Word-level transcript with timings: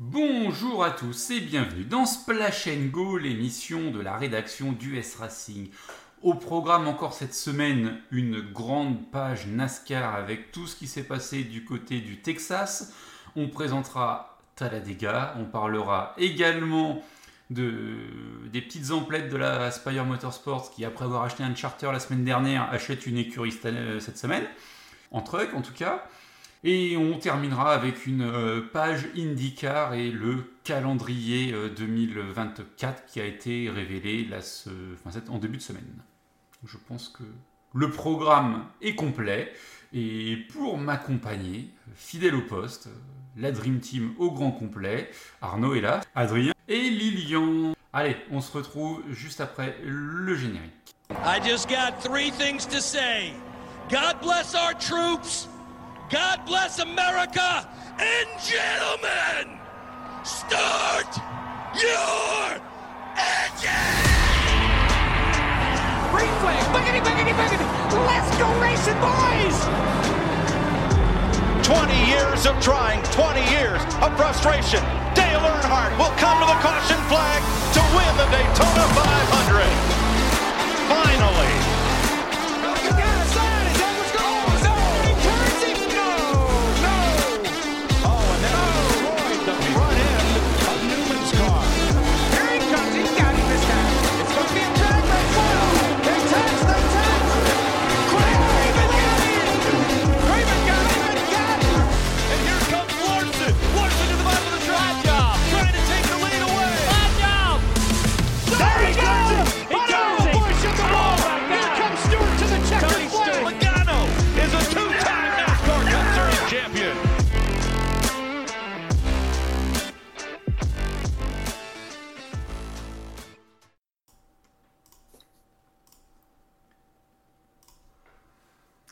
Bonjour 0.00 0.84
à 0.84 0.92
tous 0.92 1.32
et 1.32 1.40
bienvenue 1.40 1.82
dans 1.82 2.06
Splash 2.06 2.68
Go, 2.68 3.18
l'émission 3.18 3.90
de 3.90 3.98
la 3.98 4.16
rédaction 4.16 4.70
du 4.70 4.96
S 4.96 5.16
Racing. 5.16 5.70
Au 6.22 6.34
programme 6.34 6.86
encore 6.86 7.14
cette 7.14 7.34
semaine, 7.34 8.00
une 8.12 8.40
grande 8.40 9.10
page 9.10 9.48
NASCAR 9.48 10.14
avec 10.14 10.52
tout 10.52 10.68
ce 10.68 10.76
qui 10.76 10.86
s'est 10.86 11.02
passé 11.02 11.42
du 11.42 11.64
côté 11.64 11.98
du 12.00 12.20
Texas. 12.20 12.92
On 13.34 13.48
présentera 13.48 14.38
Talladega, 14.54 15.34
on 15.36 15.46
parlera 15.46 16.14
également 16.16 17.02
de, 17.50 17.96
des 18.52 18.62
petites 18.62 18.92
emplettes 18.92 19.30
de 19.30 19.36
la 19.36 19.72
Spire 19.72 20.04
Motorsports 20.04 20.70
qui, 20.70 20.84
après 20.84 21.06
avoir 21.06 21.24
acheté 21.24 21.42
un 21.42 21.56
charter 21.56 21.90
la 21.90 21.98
semaine 21.98 22.24
dernière, 22.24 22.70
achète 22.70 23.04
une 23.04 23.18
écurie 23.18 23.50
cette 23.50 24.16
semaine, 24.16 24.44
en 25.10 25.22
truck 25.22 25.54
en 25.54 25.60
tout 25.60 25.74
cas. 25.74 26.04
Et 26.64 26.96
on 26.96 27.18
terminera 27.18 27.72
avec 27.72 28.06
une 28.06 28.22
euh, 28.22 28.60
page 28.72 29.06
IndyCar 29.16 29.94
et 29.94 30.10
le 30.10 30.52
calendrier 30.64 31.54
2024 31.76 32.98
euh, 32.98 33.06
qui 33.06 33.20
a 33.20 33.24
été 33.24 33.70
révélé 33.70 34.24
là, 34.24 34.38
en 35.28 35.38
début 35.38 35.58
de 35.58 35.62
semaine. 35.62 36.02
Je 36.66 36.76
pense 36.76 37.08
que 37.08 37.22
le 37.74 37.90
programme 37.90 38.64
est 38.82 38.94
complet. 38.94 39.52
Et 39.92 40.36
pour 40.52 40.76
m'accompagner, 40.76 41.70
fidèle 41.94 42.34
au 42.34 42.42
poste, 42.42 42.88
la 43.36 43.52
Dream 43.52 43.80
Team 43.80 44.14
au 44.18 44.30
grand 44.30 44.50
complet, 44.50 45.10
Arnaud 45.40 45.74
est 45.74 45.80
là, 45.80 46.00
Adrien 46.14 46.52
et 46.66 46.90
Lilian. 46.90 47.74
Allez, 47.92 48.16
on 48.30 48.40
se 48.40 48.52
retrouve 48.52 49.02
juste 49.10 49.40
après 49.40 49.76
le 49.82 50.34
générique. 50.34 50.72
I 51.24 51.40
just 51.42 51.70
got 51.70 52.02
three 52.02 52.30
things 52.30 52.66
to 52.66 52.80
say. 52.80 53.32
God 53.88 54.20
bless 54.20 54.54
our 54.54 54.74
troops. 54.74 55.48
God 56.10 56.40
bless 56.46 56.78
America! 56.78 57.68
And 58.00 58.28
gentlemen, 58.40 59.60
start 60.24 61.12
your 61.76 62.56
engine! 63.12 64.08
Green 66.08 66.32
flag, 66.40 66.64
boogity, 66.72 67.04
boogity, 67.04 67.34
boogity! 67.36 67.66
Let's 68.08 68.32
go 68.40 68.48
racing, 68.56 68.96
boys! 69.04 69.60
20 71.68 71.92
years 72.08 72.46
of 72.46 72.58
trying, 72.62 73.02
20 73.12 73.44
years 73.52 73.82
of 74.00 74.16
frustration. 74.16 74.80
Dale 75.12 75.44
Earnhardt 75.44 75.92
will 76.00 76.16
come 76.16 76.40
to 76.40 76.48
the 76.48 76.58
caution 76.64 76.96
flag 77.12 77.44
to 77.76 77.80
win 77.92 78.08
the 78.16 78.24
Daytona 78.32 78.88
500. 78.96 79.68
Finally, 80.88 81.77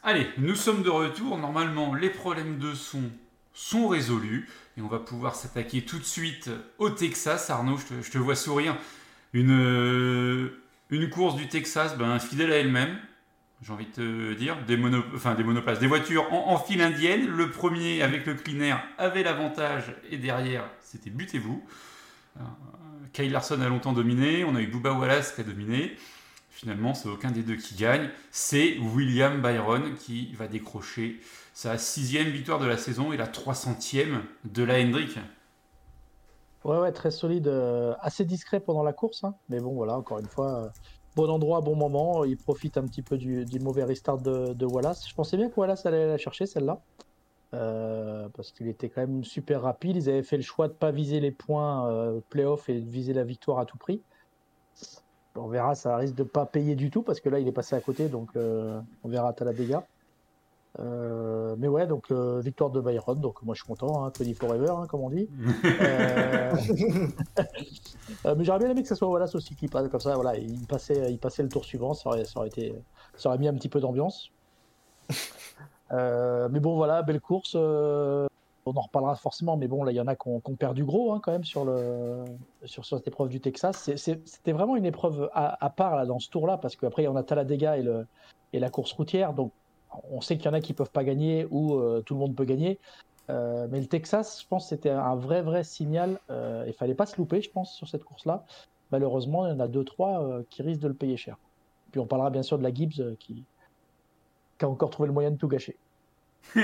Allez, 0.08 0.28
nous 0.38 0.54
sommes 0.54 0.84
de 0.84 0.88
retour. 0.88 1.36
Normalement, 1.36 1.92
les 1.92 2.10
problèmes 2.10 2.60
de 2.60 2.74
son 2.74 3.02
sont 3.52 3.88
résolus. 3.88 4.48
Et 4.78 4.80
on 4.80 4.86
va 4.86 5.00
pouvoir 5.00 5.34
s'attaquer 5.34 5.82
tout 5.82 5.98
de 5.98 6.04
suite 6.04 6.48
au 6.78 6.90
Texas. 6.90 7.50
Arnaud, 7.50 7.76
je 7.76 8.08
te, 8.08 8.16
vois 8.16 8.36
sourire. 8.36 8.76
Une, 9.32 9.50
euh, 9.50 10.62
une 10.90 11.10
course 11.10 11.34
du 11.34 11.48
Texas, 11.48 11.98
ben, 11.98 12.20
fidèle 12.20 12.52
à 12.52 12.56
elle-même. 12.56 12.96
J'ai 13.62 13.72
envie 13.72 13.86
de 13.86 13.90
te 13.90 14.34
dire, 14.34 14.56
des, 14.68 14.76
mono, 14.76 15.02
des 15.80 15.86
voitures 15.88 16.32
en, 16.32 16.56
file 16.56 16.82
indienne. 16.82 17.26
Le 17.26 17.50
premier 17.50 18.02
avec 18.02 18.26
le 18.26 18.34
cleaner 18.34 18.76
avait 18.98 19.24
l'avantage 19.24 19.92
et 20.08 20.18
derrière 20.18 20.70
c'était 20.82 21.10
butez-vous. 21.10 21.64
Euh, 22.36 22.42
Kyle 23.12 23.32
Larson 23.32 23.60
a 23.60 23.68
longtemps 23.68 23.92
dominé, 23.92 24.44
on 24.44 24.54
a 24.54 24.60
eu 24.60 24.68
Bubba 24.68 24.92
Wallace 24.92 25.32
qui 25.32 25.40
a 25.40 25.44
dominé. 25.44 25.96
Finalement, 26.56 26.94
c'est 26.94 27.10
aucun 27.10 27.30
des 27.30 27.42
deux 27.42 27.56
qui 27.56 27.74
gagne. 27.74 28.08
C'est 28.30 28.78
William 28.78 29.42
Byron 29.42 29.94
qui 29.94 30.32
va 30.32 30.48
décrocher 30.48 31.20
sa 31.52 31.76
sixième 31.76 32.28
victoire 32.28 32.58
de 32.58 32.64
la 32.64 32.78
saison 32.78 33.12
et 33.12 33.18
la 33.18 33.26
300e 33.26 34.22
de 34.46 34.64
la 34.64 34.80
Hendrick. 34.80 35.18
Ouais, 36.64 36.78
ouais, 36.78 36.92
très 36.92 37.10
solide, 37.10 37.48
euh, 37.48 37.92
assez 38.00 38.24
discret 38.24 38.60
pendant 38.60 38.82
la 38.82 38.94
course, 38.94 39.22
hein. 39.24 39.34
mais 39.50 39.60
bon, 39.60 39.74
voilà, 39.74 39.98
encore 39.98 40.18
une 40.18 40.28
fois, 40.28 40.62
euh, 40.62 40.68
bon 41.14 41.28
endroit, 41.28 41.60
bon 41.60 41.76
moment. 41.76 42.24
Il 42.24 42.38
profite 42.38 42.78
un 42.78 42.86
petit 42.86 43.02
peu 43.02 43.18
du, 43.18 43.44
mauvais 43.60 43.84
restart 43.84 44.16
de, 44.22 44.64
Wallace. 44.64 45.06
Je 45.06 45.14
pensais 45.14 45.36
bien 45.36 45.50
que 45.50 45.60
Wallace 45.60 45.84
allait 45.84 46.06
la 46.06 46.16
chercher 46.16 46.46
celle-là, 46.46 46.80
euh, 47.52 48.30
parce 48.34 48.50
qu'il 48.52 48.66
était 48.68 48.88
quand 48.88 49.02
même 49.02 49.24
super 49.24 49.60
rapide. 49.60 49.96
Ils 49.96 50.08
avaient 50.08 50.22
fait 50.22 50.38
le 50.38 50.42
choix 50.42 50.68
de 50.68 50.72
ne 50.72 50.78
pas 50.78 50.90
viser 50.90 51.20
les 51.20 51.32
points 51.32 52.18
playoff 52.30 52.70
et 52.70 52.80
de 52.80 52.88
viser 52.88 53.12
la 53.12 53.24
victoire 53.24 53.58
à 53.58 53.66
tout 53.66 53.76
prix 53.76 54.00
on 55.38 55.48
verra, 55.48 55.74
ça 55.74 55.96
risque 55.96 56.14
de 56.14 56.22
pas 56.22 56.46
payer 56.46 56.74
du 56.74 56.90
tout 56.90 57.02
parce 57.02 57.20
que 57.20 57.28
là 57.28 57.38
il 57.38 57.48
est 57.48 57.52
passé 57.52 57.76
à 57.76 57.80
côté, 57.80 58.08
donc 58.08 58.30
euh, 58.36 58.80
on 59.04 59.08
verra 59.08 59.28
à 59.28 59.32
Talladega. 59.32 59.86
Euh, 60.78 61.54
mais 61.58 61.68
ouais, 61.68 61.86
donc 61.86 62.10
euh, 62.10 62.40
victoire 62.40 62.68
de 62.68 62.80
Byron, 62.80 63.18
donc 63.18 63.42
moi 63.42 63.54
je 63.54 63.62
suis 63.62 63.68
content, 63.68 64.04
hein, 64.04 64.12
forever, 64.38 64.74
hein, 64.76 64.86
comme 64.88 65.00
on 65.00 65.08
dit. 65.08 65.26
mais 68.24 68.44
j'aurais 68.44 68.58
bien 68.58 68.70
aimé 68.70 68.82
que 68.82 68.88
ce 68.88 68.94
soit 68.94 69.08
Wallace 69.08 69.34
aussi 69.34 69.54
qui 69.54 69.68
passe 69.68 69.88
comme 69.88 70.00
ça, 70.00 70.14
voilà, 70.16 70.36
il 70.36 70.66
passait, 70.66 71.10
il 71.10 71.18
passait 71.18 71.42
le 71.42 71.48
tour 71.48 71.64
suivant, 71.64 71.94
ça 71.94 72.10
aurait 72.10 72.48
été, 72.48 72.74
ça 73.16 73.30
aurait 73.30 73.38
mis 73.38 73.48
un 73.48 73.54
petit 73.54 73.70
peu 73.70 73.80
d'ambiance. 73.80 74.30
mais 75.90 76.60
bon, 76.60 76.76
voilà, 76.76 77.02
belle 77.02 77.20
course 77.20 77.56
on 78.66 78.76
en 78.76 78.82
reparlera 78.82 79.14
forcément, 79.14 79.56
mais 79.56 79.68
bon, 79.68 79.84
là, 79.84 79.92
il 79.92 79.94
y 79.94 80.00
en 80.00 80.06
a 80.06 80.16
qui 80.16 80.28
ont, 80.28 80.40
perdu 80.40 80.84
gros 80.84 81.12
hein, 81.12 81.20
quand 81.22 81.32
même 81.32 81.44
sur, 81.44 81.64
cette 82.84 83.06
épreuve 83.06 83.28
du 83.28 83.40
Texas. 83.40 83.90
C'était 83.96 84.52
vraiment 84.52 84.76
une 84.76 84.86
épreuve 84.86 85.30
à, 85.32 85.70
part 85.70 85.96
là, 85.96 86.04
dans 86.04 86.18
ce 86.18 86.28
tour-là, 86.30 86.58
parce 86.58 86.76
qu'après, 86.76 87.02
il 87.02 87.04
y 87.06 87.08
en 87.08 87.16
a 87.16 87.22
Talladega 87.22 87.78
et, 87.78 87.84
et 88.52 88.58
la 88.58 88.70
course 88.70 88.92
routière. 88.92 89.32
Donc, 89.32 89.52
on 90.10 90.20
sait 90.20 90.36
qu'il 90.36 90.46
y 90.46 90.48
en 90.48 90.54
a 90.54 90.60
qui 90.60 90.72
peuvent 90.72 90.90
pas 90.90 91.04
gagner 91.04 91.46
ou 91.50 91.74
euh, 91.74 92.02
tout 92.04 92.14
le 92.14 92.20
monde 92.20 92.34
peut 92.34 92.44
gagner. 92.44 92.78
Euh, 93.28 93.66
mais 93.70 93.80
le 93.80 93.86
Texas, 93.86 94.42
je 94.42 94.46
pense, 94.46 94.68
c'était 94.68 94.90
un 94.90 95.16
vrai, 95.16 95.42
vrai 95.42 95.64
signal. 95.64 96.20
Euh, 96.30 96.64
il 96.66 96.72
fallait 96.72 96.94
pas 96.94 97.06
se 97.06 97.16
louper, 97.16 97.40
je 97.42 97.50
pense, 97.50 97.74
sur 97.74 97.88
cette 97.88 98.04
course-là. 98.04 98.44
Malheureusement, 98.92 99.46
il 99.46 99.50
y 99.50 99.52
en 99.52 99.60
a 99.60 99.68
deux, 99.68 99.84
trois 99.84 100.42
qui 100.48 100.62
risquent 100.62 100.82
de 100.82 100.88
le 100.88 100.94
payer 100.94 101.16
cher. 101.16 101.36
Puis 101.90 102.00
on 102.00 102.06
parlera 102.06 102.30
bien 102.30 102.42
sûr 102.42 102.58
de 102.58 102.62
la 102.62 102.72
Gibbs 102.72 103.16
qui 103.18 103.44
a 104.60 104.68
encore 104.68 104.90
trouvé 104.90 105.08
le 105.08 105.12
moyen 105.12 105.32
de 105.32 105.36
tout 105.36 105.48
gâcher. 105.48 105.76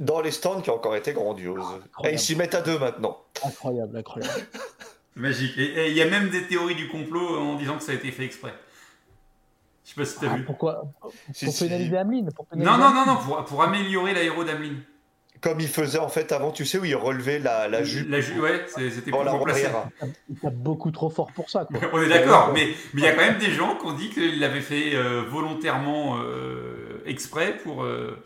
dans 0.00 0.20
les 0.20 0.30
stands 0.30 0.60
qui 0.60 0.70
ont 0.70 0.74
encore 0.74 0.96
été 0.96 1.12
grandiose. 1.12 1.64
et 2.04 2.12
ils 2.12 2.18
s'y 2.18 2.36
mettent 2.36 2.54
à 2.54 2.62
deux 2.62 2.78
maintenant. 2.78 3.18
Incroyable, 3.44 3.96
incroyable. 3.96 4.46
Magique. 5.16 5.58
Et 5.58 5.90
il 5.90 5.96
y 5.96 6.02
a 6.02 6.08
même 6.08 6.30
des 6.30 6.46
théories 6.46 6.74
du 6.74 6.88
complot 6.88 7.38
en 7.38 7.56
disant 7.56 7.76
que 7.76 7.82
ça 7.82 7.92
a 7.92 7.94
été 7.94 8.10
fait 8.10 8.24
exprès. 8.24 8.54
Je 9.84 9.90
sais 9.90 9.94
pas 9.96 10.04
si 10.04 10.18
tu 10.18 10.26
as 10.26 10.32
ah, 10.32 10.36
vu. 10.36 10.44
Pourquoi? 10.44 10.84
Pour 11.00 11.12
pénaliser 11.58 11.96
Ameline 11.96 12.30
Non, 12.56 12.78
non, 12.78 12.94
non, 12.94 13.06
non, 13.06 13.16
pour, 13.16 13.44
pour 13.44 13.62
améliorer 13.62 14.14
l'aéro 14.14 14.44
d'Ameline. 14.44 14.82
Comme 15.42 15.58
il 15.58 15.68
faisait 15.68 15.98
en 15.98 16.08
fait 16.08 16.30
avant, 16.30 16.52
tu 16.52 16.64
sais, 16.64 16.78
où 16.78 16.84
il 16.84 16.94
relevait 16.94 17.40
la, 17.40 17.66
la 17.66 17.82
jupe. 17.82 18.08
La 18.08 18.20
jupe, 18.20 18.40
ouais, 18.40 18.64
c'était 18.68 19.10
pour 19.10 19.24
la 19.24 19.32
remplacer. 19.32 19.66
Il 20.30 20.36
est 20.36 20.50
beaucoup 20.52 20.92
trop 20.92 21.10
fort 21.10 21.32
pour 21.32 21.50
ça. 21.50 21.64
Quoi. 21.64 21.80
On 21.92 22.00
est 22.00 22.08
d'accord, 22.08 22.52
mais 22.54 22.68
il 22.94 23.00
y 23.00 23.06
a 23.08 23.12
quand 23.12 23.22
même 23.22 23.38
des 23.38 23.50
gens 23.50 23.76
qui 23.76 23.86
ont 23.86 23.92
dit 23.92 24.08
qu'il 24.10 24.38
l'avait 24.38 24.60
fait 24.60 24.94
euh, 24.94 25.24
volontairement 25.28 26.18
euh, 26.18 27.02
exprès 27.06 27.56
pour. 27.56 27.82
Euh, 27.82 28.22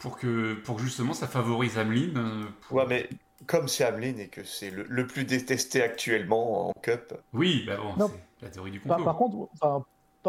pour 0.00 0.16
que, 0.16 0.54
pour 0.54 0.80
justement 0.80 1.12
ça 1.12 1.28
favorise 1.28 1.78
Ameline. 1.78 2.16
Euh, 2.16 2.74
ouais, 2.74 2.86
mais 2.88 3.08
comme 3.46 3.68
c'est 3.68 3.84
Ameline 3.84 4.18
et 4.18 4.28
que 4.28 4.42
c'est 4.42 4.70
le, 4.70 5.06
plus 5.06 5.24
détesté 5.24 5.82
actuellement 5.82 6.68
en 6.68 6.72
Cup. 6.82 7.14
Oui, 7.32 7.64
bah 7.66 7.76
bon, 7.76 8.08
c'est 8.38 8.46
la 8.46 8.50
théorie 8.50 8.72
du 8.72 8.80
complot. 8.80 9.04
Par, 9.04 9.16
contre, 9.16 9.48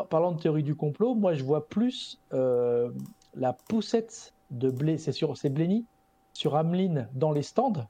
parlant 0.09 0.33
de 0.33 0.39
théorie 0.39 0.63
du 0.63 0.75
complot, 0.75 1.15
moi 1.15 1.33
je 1.33 1.43
vois 1.43 1.67
plus 1.67 2.19
euh, 2.33 2.91
la 3.33 3.53
poussette 3.53 4.33
de 4.51 4.69
blé, 4.69 4.97
c'est 4.97 5.13
sur 5.13 5.35
c'est 5.37 5.49
Blenny 5.49 5.85
sur 6.33 6.55
Ameline 6.55 7.09
dans 7.13 7.31
les 7.31 7.41
stands 7.41 7.87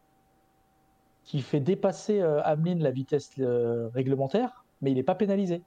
qui 1.23 1.41
fait 1.41 1.59
dépasser 1.59 2.21
euh, 2.21 2.41
Ameline 2.43 2.81
la 2.81 2.91
vitesse 2.91 3.31
réglementaire, 3.93 4.65
mais 4.81 4.91
il 4.91 4.95
n'est 4.95 5.03
pas 5.03 5.15
pénalisé. 5.15 5.61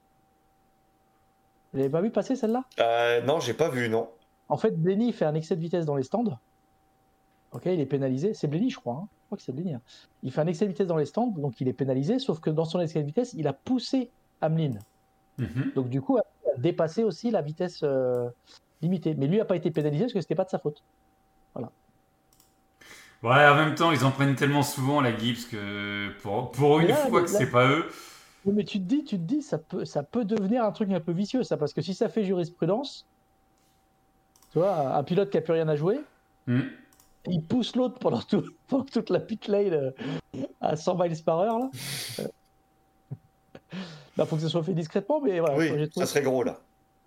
Vous 1.75 1.79
l'avez 1.79 1.91
pas 1.91 1.99
vu 1.99 2.09
passer 2.09 2.37
celle-là? 2.37 2.63
Euh, 2.79 3.21
Non, 3.23 3.41
j'ai 3.41 3.53
pas 3.53 3.67
vu, 3.67 3.89
non. 3.89 4.09
En 4.49 4.57
fait, 4.57 4.71
Blenny 4.71 5.11
fait 5.11 5.25
un 5.25 5.33
excès 5.35 5.55
de 5.55 5.61
vitesse 5.61 5.85
dans 5.85 5.95
les 5.95 6.03
stands. 6.03 6.37
Ok, 7.51 7.63
il 7.65 7.79
est 7.79 7.85
pénalisé. 7.85 8.33
C'est 8.33 8.47
Blenny, 8.47 8.69
je 8.69 8.77
crois. 8.77 8.95
hein. 8.95 9.07
Je 9.23 9.25
crois 9.27 9.37
que 9.37 9.43
c'est 9.43 9.53
Blenny. 9.53 9.73
hein. 9.73 9.81
Il 10.23 10.31
fait 10.31 10.41
un 10.41 10.47
excès 10.47 10.65
de 10.65 10.69
vitesse 10.71 10.87
dans 10.87 10.97
les 10.97 11.05
stands, 11.05 11.27
donc 11.37 11.59
il 11.61 11.67
est 11.67 11.73
pénalisé. 11.73 12.19
Sauf 12.19 12.39
que 12.39 12.49
dans 12.49 12.65
son 12.65 12.79
excès 12.79 13.01
de 13.01 13.05
vitesse, 13.07 13.33
il 13.33 13.47
a 13.47 13.53
poussé 13.53 14.09
Hamlin. 14.41 14.73
Mhm. 15.37 15.71
Donc 15.75 15.89
du 15.89 16.01
coup, 16.01 16.17
il 16.17 16.49
a 16.49 16.57
dépassé 16.57 17.03
aussi 17.03 17.31
la 17.31 17.41
vitesse 17.41 17.79
euh, 17.83 18.29
limitée. 18.81 19.15
Mais 19.15 19.27
lui 19.27 19.37
n'a 19.37 19.45
pas 19.45 19.55
été 19.55 19.71
pénalisé 19.71 20.03
parce 20.05 20.13
que 20.13 20.21
c'était 20.21 20.35
pas 20.35 20.45
de 20.45 20.49
sa 20.49 20.59
faute. 20.59 20.81
Ouais, 23.23 23.47
en 23.47 23.55
même 23.55 23.73
temps, 23.73 23.91
ils 23.91 24.03
en 24.05 24.11
prennent 24.11 24.35
tellement 24.35 24.61
souvent 24.61 25.01
la 25.01 25.17
Gibbs 25.17 25.49
que 25.49 26.11
pour, 26.21 26.51
pour 26.51 26.79
une 26.79 26.89
Là, 26.89 26.95
fois 26.95 27.21
que 27.23 27.27
c'est 27.29 27.49
pas 27.49 27.67
eux. 27.67 27.85
Mais 28.45 28.63
tu 28.63 28.77
te 28.77 28.83
dis, 28.83 29.03
tu 29.03 29.17
te 29.17 29.23
dis, 29.23 29.41
ça 29.41 29.57
peut, 29.57 29.85
ça 29.85 30.03
peut 30.03 30.25
devenir 30.25 30.63
un 30.63 30.71
truc 30.71 30.91
un 30.91 30.99
peu 30.99 31.11
vicieux, 31.11 31.41
ça, 31.41 31.57
parce 31.57 31.73
que 31.73 31.81
si 31.81 31.95
ça 31.95 32.07
fait 32.09 32.23
jurisprudence, 32.23 33.07
tu 34.55 34.59
vois, 34.59 34.95
un 34.95 35.03
pilote 35.03 35.29
qui 35.29 35.37
a 35.37 35.41
plus 35.41 35.51
rien 35.51 35.67
à 35.67 35.75
jouer, 35.75 35.99
Hmm. 36.47 36.61
il 37.27 37.43
pousse 37.43 37.75
l'autre 37.75 37.99
pendant, 37.99 38.21
tout- 38.21 38.45
pendant 38.69 38.85
toute 38.85 39.09
la 39.09 39.19
pit 39.19 39.45
lane 39.49 39.73
euh, 39.73 39.91
à 40.61 40.77
100 40.77 40.95
miles 40.95 41.21
par 41.25 41.39
heure, 41.39 41.59
là. 41.59 41.69
Euh. 42.19 42.27
Bah, 44.17 44.25
faut 44.25 44.37
que 44.37 44.41
ce 44.43 44.47
soit 44.47 44.63
fait 44.63 44.73
discrètement, 44.73 45.19
mais 45.19 45.41
voilà. 45.41 45.57
Oui, 45.57 45.67
j'ai 45.75 45.89
trouvé, 45.89 46.05
ça 46.05 46.09
serait 46.09 46.21
gros 46.23 46.41
là. 46.43 46.57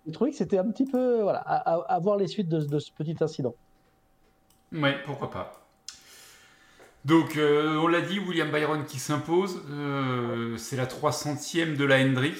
j'ai 0.05 0.11
trouvé 0.11 0.29
que 0.29 0.37
c'était 0.37 0.59
un 0.59 0.69
petit 0.69 0.85
peu, 0.85 1.23
voilà, 1.23 1.39
à, 1.39 1.55
à- 1.73 1.95
à 1.95 1.99
voir 1.99 2.17
les 2.17 2.27
suites 2.27 2.47
de, 2.49 2.59
de 2.63 2.77
ce 2.77 2.91
petit 2.91 3.15
incident. 3.19 3.55
Ouais, 4.71 4.95
pourquoi 5.05 5.31
pas. 5.31 5.53
Donc, 7.05 7.35
euh, 7.35 7.77
on 7.81 7.87
l'a 7.87 8.01
dit, 8.01 8.19
William 8.19 8.51
Byron 8.51 8.85
qui 8.85 8.99
s'impose. 8.99 9.59
Euh, 9.71 10.55
c'est 10.57 10.75
la 10.75 10.85
300e 10.85 11.75
de 11.77 11.83
la 11.85 11.99
Hendrick. 11.99 12.35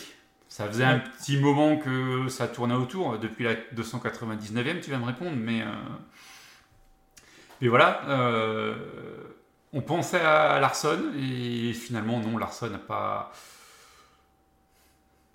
Ça 0.50 0.68
faisait 0.68 0.84
un 0.84 1.00
petit 1.00 1.38
moment 1.38 1.78
que 1.78 2.28
ça 2.28 2.48
tournait 2.48 2.74
autour, 2.74 3.18
depuis 3.20 3.46
la 3.46 3.56
299e, 3.74 4.82
tu 4.82 4.92
vas 4.92 4.98
me 4.98 5.06
répondre, 5.06 5.36
mais. 5.38 5.62
euh, 5.62 5.66
Mais 7.62 7.68
voilà, 7.68 8.02
euh, 8.10 8.76
on 9.74 9.82
pensait 9.82 10.20
à 10.22 10.60
Larson, 10.60 11.00
et 11.18 11.74
finalement, 11.74 12.20
non, 12.20 12.38
Larson 12.38 12.70
n'a 12.70 12.78
pas. 12.78 13.32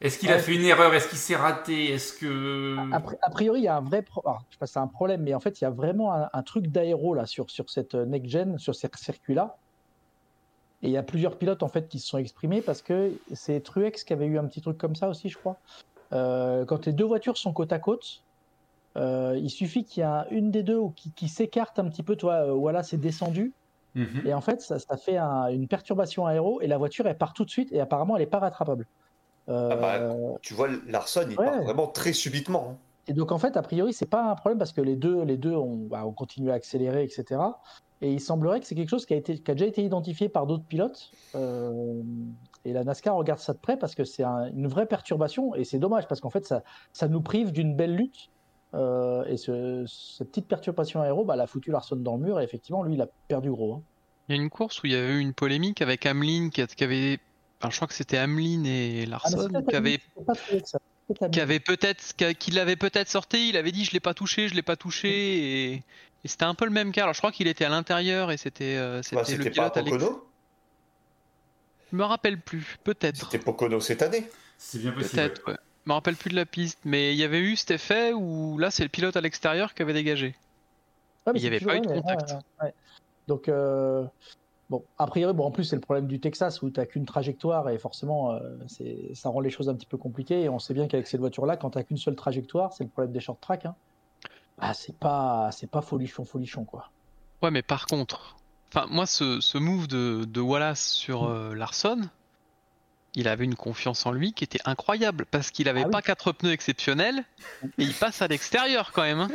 Est-ce 0.00 0.18
qu'il 0.18 0.28
a 0.30 0.34
Ouais. 0.34 0.38
fait 0.38 0.54
une 0.54 0.64
erreur? 0.64 0.92
Est-ce 0.94 1.08
qu'il 1.08 1.18
s'est 1.18 1.36
raté? 1.36 1.92
Est-ce 1.92 2.12
que. 2.12 2.76
A, 2.92 3.00
pri- 3.00 3.16
a 3.22 3.30
priori, 3.30 3.60
il 3.60 3.64
y 3.64 3.68
a 3.68 3.76
un 3.76 3.80
vrai, 3.80 4.02
pro- 4.02 4.22
alors, 4.26 4.44
je 4.48 4.54
sais 4.54 4.58
pas 4.58 4.66
c'est 4.66 4.78
un 4.80 4.86
problème, 4.88 5.22
mais 5.22 5.34
en 5.34 5.40
fait, 5.40 5.60
il 5.60 5.64
y 5.64 5.66
a 5.66 5.70
vraiment 5.70 6.12
un, 6.14 6.28
un 6.32 6.42
truc 6.42 6.66
d'aéro 6.68 7.14
là 7.14 7.26
sur, 7.26 7.50
sur 7.50 7.70
cette 7.70 7.94
euh, 7.94 8.04
next 8.04 8.30
gen, 8.30 8.58
sur 8.58 8.74
ces 8.74 8.88
circuits-là. 8.94 9.56
Et 10.84 10.88
il 10.88 10.92
y 10.92 10.98
a 10.98 11.02
plusieurs 11.02 11.38
pilotes 11.38 11.62
en 11.62 11.68
fait 11.68 11.88
qui 11.88 11.98
se 11.98 12.06
sont 12.06 12.18
exprimés 12.18 12.60
parce 12.60 12.82
que 12.82 13.10
c'est 13.32 13.62
Truex 13.62 14.04
qui 14.04 14.12
avait 14.12 14.26
eu 14.26 14.38
un 14.38 14.44
petit 14.46 14.60
truc 14.60 14.76
comme 14.76 14.94
ça 14.94 15.08
aussi, 15.08 15.30
je 15.30 15.38
crois. 15.38 15.56
Euh, 16.12 16.66
quand 16.66 16.84
les 16.84 16.92
deux 16.92 17.06
voitures 17.06 17.38
sont 17.38 17.54
côte 17.54 17.72
à 17.72 17.78
côte, 17.78 18.22
euh, 18.98 19.34
il 19.40 19.48
suffit 19.48 19.84
qu'il 19.84 20.02
y 20.02 20.04
a 20.04 20.26
une 20.30 20.50
des 20.50 20.62
deux 20.62 20.78
qui, 20.94 21.10
qui 21.14 21.28
s'écarte 21.28 21.78
un 21.78 21.88
petit 21.88 22.02
peu, 22.02 22.16
toi, 22.16 22.48
euh, 22.48 22.52
voilà, 22.52 22.82
c'est 22.82 22.98
descendu. 22.98 23.54
Mhm. 23.94 24.26
Et 24.26 24.34
en 24.34 24.42
fait, 24.42 24.60
ça, 24.60 24.78
ça 24.78 24.98
fait 24.98 25.16
un- 25.16 25.46
une 25.48 25.68
perturbation 25.68 26.26
aéro 26.26 26.60
et 26.60 26.66
la 26.66 26.76
voiture 26.76 27.06
elle 27.06 27.16
part 27.16 27.32
tout 27.32 27.46
de 27.46 27.50
suite 27.50 27.72
et 27.72 27.80
apparemment 27.80 28.16
elle 28.16 28.22
n'est 28.22 28.26
pas 28.30 28.40
rattrapable. 28.40 28.86
Euh, 29.48 29.68
Ah 29.72 29.76
bah, 29.76 30.14
Tu 30.42 30.52
vois, 30.52 30.68
Larson, 30.86 31.26
il 31.30 31.38
Ouais. 31.38 31.46
part 31.46 31.62
vraiment 31.62 31.86
très 31.86 32.12
subitement. 32.12 32.68
hein. 32.72 32.78
Et 33.08 33.14
donc 33.14 33.32
en 33.32 33.38
fait, 33.38 33.56
a 33.56 33.62
priori, 33.62 33.94
c'est 33.94 34.04
pas 34.08 34.30
un 34.30 34.34
problème 34.34 34.58
parce 34.58 34.72
que 34.72 34.80
les 34.82 34.96
deux, 34.96 35.22
les 35.24 35.38
deux 35.38 35.54
ont, 35.54 35.86
bah, 35.88 36.04
ont 36.06 36.12
continué 36.12 36.50
à 36.52 36.54
accélérer, 36.54 37.04
etc. 37.04 37.40
Et 38.02 38.12
il 38.12 38.20
semblerait 38.20 38.60
que 38.60 38.66
c'est 38.66 38.74
quelque 38.74 38.88
chose 38.90 39.06
qui 39.06 39.14
a, 39.14 39.16
été, 39.16 39.38
qui 39.38 39.50
a 39.50 39.54
déjà 39.54 39.66
été 39.66 39.82
identifié 39.82 40.28
par 40.28 40.46
d'autres 40.46 40.64
pilotes. 40.64 41.10
Euh, 41.34 42.02
et 42.64 42.72
la 42.72 42.84
NASCAR 42.84 43.14
regarde 43.16 43.38
ça 43.40 43.52
de 43.54 43.58
près 43.58 43.78
parce 43.78 43.94
que 43.94 44.04
c'est 44.04 44.24
un- 44.24 44.48
une 44.52 44.66
vraie 44.66 44.86
perturbation 44.86 45.54
et 45.54 45.64
c'est 45.64 45.78
dommage 45.78 46.06
parce 46.08 46.20
qu'en 46.20 46.30
fait, 46.30 46.44
ça, 46.44 46.62
ça 46.92 47.08
nous 47.08 47.22
prive 47.22 47.52
d'une 47.52 47.74
belle 47.74 47.94
lutte. 47.94 48.30
Euh, 48.74 49.24
et 49.26 49.36
ce- 49.36 49.84
cette 49.86 50.28
petite 50.30 50.48
perturbation 50.48 51.00
aéro, 51.00 51.24
bah, 51.24 51.34
elle 51.34 51.40
a 51.40 51.46
foutu 51.46 51.70
Larson 51.70 51.96
dans 51.96 52.16
le 52.16 52.24
mur 52.24 52.40
et 52.40 52.44
effectivement, 52.44 52.82
lui, 52.82 52.94
il 52.94 53.00
a 53.02 53.06
perdu 53.28 53.50
gros. 53.50 53.74
hein. 53.74 53.82
Il 54.28 54.34
y 54.36 54.38
a 54.38 54.42
une 54.42 54.50
course 54.50 54.82
où 54.82 54.86
il 54.86 54.92
y 54.92 54.96
avait 54.96 55.12
eu 55.14 55.20
une 55.20 55.32
polémique 55.34 55.80
avec 55.82 56.04
Hamlin 56.06 56.48
qui, 56.50 56.60
avait. 56.82 57.18
Enfin, 57.60 57.70
je 57.70 57.76
crois 57.76 57.86
que 57.88 57.94
c'était 57.94 58.18
Hamlin 58.18 58.64
et 58.64 59.04
Ah, 59.06 59.10
Larson 59.10 59.48
peut-être 59.48 59.68
qui 59.68 59.76
avaient 59.76 59.98
pas 60.26 60.34
ça. 60.64 60.78
Qui 61.30 61.40
avait 61.40 61.60
peut-être 61.60 62.02
l'avait 62.52 62.76
peut-être 62.76 63.08
sorti, 63.10 63.50
il 63.50 63.56
avait 63.56 63.72
dit 63.72 63.84
je 63.84 63.92
l'ai 63.92 64.00
pas 64.00 64.14
touché, 64.14 64.48
je 64.48 64.54
l'ai 64.54 64.62
pas 64.62 64.76
touché 64.76 65.08
et, 65.10 65.72
et 65.74 66.28
c'était 66.28 66.44
un 66.44 66.54
peu 66.54 66.64
le 66.64 66.70
même 66.70 66.92
cas. 66.92 67.02
Alors 67.02 67.14
je 67.14 67.20
crois 67.20 67.30
qu'il 67.32 67.46
était 67.46 67.64
à 67.66 67.68
l'intérieur 67.68 68.30
et 68.32 68.36
c'était 68.38 68.76
euh, 68.76 69.02
c'était 69.02 69.16
Bah, 69.16 69.22
le 69.22 69.26
C'était 69.26 69.50
pas 69.50 69.70
pilote 69.70 69.76
l'extérieur. 69.76 69.98
Pocono 69.98 70.30
Je 71.92 71.96
me 71.96 72.04
rappelle 72.04 72.40
plus, 72.40 72.78
peut-être. 72.84 73.30
C'était 73.30 73.38
Pocono 73.44 73.80
cette 73.80 74.02
année. 74.02 74.28
C'est 74.56 74.78
bien 74.78 74.92
possible. 74.92 75.10
Peut-être, 75.10 75.46
ouais. 75.48 75.56
Je 75.84 75.90
me 75.90 75.94
rappelle 75.94 76.16
plus 76.16 76.30
de 76.30 76.36
la 76.36 76.46
piste, 76.46 76.78
mais 76.84 77.12
il 77.12 77.18
y 77.18 77.24
avait 77.24 77.40
eu 77.40 77.56
cet 77.56 77.70
effet 77.72 78.12
où 78.14 78.56
là 78.58 78.70
c'est 78.70 78.82
le 78.84 78.88
pilote 78.88 79.16
à 79.16 79.20
l'extérieur 79.20 79.74
qui 79.74 79.82
avait 79.82 79.92
dégagé. 79.92 80.34
Mais 81.26 81.32
Il 81.34 81.40
y 81.40 81.42
c'est 81.42 81.46
avait 81.48 81.60
pas 81.60 81.76
eu 81.76 81.80
de 81.80 81.86
contact. 81.86 82.30
ouais, 82.30 82.36
ouais. 82.62 82.74
Donc, 83.28 83.48
euh, 83.48 84.04
bon, 84.70 84.84
a 84.98 85.06
priori, 85.06 85.32
bon, 85.34 85.44
en 85.44 85.50
plus, 85.50 85.64
c'est 85.64 85.76
le 85.76 85.80
problème 85.80 86.06
du 86.06 86.20
Texas 86.20 86.62
où 86.62 86.70
tu 86.70 86.80
n'as 86.80 86.86
qu'une 86.86 87.04
trajectoire 87.06 87.68
et 87.70 87.78
forcément, 87.78 88.32
euh, 88.32 88.40
ça 89.14 89.28
rend 89.28 89.40
les 89.40 89.50
choses 89.50 89.68
un 89.68 89.74
petit 89.74 89.86
peu 89.86 89.96
compliquées. 89.98 90.42
Et 90.42 90.48
on 90.48 90.58
sait 90.58 90.74
bien 90.74 90.88
qu'avec 90.88 91.06
cette 91.06 91.20
voiture-là, 91.20 91.56
quand 91.56 91.70
tu 91.70 91.78
n'as 91.78 91.84
qu'une 91.84 91.96
seule 91.96 92.16
trajectoire, 92.16 92.72
c'est 92.72 92.84
le 92.84 92.90
problème 92.90 93.12
des 93.12 93.20
short 93.20 93.40
tracks. 93.40 93.66
Hein. 93.66 93.74
Ah, 94.58 94.72
c'est 94.74 94.96
pas, 94.98 95.50
c'est 95.52 95.70
pas 95.70 95.82
folichon, 95.82 96.24
folichon, 96.24 96.64
quoi. 96.64 96.90
Ouais, 97.42 97.50
mais 97.50 97.62
par 97.62 97.86
contre, 97.86 98.36
enfin 98.72 98.86
moi 98.90 99.04
ce, 99.06 99.40
ce 99.40 99.58
move 99.58 99.86
de, 99.88 100.24
de 100.24 100.40
Wallace 100.40 100.86
sur 100.86 101.24
Mm. 101.24 101.28
euh, 101.32 101.54
Larson, 101.54 102.00
il 103.16 103.28
avait 103.28 103.44
une 103.44 103.54
confiance 103.54 104.06
en 104.06 104.12
lui 104.12 104.32
qui 104.32 104.44
était 104.44 104.60
incroyable 104.64 105.26
parce 105.30 105.50
qu'il 105.50 105.68
avait 105.68 105.82
Ah 105.82 105.86
oui. 105.86 105.90
pas 105.92 106.02
quatre 106.02 106.32
pneus 106.32 106.52
exceptionnels 106.52 107.24
et 107.78 107.84
il 107.84 107.92
passe 107.94 108.22
à 108.22 108.28
l'extérieur 108.28 108.92
quand 108.92 109.02
même. 109.02 109.20
hein. 109.20 109.28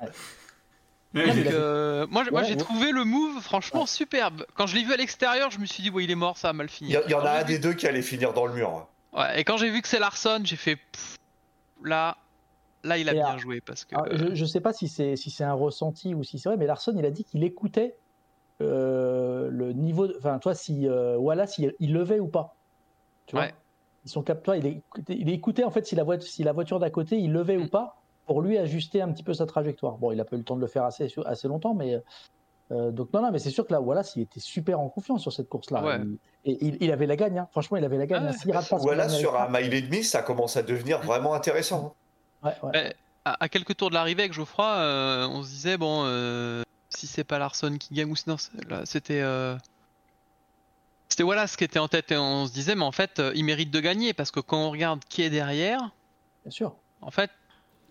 Ouais, 0.00 0.08
Donc, 1.12 1.24
euh, 1.26 2.06
moi, 2.08 2.22
j- 2.24 2.30
moi 2.30 2.40
Ouais, 2.40 2.46
j'ai 2.46 2.52
ouais. 2.54 2.56
trouvé 2.58 2.92
le 2.92 3.04
move 3.04 3.40
franchement 3.42 3.84
superbe. 3.86 4.46
Quand 4.54 4.66
je 4.68 4.76
l'ai 4.76 4.84
vu 4.84 4.92
à 4.92 4.96
l'extérieur, 4.96 5.50
je 5.50 5.58
me 5.58 5.66
suis 5.66 5.82
dit 5.82 5.90
ouais 5.90 6.04
il 6.04 6.10
est 6.10 6.14
mort, 6.16 6.36
ça 6.38 6.50
a 6.50 6.52
mal 6.52 6.68
fini. 6.68 6.90
Il 6.90 7.10
y, 7.10 7.14
en 7.14 7.24
a 7.24 7.30
un 7.40 7.44
des 7.44 7.58
deux 7.58 7.72
qui 7.72 7.86
allait 7.88 8.02
finir 8.02 8.32
dans 8.32 8.46
le 8.46 8.52
mur. 8.54 8.86
Ouais, 9.12 9.40
et 9.40 9.44
quand 9.44 9.56
j'ai 9.56 9.70
vu 9.70 9.82
que 9.82 9.88
c'est 9.88 9.98
Larson, 9.98 10.40
j'ai 10.44 10.54
fait 10.56 10.76
pff, 10.76 11.16
là, 11.82 12.16
là 12.84 12.96
il 12.96 13.08
a 13.08 13.12
Et 13.12 13.16
bien 13.16 13.38
joué 13.38 13.60
parce 13.60 13.84
que 13.84 13.96
Alors, 13.96 14.06
je, 14.16 14.34
je 14.36 14.44
sais 14.44 14.60
pas 14.60 14.72
si 14.72 14.86
c'est 14.86 15.16
si 15.16 15.30
c'est 15.30 15.42
un 15.42 15.52
ressenti 15.52 16.14
ou 16.14 16.22
si 16.22 16.38
c'est 16.38 16.48
vrai, 16.48 16.56
mais 16.56 16.66
Larson, 16.66 16.94
il 16.96 17.04
a 17.04 17.10
dit 17.10 17.24
qu'il 17.24 17.42
écoutait 17.42 17.96
euh, 18.62 19.48
le 19.50 19.72
niveau. 19.72 20.06
Enfin, 20.18 20.38
toi, 20.38 20.54
si 20.54 20.86
euh, 20.86 21.16
Wallace, 21.16 21.58
il, 21.58 21.74
il 21.80 21.92
levait 21.92 22.20
ou 22.20 22.28
pas. 22.28 22.54
Tu 23.26 23.34
vois? 23.34 23.46
Ouais. 23.46 23.54
Ils 24.04 24.10
sont 24.10 24.22
capteurs. 24.22 24.54
Il, 24.54 24.66
écoutait- 24.66 25.16
il 25.18 25.28
écoutait 25.28 25.64
en 25.64 25.70
fait 25.70 25.86
si 25.86 25.94
la, 25.96 26.04
voiture, 26.04 26.28
si 26.30 26.42
la 26.44 26.52
voiture 26.52 26.78
d'à 26.78 26.90
côté, 26.90 27.16
il 27.18 27.32
levait 27.32 27.56
ou 27.56 27.64
Mm. 27.64 27.68
pas 27.70 27.99
pour 28.30 28.42
lui 28.42 28.58
ajuster 28.58 29.02
un 29.02 29.10
petit 29.10 29.24
peu 29.24 29.34
sa 29.34 29.44
trajectoire. 29.44 29.98
Bon, 29.98 30.12
il 30.12 30.20
a 30.20 30.24
pas 30.24 30.36
eu 30.36 30.38
le 30.38 30.44
temps 30.44 30.54
de 30.54 30.60
le 30.60 30.68
faire 30.68 30.84
assez, 30.84 31.12
assez 31.26 31.48
longtemps, 31.48 31.74
mais. 31.74 32.00
euh, 32.70 32.92
donc 32.92 33.12
non, 33.12 33.22
non, 33.22 33.32
mais 33.32 33.40
c'est 33.40 33.50
sûr 33.50 33.66
que 33.66 33.72
là, 33.72 33.80
Wallace, 33.80 34.14
il 34.14 34.22
était 34.22 34.38
super 34.38 34.78
en 34.78 34.88
confiance 34.88 35.22
sur 35.22 35.32
cette 35.32 35.48
course-là. 35.48 35.82
Ouais. 35.82 35.98
Et 36.44 36.56
il, 36.64 36.76
il 36.80 36.92
avait 36.92 37.06
la 37.06 37.16
gagne, 37.16 37.40
hein. 37.40 37.48
franchement, 37.50 37.76
il 37.76 37.84
avait 37.84 37.98
la 37.98 38.06
gagne. 38.06 38.22
Ah 38.24 38.30
hein. 38.30 38.94
dernier 38.94 39.08
sur 39.08 39.34
un 39.36 39.48
mile 39.48 39.74
et 39.74 39.82
demi, 39.82 40.04
ça 40.04 40.22
commence 40.22 40.56
à 40.56 40.62
devenir 40.62 41.00
vraiment 41.00 41.34
intéressant. 41.34 41.96
hein. 42.44 42.48
Ouais, 42.62 42.68
ouais. 42.70 42.76
Ouais, 42.84 42.94
à, 43.24 43.42
à 43.42 43.48
quelques 43.48 43.76
tours 43.76 43.88
de 43.90 43.94
l'arrivée 43.94 44.22
avec 44.22 44.32
Geoffroy, 44.32 44.64
euh, 44.64 45.26
on 45.26 45.42
se 45.42 45.48
disait 45.48 45.76
bon, 45.76 46.04
euh, 46.04 46.62
si 46.88 47.08
c'est 47.08 47.24
pas 47.24 47.40
Larson 47.40 47.78
qui 47.80 47.94
gagne 47.94 48.12
ou 48.12 48.16
sinon 48.16 48.36
c'était 48.84 49.22
euh, 49.22 49.56
c'était 51.08 51.24
Wallace 51.24 51.56
qui 51.56 51.64
était 51.64 51.80
en 51.80 51.88
tête 51.88 52.12
et 52.12 52.16
on 52.16 52.46
se 52.46 52.52
disait 52.52 52.76
mais 52.76 52.84
en 52.84 52.92
fait 52.92 53.18
euh, 53.18 53.32
il 53.34 53.44
mérite 53.44 53.72
de 53.72 53.80
gagner 53.80 54.14
parce 54.14 54.30
que 54.30 54.38
quand 54.38 54.58
on 54.58 54.70
regarde 54.70 55.00
qui 55.08 55.22
est 55.22 55.30
derrière, 55.30 55.90
Bien 56.44 56.50
sûr. 56.52 56.76
en 57.02 57.10
fait 57.10 57.30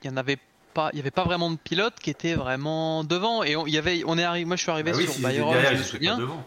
il 0.03 0.10
y 0.10 0.13
en 0.13 0.18
avait 0.18 0.38
pas, 0.74 0.89
il 0.94 0.98
y 0.98 1.00
avait 1.00 1.12
pas 1.12 1.24
vraiment 1.24 1.50
de 1.51 1.58
pilote 1.58 1.96
qui 2.01 2.10
était 2.10 2.36
vraiment 2.36 3.03
devant 3.03 3.44
et 3.44 3.56
on, 3.56 3.65
y 3.68 3.77
avait, 3.77 4.03
on 4.06 4.18
est 4.18 4.24
arrivé, 4.24 4.46
moi 4.46 4.56
je 4.56 4.62
suis 4.62 4.72
arrivé 4.72 4.91
Bah 4.91 4.98
oui, 4.98 5.08
sur 5.08 5.27
Byron, 5.27 5.53
derrière, 5.53 5.74
je 5.74 5.77
me 5.77 5.84
souviens. 5.84 6.18
devant. 6.18 6.46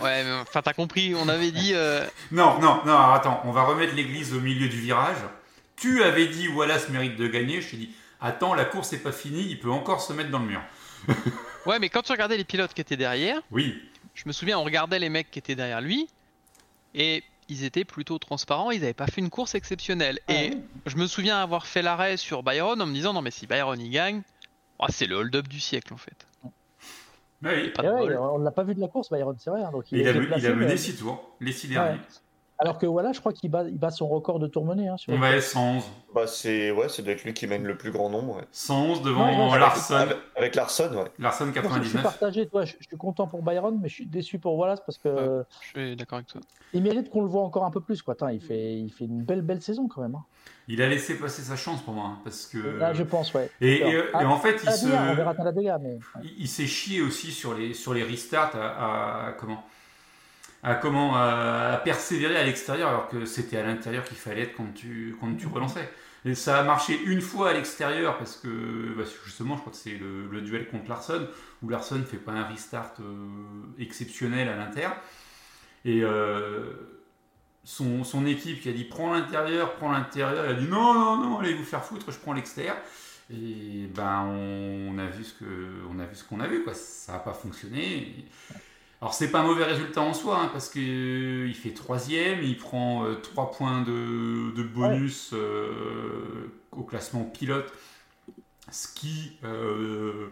Ouais, 0.00 0.22
mais 0.22 0.32
enfin 0.42 0.62
t'as 0.62 0.72
compris, 0.72 1.14
on 1.16 1.28
avait 1.28 1.50
dit 1.50 1.72
euh, 1.74 2.06
Non, 2.30 2.60
non, 2.60 2.80
non, 2.84 2.92
alors 2.96 3.14
attends, 3.14 3.40
on 3.44 3.50
va 3.50 3.62
remettre 3.62 3.94
l'église 3.94 4.32
au 4.32 4.40
milieu 4.40 4.68
du 4.68 4.78
virage. 4.78 5.16
Tu 5.76 6.02
avais 6.02 6.26
dit 6.26 6.48
Wallace 6.48 6.88
mérite 6.88 7.16
de 7.16 7.26
gagner, 7.26 7.60
je 7.60 7.70
t'ai 7.70 7.76
dit 7.76 7.90
attends, 8.20 8.54
la 8.54 8.64
course 8.64 8.92
n'est 8.92 8.98
pas 8.98 9.12
finie, 9.12 9.46
il 9.48 9.58
peut 9.58 9.70
encore 9.70 10.00
se 10.00 10.12
mettre 10.12 10.30
dans 10.30 10.38
le 10.38 10.46
mur. 10.46 10.60
ouais 11.66 11.78
mais 11.78 11.88
quand 11.88 12.02
tu 12.02 12.12
regardais 12.12 12.36
les 12.36 12.44
pilotes 12.44 12.74
qui 12.74 12.80
étaient 12.80 12.96
derrière. 12.96 13.40
Oui, 13.50 13.80
Je 14.14 14.22
me 14.26 14.32
souviens, 14.32 14.58
on 14.58 14.64
regardait 14.64 14.98
les 14.98 15.08
mecs 15.08 15.30
qui 15.30 15.38
étaient 15.38 15.54
derrière 15.54 15.80
lui 15.80 16.08
et 16.94 17.22
ils 17.48 17.64
étaient 17.64 17.84
plutôt 17.84 18.18
transparents, 18.18 18.70
ils 18.70 18.80
n'avaient 18.80 18.92
pas 18.94 19.06
fait 19.06 19.20
une 19.20 19.30
course 19.30 19.54
exceptionnelle. 19.54 20.18
Ah 20.28 20.32
et 20.34 20.50
oui. 20.50 20.60
je 20.86 20.96
me 20.96 21.06
souviens 21.06 21.40
avoir 21.40 21.66
fait 21.66 21.82
l'arrêt 21.82 22.16
sur 22.16 22.42
Byron 22.42 22.80
en 22.80 22.86
me 22.86 22.92
disant 22.92 23.12
non 23.12 23.22
mais 23.22 23.30
si 23.30 23.46
Byron 23.46 23.78
il 23.80 23.90
gagne, 23.90 24.22
oh, 24.78 24.86
c'est 24.88 25.06
le 25.06 25.16
hold-up 25.16 25.48
du 25.48 25.60
siècle 25.60 25.94
en 25.94 25.98
fait. 25.98 26.26
oui. 27.42 27.68
Pas 27.70 27.82
ouais, 27.82 28.16
on 28.16 28.38
l'a 28.38 28.50
pas 28.50 28.64
vu 28.64 28.74
de 28.74 28.80
la 28.80 28.88
course, 28.88 29.10
Byron, 29.10 29.36
c'est 29.38 29.50
vrai. 29.50 29.62
hein, 29.62 29.70
donc 29.72 29.90
Il, 29.92 30.06
a, 30.06 30.10
il 30.12 30.20
mené 30.54 30.66
mais- 30.66 30.76
6 30.76 30.96
tours, 30.98 31.30
les 31.40 31.52
6 31.52 31.68
Ouais. 31.78 31.96
Alors 32.60 32.78
que 32.78 32.86
voilà, 32.86 33.12
je 33.12 33.20
crois 33.20 33.32
qu'il 33.32 33.50
bat, 33.50 33.62
il 33.68 33.78
bat 33.78 33.90
son 33.92 34.08
record 34.08 34.40
de 34.40 34.48
tour 34.48 34.64
mené. 34.64 34.88
Hein, 34.88 34.96
sur 34.96 35.12
On 35.12 35.22
être 35.22 35.40
111. 35.42 35.84
Bah, 36.12 36.26
c'est 36.26 36.72
ouais, 36.72 36.88
c'est 36.88 37.02
d'être 37.02 37.22
lui 37.22 37.32
qui 37.32 37.46
mène 37.46 37.62
le 37.64 37.76
plus 37.76 37.92
grand 37.92 38.10
nombre. 38.10 38.36
ouais. 38.38 38.42
111 38.50 39.02
devant 39.02 39.46
Ouais, 39.46 39.52
ouais, 39.52 39.58
Larson. 39.60 39.94
Avec, 39.94 40.16
avec 40.36 40.54
Larson, 40.56 40.90
ouais. 40.92 41.04
Larson 41.20 41.44
Je 41.46 41.50
suis 41.52 41.60
99. 41.62 42.02
partagé, 42.02 42.48
toi, 42.48 42.64
je, 42.64 42.74
je 42.80 42.86
suis 42.88 42.96
content 42.96 43.28
pour 43.28 43.42
Byron, 43.42 43.78
mais 43.80 43.88
je 43.88 43.94
suis 43.94 44.06
déçu 44.06 44.40
pour 44.40 44.56
Wallace 44.56 44.80
parce 44.84 44.98
que 44.98 45.44
Je 45.60 45.66
suis 45.68 45.96
d'accord 45.96 46.16
avec 46.16 46.28
toi. 46.28 46.40
il 46.72 46.82
mérite 46.82 47.10
qu'on 47.10 47.20
le 47.22 47.28
voit 47.28 47.42
encore 47.42 47.64
un 47.64 47.70
peu 47.70 47.80
plus. 47.80 48.02
Quoi. 48.02 48.16
Il, 48.32 48.40
fait, 48.40 48.74
il 48.74 48.90
fait 48.90 49.04
une 49.04 49.22
belle, 49.22 49.42
belle 49.42 49.62
saison 49.62 49.86
quand 49.86 50.00
même. 50.02 50.16
hein. 50.16 50.24
Il 50.66 50.82
a 50.82 50.88
laissé 50.88 51.14
passer 51.14 51.42
sa 51.42 51.54
chance 51.56 51.80
pour 51.82 51.94
moi. 51.94 52.06
hein, 52.06 52.18
parce 52.24 52.46
que... 52.46 52.58
Là, 52.58 52.92
je 52.92 53.04
pense, 53.04 53.32
ouais. 53.34 53.50
et, 53.60 53.76
et- 53.88 54.02
Ah, 54.12 54.22
et 54.22 54.26
en 54.26 54.36
fait, 54.38 54.58
il 54.64 54.68
on 54.68 54.72
se... 54.72 54.86
verra 55.16 55.34
Talladega, 55.34 55.78
mais 55.78 55.98
il, 56.24 56.34
il 56.40 56.48
s'est 56.48 56.66
chié 56.66 57.00
aussi 57.02 57.30
sur 57.30 57.54
les, 57.54 57.72
sur 57.72 57.94
les 57.94 58.02
restarts 58.02 58.50
à, 58.56 59.28
à- 59.28 59.32
comment? 59.32 59.62
À 60.62 60.74
comment 60.74 61.12
persévérer 61.84 62.36
à 62.36 62.44
l'extérieur 62.44 62.88
alors 62.88 63.08
que 63.08 63.24
c'était 63.24 63.58
à 63.58 63.62
l'intérieur 63.62 64.04
qu'il 64.04 64.16
fallait 64.16 64.42
être 64.42 64.56
quand 64.56 64.72
tu 64.74 65.16
quand 65.20 65.34
tu 65.36 65.46
relançais. 65.46 65.88
Et 66.24 66.34
ça 66.34 66.58
a 66.58 66.62
marché 66.64 67.00
une 67.04 67.20
fois 67.20 67.50
à 67.50 67.52
l'extérieur 67.52 68.18
parce 68.18 68.36
que 68.36 68.94
bah, 68.96 69.04
justement 69.24 69.54
je 69.54 69.60
crois 69.60 69.72
que 69.72 69.78
c'est 69.78 69.98
le, 69.98 70.40
duel 70.40 70.68
contre 70.68 70.88
Larson 70.88 71.28
où 71.62 71.68
Larson 71.68 72.02
fait 72.04 72.16
pas 72.16 72.32
un 72.32 72.44
restart 72.44 72.94
euh, 73.00 73.28
exceptionnel 73.78 74.48
à 74.48 74.56
l'inter 74.56 74.88
et 75.84 76.02
euh, 76.02 76.72
son, 77.62 78.02
son 78.02 78.26
équipe 78.26 78.60
qui 78.60 78.68
a 78.68 78.72
dit 78.72 78.84
prends 78.84 79.12
l'intérieur, 79.12 79.74
prends 79.76 79.92
l'intérieur, 79.92 80.44
il 80.44 80.50
a 80.50 80.54
dit 80.54 80.66
non 80.66 80.92
non 80.92 81.16
non 81.18 81.38
allez 81.38 81.54
vous 81.54 81.64
faire 81.64 81.84
foutre, 81.84 82.10
je 82.10 82.18
prends 82.18 82.32
l'extérieur. 82.32 82.76
Et 83.30 83.86
ben 83.94 84.22
on 84.22 84.98
a 84.98 85.06
vu 85.06 85.22
ce 85.22 85.34
que 85.34 85.44
on 85.90 85.98
a 85.98 86.06
vu 86.06 86.16
ce 86.16 86.24
qu'on 86.24 86.40
a 86.40 86.46
vu 86.46 86.64
quoi. 86.64 86.74
Ça 86.74 87.12
n'a 87.12 87.18
pas 87.18 87.34
fonctionné. 87.34 88.26
Alors 89.00 89.14
c'est 89.14 89.30
pas 89.30 89.40
un 89.40 89.44
mauvais 89.44 89.64
résultat 89.64 90.00
en 90.00 90.12
soi 90.12 90.40
hein, 90.40 90.48
parce 90.52 90.68
que 90.68 90.80
euh, 90.80 91.46
il 91.48 91.54
fait 91.54 91.70
troisième, 91.70 92.42
il 92.42 92.56
prend 92.56 93.04
3 93.22 93.52
points 93.52 93.82
de, 93.82 94.52
de 94.56 94.62
bonus 94.64 95.30
euh, 95.34 96.50
au 96.72 96.82
classement 96.82 97.22
pilote, 97.24 97.72
ce 98.72 98.88
qui 98.92 99.38
euh, 99.44 100.28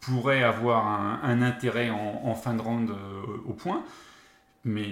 pourrait 0.00 0.42
avoir 0.42 0.86
un, 0.86 1.20
un 1.22 1.40
intérêt 1.40 1.88
en, 1.88 2.20
en 2.24 2.34
fin 2.34 2.52
de 2.54 2.60
round 2.60 2.90
euh, 2.90 2.94
au 3.46 3.54
point. 3.54 3.82
Mais 4.64 4.84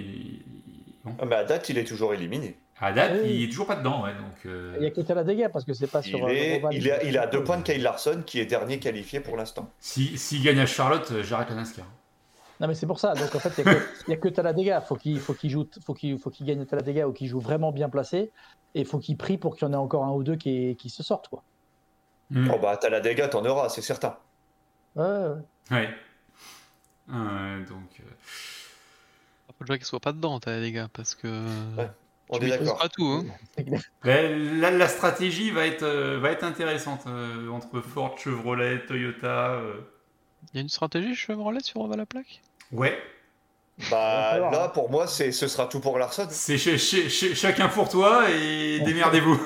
bon, 1.05 1.15
Ah, 1.19 1.25
mais 1.27 1.35
à 1.35 1.43
date, 1.43 1.69
il 1.69 1.77
est 1.77 1.83
toujours 1.85 2.15
éliminé. 2.15 2.57
à 2.79 2.91
date, 2.91 3.19
Oui. 3.23 3.29
il 3.35 3.43
est 3.43 3.49
toujours 3.49 3.67
pas 3.67 3.75
dedans. 3.75 4.03
Ouais, 4.03 4.13
donc, 4.15 4.45
euh, 4.47 4.75
il 4.79 4.83
y 4.83 4.87
a 4.87 4.91
que 4.91 5.01
Talladega 5.01 5.47
parce 5.49 5.63
que 5.63 5.73
c'est 5.73 5.85
pas 5.87 6.01
Il, 6.03 6.09
sur. 6.09 6.25
euh, 6.25 6.29
est, 6.29 6.61
il, 7.05 7.17
à 7.19 7.27
deux 7.27 7.43
points 7.43 7.57
de 7.57 7.63
Kyle 7.63 7.83
Larson, 7.83 8.23
qui 8.25 8.39
est 8.39 8.45
dernier 8.47 8.79
qualifié 8.79 9.19
pour 9.19 9.37
l'instant. 9.37 9.69
si- 9.79 10.17
s'il 10.17 10.41
gagne 10.41 10.59
à 10.59 10.65
Charlotte, 10.65 11.07
euh, 11.11 11.23
j'arrête 11.23 11.49
la 11.49 11.55
NASCAR. 11.57 11.85
Non, 12.61 12.67
mais 12.67 12.75
c'est 12.75 12.85
pour 12.85 12.99
ça. 12.99 13.13
Donc 13.15 13.33
en 13.35 13.39
fait, 13.39 13.51
il 13.57 13.65
n'y 13.65 13.71
a, 13.71 13.73
que- 13.75 13.87
il 14.07 14.11
y 14.11 14.13
a 14.13 14.17
que 14.17 14.29
Talladega. 14.29 14.79
Faut 14.81 14.95
qu'il 14.95 15.19
faut 15.19 15.33
qu'il 15.33 15.49
joue, 15.49 15.67
faut 15.83 15.93
qu'il 15.95 16.17
faut 16.19 16.29
qu'il 16.29 16.45
gagne 16.45 16.63
Talladega 16.65 17.07
ou 17.07 17.11
qu'il 17.11 17.27
joue 17.27 17.39
vraiment 17.39 17.71
bien 17.71 17.89
placé. 17.89 18.31
Et 18.75 18.85
faut 18.85 18.99
qu'il 18.99 19.17
prie 19.17 19.37
pour 19.37 19.55
qu'il 19.57 19.67
y 19.67 19.69
en 19.69 19.73
ait 19.73 19.77
encore 19.77 20.05
un 20.05 20.11
ou 20.11 20.23
deux 20.23 20.35
qui, 20.35 20.75
qui 20.77 20.89
se 20.89 21.01
sortent. 21.03 21.27
Quoi. 21.27 21.43
Hmm. 22.29 22.49
Oh 22.53 22.59
bah, 22.59 22.77
t'as 22.77 22.89
la 22.89 23.01
dégâts, 23.01 23.29
t'en 23.29 23.43
auras, 23.45 23.67
c'est 23.69 23.81
certain. 23.81 24.15
Ouais, 24.95 25.03
ouais. 25.03 25.35
Ouais. 25.71 25.89
Euh, 27.09 27.65
donc, 27.65 27.99
euh, 27.99 28.03
Faut 29.57 29.65
déjà 29.65 29.77
qu'il 29.77 29.85
soit 29.85 29.99
pas 29.99 30.13
dedans, 30.13 30.39
gars, 30.39 30.87
parce 30.93 31.15
que. 31.15 31.27
Ouais. 31.77 31.89
On 32.29 32.39
tu 32.39 32.45
est 32.45 32.49
d'accord. 32.49 32.77
pas 32.77 32.87
tout, 32.87 33.03
hein. 33.03 33.25
Là, 34.05 34.71
la 34.71 34.87
stratégie 34.87 35.51
va 35.51 35.65
être, 35.67 35.83
euh, 35.83 36.17
va 36.19 36.31
être 36.31 36.43
intéressante 36.45 37.01
euh, 37.07 37.49
entre 37.49 37.81
Ford, 37.81 38.17
Chevrolet, 38.17 38.85
Toyota. 38.85 39.55
euh. 39.55 39.81
Il 40.53 40.55
y 40.55 40.59
a 40.59 40.61
une 40.61 40.69
stratégie 40.69 41.13
Chevrolet 41.13 41.59
sur 41.61 41.81
Oval 41.81 41.99
à 41.99 42.05
plaque? 42.05 42.41
Ouais, 42.71 42.97
Bah, 43.89 44.37
voir, 44.39 44.51
là, 44.51 44.65
hein. 44.65 44.69
pour 44.69 44.89
moi, 44.89 45.07
c'est, 45.07 45.31
ce 45.31 45.47
sera 45.47 45.65
tout 45.67 45.79
pour 45.79 45.97
Larson. 45.97 46.27
c'est 46.29 46.57
chez- 46.57 46.77
chacun 47.09 47.67
pour 47.67 47.89
toi 47.89 48.29
et 48.29 48.79
démerdez-vous. 48.81 49.39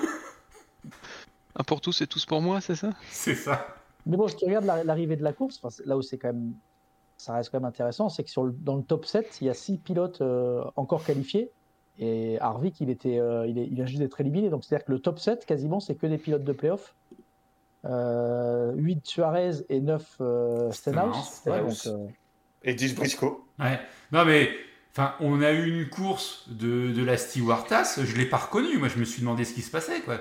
Un 1.55 1.63
pour 1.63 1.79
tous 1.82 2.01
et 2.01 2.08
tous 2.08 2.25
pour 2.25 2.41
moi, 2.41 2.60
c'est 2.62 2.75
ça? 2.75 2.89
C'est 3.10 3.36
ça. 3.36 3.65
Mais 4.05 4.17
bon, 4.17 4.27
si 4.27 4.36
tu 4.36 4.46
regardes 4.46 4.65
la- 4.65 4.84
l'arrivée 4.84 5.15
de 5.15 5.24
la 5.24 5.34
course, 5.34 5.60
enfin, 5.63 5.74
là 5.86 5.96
où 5.98 6.01
c'est 6.01 6.17
quand 6.17 6.27
même, 6.34 6.53
ça 7.17 7.34
reste 7.34 7.50
quand 7.50 7.60
même 7.60 7.65
intéressant, 7.70 8.10
c'est 8.10 8.24
que 8.24 8.29
sur 8.29 8.44
le- 8.44 8.51
dans 8.51 8.75
le 8.75 8.84
top 8.84 9.05
7, 9.05 9.38
il 9.41 9.48
y 9.48 9.50
a 9.50 9.53
6 9.53 9.77
pilotes 9.77 10.22
euh, 10.22 10.63
encore 10.75 11.03
qualifiés. 11.05 11.50
Et 11.98 12.38
Harvick, 12.41 12.82
il, 12.82 12.89
était, 12.89 13.20
euh, 13.20 13.48
il, 13.48 13.58
est- 13.58 13.65
il 13.67 13.74
vient 13.74 13.86
juste 13.86 14.00
d'être 14.00 14.20
éliminé. 14.20 14.50
Donc 14.50 14.65
c'est-à-dire 14.65 14.86
que 14.86 14.91
le 14.91 15.00
top 15.00 15.17
7, 15.17 15.46
quasiment, 15.46 15.79
c'est 15.79 15.96
que 15.96 16.05
des 16.08 16.17
pilotes 16.17 16.44
de 16.44 16.51
playoff. 16.51 16.94
Euh, 17.86 18.74
8 18.75 19.05
Suarez 19.05 19.51
et 19.70 19.79
9 19.79 20.05
euh, 20.20 20.72
Stenhouse. 20.72 21.15
Stenhouse, 21.15 21.41
Ouais, 21.46 21.62
donc, 21.62 22.10
euh, 22.10 22.12
Et 22.65 22.74
10 22.74 22.93
Briscoe. 22.95 23.38
Ouais. 23.60 23.79
Non 24.12 24.25
mais, 24.25 24.51
enfin, 24.91 25.13
on 25.22 25.41
a 25.41 25.51
eu 25.53 25.67
une 25.81 25.88
course 25.89 26.43
de, 26.50 26.91
de 26.91 27.03
la 27.05 27.15
Stewart-Haas, 27.17 28.00
je 28.03 28.15
l'ai 28.17 28.25
pas 28.25 28.38
reconnue. 28.38 28.77
Moi, 28.77 28.88
je 28.89 28.98
me 29.00 29.05
suis 29.05 29.22
demandé 29.22 29.45
ce 29.45 29.53
qui 29.53 29.62
se 29.62 29.72
passait, 29.72 30.01
quoi. 30.01 30.19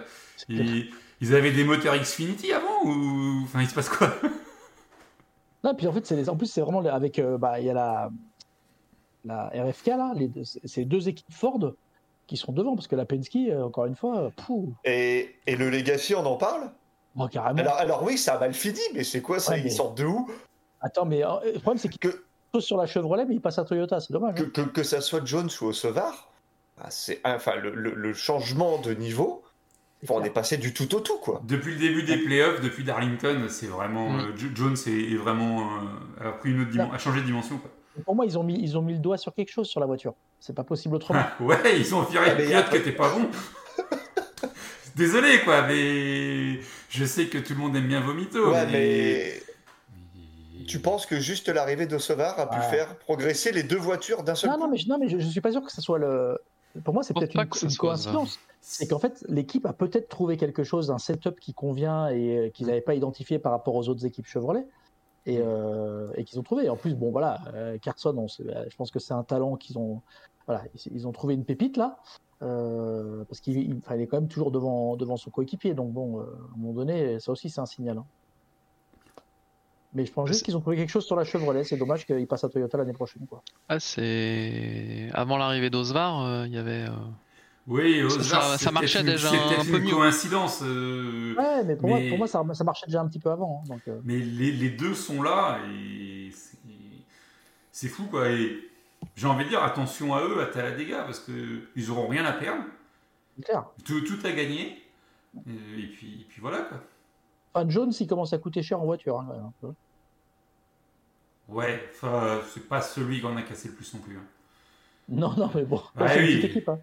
Ils, 0.48 0.90
ils 1.20 1.34
avaient 1.34 1.52
des 1.52 1.64
moteurs 1.64 1.96
Xfinity 1.96 2.52
avant 2.52 2.84
ou, 2.84 3.40
enfin, 3.44 3.62
il 3.62 3.68
se 3.68 3.74
passe 3.74 3.88
quoi? 3.88 4.14
Non, 5.62 5.74
puis 5.74 5.86
en 5.86 5.92
fait, 5.92 6.04
c'est 6.06 6.16
les- 6.16 6.28
en 6.28 6.36
plus, 6.36 6.46
c'est 6.46 6.60
vraiment 6.60 6.84
avec. 6.84 7.18
euh, 7.18 7.38
bah, 7.38 7.58
il 7.58 7.66
y 7.66 7.70
a 7.70 7.72
la, 7.72 8.10
la 9.24 9.48
RFK, 9.54 9.86
là, 9.86 10.12
les 10.14 10.28
deux- 10.28 10.42
c'est 10.44 10.84
deux 10.84 11.08
équipes 11.08 11.32
Ford 11.32 11.72
qui 12.26 12.36
sont 12.36 12.52
devant, 12.52 12.74
parce 12.74 12.86
que 12.88 12.96
la 12.96 13.06
Penske, 13.06 13.36
euh, 13.36 13.62
encore 13.62 13.86
une 13.86 13.96
fois, 13.96 14.18
euh, 14.24 14.30
pouh, 14.36 14.74
Et, 14.84 15.36
et 15.46 15.56
le 15.56 15.70
Legacy, 15.70 16.14
on 16.14 16.24
en 16.26 16.36
parle? 16.36 16.70
Bon, 17.14 17.28
carrément. 17.28 17.60
alors, 17.60 17.74
alors 17.76 18.02
oui, 18.02 18.18
ça 18.18 18.34
a 18.34 18.38
mal 18.40 18.52
fini, 18.54 18.80
mais 18.94 19.04
c'est 19.04 19.22
quoi 19.22 19.38
ça? 19.38 19.52
Ouais, 19.52 19.60
Ils 19.60 19.64
mais- 19.64 19.70
sortent 19.70 19.96
de 19.96 20.04
où? 20.04 20.28
Attends, 20.80 21.06
mais 21.06 21.24
euh, 21.24 21.28
le 21.44 21.58
problème, 21.60 21.78
c'est 21.78 21.88
que, 21.98 22.10
sont 22.10 22.18
sur 22.60 22.76
la 22.76 22.86
Chevrolet, 22.86 23.24
mais 23.26 23.34
ils 23.34 23.40
passent 23.40 23.58
à 23.58 23.64
Toyota, 23.64 24.00
c'est 24.00 24.12
dommage. 24.12 24.34
que, 24.36 24.42
hein. 24.44 24.50
que, 24.52 24.60
que 24.62 24.82
ça 24.82 25.00
soit 25.00 25.24
Jones 25.24 25.48
ou 25.60 25.66
Osevar, 25.66 26.30
ah, 26.80 26.86
c'est 26.90 27.20
enfin 27.24 27.54
le, 27.56 27.74
le- 27.74 27.94
le 27.94 28.12
changement 28.14 28.78
de 28.80 28.92
niveau. 28.94 29.42
On 30.10 30.22
est 30.22 30.28
passé 30.28 30.58
du 30.58 30.74
tout 30.74 30.94
au 30.94 31.00
tout, 31.00 31.16
quoi. 31.16 31.40
Depuis 31.48 31.72
le 31.72 31.78
début 31.78 32.02
des 32.02 32.18
playoffs, 32.18 32.60
depuis 32.60 32.84
Darlington, 32.84 33.46
c'est 33.48 33.68
vraiment 33.68 34.10
Mm. 34.10 34.20
euh, 34.20 34.36
Jo- 34.36 34.48
Jones 34.54 34.76
est, 34.86 35.12
est 35.12 35.16
vraiment 35.16 35.60
euh, 36.20 36.28
a 36.28 36.32
pris 36.32 36.50
une 36.50 36.60
autre 36.60 36.70
dimension, 36.70 36.92
a 36.92 36.98
changé 36.98 37.20
de 37.22 37.26
dimension. 37.26 37.56
Quoi. 37.56 37.70
Pour 38.04 38.14
moi, 38.14 38.26
ils 38.26 38.36
ont, 38.38 38.42
mis, 38.42 38.58
ils 38.60 38.76
ont 38.76 38.82
mis 38.82 38.92
le 38.92 38.98
doigt 38.98 39.16
sur 39.16 39.32
quelque 39.34 39.50
chose 39.50 39.66
sur 39.66 39.80
la 39.80 39.86
voiture. 39.86 40.12
C'est 40.40 40.54
pas 40.54 40.64
possible 40.64 40.96
autrement. 40.96 41.22
ouais, 41.40 41.78
ils 41.78 41.94
ont 41.94 42.02
viré 42.02 42.26
Ah, 42.30 42.34
le 42.34 42.44
pilote 42.44 42.68
qui 42.68 42.76
était 42.76 42.92
pas 42.92 43.08
bon. 43.14 43.30
Désolé 44.96 45.40
quoi, 45.44 45.62
mais 45.62 46.60
je 46.90 47.04
sais 47.04 47.26
que 47.26 47.38
tout 47.38 47.54
le 47.54 47.58
monde 47.60 47.74
aime 47.76 47.88
bien 47.88 48.00
Vomito. 48.00 48.50
ouais, 48.52 48.66
mais 48.66 48.72
mais- 48.72 49.42
tu 50.66 50.80
penses 50.80 51.06
que 51.06 51.18
juste 51.20 51.48
l'arrivée 51.48 51.86
d'Osevar 51.86 52.38
a 52.38 52.48
pu 52.48 52.58
Ouais. 52.58 52.62
faire 52.64 52.98
progresser 52.98 53.52
les 53.52 53.62
deux 53.62 53.76
voitures 53.78 54.22
d'un 54.22 54.34
seul 54.34 54.50
non, 54.50 54.56
coup 54.56 54.62
non, 54.62 54.68
mais, 54.70 54.76
je- 54.76 54.88
non, 54.88 54.98
mais 54.98 55.08
je, 55.08 55.18
je 55.18 55.26
suis 55.28 55.40
pas 55.40 55.52
sûr 55.52 55.62
que 55.62 55.72
ce 55.72 55.80
soit 55.82 55.98
le. 55.98 56.38
Pour 56.84 56.92
moi, 56.94 57.02
c'est 57.04 57.14
peut-être 57.14 57.34
une, 57.36 57.46
coïncidence. 57.76 58.38
C'est 58.60 58.88
qu'en 58.88 58.98
fait, 58.98 59.24
l'équipe 59.28 59.64
a 59.66 59.72
peut-être 59.72 60.08
trouvé 60.08 60.36
quelque 60.36 60.64
chose, 60.64 60.90
un 60.90 60.98
setup 60.98 61.38
qui 61.38 61.54
convient 61.54 62.08
et 62.08 62.36
euh, 62.38 62.48
qu'ils 62.50 62.66
n'avaient 62.66 62.80
pas 62.80 62.94
identifié 62.94 63.38
par 63.38 63.52
rapport 63.52 63.74
aux 63.76 63.88
autres 63.88 64.04
équipes 64.06 64.26
Chevrolet. 64.26 64.66
Et, 65.26 65.38
euh, 65.40 66.08
et 66.16 66.24
qu'ils 66.24 66.38
ont 66.38 66.42
trouvé. 66.42 66.64
Et 66.64 66.68
en 66.68 66.76
plus, 66.76 66.94
bon, 66.94 67.10
voilà, 67.10 67.40
euh, 67.54 67.78
Carson, 67.78 68.14
on 68.18 68.26
je 68.28 68.76
pense 68.76 68.90
que 68.90 68.98
c'est 68.98 69.14
un 69.14 69.22
talent 69.22 69.56
qu'ils 69.56 69.78
ont. 69.78 70.02
Voilà, 70.46 70.62
ils, 70.74 70.92
ils 70.96 71.06
ont 71.08 71.12
trouvé 71.12 71.34
une 71.34 71.44
pépite 71.44 71.76
là. 71.76 71.98
euh, 72.42 73.24
parce 73.24 73.40
qu'il 73.40 73.58
est 73.88 74.06
quand 74.06 74.16
même 74.20 74.28
toujours 74.28 74.50
devant, 74.50 74.96
devant 74.96 75.16
son 75.16 75.30
coéquipier. 75.30 75.74
Donc, 75.74 75.92
bon, 75.92 76.20
euh, 76.20 76.24
à 76.24 76.54
un 76.54 76.58
moment 76.58 76.72
donné, 76.74 77.18
ça 77.20 77.32
aussi, 77.32 77.48
c'est 77.50 77.60
un 77.60 77.66
signal. 77.66 77.98
hein. 77.98 78.04
Mais 79.94 80.04
je 80.04 80.12
pense 80.12 80.28
juste 80.28 80.44
qu'ils 80.44 80.56
ont 80.56 80.60
trouvé 80.60 80.76
quelque 80.76 80.90
chose 80.90 81.06
sur 81.06 81.14
la 81.16 81.24
Chevrolet. 81.24 81.62
C'est 81.64 81.76
dommage 81.76 82.04
qu'ils 82.04 82.26
passent 82.26 82.42
à 82.44 82.48
Toyota 82.48 82.76
l'année 82.78 82.92
prochaine. 82.92 83.26
Quoi. 83.28 83.42
Ah, 83.68 83.78
c'est. 83.80 85.08
Avant 85.12 85.36
l'arrivée 85.36 85.70
d'Osvar, 85.70 86.24
euh, 86.24 86.46
il 86.46 86.52
y 86.54 86.58
avait. 86.58 86.84
euh, 86.88 86.90
Oui, 87.66 88.00
Ça- 88.10 88.16
Osvar, 88.16 88.58
ça- 88.58 88.70
marchait 88.72 89.00
une- 89.00 89.06
déjà 89.06 89.30
C'est 89.30 89.36
un 89.56 89.64
peu 89.64 89.78
une 89.78 89.84
mieux. 89.84 89.90
coïncidence. 89.94 90.60
euh, 90.62 91.34
Ouais, 91.38 91.64
mais 91.64 91.76
pour, 91.76 91.88
moi, 91.88 91.98
pour 92.10 92.18
moi, 92.18 92.26
ça, 92.26 92.42
ça 92.52 92.64
marchait 92.64 92.86
déjà 92.86 93.00
un 93.00 93.06
petit 93.08 93.18
peu 93.20 93.30
avant. 93.30 93.62
hein, 93.64 93.68
donc, 93.68 93.80
euh, 93.88 93.98
Mais 94.04 94.18
les, 94.18 94.52
les 94.52 94.68
deux 94.70 94.94
sont 94.94 95.22
là 95.22 95.58
et 95.72 96.30
c'est- 97.72 97.88
fou 97.88 98.04
quoi. 98.04 98.28
Et 98.30 98.68
j'ai 99.16 99.26
envie 99.26 99.44
de 99.44 99.48
dire 99.50 99.62
attention 99.62 100.12
à 100.14 100.22
eux, 100.22 100.40
à 100.42 100.46
Talladega, 100.46 101.04
parce 101.04 101.20
qu'ils 101.20 101.90
auront 101.90 102.06
rien 102.08 102.24
à 102.26 102.32
perdre, 102.32 102.64
clair. 103.44 103.64
tout, 103.84 104.00
tout 104.02 104.18
à 104.26 104.32
gagner. 104.32 104.82
Et, 105.46 105.50
et 105.82 105.86
puis, 105.86 106.20
et 106.20 106.26
puis 106.28 106.40
voilà 106.40 106.58
quoi. 106.62 106.82
Enfin, 107.54 107.68
Jones, 107.68 107.92
il 108.00 108.06
commence 108.06 108.32
à 108.32 108.38
coûter 108.38 108.62
cher 108.62 108.80
en 108.80 108.84
voiture. 108.84 109.20
hein. 109.20 109.52
Ouais, 111.48 111.82
enfin, 111.92 112.40
c'est 112.52 112.68
pas 112.68 112.80
celui 112.80 113.20
qu'on 113.20 113.36
a 113.36 113.42
cassé 113.42 113.68
le 113.68 113.74
plus 113.74 113.92
non 113.94 114.00
plus. 114.00 114.16
hein. 114.16 114.24
Non, 115.08 115.34
non, 115.36 115.50
mais 115.54 115.64
bon, 115.64 115.82
Ouais, 115.98 116.08
c'est 116.08 116.20
une 116.20 116.24
oui. 116.26 116.36
petite 116.36 116.50
équipe. 116.50 116.68
hein. 116.70 116.78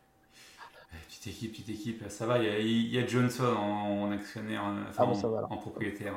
Petite 1.07 1.27
équipe, 1.27 1.51
petite 1.51 1.69
équipe, 1.69 2.03
ça 2.09 2.25
va. 2.25 2.37
Il 2.39 2.45
y 2.45 2.49
a, 2.49 2.59
il 2.59 2.87
y 2.93 2.97
a 2.99 3.05
Johnson 3.07 3.43
en, 3.57 4.03
en 4.03 4.11
actionnaire, 4.11 4.63
euh, 4.65 4.83
enfin 4.89 5.03
Ah 5.03 5.05
bon, 5.05 5.25
en, 5.25 5.29
va, 5.29 5.47
propriétaire, 5.57 6.13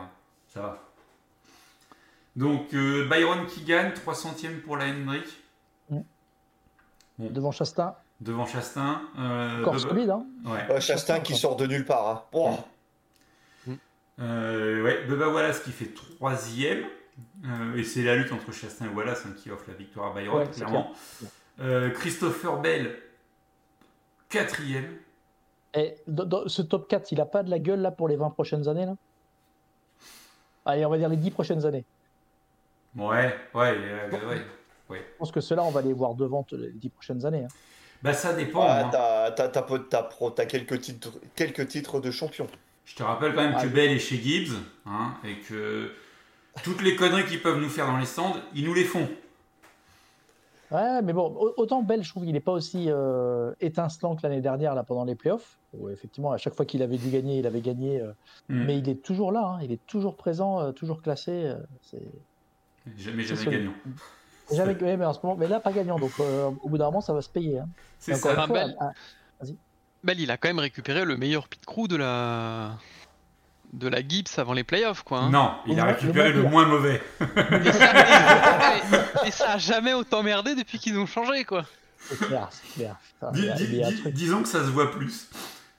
ça 0.52 0.60
va. 0.60 0.78
Donc 2.36 2.74
euh, 2.74 3.08
Byron 3.08 3.46
qui 3.46 3.62
gagne, 3.62 3.92
300ème 3.92 4.60
pour 4.60 4.76
la 4.76 4.86
Hendrick, 4.86 5.24
Devant 7.18 7.52
Chastain, 7.52 7.94
devant 8.20 8.44
Chastain. 8.46 9.02
Euh, 9.18 9.60
encore 9.60 9.78
solide. 9.78 10.10
Hein. 10.10 10.26
Ouais. 10.44 10.66
Euh, 10.70 10.80
Chastain 10.80 11.20
qui 11.20 11.36
sort 11.36 11.54
de 11.56 11.66
nulle 11.66 11.84
part. 11.84 12.08
hein. 12.08 12.22
Oh. 12.32 12.56
Euh, 14.20 14.82
ouais, 14.82 15.04
Bubba 15.06 15.28
Wallace 15.28 15.60
qui 15.60 15.72
fait 15.72 15.92
troisième. 15.94 16.84
Euh, 17.44 17.76
et 17.76 17.84
c'est 17.84 18.02
la 18.02 18.16
lutte 18.16 18.32
entre 18.32 18.52
Chastain 18.52 18.86
et 18.86 18.94
Wallace 18.94 19.24
hein, 19.26 19.34
qui 19.36 19.50
offre 19.50 19.64
la 19.68 19.74
victoire 19.74 20.10
à 20.16 20.20
Byron, 20.20 20.38
Ouais, 20.40 20.50
clairement. 20.50 20.92
Euh, 21.60 21.90
Christopher 21.90 22.60
Bell, 22.60 22.96
quatrième. 24.28 24.96
Et 25.74 25.94
dans, 26.06 26.24
dans 26.24 26.48
ce 26.48 26.62
top 26.62 26.88
4, 26.88 27.12
il 27.12 27.20
a 27.20 27.26
pas 27.26 27.42
de 27.42 27.50
la 27.50 27.58
gueule 27.58 27.80
là 27.80 27.90
pour 27.90 28.08
les 28.08 28.16
20 28.16 28.30
prochaines 28.30 28.68
années 28.68 28.86
là? 28.86 28.96
Allez, 30.66 30.84
on 30.86 30.90
va 30.90 30.98
dire 30.98 31.08
les 31.08 31.16
10 31.16 31.30
prochaines 31.30 31.66
années. 31.66 31.84
Ouais, 32.96 33.36
ouais, 33.54 33.76
euh, 33.76 34.38
ouais. 34.88 34.98
Je 34.98 35.18
pense 35.18 35.32
que 35.32 35.40
ceux-là, 35.40 35.62
on 35.64 35.70
va 35.70 35.82
les 35.82 35.92
voir 35.92 36.14
devant 36.14 36.46
les 36.52 36.70
10 36.70 36.88
prochaines 36.88 37.26
années. 37.26 37.44
hein. 37.44 37.54
Bah 38.02 38.12
ça 38.12 38.32
dépend. 38.34 38.66
Ah, 38.68 38.90
hein. 38.92 39.32
t'as, 39.34 40.46
quelques, 40.46 40.80
titres, 40.80 41.12
quelques 41.34 41.68
titres 41.68 42.00
de 42.00 42.10
champion. 42.10 42.46
Je 42.84 42.94
te 42.96 43.02
rappelle 43.02 43.34
quand 43.34 43.42
même 43.42 43.60
que 43.60 43.66
Bell 43.68 43.90
est 43.90 43.98
chez 43.98 44.16
Gibbs, 44.16 44.52
hein, 44.86 45.14
et 45.24 45.36
que 45.40 45.90
toutes 46.62 46.82
les 46.82 46.96
conneries 46.96 47.24
qu'ils 47.24 47.40
peuvent 47.42 47.60
nous 47.60 47.68
faire 47.68 47.86
dans 47.86 47.96
les 47.98 48.06
stands, 48.06 48.36
ils 48.54 48.64
nous 48.64 48.74
les 48.74 48.84
font. 48.84 49.08
Ouais, 50.70 51.02
mais 51.02 51.12
bon, 51.12 51.26
au- 51.38 51.54
autant 51.56 51.82
Bell, 51.82 52.02
je 52.02 52.08
trouve 52.10 52.24
qu'il 52.24 52.32
n'est 52.32 52.40
pas 52.40 52.52
aussi 52.52 52.86
euh, 52.88 53.52
étincelant 53.60 54.16
que 54.16 54.22
l'année 54.22 54.40
dernière 54.40 54.74
là, 54.74 54.82
pendant 54.82 55.04
les 55.04 55.14
playoffs. 55.14 55.58
Où 55.72 55.88
effectivement, 55.88 56.32
à 56.32 56.36
chaque 56.36 56.54
fois 56.54 56.64
qu'il 56.64 56.82
avait 56.82 56.96
dû 56.96 57.10
gagner, 57.10 57.38
il 57.38 57.46
avait 57.46 57.60
gagné. 57.60 58.00
euh, 58.00 58.12
Mm. 58.48 58.64
Mais 58.64 58.78
il 58.78 58.88
est 58.88 59.02
toujours 59.02 59.32
là, 59.32 59.54
hein, 59.56 59.58
il 59.62 59.72
est 59.72 59.84
toujours 59.86 60.16
présent, 60.16 60.60
euh, 60.60 60.72
toujours 60.72 61.00
classé. 61.02 61.30
euh, 61.32 61.56
Jamais, 62.98 63.22
jamais 63.22 63.44
gagnant. 63.46 63.72
Jamais, 64.52 64.74
mais 64.96 65.04
en 65.06 65.12
ce 65.14 65.20
moment, 65.22 65.36
mais 65.38 65.48
là, 65.48 65.60
pas 65.60 65.72
gagnant. 65.72 65.98
Donc, 65.98 66.10
euh, 66.20 66.50
au 66.62 66.68
bout 66.68 66.76
d'un 66.76 66.86
moment, 66.86 67.00
ça 67.00 67.14
va 67.14 67.22
se 67.22 67.30
payer. 67.30 67.58
hein. 67.60 67.68
C'est 67.98 68.14
ça. 68.14 68.34
fois, 68.34 68.46
Bell. 68.46 68.76
ah, 68.80 68.90
Bell, 70.04 70.20
il 70.20 70.30
a 70.30 70.36
quand 70.36 70.48
même 70.48 70.58
récupéré 70.58 71.04
le 71.04 71.16
meilleur 71.16 71.48
pit 71.48 71.64
crew 71.64 71.88
de 71.88 71.96
la 71.96 72.72
de 73.72 73.88
la 73.88 74.06
Gibbs 74.06 74.28
avant 74.38 74.52
les 74.52 74.62
playoffs, 74.62 75.02
quoi. 75.02 75.18
hein. 75.18 75.30
Non, 75.30 75.54
il 75.66 75.80
a 75.80 75.84
récupéré 75.86 76.32
le 76.32 76.42
moins 76.42 76.64
mauvais. 76.66 77.02
Et, 77.20 77.72
ça, 77.72 78.76
et- 78.76 79.28
et 79.28 79.30
ça 79.32 79.52
a 79.54 79.58
jamais 79.58 79.94
autant 79.94 80.22
merdé 80.22 80.54
depuis 80.54 80.78
qu'ils 80.78 80.96
ont 80.96 81.06
changé, 81.06 81.44
quoi. 81.44 81.64
c'est 81.98 82.18
clair, 82.18 82.48
clair. 82.76 82.96
Dis- 83.32 83.48
a- 83.50 83.54
dis- 83.54 83.66
dis- 83.66 84.12
disons 84.12 84.42
que 84.42 84.48
ça 84.48 84.60
se 84.60 84.68
voit 84.70 84.92
plus. 84.92 85.28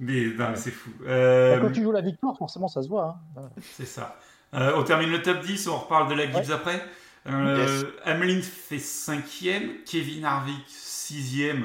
Mais 0.02 0.26
non, 0.38 0.48
Ouais. 0.50 0.56
c'est 0.58 0.72
fou. 0.72 0.90
Euh, 1.08 1.58
Quand 1.62 1.72
tu 1.72 1.84
joues 1.84 1.94
la 1.94 2.02
victoire, 2.02 2.38
forcément, 2.38 2.68
ça 2.68 2.82
se 2.82 2.90
voit. 2.90 3.18
hein. 3.38 3.42
Ouais. 3.44 3.64
C'est 3.78 3.86
ça. 3.86 4.18
Euh, 4.54 4.74
on 4.76 4.84
termine 4.84 5.10
le 5.12 5.22
top 5.22 5.40
10, 5.46 5.66
on 5.70 5.78
reparle 5.78 6.10
de 6.10 6.16
la 6.16 6.30
Gibbs 6.30 6.52
après. 6.52 6.84
Euh, 7.28 7.84
Hamelin 8.04 8.42
fait 8.42 8.78
5ème, 8.78 9.70
Kevin 9.86 10.26
Harvick 10.26 10.66
6ème. 10.68 11.64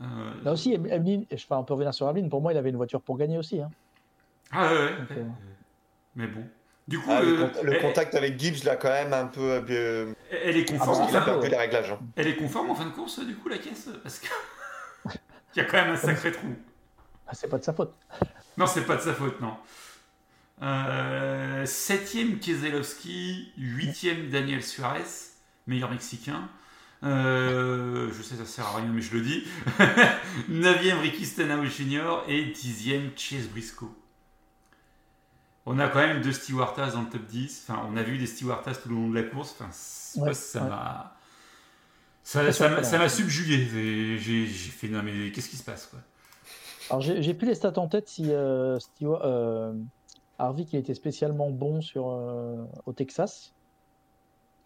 Euh, 0.00 0.04
Là 0.42 0.52
aussi, 0.52 0.74
Em- 0.74 0.86
Emeline, 0.86 1.24
je- 1.30 1.36
enfin, 1.36 1.58
on 1.58 1.64
peut 1.64 1.74
revenir 1.74 1.94
sur 1.94 2.08
Emeline, 2.08 2.28
pour 2.28 2.40
moi, 2.42 2.52
il 2.52 2.56
avait 2.58 2.70
une 2.70 2.76
voiture 2.76 3.00
pour 3.00 3.16
gagner 3.16 3.38
aussi. 3.38 3.60
hein. 3.60 3.70
Ah 4.52 4.72
ouais, 4.72 4.78
ouais, 4.78 4.96
Donc, 4.98 5.10
euh, 5.12 5.24
Mais 6.16 6.26
bon. 6.26 6.44
Du 6.86 6.98
coup, 6.98 7.08
Ah, 7.10 7.22
le, 7.22 7.40
euh, 7.40 7.46
con- 7.48 7.62
le 7.62 7.72
elle, 7.74 7.80
contact 7.82 8.14
avec 8.14 8.38
Gibbs 8.38 8.62
l'a 8.64 8.76
quand 8.76 8.90
même 8.90 9.12
un 9.14 9.26
peu. 9.26 9.62
euh, 9.68 10.12
elle 10.30 10.56
est 10.56 10.66
Ah, 10.70 10.72
conforme. 10.78 10.98
bah, 10.98 11.06
il 11.10 11.16
a 11.16 11.20
enfin, 11.20 11.24
perdu 11.32 11.48
les 11.48 11.56
réglages. 11.56 11.90
hein. 11.92 11.98
elle 12.16 12.26
est 12.28 12.36
conforme 12.36 12.70
en 12.70 12.74
fin 12.74 12.84
de 12.84 12.90
course, 12.90 13.24
du 13.24 13.34
coup, 13.36 13.48
la 13.48 13.58
caisse 13.58 13.88
Parce 14.02 14.18
que. 14.18 14.28
Il 15.56 15.58
y 15.58 15.60
a 15.60 15.64
quand 15.64 15.76
même 15.82 15.92
un 15.92 15.96
sacré 15.96 16.30
trou. 16.32 16.48
ah, 17.26 17.32
c'est 17.34 17.48
pas 17.48 17.58
de 17.58 17.64
sa 17.64 17.72
faute. 17.72 17.94
Non, 18.58 18.66
c'est 18.66 18.84
pas 18.84 18.96
de 18.96 19.00
sa 19.02 19.14
faute, 19.14 19.40
non. 19.40 19.54
Euh, 20.62 21.64
septième 21.66 22.38
Keselowski, 22.38 23.52
huitième 23.56 24.28
Daniel 24.30 24.62
Suarez, 24.62 25.02
meilleur 25.66 25.90
mexicain. 25.90 26.48
Euh, 27.04 28.10
je 28.16 28.22
sais, 28.22 28.34
ça 28.36 28.44
sert 28.46 28.66
à 28.66 28.76
rien, 28.76 28.86
mais 28.92 29.02
je 29.02 29.14
le 29.14 29.22
dis. 29.22 29.44
Neuvième 30.48 30.98
Ricky 31.00 31.26
Stenhouse 31.26 31.68
Jr. 31.76 32.22
et 32.28 32.44
dixième 32.46 33.10
Chase 33.16 33.46
Briscoe. 33.48 33.90
On 35.66 35.78
a 35.78 35.88
quand 35.88 35.98
même 36.00 36.20
deux 36.20 36.32
Stewartas 36.32 36.92
dans 36.92 37.02
le 37.02 37.08
top 37.08 37.24
10. 37.26 37.66
Enfin, 37.68 37.86
on 37.90 37.96
a 37.96 38.02
vu 38.02 38.18
des 38.18 38.26
Stewartas 38.26 38.74
tout 38.82 38.88
le 38.90 38.94
long 38.96 39.08
de 39.08 39.14
la 39.14 39.22
course. 39.22 39.54
Enfin, 39.58 39.68
ça 39.72 40.20
ouais. 40.62 40.68
m'a. 40.68 41.16
Ça, 42.22 42.42
m'a- 42.98 43.08
subjugué. 43.08 44.18
J'ai 44.18 44.46
fait, 44.46 44.88
non 44.88 45.02
mais 45.02 45.30
qu'est-ce 45.30 45.48
qui 45.48 45.56
se 45.56 45.64
passe 45.64 45.86
quoi? 45.86 46.00
Alors, 46.90 47.00
j'ai 47.00 47.32
plus 47.34 47.46
les 47.46 47.54
stats 47.54 47.78
en 47.78 47.88
tête 47.88 48.08
si 48.10 48.30
euh, 48.30 48.78
Stewart- 48.78 49.22
euh, 49.24 49.72
Harvick 50.38 50.72
il 50.74 50.78
était 50.78 50.94
spécialement 50.94 51.50
bon 51.50 51.80
sur, 51.80 52.10
euh, 52.10 52.56
au 52.84 52.92
Texas. 52.92 53.53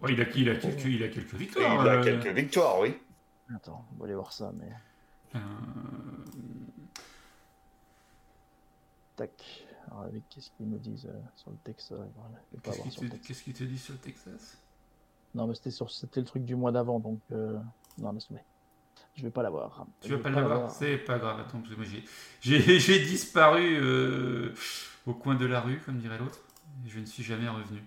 Ouais, 0.01 0.13
il, 0.13 0.21
a, 0.21 0.25
il, 0.37 0.49
a 0.51 0.57
quelques, 0.57 0.85
il 0.85 1.03
a 1.03 1.09
quelques 1.09 1.35
Et 1.35 1.37
victoires. 1.39 1.83
il 1.83 1.89
a 1.89 1.93
euh, 1.95 2.03
quelques 2.05 2.35
victoires, 2.37 2.79
oui. 2.81 2.97
Attends, 3.55 3.85
on 3.93 3.99
va 3.99 4.05
aller 4.05 4.15
voir 4.15 4.33
ça, 4.33 4.53
mais. 4.57 4.71
euh, 5.35 5.39
Tac. 9.17 9.65
Alors, 9.91 10.03
avec 10.05 10.23
qu'est-ce 10.29 10.51
qu'ils 10.57 10.69
nous 10.69 10.79
disent 10.79 11.07
euh, 11.07 11.19
sur 11.37 11.51
le 11.51 11.57
Texas? 11.65 11.99
Qu'est-ce 12.63 12.79
avoir 12.79 12.83
qu'il 12.83 12.93
sur 12.93 13.03
le 13.03 13.09
te, 13.09 13.13
Texas. 13.15 13.27
qu'est-ce 13.29 13.43
qu'il 13.43 13.55
te 13.55 13.65
dit 13.65 13.79
sur 13.79 13.95
le 13.95 13.99
Texas? 14.01 14.59
Non, 15.35 15.47
mais 15.47 15.55
c'était 15.55 15.71
sur... 15.71 15.91
c'était 15.91 16.21
le 16.21 16.27
truc 16.27 16.45
du 16.45 16.55
mois 16.57 16.73
d'avant, 16.73 17.01
donc. 17.01 17.21
euh, 17.33 17.59
Non, 17.99 18.13
laisse 18.13 18.27
tomber. 18.29 18.41
Je 19.17 19.23
vais 19.23 19.31
pas 19.31 19.43
l'avoir. 19.43 19.85
Tu 20.01 20.09
Je 20.09 20.15
vas 20.15 20.17
vais 20.19 20.23
pas 20.23 20.31
l'avoir. 20.31 20.71
C'est 20.71 20.99
pas 20.99 21.19
grave, 21.19 21.41
attends, 21.41 21.59
parce 21.59 21.71
que 21.71 21.77
moi 21.77 21.85
j'ai, 21.85 22.05
j'ai, 22.41 22.79
j'ai 22.81 23.01
disparu 23.05 23.77
euh, 23.81 24.55
au 25.07 25.15
coin 25.15 25.35
de 25.35 25.47
la 25.47 25.61
rue, 25.61 25.79
comme 25.85 25.99
dirait 25.99 26.19
l'autre. 26.19 26.39
et 26.87 26.89
Je 26.89 27.01
ne 27.01 27.05
suis 27.05 27.25
jamais 27.25 27.49
revenu. 27.49 27.83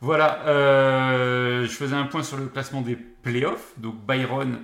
Voilà, 0.00 0.46
euh, 0.46 1.64
je 1.64 1.72
faisais 1.72 1.94
un 1.94 2.06
point 2.06 2.22
sur 2.22 2.38
le 2.38 2.46
classement 2.46 2.80
des 2.80 2.96
playoffs. 2.96 3.78
Donc 3.78 3.96
Byron 4.06 4.60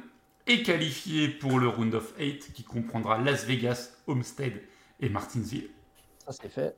est 0.46 0.62
qualifié 0.62 1.28
pour 1.28 1.58
le 1.58 1.68
Round 1.68 1.94
of 1.94 2.14
8 2.18 2.52
qui 2.54 2.64
comprendra 2.64 3.18
Las 3.18 3.44
Vegas, 3.44 3.90
Homestead 4.06 4.62
et 5.00 5.08
Martinsville. 5.10 5.68
Ça, 6.26 6.32
c'est 6.32 6.48
fait. 6.48 6.74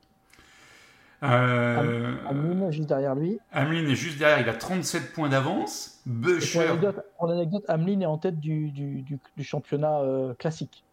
Euh, 1.22 2.14
Amine, 2.28 2.70
juste 2.70 2.88
derrière 2.88 3.14
lui. 3.14 3.38
Hamlin 3.52 3.88
est 3.88 3.96
juste 3.96 4.18
derrière, 4.18 4.40
il 4.40 4.48
a 4.48 4.54
37 4.54 5.12
points 5.12 5.28
d'avance. 5.28 6.00
Pour 6.04 6.62
l'anecdote, 6.62 7.04
pour 7.16 7.26
l'anecdote, 7.26 7.64
Ameline 7.68 8.02
est 8.02 8.06
en 8.06 8.18
tête 8.18 8.38
du, 8.38 8.70
du, 8.70 9.02
du, 9.02 9.18
du 9.36 9.44
championnat 9.44 10.00
euh, 10.00 10.34
classique. 10.34 10.84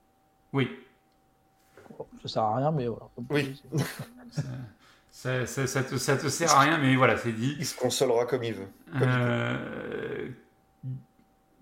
oui, 0.51 0.69
ça 2.23 2.27
sert 2.27 2.43
à 2.43 2.57
rien, 2.57 2.71
mais 2.71 2.87
voilà. 2.87 3.07
Oui. 3.29 3.61
ça, 5.17 5.45
ça- 5.45 5.65
ça 5.65 5.81
te, 5.81 5.95
ça 5.95 6.17
te 6.17 6.27
sert 6.27 6.51
à 6.53 6.59
rien, 6.59 6.77
mais 6.77 6.93
voilà, 6.97 7.17
c'est 7.17 7.31
dit. 7.31 7.55
Il 7.57 7.65
se 7.65 7.75
consolera 7.75 8.25
comme 8.25 8.43
il 8.43 8.53
veut. 8.53 8.67
Comme 8.91 9.01
il 9.01 9.07
Euh, 9.07 10.27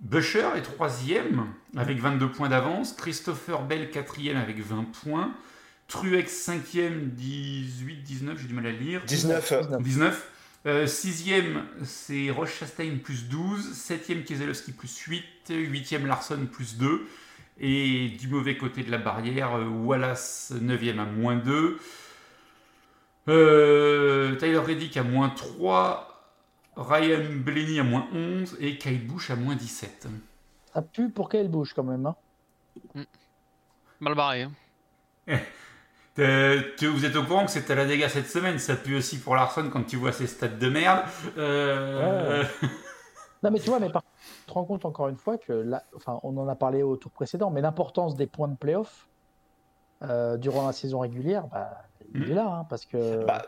Busher 0.01 0.49
est 0.57 0.63
troisième 0.63 1.45
avec 1.77 1.99
22 1.99 2.29
points 2.31 2.49
d'avance. 2.49 2.93
Christopher 2.93 3.61
Bell 3.63 3.89
quatrième 3.91 4.37
avec 4.37 4.59
20 4.59 4.85
points. 5.03 5.33
Truex 5.87 6.31
cinquième 6.35 7.09
18, 7.11 7.97
19, 8.03 8.39
j'ai 8.41 8.47
du 8.47 8.53
mal 8.55 8.65
à 8.65 8.71
lire. 8.71 9.03
19. 9.05 9.51
euh, 9.51 9.77
19. 9.79 10.29
Euh, 10.65 10.87
sixième, 10.87 11.63
c'est 11.83 12.31
Roche 12.31 12.57
Chastain 12.59 12.97
plus 13.03 13.27
12. 13.29 13.73
Septième, 13.73 14.23
Keselowski 14.23 14.71
plus 14.71 14.97
8. 14.97 15.23
Huitième, 15.51 16.07
Larson 16.07 16.47
plus 16.51 16.77
2. 16.77 17.05
Et 17.59 18.09
du 18.19 18.27
mauvais 18.29 18.57
côté 18.57 18.81
de 18.83 18.89
la 18.89 18.97
barrière, 18.97 19.55
euh, 19.55 19.65
Wallace 19.67 20.51
9e 20.59 20.99
à 20.99 21.05
moins 21.05 21.35
2. 21.35 21.77
Euh, 23.27 24.35
Tyler 24.35 24.57
Reddick 24.59 24.97
à 24.97 25.03
moins 25.03 25.29
3. 25.29 26.09
Ryan 26.75 27.21
Blaney 27.37 27.79
à 27.79 27.83
moins 27.83 28.07
11. 28.13 28.57
Et 28.59 28.77
Kyle 28.77 29.05
Busch 29.07 29.29
à 29.29 29.35
moins 29.35 29.55
17. 29.55 30.07
Ça 30.73 30.81
pue 30.81 31.09
pour 31.09 31.29
qu'elle 31.29 31.49
bouge 31.49 31.73
quand 31.73 31.83
même. 31.83 32.05
Hein. 32.05 32.15
Mal 33.99 34.15
barré. 34.15 34.43
hein. 34.43 34.51
Euh, 36.19 36.61
tu- 36.77 36.87
vous 36.87 37.05
êtes 37.05 37.15
au 37.15 37.23
courant 37.23 37.45
que 37.45 37.51
c'était 37.51 37.73
la 37.73 37.85
dégâts 37.85 38.07
cette 38.07 38.29
semaine 38.29 38.59
Ça 38.59 38.75
pue 38.75 38.95
aussi 38.95 39.17
pour 39.19 39.35
Larson 39.35 39.69
quand 39.71 39.83
tu 39.83 39.95
vois 39.95 40.11
ses 40.11 40.27
stats 40.27 40.47
de 40.47 40.69
merde. 40.69 41.05
Euh, 41.37 42.43
Non, 43.43 43.51
mais 43.51 43.59
tu 43.59 43.69
vois, 43.69 43.79
mais 43.79 43.89
par 43.89 44.03
tu 44.03 44.45
te 44.47 44.53
rends 44.53 44.63
compte 44.63 44.85
encore 44.85 45.09
une 45.09 45.17
fois 45.17 45.37
que 45.37 45.51
là, 45.51 45.83
enfin, 45.97 46.17
on 46.23 46.37
en 46.37 46.47
a 46.47 46.55
parlé 46.55 46.81
au 46.81 46.95
tour 46.95 47.11
précédent, 47.11 47.49
mais 47.49 47.59
l'importance 47.61 48.15
des 48.15 48.25
points 48.27 48.47
de 48.47 48.55
playoff 48.55 49.07
euh, 50.01 50.37
durant 50.37 50.65
la 50.67 50.71
saison 50.71 50.99
régulière, 50.99 51.47
bah, 51.47 51.81
il 52.13 52.31
est 52.31 52.33
là, 52.35 52.47
hein, 52.47 52.65
parce 52.69 52.85
que. 52.85 53.23
Bah, 53.25 53.45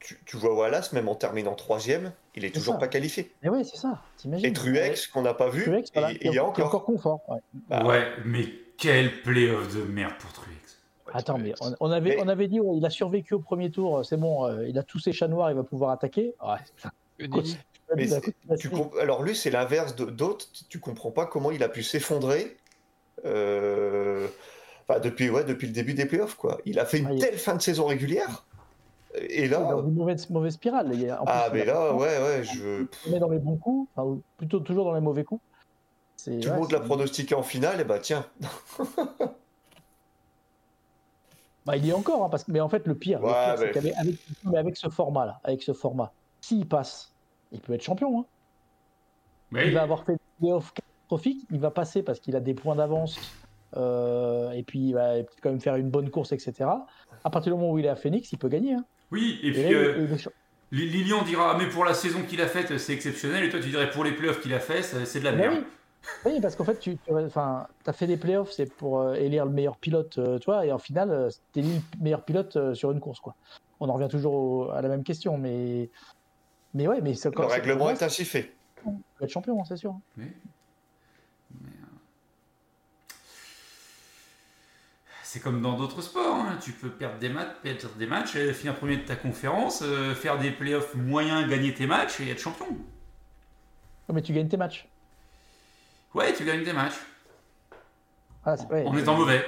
tu, 0.00 0.18
tu 0.26 0.36
vois 0.36 0.54
Wallace, 0.54 0.92
même 0.92 1.08
en 1.08 1.14
terminant 1.14 1.54
troisième, 1.54 2.12
il 2.34 2.44
est 2.44 2.54
toujours 2.54 2.74
ça. 2.74 2.80
pas 2.80 2.88
qualifié. 2.88 3.32
Mais 3.42 3.48
oui, 3.48 3.64
c'est 3.64 3.78
ça. 3.78 4.02
T'imagines 4.18 4.46
Et 4.46 4.52
Truex, 4.52 5.06
qu'on 5.06 5.22
n'a 5.22 5.32
pas 5.32 5.48
vu, 5.48 5.64
Truex, 5.64 5.90
voilà, 5.94 6.10
il, 6.10 6.16
est- 6.16 6.20
il 6.20 6.26
est 6.28 6.30
qui 6.32 6.36
est 6.36 6.40
encore. 6.40 6.84
confort. 6.84 7.20
ouais. 7.28 7.38
Bah, 7.70 7.84
ouais, 7.86 8.06
mais 8.26 8.44
quel 8.76 9.22
playoff 9.22 9.74
de 9.74 9.82
merde 9.84 10.12
pour 10.18 10.30
Truex. 10.32 10.50
Attends, 11.12 11.38
mais 11.38 11.54
on, 11.60 11.74
on 11.80 11.90
avait, 11.90 12.16
Mais- 12.16 12.22
on 12.22 12.28
avait 12.28 12.48
dit, 12.48 12.60
ouais, 12.60 12.76
il 12.76 12.84
a 12.84 12.90
survécu 12.90 13.34
au 13.34 13.38
premier 13.38 13.70
tour, 13.70 14.04
c'est 14.04 14.16
bon, 14.16 14.46
euh, 14.46 14.68
il 14.68 14.76
a 14.78 14.82
tous 14.82 14.98
ses 14.98 15.12
chats 15.12 15.28
noirs, 15.28 15.50
il 15.50 15.56
va 15.56 15.62
pouvoir 15.62 15.90
attaquer. 15.92 16.34
Ouais. 16.44 16.88
Mais 17.96 18.08
tu 18.58 18.70
comp- 18.70 18.94
Alors 19.00 19.22
lui, 19.22 19.36
c'est 19.36 19.50
l'inverse 19.50 19.94
de- 19.94 20.06
d'autres. 20.06 20.46
Tu 20.68 20.80
comprends 20.80 21.12
pas 21.12 21.26
comment 21.26 21.50
il 21.52 21.62
a 21.62 21.68
pu 21.68 21.82
s'effondrer 21.82 22.56
euh, 23.24 24.26
enfin, 24.88 25.00
depuis, 25.00 25.30
ouais, 25.30 25.44
depuis 25.44 25.66
le 25.66 25.72
début 25.72 25.94
des 25.94 26.06
playoffs. 26.06 26.34
Quoi. 26.36 26.60
Il 26.64 26.78
a 26.78 26.84
fait 26.86 26.98
une 26.98 27.08
Ah, 27.12 27.18
telle 27.18 27.38
fin 27.38 27.54
de 27.56 27.62
saison 27.62 27.86
régulière. 27.86 28.44
Et 29.16 29.38
il 29.38 29.44
est 29.44 29.48
dans 29.50 29.70
là, 29.70 29.76
une 29.82 29.94
mauvaise, 29.94 30.28
mauvaise 30.30 30.54
spirale. 30.54 30.90
il 30.92 31.02
y 31.02 31.08
a- 31.10 31.22
en 31.22 31.24
ah, 31.28 31.46
plus, 31.50 31.58
mais 31.60 31.64
là, 31.64 31.94
ouais, 31.94 32.18
ouais, 32.18 32.42
je... 32.44 32.86
il 33.06 33.12
met 33.12 33.18
dans 33.20 33.28
les 33.28 33.38
bons 33.38 33.56
coups, 33.56 33.88
enfin, 33.94 34.18
plutôt 34.38 34.58
toujours 34.60 34.84
dans 34.86 34.94
les 34.94 35.00
mauvais 35.00 35.22
coups. 35.24 35.40
Tout 36.24 36.30
ouais, 36.30 36.40
le 36.40 36.52
monde 36.54 36.72
l'a 36.72 36.80
pronostiqué 36.80 37.34
en 37.34 37.42
finale, 37.42 37.80
et 37.80 37.84
bah 37.84 37.98
tiens. 38.00 38.26
Bah, 41.66 41.76
il 41.78 41.86
y 41.86 41.90
est 41.90 41.94
encore, 41.94 42.22
hein, 42.24 42.28
parce 42.28 42.44
que, 42.44 42.52
mais 42.52 42.60
en 42.60 42.68
fait, 42.68 42.86
le 42.86 42.94
pire, 42.94 43.22
Ouais, 43.24 43.32
c'est 43.56 43.66
mais- 43.66 43.72
qu'avec 43.72 43.94
avec, 44.54 44.76
ce 44.76 44.88
format-là, 44.90 45.40
avec 45.44 45.62
ce 45.62 45.72
format, 45.72 46.12
s'il 46.42 46.66
passe, 46.68 47.10
il 47.52 47.60
peut 47.60 47.72
être 47.72 47.82
champion. 47.82 48.20
hein. 48.20 48.24
Mais 49.50 49.68
Il 49.68 49.74
va 49.74 49.82
avoir 49.82 50.04
fait 50.04 50.12
des 50.12 50.18
playoffs 50.40 50.72
catastrophiques, 50.74 51.46
il 51.50 51.60
va 51.60 51.70
passer 51.70 52.02
parce 52.02 52.20
qu'il 52.20 52.36
a 52.36 52.40
des 52.40 52.52
points 52.54 52.74
d'avance 52.76 53.18
euh, 53.76 54.50
et 54.50 54.62
puis 54.62 54.92
va 54.92 55.14
quand 55.42 55.50
même 55.50 55.60
faire 55.60 55.76
une 55.76 55.90
bonne 55.90 56.10
course, 56.10 56.32
etc. 56.32 56.70
À 57.24 57.30
partir 57.30 57.52
du 57.54 57.58
moment 57.60 57.72
où 57.72 57.78
il 57.78 57.84
est 57.84 57.88
à 57.88 57.96
Phoenix, 57.96 58.30
il 58.32 58.38
peut 58.38 58.48
gagner. 58.48 58.74
hein. 58.74 58.84
Oui, 59.10 59.38
et 59.42 59.48
Et 59.48 59.52
puis 59.52 59.62
là, 59.62 59.70
euh, 59.70 60.06
Lilian 60.72 61.22
dira 61.22 61.52
Ah, 61.54 61.58
mais 61.58 61.68
pour 61.68 61.84
la 61.84 61.94
saison 61.94 62.22
qu'il 62.22 62.40
a 62.40 62.46
faite, 62.48 62.76
c'est 62.78 62.92
exceptionnel. 62.94 63.44
Et 63.44 63.48
toi, 63.50 63.60
tu 63.60 63.68
dirais 63.68 63.90
pour 63.90 64.02
les 64.04 64.12
playoffs 64.12 64.40
qu'il 64.40 64.52
a 64.54 64.60
fait, 64.60 64.82
ça- 64.82 65.04
c'est 65.04 65.20
de 65.20 65.24
la 65.24 65.32
Mais 65.32 65.48
merde. 65.48 65.54
oui. 65.58 65.64
Oui, 66.26 66.40
parce 66.40 66.54
qu'en 66.56 66.64
fait, 66.64 66.78
tu 66.78 66.98
enfin, 67.10 67.66
as 67.86 67.92
fait 67.94 68.06
des 68.06 68.16
playoffs, 68.18 68.50
c'est 68.50 68.66
pour 68.76 69.00
euh, 69.00 69.14
élire 69.14 69.46
le 69.46 69.52
meilleur 69.52 69.76
pilote, 69.78 70.18
euh, 70.18 70.38
toi, 70.38 70.66
et 70.66 70.72
en 70.72 70.78
finale, 70.78 71.10
euh, 71.10 71.28
t'es 71.52 71.62
le 71.62 71.68
meilleur 72.00 72.24
pilote 72.24 72.56
euh, 72.56 72.74
sur 72.74 72.90
une 72.92 73.00
course, 73.00 73.20
quoi. 73.20 73.34
On 73.80 73.88
en 73.88 73.94
revient 73.94 74.08
toujours 74.08 74.34
au- 74.34 74.70
à 74.70 74.82
la 74.82 74.88
même 74.88 75.02
question, 75.02 75.38
mais 75.38 75.90
mais 76.74 76.86
ouais, 76.88 77.00
mais 77.00 77.14
c'est 77.14 77.34
Le 77.34 77.44
règlement 77.46 77.88
est 77.90 78.02
ainsi 78.02 78.24
fait. 78.24 78.54
tu 78.76 78.84
vas 78.90 79.24
être 79.24 79.30
champion, 79.30 79.58
hein, 79.60 79.64
c'est 79.66 79.76
sûr. 79.76 79.94
Mais- 80.16 80.24
mais, 81.62 81.70
euh, 81.70 81.86
C'est 85.34 85.40
comme 85.40 85.60
dans 85.60 85.72
d'autres 85.72 86.00
sports, 86.00 86.36
hein. 86.36 86.56
tu 86.62 86.70
peux 86.70 86.90
perdre 86.90 87.18
des 87.18 87.28
matchs, 87.28 87.56
perdre 87.60 87.88
des 87.96 88.06
matchs, 88.06 88.36
euh, 88.36 88.52
finir 88.52 88.76
premier 88.76 88.98
de 88.98 89.02
ta 89.04 89.16
conférence, 89.16 89.82
euh, 89.82 90.14
faire 90.14 90.38
des 90.38 90.52
playoffs 90.52 90.94
moyens, 90.94 91.48
gagner 91.48 91.74
tes 91.74 91.88
matchs 91.88 92.20
et 92.20 92.30
être 92.30 92.38
champion. 92.38 92.66
Ouais, 92.68 94.14
mais 94.14 94.22
tu 94.22 94.32
gagnes 94.32 94.46
tes 94.46 94.56
matchs. 94.56 94.86
Ouais, 96.14 96.32
tu 96.34 96.44
gagnes 96.44 96.62
des 96.62 96.72
matchs 96.72 97.00
Ah, 98.44 98.54
ouais. 98.70 98.84
en 98.86 98.96
étant 98.96 99.16
mauvais. 99.16 99.44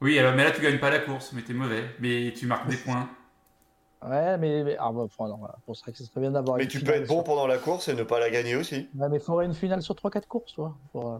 Oui, 0.00 0.18
alors, 0.18 0.32
mais 0.34 0.44
là 0.44 0.52
tu 0.52 0.62
gagnes 0.62 0.80
pas 0.80 0.88
la 0.88 1.00
course, 1.00 1.34
mais 1.34 1.42
t'es 1.42 1.52
mauvais, 1.52 1.84
mais 2.00 2.32
tu 2.34 2.46
marques 2.46 2.68
des 2.68 2.78
points. 2.78 3.10
Ouais, 4.02 4.36
mais, 4.38 4.64
mais- 4.64 4.76
ah, 4.80 4.90
bah, 4.90 5.02
enfin, 5.02 5.28
non, 5.28 5.36
voilà. 5.36 5.54
Bon, 5.64 5.74
c'est 5.74 5.82
vrai 5.82 5.92
que 5.92 5.98
ce 5.98 6.04
serait 6.04 6.20
bien 6.22 6.32
d'avoir. 6.32 6.56
Mais 6.56 6.64
une 6.64 6.70
tu 6.70 6.80
peux 6.80 6.90
être 6.90 7.06
bon 7.06 7.16
sur- 7.18 7.24
pendant 7.24 7.46
la 7.46 7.58
course 7.58 7.86
et 7.86 7.94
ne 7.94 8.02
pas 8.02 8.18
la 8.18 8.30
gagner 8.30 8.56
aussi. 8.56 8.88
Ouais, 8.96 9.08
mais 9.08 9.18
il 9.18 9.22
faudrait 9.22 9.44
une 9.46 9.54
finale 9.54 9.80
sur 9.80 9.94
3-4 9.94 10.26
courses, 10.26 10.54
toi. 10.54 10.74
Pour, 10.90 11.12
euh... 11.12 11.18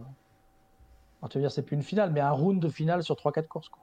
alors, 1.23 1.29
tu 1.29 1.37
veux 1.37 1.41
dire, 1.43 1.51
c'est 1.53 1.61
plus 1.63 1.77
une 1.77 1.83
finale, 1.83 2.11
mais 2.11 2.19
un 2.19 2.31
round 2.31 2.59
de 2.61 2.67
finale 2.67 3.01
sur 3.01 3.15
3-4 3.15 3.47
courses, 3.47 3.69
quoi. 3.69 3.81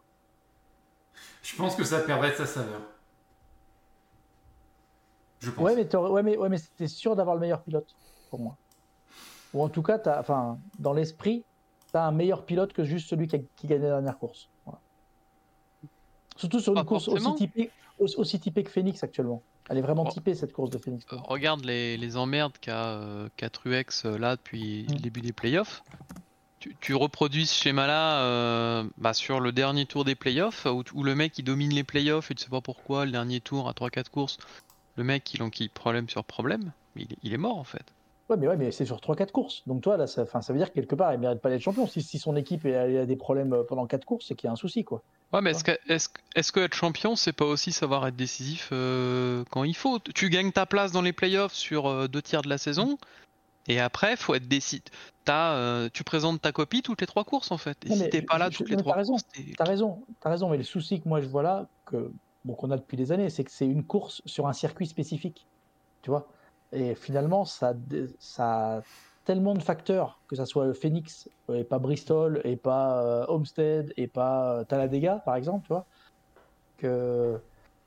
Je 1.42 1.56
pense 1.56 1.74
que 1.74 1.84
ça 1.84 2.00
perdrait 2.00 2.32
de 2.32 2.36
sa 2.36 2.44
saveur. 2.44 2.82
Je 5.40 5.50
pense. 5.50 5.64
Ouais, 5.64 5.74
mais 5.74 5.86
t'aurais- 5.88 6.10
ouais, 6.10 6.22
mais, 6.22 6.36
ouais, 6.36 6.48
mais 6.50 6.58
t'es 6.76 6.86
sûr 6.86 7.16
d'avoir 7.16 7.34
le 7.34 7.40
meilleur 7.40 7.62
pilote, 7.62 7.94
pour 8.28 8.40
moi. 8.40 8.56
Ou 9.54 9.62
en 9.62 9.70
tout 9.70 9.82
cas, 9.82 9.98
t'as- 9.98 10.20
enfin, 10.20 10.58
dans 10.78 10.92
l'esprit, 10.92 11.44
tu 11.90 11.96
as 11.96 12.04
un 12.04 12.12
meilleur 12.12 12.44
pilote 12.44 12.74
que 12.74 12.84
juste 12.84 13.08
celui 13.08 13.26
qui, 13.26 13.36
a, 13.36 13.38
qui 13.56 13.66
gagne 13.66 13.80
la 13.82 13.88
dernière 13.88 14.18
course. 14.18 14.48
Voilà. 14.66 14.78
Surtout 16.36 16.60
sur 16.60 16.72
une 16.74 16.80
Pas 16.80 16.84
course 16.84 17.08
aussi 17.08 17.34
typée, 17.36 17.70
aussi, 17.98 18.16
aussi 18.16 18.38
typée 18.38 18.64
que 18.64 18.70
Phoenix 18.70 19.02
actuellement. 19.02 19.42
Elle 19.70 19.78
est 19.78 19.82
vraiment 19.82 20.04
Oh. 20.06 20.10
typée, 20.10 20.34
cette 20.34 20.52
course 20.52 20.68
de 20.70 20.78
Phoenix. 20.78 21.06
Euh, 21.12 21.16
Regarde 21.24 21.64
les, 21.64 21.96
les 21.96 22.16
emmerdes 22.18 22.58
qu'a 22.60 22.96
euh, 22.98 23.28
qu'a 23.36 23.48
Truex 23.50 24.04
euh, 24.04 24.18
là 24.18 24.36
depuis 24.36 24.84
Mm. 24.88 24.92
le 24.92 24.98
début 25.00 25.20
des 25.22 25.32
playoffs. 25.32 25.82
Tu, 26.60 26.76
tu 26.78 26.94
reproduis 26.94 27.46
ce 27.46 27.54
schéma-là 27.54 28.22
euh, 28.22 28.84
bah, 28.98 29.14
sur 29.14 29.40
le 29.40 29.50
dernier 29.50 29.86
tour 29.86 30.04
des 30.04 30.14
playoffs 30.14 30.66
où, 30.66 30.84
où 30.92 31.02
le 31.02 31.14
mec 31.14 31.38
il 31.38 31.42
domine 31.42 31.72
les 31.72 31.84
playoffs 31.84 32.30
et 32.30 32.34
tu 32.34 32.44
sais 32.44 32.50
pas 32.50 32.60
pourquoi 32.60 33.06
le 33.06 33.10
dernier 33.12 33.40
tour 33.40 33.66
à 33.68 33.72
3-4 33.72 34.10
courses, 34.10 34.36
le 34.96 35.04
mec 35.04 35.32
il 35.32 35.42
enquille 35.42 35.70
problème 35.70 36.08
sur 36.10 36.22
problème, 36.22 36.72
mais 36.94 37.02
il, 37.02 37.12
est- 37.12 37.18
il 37.22 37.32
est 37.32 37.38
mort 37.38 37.56
en 37.56 37.64
fait. 37.64 37.84
Ouais, 38.28 38.36
mais 38.36 38.46
ouais, 38.46 38.56
mais 38.56 38.70
c'est 38.70 38.84
sur 38.84 39.00
3-4 39.00 39.32
courses. 39.32 39.62
Donc 39.66 39.82
toi, 39.82 39.96
là, 39.96 40.06
ça, 40.06 40.24
ça 40.26 40.52
veut 40.52 40.58
dire 40.58 40.68
que 40.68 40.74
quelque 40.74 40.94
part, 40.94 41.12
il 41.14 41.18
mérite 41.18 41.40
pas 41.40 41.48
d'être 41.48 41.62
champion. 41.62 41.86
Si, 41.86 42.02
si 42.02 42.18
son 42.18 42.36
équipe 42.36 42.64
elle, 42.66 42.96
a 42.98 43.06
des 43.06 43.16
problèmes 43.16 43.54
euh, 43.54 43.64
pendant 43.64 43.86
4 43.86 44.04
courses, 44.04 44.26
c'est 44.28 44.34
qu'il 44.36 44.46
y 44.46 44.50
a 44.50 44.52
un 44.52 44.56
souci, 44.56 44.84
quoi. 44.84 45.02
Ouais, 45.32 45.40
mais 45.40 45.50
est-ce 45.52 45.64
que, 45.64 45.72
est-ce, 45.88 46.08
que- 46.08 46.20
est-ce 46.36 46.52
que 46.52 46.60
être 46.60 46.74
champion, 46.74 47.16
c'est 47.16 47.32
pas 47.32 47.44
aussi 47.44 47.72
savoir 47.72 48.06
être 48.06 48.16
décisif 48.16 48.68
euh, 48.72 49.44
quand 49.50 49.64
il 49.64 49.74
faut? 49.74 49.98
Tu 49.98 50.28
gagnes 50.28 50.52
ta 50.52 50.66
place 50.66 50.92
dans 50.92 51.02
les 51.02 51.12
playoffs 51.12 51.54
sur 51.54 51.86
euh, 51.86 52.06
deux 52.06 52.22
tiers 52.22 52.42
de 52.42 52.48
la 52.48 52.58
saison, 52.58 52.98
et 53.70 53.80
après, 53.80 54.16
faut 54.16 54.34
être 54.34 54.48
décisif. 54.48 54.82
T'as, 55.24 55.54
euh, 55.56 55.88
tu 55.92 56.02
présentes 56.04 56.40
ta 56.40 56.52
copie 56.52 56.82
toutes 56.82 57.00
les 57.00 57.06
trois 57.06 57.24
courses 57.24 57.52
en 57.52 57.58
fait. 57.58 57.76
Et 57.86 57.90
Non, 57.90 57.96
si 57.96 58.10
t'es 58.10 58.22
pas 58.22 58.38
là 58.38 58.50
je- 58.50 58.56
toutes 58.56 58.68
je- 58.68 58.74
les 58.74 58.80
trois 58.82 58.92
t'as 58.92 58.98
raison, 58.98 59.12
courses, 59.12 59.24
T'as 59.56 59.64
raison, 59.64 60.04
t'as 60.20 60.30
raison, 60.30 60.50
mais 60.50 60.56
le 60.56 60.62
souci 60.64 61.00
que 61.00 61.08
moi 61.08 61.20
je 61.20 61.26
vois 61.28 61.42
là, 61.42 61.68
que 61.86 62.12
bon, 62.44 62.54
qu'on 62.54 62.70
a 62.70 62.76
depuis 62.76 62.96
des 62.96 63.12
années, 63.12 63.30
c'est 63.30 63.44
que 63.44 63.50
c'est 63.52 63.66
une 63.66 63.84
course 63.86 64.22
sur 64.26 64.46
un 64.48 64.52
circuit 64.52 64.86
spécifique, 64.86 65.46
tu 66.02 66.10
vois. 66.10 66.28
Et 66.72 66.94
finalement, 66.94 67.44
ça, 67.44 67.74
ça 68.18 68.78
a 68.78 68.82
tellement 69.24 69.54
de 69.54 69.62
facteurs, 69.62 70.22
que 70.28 70.36
ça 70.36 70.46
soit 70.46 70.72
Phoenix 70.74 71.28
et 71.52 71.64
pas 71.64 71.78
Bristol 71.78 72.40
et 72.44 72.56
pas 72.56 73.04
euh, 73.04 73.26
Homestead 73.28 73.92
et 73.96 74.08
pas 74.08 74.60
euh, 74.60 74.64
Talladega 74.64 75.20
par 75.24 75.36
exemple, 75.36 75.64
tu 75.66 75.72
vois, 75.72 75.86
que 76.78 77.40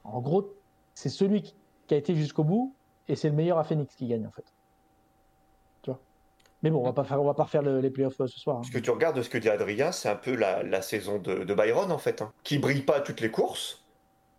en 0.03 0.21
gros, 0.21 0.53
c'est 0.95 1.09
celui 1.09 1.41
qui 1.41 1.93
a 1.93 1.97
été 1.97 2.15
jusqu'au 2.15 2.43
bout 2.43 2.75
et 3.07 3.15
c'est 3.15 3.29
le 3.29 3.35
meilleur 3.35 3.57
à 3.57 3.63
Phoenix 3.63 3.95
qui 3.95 4.07
gagne 4.07 4.27
en 4.27 4.31
fait. 4.31 4.45
Mais 6.63 6.71
bon, 6.71 6.79
on 6.79 6.83
va 6.83 6.93
pas 6.93 7.03
faire, 7.03 7.21
on 7.21 7.25
va 7.25 7.33
pas 7.33 7.43
refaire 7.43 7.61
le- 7.61 7.79
les 7.81 7.89
playoffs 7.89 8.19
euh, 8.21 8.27
ce 8.27 8.39
soir. 8.39 8.57
hein. 8.57 8.61
Parce 8.61 8.71
que 8.73 8.79
tu 8.79 8.89
regardes 8.89 9.21
ce 9.21 9.29
que 9.29 9.37
dit 9.37 9.49
Adrien, 9.49 9.91
c'est 9.91 10.09
un 10.09 10.15
peu 10.15 10.33
la, 10.35 10.63
la 10.63 10.81
saison 10.81 11.19
de, 11.19 11.43
de 11.43 11.53
Byron 11.53 11.91
en 11.91 11.97
fait, 11.97 12.21
hein, 12.21 12.31
qui 12.43 12.57
brille 12.57 12.81
pas 12.81 12.97
à 12.97 13.01
toutes 13.01 13.19
les 13.21 13.29
courses. 13.29 13.83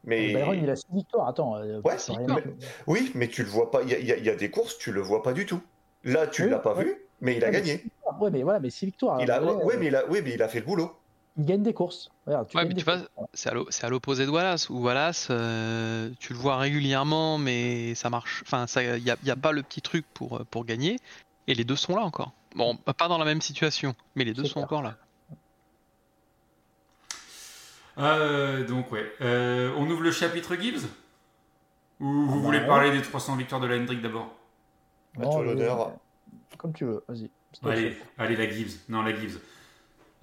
Mais 0.04 0.32
Byron, 0.34 0.58
il 0.62 0.68
a 0.70 0.76
6 0.76 0.86
victoires. 0.92 1.28
Attends, 1.28 1.56
euh, 1.56 1.80
Ouais, 1.84 1.96
oui, 2.86 3.10
mais 3.14 3.28
tu 3.28 3.42
le 3.42 3.48
vois 3.48 3.70
pas. 3.70 3.82
Il 3.82 3.88
y, 3.90 3.94
a- 3.94 4.16
y 4.18 4.28
y 4.28 4.36
des 4.36 4.50
courses, 4.50 4.78
tu 4.78 4.92
le 4.92 5.00
vois 5.00 5.22
pas 5.22 5.32
du 5.32 5.46
tout. 5.46 5.60
Là, 6.02 6.26
tu 6.26 6.44
Oui, 6.44 6.50
l'as 6.50 6.58
pas 6.58 6.74
ouais. 6.74 6.84
vu, 6.84 6.96
mais 7.20 7.36
il 7.36 7.44
a 7.44 7.48
mais 7.50 7.52
gagné. 7.58 7.84
Ouais, 8.20 8.30
mais 8.30 8.42
voilà, 8.42 8.60
mais 8.60 8.70
6 8.70 8.86
victoires. 8.86 9.20
Il 9.20 9.30
a, 9.30 9.42
ouais, 9.42 9.74
euh, 9.74 9.78
mais 9.78 9.86
il 9.86 9.96
a, 9.96 10.06
oui, 10.08 10.20
mais 10.22 10.32
il 10.34 10.42
a 10.42 10.48
fait 10.48 10.60
le 10.60 10.66
boulot. 10.66 10.92
il 11.36 11.44
gagne 11.46 11.62
des 11.62 11.72
courses. 11.74 12.08
Regarde, 12.26 12.48
tu 12.48 12.56
Ouais, 12.56 12.62
gagnes 12.62 12.68
mais 12.68 12.74
des 12.74 12.80
tu 12.80 12.84
vois, 12.84 12.98
courses. 13.14 13.28
c'est 13.34 13.48
à 13.48 13.54
l'o- 13.54 13.66
c'est 13.70 13.84
à 13.86 13.88
l'opposé 13.90 14.26
de 14.26 14.30
Wallace, 14.30 14.68
où 14.70 14.82
Wallace, 14.82 15.28
euh, 15.30 16.10
tu 16.20 16.32
le 16.34 16.38
vois 16.38 16.56
régulièrement, 16.58 17.38
mais 17.38 17.94
ça 17.94 18.10
marche. 18.10 18.42
Enfin, 18.46 18.66
il 18.76 19.02
n'y 19.02 19.10
a, 19.10 19.16
y 19.24 19.30
a 19.30 19.36
pas 19.36 19.52
le 19.52 19.62
petit 19.62 19.80
truc 19.82 20.04
pour, 20.14 20.44
pour 20.50 20.64
gagner, 20.66 20.98
et 21.46 21.54
les 21.54 21.64
deux 21.64 21.76
sont 21.76 21.94
là 21.96 22.02
encore. 22.02 22.32
Bon, 22.54 22.76
pas 22.76 23.08
dans 23.08 23.18
la 23.18 23.24
même 23.24 23.40
situation, 23.40 23.94
mais 24.14 24.24
les 24.24 24.32
deux 24.34 24.44
sont 24.44 24.54
clair. 24.54 24.64
encore 24.64 24.82
là. 24.82 24.96
Euh, 27.98 28.66
donc, 28.66 28.90
ouais. 28.92 29.04
Euh, 29.20 29.72
on 29.76 29.88
ouvre 29.88 30.02
le 30.02 30.10
chapitre 30.10 30.56
Gibbs 30.60 30.82
Ou 32.00 32.06
vous 32.26 32.36
bah, 32.36 32.42
voulez 32.42 32.58
ouais. 32.58 32.66
parler 32.66 32.90
des 32.90 33.02
300 33.02 33.36
victoires 33.36 33.60
de 33.60 33.66
la 33.66 33.76
Hendrick 33.76 34.00
d'abord 34.02 34.34
toi 35.20 35.38
mais- 35.42 35.44
l'honneur. 35.44 35.92
Comme 36.58 36.72
tu 36.72 36.84
veux, 36.84 37.04
vas-y. 37.08 37.30
Ton 37.62 37.68
allez, 37.70 37.96
allez, 38.18 38.34
la 38.36 38.50
Gibbs. 38.50 38.80
Non, 38.88 39.02
la 39.02 39.14
Gibbs. 39.14 39.38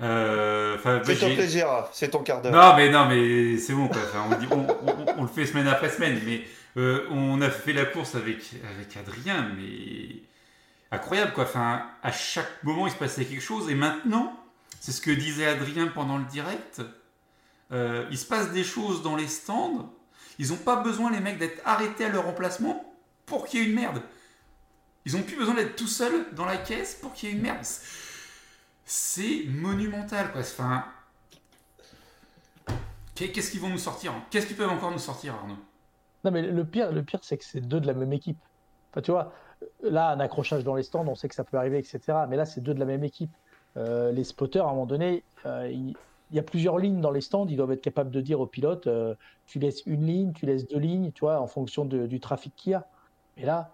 Euh, 0.02 0.78
C'est 1.06 1.18
ton 1.20 1.28
j'ai- 1.30 1.36
plaisir, 1.36 1.68
c'est 1.94 2.10
ton 2.10 2.24
quart 2.24 2.42
d'heure. 2.42 2.52
Non, 2.52 2.76
mais 2.76 2.90
non, 2.90 3.06
mais 3.08 3.58
c'est 3.58 3.74
bon, 3.74 3.88
quoi. 3.88 4.02
Enfin, 4.04 4.26
on, 4.30 4.38
dit- 4.38 4.48
on- 4.52 4.68
on- 4.90 5.20
on 5.20 5.22
le 5.22 5.28
fait 5.30 5.46
semaine 5.46 5.68
après 5.68 5.90
semaine, 5.90 6.20
mais 6.26 6.42
euh, 6.76 7.06
on 7.12 7.40
a 7.42 7.50
fait 7.50 7.72
la 7.72 7.86
course 7.86 8.16
avec, 8.16 8.40
avec 8.76 8.98
Adrien, 8.98 9.50
mais 9.56 10.16
incroyable, 10.92 11.34
quoi. 11.34 11.44
Enfin, 11.46 11.88
à 12.04 12.12
chaque 12.12 12.64
moment, 12.64 12.88
il 12.88 12.94
se 12.94 12.98
passait 12.98 13.26
quelque 13.26 13.42
chose, 13.42 13.70
et 13.70 13.76
maintenant, 13.76 14.38
c'est 14.80 14.92
ce 14.92 15.02
que 15.02 15.12
disait 15.12 15.46
Adrien 15.48 15.88
pendant 15.88 16.18
le 16.18 16.26
direct. 16.26 16.82
euh, 17.72 18.06
il 18.12 18.18
se 18.18 18.26
passe 18.26 18.52
des 18.52 18.64
choses 18.64 19.02
dans 19.02 19.16
les 19.16 19.28
stands. 19.28 19.94
Ils 20.40 20.50
n'ont 20.50 20.58
pas 20.58 20.78
besoin, 20.78 21.12
les 21.12 21.20
mecs, 21.22 21.38
d'être 21.38 21.62
arrêtés 21.66 22.06
à 22.06 22.10
leur 22.10 22.28
emplacement 22.28 22.94
pour 23.26 23.46
qu'il 23.46 23.62
y 23.62 23.64
ait 23.64 23.68
une 23.68 23.76
merde. 23.76 24.02
Ils 25.06 25.16
n'ont 25.16 25.24
plus 25.24 25.38
besoin 25.38 25.54
d'être 25.56 25.76
tout 25.76 25.88
seuls 25.88 26.26
dans 26.34 26.46
la 26.46 26.58
caisse 26.58 26.96
pour 26.96 27.14
qu'il 27.14 27.30
y 27.30 27.32
ait 27.32 27.36
une 27.36 27.42
merde. 27.42 27.64
C'est 28.86 29.46
monumental, 29.48 30.32
quoi. 30.32 30.42
Enfin, 30.42 30.86
Qu'est- 33.16 33.32
Qu'est-ce 33.32 33.52
qu'ils 33.52 33.60
vont 33.62 33.70
nous 33.70 33.78
sortir 33.78 34.14
hein? 34.14 34.24
Qu'est-ce 34.30 34.48
qu'ils 34.48 34.56
peuvent 34.56 34.70
encore 34.70 34.92
nous 34.92 35.00
sortir, 35.00 35.36
Arnaud? 35.36 35.58
Non, 36.24 36.32
mais 36.32 36.42
le 36.42 36.66
pire, 36.66 36.92
le 36.92 37.04
pire 37.04 37.20
c'est 37.24 37.38
que 37.38 37.44
c'est 37.44 37.62
deux 37.62 37.80
de 37.80 37.88
la 37.88 37.94
même 37.94 38.14
équipe. 38.14 38.38
Enfin, 38.92 39.02
tu 39.02 39.12
vois, 39.12 39.34
là, 39.84 40.10
un 40.10 40.20
accrochage 40.20 40.64
dans 40.64 40.76
les 40.76 40.84
stands, 40.84 41.06
on 41.08 41.16
sait 41.16 41.28
que 41.30 41.36
ça 41.36 41.44
peut 41.44 41.58
arriver, 41.58 41.78
etc. 41.80 42.00
Mais 42.30 42.38
là, 42.38 42.46
c'est 42.46 42.62
deux 42.62 42.74
de 42.74 42.80
la 42.80 42.86
même 42.86 43.04
équipe. 43.04 43.32
Euh, 43.78 44.12
les 44.12 44.24
spotters, 44.24 44.66
à 44.66 44.70
un 44.70 44.74
moment 44.74 44.86
donné, 44.86 45.24
euh, 45.46 45.70
il 45.72 45.96
il 46.34 46.38
y 46.38 46.40
a 46.40 46.44
plusieurs 46.44 46.78
lignes 46.78 47.02
dans 47.02 47.12
les 47.12 47.20
stands. 47.20 47.46
Ils 47.50 47.58
doivent 47.58 47.74
être 47.74 47.82
capables 47.82 48.10
de 48.10 48.22
dire 48.22 48.40
au 48.40 48.46
pilote 48.48 48.88
euh, 48.88 49.16
tu 49.48 49.60
laisses 49.60 49.82
une 49.86 50.06
ligne, 50.06 50.32
tu 50.32 50.46
laisses 50.46 50.66
deux 50.66 50.80
lignes, 50.80 51.12
tu 51.12 51.26
vois, 51.26 51.42
en 51.42 51.48
fonction 51.48 51.84
de- 51.84 52.08
du 52.08 52.22
trafic 52.22 52.54
qu'il 52.56 52.72
y 52.72 52.76
a. 52.76 52.88
Mais 53.36 53.44
là, 53.44 53.74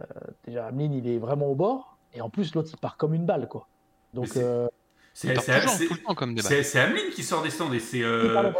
euh, 0.00 0.04
déjà, 0.46 0.68
Ameline, 0.68 0.94
il 0.94 1.06
est 1.06 1.18
vraiment 1.18 1.48
au 1.48 1.54
bord. 1.54 1.98
Et 2.14 2.22
en 2.22 2.30
plus, 2.30 2.54
l'autre, 2.54 2.70
il 2.72 2.78
part 2.78 2.96
comme 2.96 3.12
une 3.12 3.26
balle, 3.26 3.46
quoi. 3.46 3.68
Donc, 4.14 4.28
c'est- 4.28 4.42
Ameline 6.78 7.10
qui 7.12 7.22
sort 7.22 7.42
des 7.42 7.50
stands 7.50 7.70
et 7.74 7.78
c'est 7.80 8.02
euh, 8.02 8.52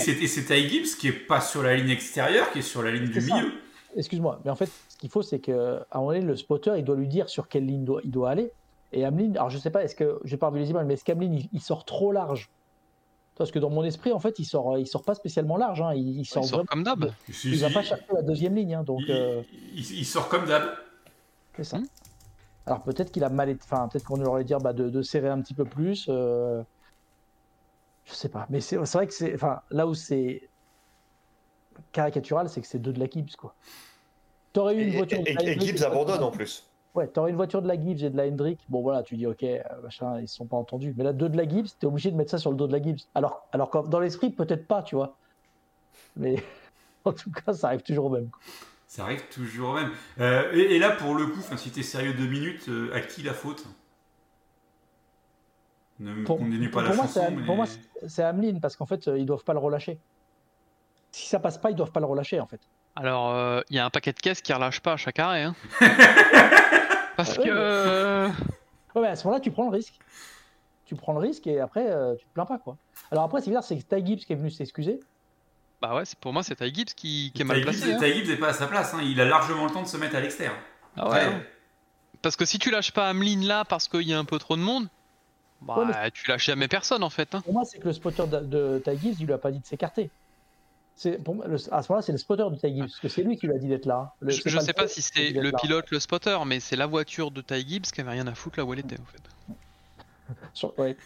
et, 0.00 0.26
c'est 0.26 0.42
Ty 0.44 0.68
Gibbs 0.68 0.96
qui 0.98 1.06
est 1.06 1.12
pas 1.12 1.40
sur 1.40 1.62
la 1.62 1.76
ligne 1.76 1.90
extérieure, 1.90 2.50
qui 2.50 2.58
est 2.58 2.62
sur 2.62 2.82
la 2.82 2.90
ligne 2.90 3.10
du 3.10 3.20
ça. 3.20 3.32
milieu. 3.36 3.52
Excuse-moi, 3.96 4.40
mais 4.44 4.50
en 4.50 4.56
fait, 4.56 4.68
ce 4.88 4.96
qu'il 4.96 5.08
faut, 5.10 5.22
c'est 5.22 5.38
qu'à 5.38 5.52
un 5.92 5.98
moment 5.98 6.08
donné, 6.12 6.20
le 6.22 6.36
spotter, 6.36 6.72
il 6.78 6.84
doit 6.84 6.96
lui 6.96 7.08
dire 7.08 7.28
sur 7.28 7.48
quelle 7.48 7.66
ligne 7.66 7.84
doit- 7.84 8.00
il 8.04 8.10
doit 8.10 8.30
aller. 8.30 8.50
Et 8.92 9.04
Ameline, 9.04 9.36
alors 9.36 9.50
je 9.50 9.58
sais 9.58 9.70
pas, 9.70 9.82
est-ce 9.84 9.94
que, 9.94 10.18
j'ai 10.24 10.36
pas 10.36 10.48
revu 10.48 10.60
les 10.60 10.70
images, 10.70 10.86
mais 10.86 10.94
est-ce 10.94 11.04
qu'Ameline, 11.04 11.34
il, 11.34 11.48
il 11.52 11.60
sort 11.60 11.84
trop 11.84 12.12
large? 12.12 12.50
Parce 13.36 13.50
que 13.50 13.58
dans 13.58 13.70
mon 13.70 13.82
esprit, 13.84 14.12
en 14.12 14.20
fait, 14.20 14.38
il 14.38 14.44
sort, 14.44 14.78
il 14.78 14.86
sort 14.86 15.02
pas 15.02 15.14
spécialement 15.14 15.56
large. 15.56 15.80
hein. 15.80 15.92
Il, 15.94 16.20
il 16.20 16.24
sort 16.24 16.44
Il 16.44 16.48
sort 16.48 16.58
vraiment- 16.64 16.66
comme 16.66 16.82
d'hab. 16.84 17.12
Si, 17.30 17.50
Il 17.50 17.58
va 17.60 17.68
si, 17.68 17.74
pas 17.74 17.82
chercher 17.82 18.04
la 18.12 18.22
deuxième 18.22 18.54
ligne, 18.54 18.74
hein, 18.76 18.84
donc 18.84 19.00
il, 19.06 19.10
euh, 19.12 19.42
il- 19.74 19.98
il 19.98 20.04
sort 20.04 20.28
comme 20.28 20.46
d'hab. 20.46 20.62
c'est 21.56 21.64
ça. 21.64 21.78
Hmm. 21.78 21.86
Alors 22.66 22.82
peut-être 22.82 23.10
qu'il 23.12 23.22
a 23.24 23.28
mal, 23.28 23.48
été- 23.50 23.60
enfin 23.64 23.88
peut-être 23.88 24.04
qu'on 24.04 24.24
aurait 24.24 24.44
dire 24.44 24.58
bah, 24.58 24.72
de, 24.72 24.88
de 24.88 25.02
serrer 25.02 25.28
un 25.28 25.40
petit 25.40 25.54
peu 25.54 25.64
plus. 25.64 26.06
euh, 26.08 26.62
Je 28.04 28.12
sais 28.14 28.28
pas, 28.28 28.46
mais 28.50 28.60
c'est 28.60 28.76
c'est 28.86 28.98
vrai 28.98 29.06
que 29.06 29.14
c'est, 29.14 29.34
enfin 29.34 29.60
là 29.70 29.86
où 29.86 29.94
c'est 29.94 30.48
caricatural, 31.92 32.48
c'est 32.48 32.60
que 32.60 32.66
c'est 32.66 32.78
deux 32.78 32.92
de 32.92 33.00
la 33.00 33.06
Gibbs 33.08 33.34
quoi. 33.36 33.54
T'aurais 34.52 34.74
eu 34.76 34.80
Et, 34.80 34.84
une 34.88 34.92
voiture. 34.92 35.18
et- 35.26 35.34
de 35.34 35.40
et 35.40 35.60
Gibbs, 35.60 35.60
Gibbs 35.78 35.82
abandonne 35.84 36.22
en 36.22 36.30
plus. 36.30 36.68
Ouais, 36.94 37.08
t'aurais 37.08 37.30
une 37.30 37.36
voiture 37.36 37.60
de 37.60 37.66
la 37.66 37.74
Gibbs 37.74 38.04
et 38.04 38.10
de 38.10 38.16
la 38.16 38.26
Hendrick, 38.26 38.60
bon 38.68 38.80
voilà, 38.82 39.02
tu 39.02 39.16
dis 39.16 39.26
ok, 39.26 39.42
euh, 39.42 39.58
machin, 39.82 40.20
ils 40.20 40.28
se 40.28 40.36
sont 40.36 40.46
pas 40.46 40.56
entendus. 40.56 40.94
Mais 40.96 41.02
là, 41.02 41.12
deux 41.12 41.28
de 41.28 41.36
la 41.36 41.48
Gibbs, 41.48 41.66
t'es 41.80 41.86
obligé 41.86 42.10
de 42.12 42.16
mettre 42.16 42.30
ça 42.30 42.38
sur 42.38 42.50
le 42.52 42.56
dos 42.56 42.68
de 42.68 42.72
la 42.72 42.80
Gibbs. 42.80 43.00
Alors, 43.16 43.48
alors 43.50 43.68
que 43.70 43.88
dans 43.88 43.98
l'esprit, 43.98 44.30
peut-être 44.30 44.68
pas, 44.68 44.82
tu 44.84 44.94
vois. 44.94 45.16
Mais 46.16 46.36
en 47.04 47.12
tout 47.12 47.32
cas, 47.32 47.52
ça 47.52 47.66
arrive 47.68 47.82
toujours 47.82 48.04
au 48.04 48.10
même. 48.10 48.30
quoi. 48.30 48.40
Ça 48.86 49.02
arrive 49.02 49.26
toujours 49.28 49.70
au 49.70 49.74
même. 49.74 49.90
Euh, 50.20 50.52
et, 50.52 50.76
et 50.76 50.78
là, 50.78 50.92
pour 50.92 51.14
le 51.14 51.26
coup, 51.26 51.40
enfin, 51.40 51.56
si 51.56 51.70
t'es 51.70 51.82
sérieux 51.82 52.14
deux 52.14 52.28
minutes, 52.28 52.68
euh, 52.68 52.94
à 52.94 53.00
qui 53.00 53.22
la 53.24 53.34
faute? 53.34 53.64
Ne 55.98 56.12
me 56.14 56.24
Pour, 56.24 56.38
condamnez 56.38 56.66
pas 56.68 56.72
pour 56.72 56.82
la 56.82 56.92
moi, 56.94 57.06
chanson, 57.06 57.22
c'est 57.28 57.34
mais... 57.36 57.44
pour 57.46 57.56
moi, 57.56 57.66
c'est- 58.06 58.22
Hamelin 58.22 58.60
parce 58.60 58.76
qu'en 58.76 58.86
fait, 58.86 59.08
ils 59.16 59.26
doivent 59.26 59.42
pas 59.44 59.52
le 59.52 59.58
relâcher. 59.58 59.98
Si 61.14 61.28
ça 61.28 61.38
passe 61.38 61.58
pas, 61.58 61.70
ils 61.70 61.76
doivent 61.76 61.92
pas 61.92 62.00
le 62.00 62.06
relâcher 62.06 62.40
en 62.40 62.46
fait. 62.48 62.60
Alors, 62.96 63.32
euh, 63.34 63.60
il 63.70 63.76
y 63.76 63.78
a 63.78 63.84
un 63.84 63.90
paquet 63.90 64.12
de 64.12 64.18
caisses 64.18 64.42
qui 64.42 64.52
relâche 64.52 64.80
pas 64.80 64.94
à 64.94 64.96
chaque 64.96 65.18
arrêt. 65.20 65.44
Hein. 65.44 65.54
Parce 67.16 67.36
Ouais, 67.38 67.44
que. 67.44 67.50
mais- 67.50 67.56
euh, 67.56 68.28
Ouais, 68.96 69.02
mais 69.02 69.08
à 69.08 69.16
ce 69.16 69.24
moment-là, 69.24 69.40
tu 69.40 69.50
prends 69.52 69.64
le 69.70 69.76
risque. 69.76 69.94
Tu 70.86 70.94
prends 70.96 71.12
le 71.12 71.18
risque 71.20 71.46
et 71.46 71.60
après, 71.60 71.88
euh, 71.88 72.14
tu 72.16 72.24
te 72.26 72.32
plains 72.34 72.46
pas 72.46 72.58
quoi. 72.58 72.76
Alors 73.12 73.24
après, 73.24 73.40
c'est 73.40 73.46
bizarre, 73.50 73.62
c'est 73.64 73.76
Ty 73.76 74.04
Gibbs 74.04 74.24
qui 74.24 74.32
est 74.32 74.36
venu 74.36 74.50
s'excuser. 74.50 74.98
Bah 75.80 75.94
ouais, 75.94 76.04
c'est- 76.04 76.18
pour 76.18 76.32
moi, 76.32 76.42
c'est 76.42 76.56
Ty 76.56 76.72
Gibbs 76.74 76.94
qui, 76.94 77.30
qui 77.34 77.42
est 77.42 77.44
Ty 77.44 77.44
mal 77.44 77.56
Gibbs, 77.58 77.64
placé. 77.64 77.92
hein. 77.92 77.98
Ty 78.00 78.12
Gibbs 78.12 78.28
n'est 78.30 78.36
pas 78.36 78.48
à 78.48 78.52
sa 78.52 78.66
place. 78.66 78.92
hein. 78.94 79.00
Il 79.02 79.20
a 79.20 79.24
largement 79.24 79.64
le 79.66 79.70
temps 79.70 79.82
de 79.82 79.88
se 79.88 79.96
mettre 79.96 80.16
à 80.16 80.20
l'extérieur. 80.20 80.54
Ah 80.96 81.08
ouais. 81.10 81.26
Parce 82.22 82.34
que 82.36 82.44
si 82.44 82.58
tu 82.58 82.70
lâches 82.70 82.92
pas 82.92 83.08
Ameline 83.08 83.46
là 83.46 83.64
parce 83.64 83.86
qu'il 83.88 84.02
y 84.02 84.14
a 84.14 84.18
un 84.18 84.24
peu 84.24 84.38
trop 84.38 84.56
de 84.56 84.62
monde, 84.62 84.88
bah 85.60 85.76
Ouais, 85.78 86.10
tu 86.10 86.28
lâches 86.28 86.46
jamais 86.46 86.68
personne 86.68 87.02
en 87.02 87.10
fait. 87.10 87.34
Hein. 87.34 87.40
Pour 87.42 87.52
moi, 87.52 87.64
c'est 87.64 87.78
que 87.78 87.86
le 87.86 87.92
spotter 87.92 88.26
de, 88.26 88.40
de 88.40 88.82
Ty 88.84 88.98
Gibbs, 88.98 89.16
il 89.20 89.26
lui 89.26 89.32
a 89.32 89.38
pas 89.38 89.50
dit 89.52 89.60
de 89.60 89.66
s'écarter. 89.66 90.10
C'est 90.96 91.22
pour 91.22 91.34
moi, 91.34 91.46
le- 91.48 91.56
à 91.74 91.82
ce 91.82 91.90
moment-là, 91.90 92.02
c'est 92.02 92.12
le 92.12 92.18
spotter 92.18 92.44
du 92.52 92.58
Ty 92.58 92.68
Gibbs, 92.68 92.80
parce 92.86 93.00
que 93.00 93.08
c'est 93.08 93.22
lui 93.24 93.36
qui 93.36 93.46
lui 93.48 93.54
a 93.54 93.58
dit 93.58 93.66
d'être 93.66 93.86
là. 93.86 94.14
Le- 94.20 94.30
Je, 94.30 94.42
c'est 94.42 94.50
le 94.50 94.60
sais 94.60 94.72
pas 94.72 94.86
si 94.86 95.00
dit 95.00 95.32
le 95.32 95.50
là. 95.50 95.58
pilote, 95.60 95.90
le 95.90 95.98
spotter, 95.98 96.38
mais 96.46 96.60
c'est 96.60 96.76
la 96.76 96.86
voiture 96.86 97.30
de 97.32 97.40
Ty 97.40 97.66
Gibbs 97.66 97.82
qui 97.86 98.00
avait 98.00 98.12
rien 98.12 98.26
à 98.28 98.34
foutre 98.34 98.58
là 98.60 98.64
où 98.64 98.72
elle 98.72 98.78
était 98.78 98.98
en 99.00 99.04
fait. 99.04 100.34
Sur- 100.52 100.78
ouais. 100.78 100.96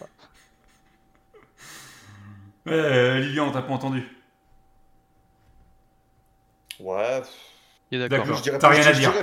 Ouais, 2.66 2.72
euh, 2.74 3.20
Lilian, 3.20 3.50
t'as 3.50 3.62
pas 3.62 3.72
entendu 3.72 4.06
Ouais. 6.80 7.22
Il 7.90 8.00
est 8.00 8.08
d'accord. 8.08 8.26
D'accord. 8.26 8.36
Je 8.38 8.42
dirais 8.42 8.58
T'as 8.58 8.68
rien 8.68 8.86
à 8.86 8.92
dire. 8.92 9.12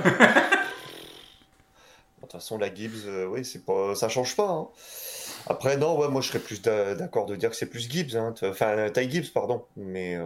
De 2.16 2.20
toute 2.22 2.32
façon, 2.32 2.58
la 2.58 2.74
Gibbs, 2.74 3.06
euh, 3.06 3.26
oui, 3.26 3.44
c'est 3.44 3.64
pas, 3.64 3.94
ça 3.94 4.08
change 4.08 4.34
pas. 4.34 4.48
hein. 4.50 4.66
Après, 5.48 5.76
non, 5.76 5.98
ouais, 5.98 6.08
moi, 6.08 6.20
je 6.20 6.28
serais 6.28 6.38
plus 6.40 6.60
d'a- 6.62 6.94
d'accord 6.94 7.26
de 7.26 7.36
dire 7.36 7.50
que 7.50 7.56
c'est 7.56 7.66
plus 7.70 7.88
Gibbs, 7.90 8.16
hein. 8.16 8.34
enfin, 8.42 8.90
Ty 8.90 9.08
Gibbs, 9.10 9.30
pardon. 9.32 9.64
Mais 9.76 10.16
euh, 10.16 10.24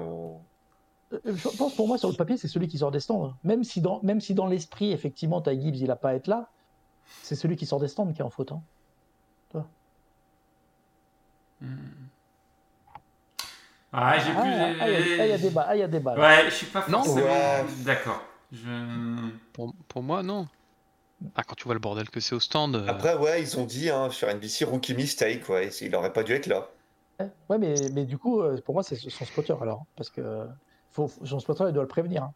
Euh, 1.13 1.19
Je 1.25 1.49
pense 1.57 1.75
pour 1.75 1.89
moi, 1.89 1.99
sur 1.99 2.09
le 2.09 2.15
papier, 2.17 2.37
c'est 2.37 2.47
celui 2.49 2.69
qui 2.69 2.79
sort 2.79 2.91
des 2.93 3.01
stands. 3.01 3.35
Même 3.45 3.65
si 3.65 3.81
dans, 3.81 4.01
même 4.03 4.21
si 4.21 4.35
dans 4.35 4.47
l'esprit, 4.47 4.93
effectivement, 4.93 5.41
Ty 5.43 5.61
Gibbs, 5.61 5.77
il 5.81 5.91
a 5.91 5.97
pas 5.97 6.11
à 6.11 6.15
être 6.15 6.29
là, 6.29 6.49
c'est 7.23 7.35
celui 7.35 7.57
qui 7.57 7.67
sort 7.67 7.81
des 7.81 7.89
stands 7.89 8.13
qui 8.13 8.21
est 8.21 8.25
en 8.25 8.31
faute. 8.31 8.53
hein. 8.53 8.63
Ah, 13.93 14.19
j'ai 14.19 14.31
Ah, 14.37 14.41
plus. 14.43 14.51
ah, 14.53 14.75
ah, 14.81 14.89
il 14.89 14.93
y 14.93 14.97
a- 14.97 15.23
ah, 15.23 15.27
il 15.27 15.31
y 15.31 15.33
a 15.33 15.39
débat. 15.39 15.67
Ah, 15.69 15.77
il 15.77 15.79
y 15.81 15.83
a 15.83 15.89
débat. 15.89 16.15
là. 16.17 16.21
Ouais, 16.23 16.45
je 16.51 16.55
suis 16.55 16.67
pas 16.67 16.85
Non. 16.89 17.03
forcément 17.03 17.27
Ouais. 17.27 17.65
d'accord. 17.79 18.23
Je... 18.53 19.31
Pour, 19.53 19.75
pour 19.89 20.03
moi, 20.03 20.23
non. 20.23 20.47
Ah, 21.35 21.43
quand 21.45 21.55
tu 21.55 21.65
vois 21.65 21.75
le 21.75 21.81
bordel 21.81 22.09
que 22.11 22.21
c'est 22.21 22.35
au 22.35 22.41
stand. 22.41 22.77
euh, 22.77 22.87
après, 22.87 23.17
ouais, 23.17 23.43
ils 23.43 23.59
ont 23.59 23.65
dit 23.67 23.91
hein, 23.91 24.11
sur 24.11 24.29
NBC 24.29 24.65
rookie 24.65 24.95
mistake, 24.95 25.49
ouais, 25.49 25.69
il 25.81 25.95
aurait 25.95 26.13
pas 26.13 26.23
dû 26.23 26.33
être 26.33 26.47
là. 26.47 26.69
Ouais, 27.49 27.59
mais, 27.59 27.75
mais 27.93 28.05
du 28.07 28.17
coup, 28.19 28.41
euh, 28.41 28.61
pour 28.65 28.75
moi, 28.75 28.83
c'est 28.83 28.97
son 28.97 29.25
spotter 29.25 29.55
alors. 29.61 29.85
Parce 29.97 30.11
que 30.11 30.47
faut, 30.91 31.11
son 31.25 31.39
spotter, 31.39 31.65
il 31.69 31.73
doit 31.73 31.83
le 31.83 31.89
prévenir. 31.89 32.23
hein. 32.25 32.33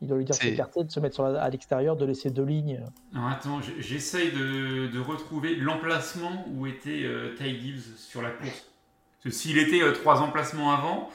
Il 0.00 0.08
doit 0.08 0.18
lui 0.18 0.24
dire 0.24 0.36
de 0.36 0.82
de 0.84 0.90
se 0.90 1.00
mettre 1.00 1.14
sur 1.14 1.24
la- 1.24 1.40
à 1.42 1.48
l'extérieur, 1.50 1.96
de 1.96 2.04
laisser 2.04 2.30
deux 2.30 2.44
lignes. 2.44 2.84
Alors 3.14 3.28
attends, 3.28 3.60
j- 3.62 3.74
j'essaye 3.78 4.32
de, 4.32 4.88
de 4.88 4.98
retrouver 5.00 5.54
l'emplacement 5.54 6.44
où 6.54 6.66
était 6.66 7.02
euh, 7.04 7.34
Ty 7.36 7.60
Gibbs 7.60 7.96
sur 7.98 8.20
la 8.22 8.30
course. 8.30 8.50
Parce 9.12 9.24
que 9.24 9.30
s'il 9.30 9.58
était 9.58 9.80
euh, 9.82 9.92
trois 9.92 10.20
emplacements 10.22 10.72
avant. 10.72 11.10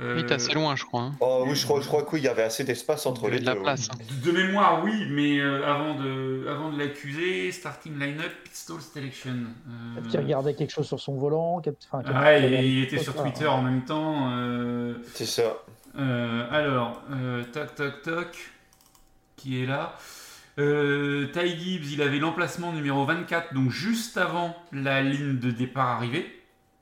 Euh, 0.00 0.16
Il 0.18 0.24
est 0.24 0.32
assez 0.32 0.52
loin, 0.52 0.76
je 0.76 0.84
crois. 0.84 1.02
hein. 1.02 1.12
Oh 1.20 1.44
oui, 1.46 1.54
je 1.54 1.64
crois, 1.64 1.80
je 1.80 1.86
crois 1.86 2.02
que 2.02 2.10
oui, 2.12 2.20
il 2.20 2.24
y 2.24 2.28
avait 2.28 2.42
assez 2.42 2.64
d'espace 2.64 3.04
entre 3.06 3.28
les 3.28 3.40
de 3.40 3.46
la 3.46 3.54
deux. 3.54 3.62
place. 3.62 3.88
ouais. 3.88 3.94
hein. 4.00 4.14
De, 4.24 4.30
de 4.30 4.36
mémoire, 4.36 4.82
oui, 4.84 5.06
mais 5.10 5.38
euh, 5.40 5.66
avant 5.66 5.94
de, 5.94 6.46
avant 6.48 6.70
de 6.72 6.78
l'accuser, 6.78 7.50
starting 7.52 7.98
line-up, 7.98 8.32
pit 8.44 8.54
stall 8.54 8.80
selection. 8.80 9.30
Euh, 9.32 9.94
Peut-être 10.00 10.08
qu'il 10.10 10.20
regardait 10.20 10.54
quelque 10.54 10.70
chose 10.72 10.86
sur 10.86 11.00
son 11.00 11.16
volant. 11.16 11.60
qu'il- 11.60 11.72
enfin, 11.90 12.02
qu'il- 12.02 12.16
Ouais, 12.16 12.40
qu'il 12.60 12.64
il, 12.64 12.82
était 12.84 12.98
sur. 12.98 13.14
Twitter 13.14 13.46
en 13.46 13.62
même 13.62 13.84
temps. 13.84 14.30
euh, 14.32 14.94
C'est 15.14 15.26
ça. 15.26 15.56
Euh, 15.98 16.46
alors, 16.52 17.02
euh, 17.12 17.42
toc 17.52 17.74
toc 17.74 18.02
toc, 18.02 18.50
qui 19.36 19.62
est 19.62 19.66
là 19.66 19.96
euh, 20.58 21.26
Ty 21.32 21.56
Gibbs, 21.56 21.92
il 21.92 22.02
avait 22.02 22.18
l'emplacement 22.18 22.72
numéro 22.72 23.04
24, 23.04 23.54
donc 23.54 23.70
juste 23.70 24.16
avant 24.18 24.56
la 24.72 25.02
ligne 25.02 25.38
de 25.38 25.50
départ 25.52 25.86
arrivée. 25.88 26.37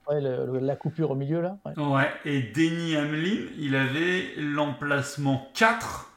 Ouais, 0.09 0.21
le- 0.21 0.47
le- 0.47 0.59
la 0.61 0.77
coupure 0.77 1.11
au 1.11 1.15
milieu 1.17 1.41
là. 1.41 1.59
ouais. 1.65 1.73
Ouais, 1.83 2.11
et 2.25 2.43
Denny 2.43 2.97
Hamlin, 2.97 3.47
il 3.59 3.75
avait 3.75 4.35
l'emplacement 4.37 5.49
4. 5.55 6.11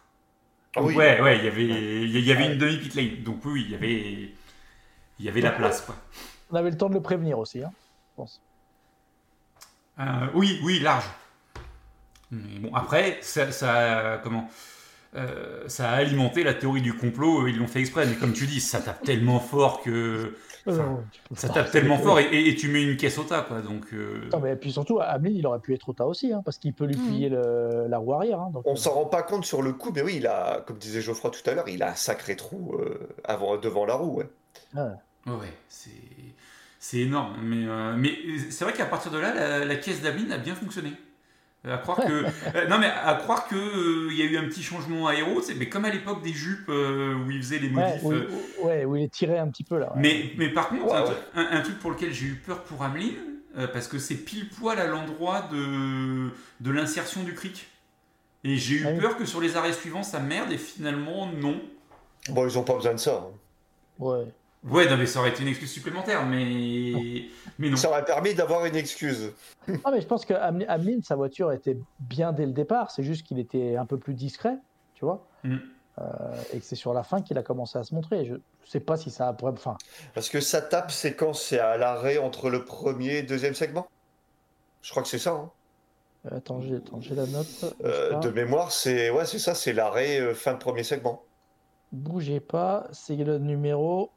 Ah 0.75 0.83
oui. 0.83 0.95
Ouais, 0.95 1.19
ouais, 1.21 1.39
il 1.39 1.45
y 1.45 1.47
avait, 1.47 2.03
il 2.03 2.19
y 2.25 2.31
avait 2.31 2.43
Ouais. 2.45 2.53
une 2.53 2.59
demi-pit 2.59 2.93
lane, 2.95 3.23
donc 3.23 3.43
oui, 3.45 3.51
oui, 3.53 3.63
il 3.65 3.71
y 3.71 3.75
avait, 3.75 4.31
il 5.19 5.25
y 5.25 5.29
avait 5.29 5.41
la 5.41 5.51
place, 5.51 5.81
quoi. 5.81 5.95
On 6.51 6.55
avait 6.55 6.69
le 6.69 6.77
temps 6.77 6.89
de 6.89 6.93
le 6.93 7.01
prévenir 7.01 7.39
aussi, 7.39 7.63
hein, 7.63 7.71
je 8.11 8.15
pense. 8.15 8.41
Euh, 9.99 10.27
oui, 10.35 10.59
oui, 10.63 10.79
large. 10.79 11.05
Mais 12.31 12.59
bon, 12.59 12.75
après, 12.75 13.17
ça, 13.21 13.51
ça- 13.51 14.19
comment 14.23 14.47
euh, 15.15 15.67
ça 15.67 15.89
a 15.91 15.95
alimenté 15.95 16.43
la 16.43 16.53
théorie 16.53 16.81
du 16.81 16.93
complot. 16.93 17.47
Ils 17.47 17.57
l'ont 17.57 17.67
fait 17.67 17.79
exprès, 17.79 18.05
mais 18.05 18.15
comme 18.15 18.33
tu 18.33 18.45
dis, 18.47 18.61
ça 18.61 18.79
tape 18.79 19.03
tellement 19.03 19.39
fort 19.39 19.81
que 19.81 20.35
Enfin, 20.67 21.03
Euh, 21.31 21.35
ça 21.35 21.49
tape 21.49 21.71
tellement 21.71 21.97
fort 21.97 22.19
et, 22.19 22.25
et- 22.25 22.49
et 22.49 22.55
tu 22.55 22.67
mets 22.69 22.83
une 22.83 22.95
caisse 22.97 23.17
au 23.17 23.23
tas, 23.23 23.41
quoi. 23.41 23.61
Donc, 23.61 23.93
euh, 23.93 24.29
Non, 24.31 24.39
mais 24.39 24.55
puis 24.55 24.71
surtout, 24.71 24.99
Hamlin, 24.99 25.31
il 25.31 25.45
aurait 25.47 25.59
pu 25.59 25.73
être 25.73 25.89
au 25.89 25.93
tas 25.93 26.05
aussi, 26.05 26.31
hein, 26.31 26.41
parce 26.45 26.57
qu'il 26.59 26.73
peut 26.73 26.85
lui 26.85 26.95
Mhm. 26.95 27.01
plier 27.03 27.29
le- 27.29 27.87
la 27.87 27.97
roue 27.97 28.13
arrière. 28.13 28.39
hein, 28.39 28.49
donc, 28.51 28.65
On 28.65 28.73
euh, 28.73 28.75
s'en 28.75 28.91
rend 28.93 29.05
pas 29.05 29.23
compte 29.23 29.45
sur 29.45 29.61
le 29.61 29.73
coup, 29.73 29.91
mais 29.93 30.01
oui, 30.01 30.15
il 30.17 30.27
a, 30.27 30.61
comme 30.67 30.77
disait 30.77 31.01
Geoffroy 31.01 31.31
tout 31.31 31.47
à 31.49 31.53
l'heure, 31.53 31.67
il 31.69 31.81
a 31.83 31.91
un 31.91 31.95
sacré 31.95 32.35
trou 32.35 32.75
euh, 32.79 33.07
avant, 33.23 33.57
devant 33.57 33.85
la 33.85 33.95
roue. 33.95 34.17
Ouais. 34.19 34.29
ouais, 34.75 35.33
ouais, 35.33 35.53
c'est 35.67 35.91
c'est 36.79 36.99
énorme. 36.99 37.35
Mais, 37.43 37.65
euh, 37.67 37.95
mais 37.97 38.17
c'est 38.51 38.63
vrai 38.63 38.73
qu'à 38.73 38.85
partir 38.85 39.11
de 39.11 39.17
là, 39.19 39.33
la, 39.33 39.65
la 39.65 39.75
caisse 39.75 40.01
d'Ablin 40.01 40.31
a 40.31 40.37
bien 40.37 40.55
fonctionné. 40.55 40.91
À 41.67 41.77
croire 41.77 41.97
que 41.97 42.23
euh, 42.55 42.67
non 42.69 42.79
mais 42.79 42.87
à 42.87 43.15
croire 43.15 43.47
que 43.47 43.55
euh, 43.55 44.07
il 44.11 44.17
y 44.17 44.21
a 44.21 44.25
eu 44.25 44.37
un 44.37 44.45
petit 44.45 44.63
changement 44.63 45.07
aéro, 45.07 45.41
c'est 45.41 45.55
mais 45.55 45.67
comme 45.67 45.83
à 45.83 45.89
l'époque 45.89 46.21
des 46.23 46.31
jupes 46.31 46.69
euh, 46.69 47.15
où 47.15 47.29
ils 47.31 47.43
faisaient 47.43 47.59
les 47.59 47.67
ouais, 47.67 47.73
modifs. 47.73 48.03
où, 48.03 48.11
euh, 48.13 48.29
où- 48.61 48.65
ouais, 48.67 48.85
où 48.85 48.95
il 48.95 49.03
est 49.03 49.11
tiré 49.11 49.37
un 49.37 49.49
petit 49.49 49.65
peu 49.65 49.77
là. 49.77 49.87
ouais. 49.93 50.01
Mais, 50.01 50.31
mais 50.37 50.49
par 50.49 50.69
contre, 50.69 50.85
Ouais, 50.85 50.93
un, 50.93 51.03
ouais. 51.03 51.17
un- 51.35 51.57
un 51.57 51.61
truc 51.61 51.77
pour 51.79 51.91
lequel 51.91 52.13
j'ai 52.13 52.27
eu 52.27 52.35
peur 52.35 52.63
pour 52.63 52.81
Hamlin, 52.81 53.09
euh, 53.57 53.67
parce 53.67 53.89
que 53.89 53.99
c'est 53.99 54.15
pile 54.15 54.47
poil 54.47 54.79
à 54.79 54.87
l'endroit 54.87 55.49
de, 55.51 56.29
de 56.61 56.71
l'insertion 56.71 57.23
du 57.23 57.33
cric. 57.33 57.67
Et 58.45 58.55
j'ai 58.55 58.75
eu 58.75 58.85
Ah 58.87 58.91
oui. 58.93 58.99
peur 59.01 59.17
que 59.17 59.25
sur 59.25 59.41
les 59.41 59.57
arrêts 59.57 59.73
suivants 59.73 60.03
ça 60.03 60.21
merde, 60.21 60.53
et 60.53 60.57
finalement 60.57 61.27
non. 61.27 61.59
Bon, 62.29 62.47
ils 62.47 62.57
ont 62.57 62.63
pas 62.63 62.75
besoin 62.75 62.93
de 62.93 62.99
ça. 62.99 63.27
hein. 63.27 63.33
Ouais. 63.99 64.25
Ouais, 64.63 64.89
non, 64.89 64.97
mais 64.97 65.05
ça 65.05 65.19
aurait 65.19 65.29
été 65.29 65.41
une 65.41 65.47
excuse 65.47 65.71
supplémentaire, 65.71 66.25
mais, 66.25 67.27
mais 67.57 67.69
non. 67.69 67.77
Ça 67.77 67.89
aurait 67.89 68.03
permis 68.03 68.33
d'avoir 68.33 68.65
une 68.65 68.75
excuse. 68.75 69.31
Ah, 69.85 69.91
mais 69.91 70.01
je 70.01 70.07
pense 70.07 70.25
que 70.25 70.33
Hamlin, 70.33 70.99
sa 71.03 71.15
voiture 71.15 71.51
était 71.51 71.77
bien 71.99 72.33
dès 72.33 72.45
le 72.45 72.51
départ, 72.51 72.91
c'est 72.91 73.03
juste 73.03 73.25
qu'il 73.25 73.39
était 73.39 73.75
un 73.75 73.85
peu 73.85 73.97
plus 73.97 74.15
discret, 74.15 74.57
tu 74.95 75.05
vois. 75.05 75.25
Mm. 75.43 75.57
Euh, 75.99 76.03
et 76.53 76.59
que 76.59 76.65
c'est 76.65 76.75
sur 76.75 76.93
la 76.93 77.03
fin 77.03 77.21
qu'il 77.21 77.37
a 77.37 77.43
commencé 77.43 77.77
à 77.77 77.83
se 77.83 77.93
montrer. 77.93 78.25
Je 78.25 78.35
sais 78.65 78.79
pas 78.79 78.97
si 78.97 79.11
ça 79.11 79.29
a. 79.29 79.35
Enfin, 79.43 79.77
Parce 80.13 80.29
que 80.29 80.39
ça 80.41 80.61
tape, 80.61 80.91
c'est 80.91 81.13
quand 81.15 81.33
c'est 81.33 81.59
à 81.59 81.77
l'arrêt 81.77 82.17
entre 82.17 82.49
le 82.49 82.65
premier 82.65 83.17
et 83.17 83.23
deuxième 83.23 83.53
segment. 83.53 83.87
Je 84.81 84.89
crois 84.91 85.03
que 85.03 85.09
c'est 85.09 85.19
ça. 85.19 85.31
hein. 85.31 85.51
euh, 86.31 86.37
attends, 86.37 86.61
j'ai 86.61 86.75
attends, 86.77 87.01
j'ai 87.01 87.15
la 87.15 87.27
note. 87.27 87.65
Euh, 87.83 88.15
de 88.19 88.29
mémoire, 88.29 88.71
c'est 88.71 89.09
ouais, 89.09 89.25
c'est 89.25 89.39
ça, 89.39 89.55
c'est 89.55 89.73
l'arrêt 89.73 90.19
euh, 90.19 90.33
fin 90.33 90.53
de 90.53 90.59
premier 90.59 90.83
segment. 90.83 91.23
Bougez 91.91 92.39
pas, 92.39 92.87
c'est 92.91 93.15
le 93.15 93.37
numéro 93.39 94.11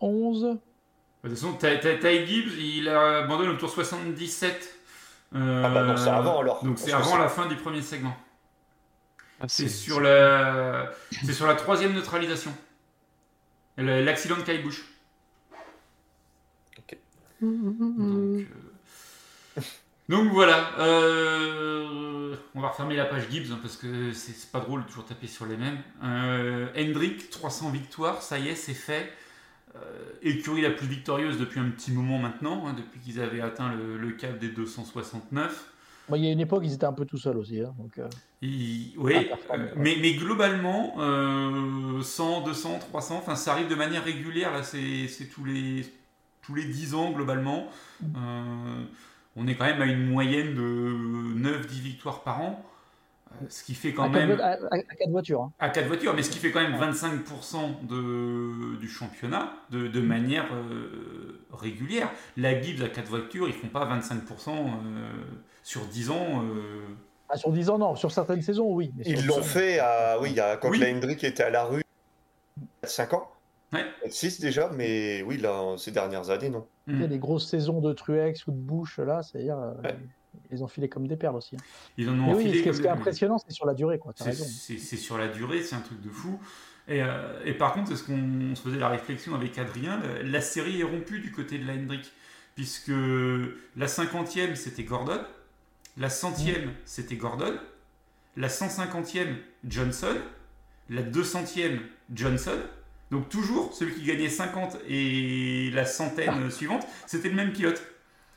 11. 0.00 0.42
De 1.24 1.28
toute 1.28 1.38
façon, 1.38 1.52
Ty 1.54 1.78
Ty- 1.80 1.98
Ty 2.00 2.26
Gibbs, 2.26 2.52
il 2.58 2.88
a 2.88 3.18
abandonné 3.20 3.48
au 3.50 3.56
tour 3.56 3.70
77. 3.70 4.78
Euh, 5.34 5.62
Ah 5.64 5.70
bah 5.70 5.82
non, 5.84 5.96
c'est 5.96 6.10
avant, 6.10 6.40
alors. 6.40 6.62
Donc 6.64 6.78
c'est 6.78 6.92
avant 6.92 7.16
la 7.16 7.28
fin 7.28 7.46
du 7.46 7.56
premier 7.56 7.82
segment. 7.82 8.16
Ah, 9.40 9.46
C'est 9.48 9.68
sur 9.68 10.00
la, 10.00 10.90
c'est 11.24 11.32
sur 11.32 11.46
la 11.46 11.54
troisième 11.54 11.92
neutralisation. 11.94 12.54
L'accident 13.76 14.36
de 14.36 14.42
Kyle 14.42 14.62
Busch. 14.62 14.84
Donc, 16.76 16.98
euh, 17.42 18.44
donc 20.08 20.32
voilà. 20.32 20.70
euh, 20.78 22.36
On 22.54 22.60
va 22.60 22.68
refermer 22.68 22.94
la 22.96 23.06
page 23.06 23.28
Gibbs 23.30 23.50
hein, 23.52 23.58
parce 23.62 23.76
que 23.76 24.12
c'est 24.12 24.32
c'est 24.32 24.50
pas 24.52 24.60
drôle 24.60 24.82
de 24.84 24.88
toujours 24.88 25.04
taper 25.04 25.26
sur 25.26 25.46
les 25.46 25.56
mêmes. 25.56 25.78
Euh, 26.04 26.68
Hendrick, 26.76 27.30
300 27.30 27.70
victoires, 27.70 28.22
ça 28.22 28.38
y 28.38 28.48
est, 28.48 28.54
c'est 28.54 28.74
fait. 28.74 29.12
Euh, 29.76 29.80
écurie 30.22 30.62
la 30.62 30.70
plus 30.70 30.86
victorieuse 30.86 31.36
depuis 31.38 31.58
un 31.58 31.68
petit 31.68 31.90
moment 31.90 32.18
maintenant, 32.18 32.66
hein, 32.66 32.74
depuis 32.76 33.00
qu'ils 33.00 33.20
avaient 33.20 33.40
atteint 33.40 33.74
le, 33.74 33.98
le 33.98 34.10
cap 34.12 34.38
des 34.38 34.48
269. 34.48 35.70
Bon, 36.08 36.14
il 36.16 36.24
y 36.24 36.28
a 36.28 36.30
une 36.32 36.38
époque, 36.40 36.62
ils 36.64 36.72
étaient 36.74 36.84
un 36.86 36.92
peu 36.92 37.04
tout 37.04 37.16
seuls 37.18 37.36
aussi. 37.38 37.60
hein, 37.60 37.74
donc, 37.78 37.98
euh, 37.98 38.08
Il- 38.40 38.92
Oui, 38.98 39.14
euh, 39.52 39.68
mais, 39.76 39.96
mais 40.00 40.14
globalement, 40.14 40.94
euh, 41.00 42.00
100, 42.02 42.42
200, 42.42 42.78
300, 42.78 43.16
enfin 43.16 43.34
ça 43.34 43.52
arrive 43.52 43.68
de 43.68 43.74
manière 43.74 44.04
régulière, 44.04 44.52
là 44.52 44.62
c'est 44.62 45.08
tous 45.34 45.44
les, 45.44 45.84
tous 46.42 46.54
les 46.54 46.64
10 46.66 46.94
ans 46.94 47.10
globalement. 47.10 47.66
Mm. 48.00 48.84
On 49.36 49.46
est 49.48 49.56
quand 49.56 49.64
même 49.64 49.82
à 49.82 49.86
une 49.86 50.06
moyenne 50.08 50.54
de 50.54 50.94
9-10 51.36 51.80
victoires 51.80 52.22
par 52.22 52.40
an, 52.42 52.64
ce 53.48 53.64
qui 53.64 53.74
fait 53.74 53.92
quand 53.92 54.04
à, 54.04 54.06
quatre, 54.08 54.14
même, 54.26 54.36
vo- 54.36 54.42
à- 54.42 54.46
à- 54.46 54.74
à 54.76 54.94
quatre 54.96 55.10
voitures. 55.10 55.42
hein. 55.42 55.52
à 55.58 55.68
4 55.70 55.86
voitures, 55.86 56.14
mais 56.14 56.22
ce 56.22 56.30
qui 56.30 56.38
fait 56.38 56.50
quand 56.50 56.60
même 56.60 56.74
Ouais. 56.74 56.86
25% 56.90 57.86
de, 57.86 58.76
du 58.78 58.88
championnat 58.88 59.54
de, 59.70 59.88
de 59.88 60.00
manière 60.00 60.46
euh, 60.54 61.44
régulière. 61.52 62.10
La 62.36 62.60
Gibbs 62.60 62.82
à 62.82 62.88
4 62.88 63.08
voitures, 63.08 63.46
ils 63.48 63.54
font 63.54 63.68
pas 63.68 63.84
25% 63.86 64.48
euh, 64.50 65.10
sur 65.62 65.82
10 65.86 66.10
ans. 66.10 66.42
euh, 66.44 66.82
Ah, 67.28 67.36
sur 67.36 67.52
10 67.52 67.70
ans, 67.70 67.78
non. 67.78 67.96
Sur 67.96 68.12
certaines 68.12 68.42
saisons, 68.42 68.72
oui. 68.72 68.92
mais 68.96 69.04
Ils 69.06 69.26
l'ont 69.26 69.42
fait 69.42 69.78
à, 69.78 70.18
oui, 70.20 70.30
il 70.30 70.36
y 70.36 70.40
a, 70.40 70.56
quand 70.56 70.70
Oui. 70.70 70.78
la 70.78 70.90
Hendrick 70.90 71.22
était 71.24 71.42
à 71.42 71.50
la 71.50 71.64
rue, 71.64 71.82
il 72.56 72.62
y 72.82 72.86
a 72.86 72.88
5 72.88 73.12
ans. 73.14 73.30
Ouais. 73.72 73.84
6 74.08 74.40
déjà, 74.40 74.70
mais 74.72 75.22
oui, 75.22 75.38
là, 75.38 75.74
ces 75.78 75.90
dernières 75.90 76.30
années, 76.30 76.50
non. 76.50 76.66
Il 76.86 77.00
y 77.00 77.04
a 77.04 77.08
des 77.08 77.18
grosses 77.18 77.48
saisons 77.48 77.80
de 77.80 77.92
Truex 77.92 78.46
ou 78.46 78.52
de 78.52 78.56
Bush, 78.56 78.98
là, 78.98 79.22
c'est-à-dire, 79.22 79.58
euh, 79.58 79.72
Ouais. 79.82 79.96
Ils 80.54 80.62
ont 80.64 80.68
filé 80.68 80.88
comme 80.88 81.06
des 81.06 81.16
perles 81.16 81.36
aussi. 81.36 81.56
hein. 81.56 81.64
Ils 81.98 82.08
en 82.08 82.18
ont 82.18 82.28
Mais 82.28 82.34
oui, 82.34 82.44
ce 82.44 82.62
qui 82.62 82.68
est, 82.68 82.72
ce 82.72 82.80
qui 82.80 82.86
est 82.86 82.90
comme- 82.90 82.98
impressionnant, 82.98 83.38
c'est 83.38 83.52
sur 83.52 83.66
la 83.66 83.74
durée, 83.74 84.00
C'est- 84.16 84.96
sur 84.96 85.18
la 85.18 85.28
durée, 85.28 85.62
c'est 85.62 85.74
un 85.76 85.80
truc 85.80 86.00
de 86.00 86.08
fou. 86.08 86.38
Et, 86.88 87.02
euh, 87.02 87.40
et 87.44 87.54
par 87.54 87.72
contre, 87.72 87.92
est-ce 87.92 88.04
qu'on 88.04 88.54
se 88.54 88.62
faisait 88.62 88.78
la 88.78 88.88
réflexion 88.88 89.34
avec 89.34 89.58
Adrien 89.58 90.00
la, 90.00 90.22
la 90.22 90.40
série 90.40 90.80
est 90.80 90.84
rompue 90.84 91.18
du 91.20 91.32
côté 91.32 91.58
de 91.58 91.66
la 91.66 91.72
Hendrick, 91.74 92.12
puisque 92.54 92.92
la 93.76 93.86
50e 93.88 94.54
c'était 94.54 94.84
Gordon, 94.84 95.20
la 95.96 96.08
100e 96.08 96.70
c'était 96.84 97.16
Gordon, 97.16 97.54
la 98.36 98.48
150e 98.48 99.36
Johnson, 99.66 100.16
la 100.90 101.02
200e 101.02 101.80
Johnson. 102.14 102.58
Donc 103.10 103.28
toujours 103.28 103.72
celui 103.74 103.94
qui 103.94 104.02
gagnait 104.02 104.28
50 104.28 104.76
et 104.88 105.70
la 105.72 105.84
centaine 105.86 106.50
suivante, 106.50 106.86
c'était 107.06 107.28
le 107.28 107.34
même 107.36 107.52
pilote. 107.52 107.80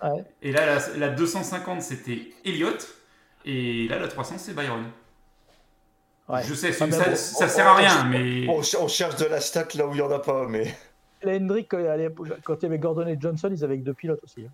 Ouais. 0.03 0.23
Et 0.41 0.51
là, 0.51 0.65
la, 0.65 0.97
la 0.97 1.09
250 1.09 1.81
c'était 1.81 2.19
Elliott, 2.45 2.87
et 3.45 3.87
là 3.87 3.99
la 3.99 4.07
300 4.07 4.35
c'est 4.37 4.53
Byron. 4.53 4.83
Ouais. 6.29 6.41
Je 6.43 6.53
sais, 6.53 6.69
Ah, 6.69 6.91
ça, 6.91 7.09
bon, 7.09 7.15
ça 7.15 7.47
sert 7.47 7.67
à 7.67 7.75
rien, 7.75 8.03
mais. 8.05 8.47
On, 8.49 8.61
ch- 8.61 8.81
on 8.81 8.87
cherche 8.87 9.15
de 9.15 9.25
la 9.25 9.39
stat 9.39 9.67
là 9.75 9.87
où 9.87 9.91
il 9.91 9.95
n'y 9.95 10.01
en 10.01 10.11
a 10.11 10.19
pas, 10.19 10.45
mais. 10.47 10.75
La 11.23 11.35
Hendrick, 11.35 11.69
quand 11.71 11.79
il 11.79 11.85
y 11.85 11.87
avait- 11.87 12.13
quand 12.43 12.55
il 12.59 12.63
y 12.63 12.65
avait 12.65 12.79
Gordon 12.79 13.07
et 13.07 13.17
Johnson, 13.19 13.49
ils 13.51 13.63
avaient 13.63 13.77
que 13.79 13.83
deux 13.85 13.93
pilotes 13.93 14.19
aussi. 14.23 14.41
hein. 14.45 14.51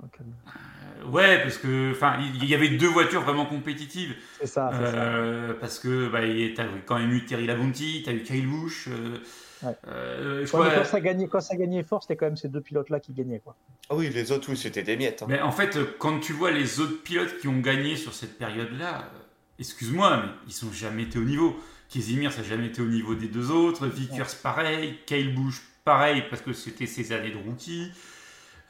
Donc, 0.00 0.12
euh, 0.20 0.24
Euh, 0.24 1.08
Ouais, 1.10 1.42
parce 1.42 1.58
que, 1.58 1.90
enfin, 1.92 2.16
il 2.20 2.44
y 2.44 2.54
avait 2.54 2.68
deux 2.70 2.88
voitures 2.88 3.22
vraiment 3.22 3.46
compétitives. 3.46 4.14
c'est 4.40 4.46
ça. 4.46 4.70
Euh, 4.72 5.54
parce 5.60 5.78
que, 5.78 6.08
bah, 6.08 6.24
il- 6.24 6.54
t'as 6.54 6.66
quand 6.86 6.98
même 6.98 7.12
eu 7.12 7.24
Terry 7.24 7.46
Labonte, 7.46 7.74
t'as 8.04 8.12
eu 8.12 8.22
Kyle 8.22 8.46
Busch. 8.48 8.88
euh, 8.88 9.16
Ouais. 9.62 9.76
euh, 9.88 10.36
je 10.38 10.40
Ouais, 10.42 10.46
crois- 10.46 10.68
mais 10.68 10.74
quand, 10.76 10.84
ça 10.84 11.00
gagnait, 11.00 11.28
quand 11.28 11.40
ça 11.40 11.56
gagnait 11.56 11.82
fort, 11.82 12.02
c'était 12.02 12.16
quand 12.16 12.26
même 12.26 12.36
ces 12.36 12.48
deux 12.48 12.60
pilotes-là 12.60 13.00
qui 13.00 13.12
gagnaient. 13.12 13.40
Quoi. 13.40 13.54
Ah 13.90 13.94
oui, 13.96 14.08
les 14.10 14.32
autres, 14.32 14.50
oui, 14.50 14.56
c'était 14.56 14.82
des 14.82 14.96
miettes. 14.96 15.22
hein. 15.22 15.26
Mais 15.28 15.40
en 15.40 15.52
fait, 15.52 15.78
quand 15.98 16.18
tu 16.20 16.32
vois 16.32 16.50
les 16.50 16.80
autres 16.80 17.02
pilotes 17.02 17.38
qui 17.40 17.48
ont 17.48 17.60
gagné 17.60 17.96
sur 17.96 18.12
cette 18.14 18.38
période-là, 18.38 18.98
euh, 19.14 19.18
excuse-moi, 19.58 20.16
mais 20.24 20.32
ils 20.48 20.52
sont 20.52 20.72
jamais 20.72 21.04
été 21.04 21.18
au 21.18 21.24
niveau. 21.24 21.56
Casimir, 21.88 22.32
ça 22.32 22.42
n'a 22.42 22.48
jamais 22.48 22.66
été 22.68 22.80
au 22.82 22.86
niveau 22.86 23.14
des 23.14 23.28
deux 23.28 23.50
autres. 23.50 23.86
Vickers, 23.86 24.34
pareil. 24.42 24.98
Kyle 25.06 25.34
Busch, 25.34 25.60
pareil, 25.84 26.24
parce 26.30 26.40
que 26.42 26.52
c'était 26.52 26.86
ses 26.86 27.12
années 27.12 27.30
de 27.30 27.36
rookie. 27.38 27.90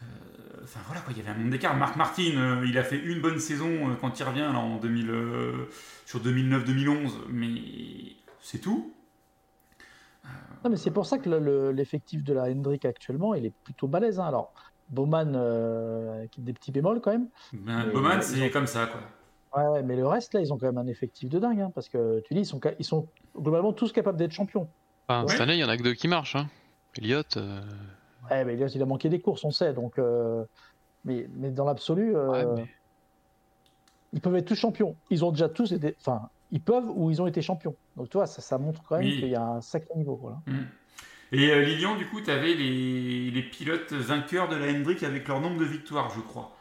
Euh, 0.02 0.06
Enfin 0.64 0.78
voilà, 0.86 1.00
quoi, 1.02 1.12
il 1.12 1.18
y 1.18 1.20
avait 1.20 1.30
un 1.36 1.40
monde 1.42 1.50
d'écart. 1.50 1.76
Marc 1.76 1.96
Martin, 1.96 2.36
euh, 2.36 2.64
il 2.66 2.78
a 2.78 2.84
fait 2.84 2.96
une 2.98 3.20
bonne 3.20 3.40
saison 3.40 3.66
euh, 3.90 3.94
quand 4.00 4.18
il 4.18 4.22
revient 4.22 4.38
là, 4.52 4.58
en 4.58 4.76
2000, 4.76 5.10
euh, 5.10 5.52
sur 6.06 6.20
2009-2011, 6.20 7.10
mais 7.28 7.50
c'est 8.40 8.58
tout. 8.60 8.94
Non, 10.64 10.70
mais 10.70 10.76
c'est 10.76 10.90
pour 10.90 11.06
ça 11.06 11.18
que 11.18 11.28
le- 11.28 11.38
le- 11.40 11.72
l'effectif 11.72 12.22
de 12.22 12.32
la 12.32 12.44
Hendrick 12.44 12.84
actuellement, 12.84 13.34
il 13.34 13.46
est 13.46 13.52
plutôt 13.64 13.88
balèze. 13.88 14.20
hein. 14.20 14.24
Alors, 14.26 14.52
Bowman, 14.90 15.32
euh, 15.34 16.18
avec 16.18 16.32
des 16.42 16.52
petits 16.52 16.70
bémols 16.72 17.00
quand 17.00 17.10
même. 17.12 17.28
Ben, 17.52 17.84
Mais 17.86 17.92
Bowman, 17.92 18.16
ils 18.18 18.22
c'est 18.22 18.46
ont- 18.46 18.50
comme 18.50 18.66
ça, 18.66 18.86
quoi. 18.86 19.00
Ouais, 19.74 19.82
mais 19.82 19.96
le 19.96 20.06
reste, 20.06 20.34
là, 20.34 20.40
ils 20.40 20.52
ont 20.52 20.58
quand 20.58 20.66
même 20.66 20.78
un 20.78 20.86
effectif 20.86 21.28
de 21.28 21.38
dingue. 21.38 21.60
hein, 21.60 21.72
parce 21.74 21.88
que 21.88 22.20
tu 22.20 22.34
dis, 22.34 22.40
ils 22.40 22.46
sont, 22.46 22.60
ils 22.78 22.84
sont 22.84 23.06
globalement 23.36 23.72
tous 23.72 23.92
capables 23.92 24.16
d'être 24.18 24.32
champions. 24.32 24.68
Enfin, 25.08 25.22
Ouais. 25.24 25.32
Cette 25.32 25.40
année, 25.40 25.54
il 25.54 25.58
y 25.60 25.64
en 25.64 25.68
a 25.68 25.76
que 25.76 25.82
deux 25.82 25.94
qui 25.94 26.08
marchent. 26.08 26.36
Hein. 26.36 26.48
Elliott, 26.96 27.36
euh, 27.36 27.60
Ouais, 28.30 28.44
mais 28.44 28.56
il 28.56 28.82
a 28.82 28.86
manqué 28.86 29.08
des 29.08 29.20
courses, 29.20 29.44
on 29.44 29.50
sait. 29.50 29.72
Donc, 29.72 29.98
euh, 29.98 30.44
mais, 31.04 31.28
mais 31.34 31.50
dans 31.50 31.64
l'absolu, 31.64 32.14
euh, 32.16 32.28
ouais, 32.30 32.46
mais- 32.54 32.68
ils 34.12 34.20
peuvent 34.20 34.36
être 34.36 34.46
tous 34.46 34.54
champions. 34.54 34.94
Ils 35.10 35.24
ont 35.24 35.32
déjà 35.32 35.48
tous 35.48 35.72
été. 35.72 35.96
Enfin, 36.00 36.28
ils 36.52 36.60
peuvent 36.60 36.88
ou 36.88 37.10
ils 37.10 37.20
ont 37.20 37.26
été 37.26 37.42
champions. 37.42 37.74
Donc, 37.96 38.08
tu 38.10 38.16
vois, 38.18 38.26
ça, 38.26 38.40
ça 38.42 38.58
montre 38.58 38.82
quand 38.88 38.98
même 38.98 39.06
Oui. 39.06 39.18
qu'il 39.18 39.28
y 39.28 39.34
a 39.34 39.42
un 39.42 39.60
sacré 39.60 39.94
niveau. 39.96 40.16
Voilà. 40.20 40.36
Mm. 40.46 40.66
Et 41.34 41.50
euh, 41.50 41.60
Lilian, 41.62 41.96
du 41.96 42.06
coup, 42.08 42.20
tu 42.20 42.30
avais 42.30 42.54
les, 42.54 43.30
les 43.30 43.42
pilotes 43.42 43.92
vainqueurs 43.92 44.48
de 44.48 44.56
la 44.56 44.66
Hendrick 44.70 45.02
avec 45.02 45.26
leur 45.28 45.40
nombre 45.40 45.58
de 45.58 45.64
victoires, 45.64 46.10
je 46.14 46.20
crois. 46.20 46.52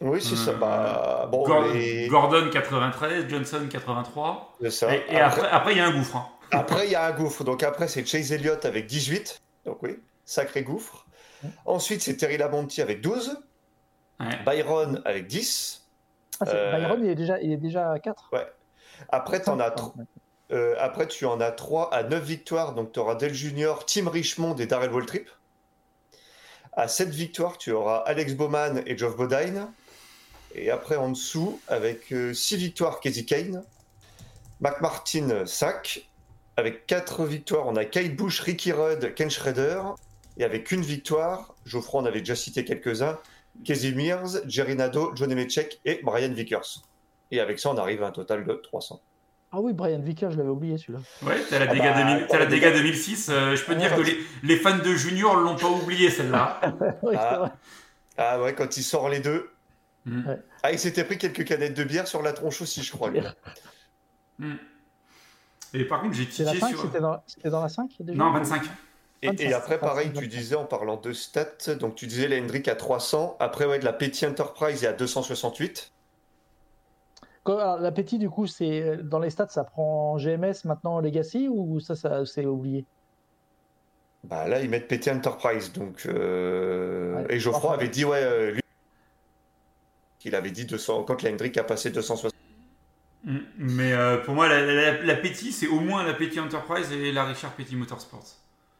Oui, 0.00 0.20
c'est 0.22 0.36
ça. 0.36 0.50
Euh, 0.50 0.58
Bah, 0.58 1.28
bon, 1.32 1.44
Gor- 1.44 1.72
les- 1.72 2.06
Gordon 2.08 2.50
93, 2.52 3.26
Johnson 3.28 3.66
83. 3.68 4.54
c'est 4.60 4.70
ça. 4.70 4.94
Et, 4.94 5.02
et 5.10 5.16
après, 5.18 5.48
après, 5.48 5.72
il 5.72 5.78
y 5.78 5.80
a 5.80 5.86
un 5.88 5.92
gouffre. 5.96 6.16
hein. 6.16 6.26
Après, 6.50 6.86
il 6.86 6.92
y 6.92 6.94
a 6.94 7.06
un 7.06 7.12
gouffre. 7.12 7.42
Donc 7.42 7.62
après, 7.62 7.88
c'est 7.88 8.04
Chase 8.06 8.30
Elliott 8.32 8.64
avec 8.64 8.86
18. 8.86 9.40
Donc 9.66 9.82
oui, 9.82 9.98
sacré 10.24 10.62
gouffre. 10.62 11.06
Ensuite, 11.66 12.00
c'est 12.02 12.16
Terry 12.16 12.36
Labonte 12.36 12.78
avec 12.78 13.00
12. 13.00 13.38
Ouais. 14.20 14.26
Byron 14.44 15.00
avec 15.04 15.26
10. 15.26 15.86
Ah, 16.40 16.44
Euh, 16.48 16.78
Byron, 16.78 17.00
il 17.04 17.10
est 17.10 17.14
déjà, 17.14 17.40
il 17.40 17.52
est 17.52 17.56
déjà 17.56 17.92
à 17.92 17.98
4. 17.98 18.30
Après, 19.10 19.40
t'en 19.42 19.58
as 19.60 19.70
tro- 19.70 19.94
euh, 20.50 20.74
après, 20.78 21.06
tu 21.06 21.24
en 21.26 21.40
as 21.40 21.50
3 21.50 21.92
à 21.94 22.02
9 22.02 22.22
victoires. 22.24 22.74
Donc 22.74 22.92
tu 22.92 22.98
auras 23.00 23.14
Dale 23.14 23.34
Junior, 23.34 23.84
Tim 23.86 24.08
Richmond 24.08 24.56
et 24.56 24.66
Darrell 24.66 24.92
Waltrip. 24.92 25.28
À 26.72 26.88
7 26.88 27.08
victoires, 27.10 27.58
tu 27.58 27.72
auras 27.72 27.98
Alex 27.98 28.34
Bowman 28.34 28.82
et 28.86 28.96
Geoff 28.96 29.16
Bodine. 29.16 29.68
Et 30.54 30.70
après, 30.70 30.96
en 30.96 31.10
dessous, 31.10 31.60
avec 31.68 32.14
6 32.32 32.56
victoires, 32.56 33.00
Casey 33.00 33.24
Kane. 33.24 33.64
McMartin, 34.60 35.44
5. 35.46 36.08
Avec 36.56 36.86
4 36.86 37.24
victoires, 37.24 37.66
on 37.66 37.76
a 37.76 37.84
Kyle 37.84 38.16
Busch, 38.16 38.40
Ricky 38.40 38.72
Rudd, 38.72 39.14
Ken 39.14 39.30
Schrader. 39.30 39.80
Et 40.38 40.44
avec 40.44 40.70
une 40.72 40.82
victoire, 40.82 41.54
Geoffroy 41.64 42.00
en 42.02 42.04
avait 42.06 42.20
déjà 42.20 42.36
cité 42.36 42.64
quelques-uns, 42.64 43.18
Casey 43.64 43.90
Mears, 43.92 44.38
Jerry 44.46 44.76
Nadeau, 44.76 45.12
John 45.16 45.30
Emechek 45.32 45.80
et 45.84 46.00
Brian 46.04 46.32
Vickers. 46.32 46.82
Et 47.30 47.40
avec 47.40 47.58
ça, 47.58 47.70
on 47.70 47.76
arrive 47.76 48.02
à 48.02 48.08
un 48.08 48.10
total 48.10 48.44
de 48.44 48.52
300. 48.54 49.00
Ah 49.50 49.60
oui, 49.60 49.72
Brian 49.72 50.00
Vicker, 50.00 50.30
je 50.30 50.36
l'avais 50.36 50.48
oublié 50.50 50.76
celui-là. 50.76 50.98
Ouais, 51.22 51.36
t'as 51.48 51.58
la 51.58 51.64
Ah 51.70 51.72
dégâts 51.72 51.82
bah, 51.82 52.04
2000 52.12 52.26
t'as 52.28 52.38
la 52.38 52.44
la 52.44 52.50
dégâts 52.50 52.64
dégâts- 52.64 52.76
2006. 52.82 53.28
euh, 53.30 53.56
je 53.56 53.64
peux 53.64 53.72
Ouais, 53.72 53.78
dire 53.78 53.94
que 53.96 54.00
les, 54.02 54.18
les 54.42 54.56
fans 54.56 54.76
de 54.78 54.94
Junior 54.94 55.36
l'ont 55.36 55.56
pas 55.56 55.68
oublié, 55.70 56.10
celle-là. 56.10 56.60
Oui, 57.02 57.14
Ah. 57.18 57.52
Ah 58.18 58.42
ouais, 58.42 58.54
quand 58.54 58.76
il 58.76 58.82
sort 58.82 59.08
les 59.08 59.20
deux. 59.20 59.48
Mm. 60.04 60.28
Ouais. 60.28 60.38
Ah, 60.62 60.72
il 60.72 60.78
s'était 60.78 61.04
pris 61.04 61.16
quelques 61.18 61.44
canettes 61.44 61.74
de 61.74 61.84
bière 61.84 62.06
sur 62.06 62.20
la 62.22 62.32
tronche 62.32 62.60
aussi, 62.60 62.82
je 62.82 62.92
crois. 62.92 63.10
lui. 63.10 63.20
Mm. 64.38 64.54
Et 65.74 65.84
par 65.84 66.00
contre, 66.02 66.14
j'ai 66.14 66.26
tiqué 66.26 66.58
5 66.58 66.68
sur. 66.70 66.82
C'était 66.82 67.00
dans, 67.50 67.60
la 67.62 67.68
5 67.68 67.90
déjà 68.00 68.18
Non, 68.18 68.32
25. 68.32 68.62
Et, 69.22 69.28
25, 69.28 69.44
et 69.44 69.52
après, 69.52 69.78
pareil, 69.78 70.08
25. 70.08 70.20
tu 70.20 70.28
disais 70.28 70.54
en 70.56 70.64
parlant 70.64 70.96
de 70.96 71.12
stats, 71.12 71.74
donc 71.78 71.94
tu 71.94 72.06
disais 72.06 72.28
la 72.28 72.36
Hendrick 72.36 72.68
à 72.68 72.74
300. 72.76 73.36
Après, 73.40 73.64
ouais, 73.66 73.78
de 73.78 73.84
la 73.84 73.92
Petty 73.92 74.26
Enterprise, 74.26 74.80
il 74.82 74.84
y 74.84 74.88
a 74.88 74.92
268. 74.92 75.92
L'appétit, 77.46 78.18
du 78.18 78.28
coup, 78.30 78.46
c'est 78.46 78.98
dans 79.02 79.18
les 79.18 79.30
stats, 79.30 79.48
ça 79.48 79.64
prend 79.64 80.18
GMS 80.18 80.64
maintenant 80.64 81.00
Legacy 81.00 81.48
ou 81.48 81.80
ça, 81.80 81.94
ça 81.96 82.24
c'est 82.26 82.44
oublié? 82.46 82.84
Bah 84.24 84.48
là, 84.48 84.60
ils 84.60 84.68
mettent 84.68 84.88
Petty 84.88 85.10
Enterprise. 85.10 85.72
Donc, 85.72 86.04
euh, 86.06 87.14
Ouais. 87.16 87.26
Et 87.36 87.38
Geoffroy 87.40 87.70
Enfin, 87.70 87.78
avait 87.78 87.88
dit, 87.88 88.04
ouais, 88.04 88.22
euh, 88.22 88.50
lui, 88.52 88.60
il 90.24 90.34
avait 90.34 90.50
dit 90.50 90.66
200, 90.66 91.04
quand 91.04 91.22
la 91.22 91.30
Hendrick 91.30 91.56
a 91.58 91.64
passé 91.64 91.90
260. 91.90 92.32
Mm. 93.24 93.38
Mais 93.56 93.92
euh, 93.92 94.18
pour 94.18 94.34
moi, 94.34 94.48
la, 94.48 94.64
la, 94.64 95.02
la 95.02 95.16
Petty, 95.16 95.52
c'est 95.52 95.66
au 95.68 95.80
moins 95.80 96.04
la 96.04 96.14
Petty 96.14 96.40
Enterprise 96.40 96.92
et 96.92 97.12
la 97.12 97.24
Richard 97.24 97.54
Petty 97.54 97.76
Motorsports. 97.76 98.26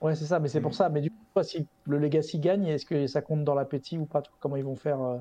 Ouais, 0.00 0.14
c'est 0.14 0.26
ça, 0.26 0.38
mais 0.40 0.48
c'est 0.48 0.60
pour 0.60 0.72
Mm. 0.72 0.74
ça. 0.74 0.88
Mais 0.90 1.00
du 1.00 1.10
coup, 1.10 1.42
si 1.42 1.66
le 1.86 1.98
Legacy 1.98 2.38
gagne, 2.40 2.66
est-ce 2.66 2.86
que 2.86 3.06
ça 3.06 3.22
compte 3.22 3.44
dans 3.44 3.54
l'appétit 3.54 3.98
ou 3.98 4.06
pas 4.06 4.22
Comment 4.40 4.56
ils 4.56 4.64
vont 4.64 4.76
faire 4.76 5.00
euh? 5.02 5.18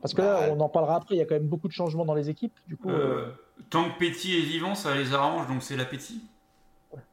Parce 0.00 0.12
que 0.14 0.20
là, 0.22 0.48
Bah, 0.48 0.54
on 0.54 0.60
en 0.60 0.68
parlera 0.68 0.96
après, 0.96 1.14
il 1.14 1.18
y 1.18 1.22
a 1.22 1.24
quand 1.24 1.34
même 1.34 1.46
beaucoup 1.48 1.68
de 1.68 1.72
changements 1.72 2.04
dans 2.04 2.14
les 2.14 2.28
équipes. 2.28 2.54
Du 2.66 2.76
coup, 2.76 2.90
euh, 2.90 3.28
Euh, 3.28 3.32
tant 3.70 3.88
que 3.90 3.98
Petty 3.98 4.36
est 4.38 4.42
vivant, 4.42 4.74
ça 4.74 4.94
les 4.94 5.14
arrange, 5.14 5.46
donc 5.48 5.62
c'est 5.62 5.76
la 5.76 5.84
Petty. 5.84 6.20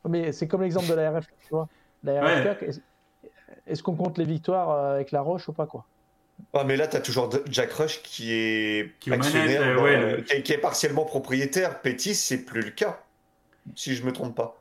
mais 0.08 0.32
c'est 0.32 0.48
comme 0.48 0.62
l'exemple 0.62 0.88
de 0.88 0.94
la 0.94 1.12
RF, 1.12 1.28
tu 1.42 1.50
vois. 1.52 1.68
La 2.04 2.22
Ouais. 2.22 2.42
RF, 2.44 2.64
est-ce- 2.64 2.80
est-ce 3.68 3.84
qu'on 3.84 3.96
compte 3.96 4.18
les 4.18 4.26
victoires 4.26 4.72
euh, 4.72 4.96
avec 4.96 5.12
la 5.12 5.22
Roche 5.22 5.48
ou 5.48 5.54
pas 5.54 5.66
quoi? 5.68 5.86
Ah, 6.54 6.64
mais 6.64 6.76
là, 6.76 6.88
tu 6.88 6.98
as 6.98 7.02
toujours 7.02 7.30
Jack 7.50 7.72
Rush 7.74 8.02
qui 8.02 8.34
est 8.34 8.92
Qui 9.00 9.14
actionnaire, 9.14 9.62
manettes, 9.62 9.62
euh, 9.62 9.76
dans- 9.76 9.84
ouais, 9.84 10.16
le- 10.18 10.22
qui, 10.24 10.34
est, 10.34 10.42
qui 10.42 10.54
est 10.54 10.58
partiellement 10.58 11.06
propriétaire. 11.06 11.82
Petty, 11.82 12.16
c'est 12.16 12.44
plus 12.44 12.62
le 12.62 12.72
cas, 12.72 13.00
si 13.76 13.96
je 13.96 14.04
me 14.04 14.12
trompe 14.12 14.36
pas. 14.36 14.58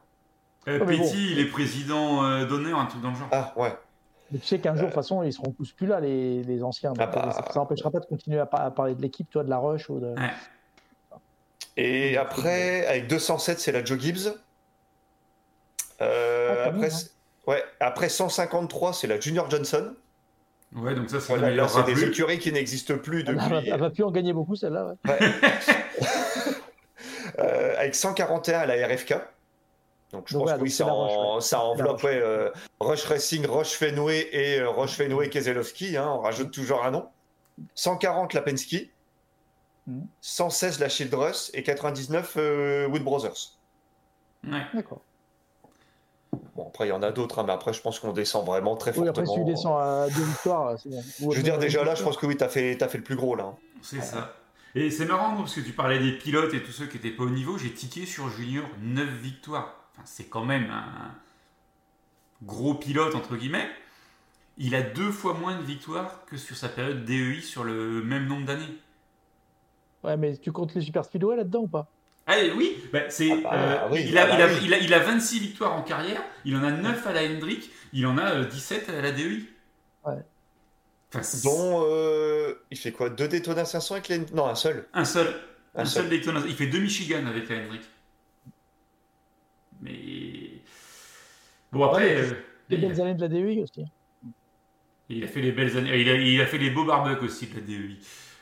Euh, 0.69 0.79
Oh, 0.83 0.85
Petty, 0.85 0.99
bon. 1.01 1.11
il 1.15 1.39
est 1.41 1.47
président 1.47 2.23
euh, 2.25 2.45
d'honneur, 2.45 2.79
un 2.79 2.85
truc 2.87 3.01
dans 3.01 3.11
le 3.11 3.17
genre. 3.17 3.29
Ah, 3.33 3.55
ouais. 3.57 3.73
Mais 4.33 4.39
tu 4.39 4.47
sais 4.47 4.59
qu'un 4.61 4.75
jour, 4.75 4.83
de 4.85 4.87
toute 4.91 4.95
façon, 4.95 5.23
ils 5.23 5.33
seront 5.33 5.51
tous 5.53 5.73
plus 5.73 5.87
là, 5.87 5.99
les, 6.01 6.43
les 6.45 6.63
anciens. 6.63 6.93
Ah 6.99 7.07
Donc, 7.07 7.15
bah. 7.15 7.33
Ça 7.53 7.59
n'empêchera 7.61 7.91
pas 7.91 7.99
de 8.01 8.07
continuer 8.07 8.39
à, 8.39 8.47
par- 8.47 8.63
à 8.63 8.71
parler 8.71 8.95
de 8.95 9.03
l'équipe, 9.03 9.29
toi, 9.31 9.43
de 9.45 9.51
la 9.51 9.59
rush 9.59 9.89
ou 9.91 9.99
de. 9.99 10.07
Ouais. 10.09 10.31
Et 11.77 12.17
après, 12.17 12.87
avec 12.87 13.07
207, 13.09 13.59
c'est 13.61 13.73
la 13.73 13.85
Joe 13.85 13.99
Gibbs. 13.99 14.33
Euh, 16.01 16.55
Ah, 16.65 16.69
après, 16.69 16.79
même, 16.81 16.91
c'est- 16.91 17.11
ouais, 17.47 17.63
après 17.81 18.09
153, 18.09 18.93
c'est 18.93 19.07
la 19.07 19.19
Junior 19.21 19.51
Johnson. 19.51 19.95
Ouais, 20.77 20.95
donc 20.95 21.11
ça, 21.11 21.19
Voilà, 21.19 21.51
là, 21.51 21.67
c'est 21.67 21.83
des 21.83 22.05
écuries 22.05 22.39
qui 22.39 22.53
n'existent 22.53 22.97
plus 22.99 23.25
Elle, 23.27 23.35
va, 23.37 23.49
depuis. 23.49 23.71
elle 23.71 23.81
va 23.81 23.91
plus 23.91 24.05
en 24.05 24.11
gagner 24.13 24.33
beaucoup, 24.33 24.55
celle-là. 24.55 24.87
ouais. 24.87 25.11
Ouais. 25.11 25.19
Euh, 27.39 27.75
avec 27.79 27.95
141 27.95 28.59
à 28.61 28.67
la 28.67 28.87
RFK. 28.87 29.15
Donc 30.13 30.25
je 30.27 30.33
Donc 30.35 30.43
pense 30.43 30.49
voilà, 30.51 30.59
que 30.59 30.63
oui, 30.65 30.71
ça, 30.71 30.87
en- 30.87 31.07
Roche, 31.07 31.35
ouais. 31.37 31.41
ça 31.49 31.57
La 31.59 31.65
enveloppe 31.65 31.91
Roche. 31.93 32.05
ouais, 32.05 32.21
euh, 32.21 32.51
Roche 32.81 33.05
Racing, 33.05 33.47
Roche 33.47 33.73
Fenway 33.75 34.29
et 34.33 34.61
euh, 34.61 34.69
Roche 34.69 34.97
Fenway 34.97 35.29
Keselowski. 35.31 35.97
hein, 35.97 36.09
on 36.11 36.21
rajoute 36.21 36.51
toujours 36.51 36.85
un 36.85 36.91
nom. 36.91 37.07
140 37.75 38.35
la 38.35 38.43
Penske. 38.43 38.91
Mhm. 39.87 40.07
116 40.21 40.81
la 40.81 40.89
Childress 40.89 41.51
et 41.55 41.63
99 41.63 42.35
euh, 42.37 42.87
Wood 42.89 43.03
Brothers. 43.05 43.57
Ouais. 44.47 44.63
D'accord. 44.75 45.01
Bon, 46.55 46.67
après, 46.69 46.87
il 46.87 46.91
y 46.91 46.93
en 46.93 47.03
a 47.03 47.11
d'autres, 47.13 47.39
hein, 47.41 47.45
mais 47.47 47.53
après, 47.53 47.73
je 47.73 47.81
pense 47.81 47.99
qu'on 47.99 48.13
descend 48.13 48.45
vraiment 48.47 48.77
très 48.77 48.97
Oui, 48.99 49.09
après, 49.09 49.25
fortement. 49.25 49.45
si 49.47 49.51
tu 49.51 49.57
descends 49.57 49.79
à 49.79 50.07
deux 50.09 50.23
victoires, 50.23 50.79
c'est 50.79 50.89
bon. 51.21 51.31
Je 51.31 51.37
veux 51.37 51.43
dire, 51.43 51.59
déjà 51.59 51.83
là, 51.85 51.95
je 51.95 52.03
pense 52.03 52.17
que 52.17 52.27
oui, 52.27 52.37
t'as 52.37 52.49
fait, 52.49 52.77
t'as 52.79 52.89
fait 52.89 52.99
le 52.99 53.05
plus 53.05 53.17
gros 53.17 53.35
là. 53.35 53.45
hein. 53.45 53.57
C'est 53.83 54.01
ça. 54.01 54.35
Et 54.75 54.91
c'est 54.91 55.07
marrant 55.07 55.37
parce 55.37 55.55
que 55.55 55.61
tu 55.61 55.73
parlais 55.73 55.99
des 55.99 56.13
pilotes 56.13 56.55
et 56.55 56.63
tous 56.63 56.71
ceux 56.71 56.87
qui 56.87 56.97
n'étaient 56.97 57.11
pas 57.11 57.25
au 57.25 57.31
niveau. 57.31 57.59
J'ai 57.59 57.73
tiqué 57.73 58.07
sur 58.07 58.29
Junior 58.29 58.65
9 58.81 59.09
victoires. 59.09 59.80
Enfin, 60.01 60.07
c'est 60.07 60.29
quand 60.29 60.45
même 60.45 60.71
un 60.71 61.15
gros 62.43 62.75
pilote, 62.75 63.15
entre 63.15 63.37
guillemets. 63.37 63.69
Il 64.57 64.75
a 64.75 64.83
deux 64.83 65.11
fois 65.11 65.35
moins 65.35 65.57
de 65.57 65.63
victoires 65.63 66.25
que 66.27 66.37
sur 66.37 66.57
sa 66.57 66.69
période 66.69 67.05
DEI 67.05 67.41
sur 67.41 67.65
le 67.65 68.03
même 68.03 68.27
nombre 68.27 68.47
d'années. 68.47 68.79
Ouais, 70.03 70.17
mais 70.17 70.37
tu 70.39 70.53
comptes 70.53 70.75
les 70.75 70.81
super 70.81 71.05
speedway 71.05 71.37
là-dedans 71.37 71.61
ou 71.61 71.69
pas? 71.69 71.87
Ah 72.27 72.37
oui, 72.57 72.77
bah, 72.93 73.11
c'est, 73.11 73.31
Ah 73.31 73.37
bah, 73.43 73.85
euh, 73.85 73.89
oui, 73.91 74.05
il, 74.07 74.17
a, 74.17 74.23
ah 74.25 74.27
bah 74.29 74.35
il, 74.37 74.43
a, 74.43 74.47
oui. 74.47 74.59
il, 74.65 74.75
a, 74.75 74.79
il 74.79 74.95
a 74.95 74.99
26 75.01 75.41
victoires 75.41 75.75
en 75.75 75.83
carrière, 75.83 76.23
il 76.45 76.57
en 76.57 76.63
a 76.63 76.71
9 76.71 77.07
à 77.07 77.13
la 77.13 77.23
Hendrick, 77.25 77.71
il 77.93 78.07
en 78.07 78.17
a 78.19 78.35
euh, 78.37 78.45
17 78.45 78.89
à 78.89 79.01
la 79.03 79.11
DEI. 79.13 79.43
Ouais. 80.05 80.15
Enfin, 81.13 81.23
c'est- 81.23 81.43
Dont, 81.45 81.83
euh, 81.85 82.55
il 82.71 82.79
fait 82.79 82.93
quoi? 82.93 83.11
Deux 83.11 83.29
Daytona 83.29 83.65
500 83.65 83.95
avec 83.97 84.09
les... 84.09 84.19
Non, 84.33 84.47
un 84.47 84.55
seul. 84.55 84.87
un 84.93 85.05
seul. 85.05 85.27
Un 85.75 85.83
Un 85.83 85.85
seul 85.85 86.05
seul. 86.05 86.09
Daytona. 86.11 86.41
Il 86.47 86.55
fait 86.55 86.67
deux 86.67 86.81
Michigan 86.81 87.27
avec 87.27 87.49
la 87.49 87.57
Hendrick. 87.57 87.83
Mais. 89.81 90.51
Bon, 91.73 91.85
après. 91.85 92.17
Ouais, 92.17 92.23
euh, 92.23 92.35
Les 92.69 92.77
il, 92.77 92.81
belles 92.81 93.01
années 93.01 93.15
de 93.15 93.21
la 93.21 93.29
DEI 93.29 93.63
aussi. 93.63 93.85
il 95.09 95.25
a 95.25 95.27
fait 95.27 95.41
les 95.41 95.53
belles 95.53 95.77
années. 95.77 95.99
Il 96.01 96.09
a, 96.09 96.15
il 96.15 96.41
a 96.41 96.47
fait 96.47 96.59
les 96.59 96.71
beaux 96.71 96.85
barbecues 96.85 97.25
aussi 97.27 97.47
de 97.49 97.55
la 97.57 97.61
DEI 97.63 97.97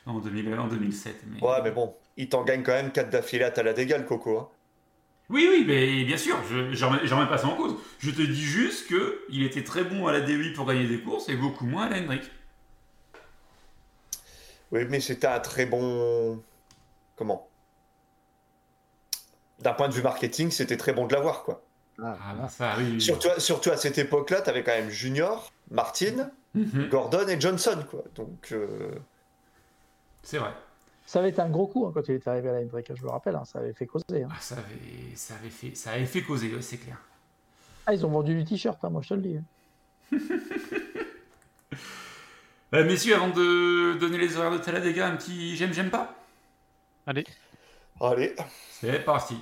en, 0.06 0.18
2000 0.20 0.54
en 0.58 0.68
2007. 0.68 1.24
Mais... 1.26 1.40
Ouais, 1.42 1.62
mais 1.62 1.70
bon, 1.70 1.94
il 2.16 2.28
t'en 2.28 2.44
gagne 2.44 2.62
quand 2.62 2.72
même 2.72 2.92
4 2.92 3.10
d'affilée 3.10 3.44
à 3.44 3.50
Talladega, 3.50 3.98
le 3.98 4.04
Coco. 4.04 4.38
hein. 4.38 4.48
Oui, 5.30 5.46
oui, 5.50 5.64
mais 5.66 6.04
bien 6.04 6.16
sûr, 6.16 6.36
je 6.50 6.72
j'en 6.72 6.88
remets 6.90 7.28
pas 7.28 7.36
ça 7.38 7.48
en 7.48 7.56
cause. 7.56 7.76
Je 7.98 8.10
te 8.10 8.22
dis 8.22 8.42
juste 8.42 8.88
que 8.88 9.24
il 9.28 9.42
était 9.42 9.62
très 9.64 9.84
bon 9.84 10.06
à 10.06 10.12
la 10.12 10.20
DEI 10.22 10.52
pour 10.54 10.66
gagner 10.66 10.86
des 10.86 11.00
courses 11.02 11.28
et 11.28 11.36
beaucoup 11.36 11.66
moins 11.66 11.84
à 11.86 11.90
la 11.90 11.98
Hendrick. 11.98 12.22
Oui, 14.70 14.84
mais 14.88 15.00
c'était 15.00 15.26
un 15.26 15.40
très 15.40 15.66
bon. 15.66 16.42
Comment? 17.16 17.48
D'un 19.60 19.72
point 19.72 19.88
de 19.88 19.94
vue 19.94 20.02
marketing, 20.02 20.50
c'était 20.50 20.76
très 20.76 20.92
bon 20.92 21.06
de 21.06 21.14
l'avoir, 21.14 21.42
quoi. 21.42 21.62
Ah, 22.02 22.16
ça, 22.48 22.74
oui. 22.78 22.90
oui. 22.92 23.00
Surtout, 23.00 23.28
surtout 23.38 23.70
à 23.70 23.76
cette 23.76 23.98
époque-là, 23.98 24.40
t'avais 24.40 24.62
quand 24.62 24.72
même 24.72 24.90
Junior, 24.90 25.52
Martin, 25.70 26.30
Mhm, 26.54 26.88
Gordon 26.88 27.26
et 27.28 27.40
Johnson, 27.40 27.84
quoi. 27.90 28.02
Donc, 28.14 28.48
euh, 28.52 28.90
C'est 30.22 30.38
vrai. 30.38 30.52
Ça 31.06 31.18
avait 31.20 31.30
été 31.30 31.40
un 31.40 31.48
gros 31.50 31.66
coup 31.66 31.86
hein, 31.86 31.90
quand 31.94 32.06
il 32.08 32.14
est 32.14 32.28
arrivé 32.28 32.48
à 32.48 32.52
la 32.52 32.58
Hendrick, 32.60 32.92
je 32.94 33.02
me 33.02 33.08
rappelle, 33.10 33.34
hein, 33.36 33.44
ça 33.44 33.58
avait 33.60 33.72
fait 33.72 33.86
causer. 33.86 34.22
hein. 34.22 34.28
Ah, 34.30 34.36
ça, 34.40 34.56
avait, 34.56 35.14
ça, 35.16 35.34
avait 35.34 35.50
fait, 35.50 35.74
ça 35.74 35.90
avait 35.92 36.04
fait 36.06 36.22
causer, 36.22 36.54
ouais, 36.54 36.62
c'est 36.62 36.76
clair. 36.78 36.98
Ah, 37.86 37.94
ils 37.94 38.04
ont 38.04 38.10
vendu 38.10 38.34
du 38.34 38.44
t-shirt, 38.44 38.78
hein, 38.84 38.90
moi 38.90 39.00
je 39.02 39.08
te 39.08 39.14
le 39.14 39.20
dis. 39.22 39.36
hein. 39.36 40.18
Euh, 42.74 42.84
messieurs, 42.84 43.14
avant 43.14 43.30
de 43.30 43.96
donner 43.98 44.18
les 44.18 44.36
horaires 44.36 44.50
de 44.50 44.58
Talladega, 44.58 45.06
un 45.08 45.16
petit 45.16 45.56
j'aime, 45.56 45.72
j'aime 45.72 45.88
pas? 45.88 46.14
Allez. 47.06 47.24
Allez. 48.00 48.34
C'est 48.70 49.04
parti. 49.04 49.36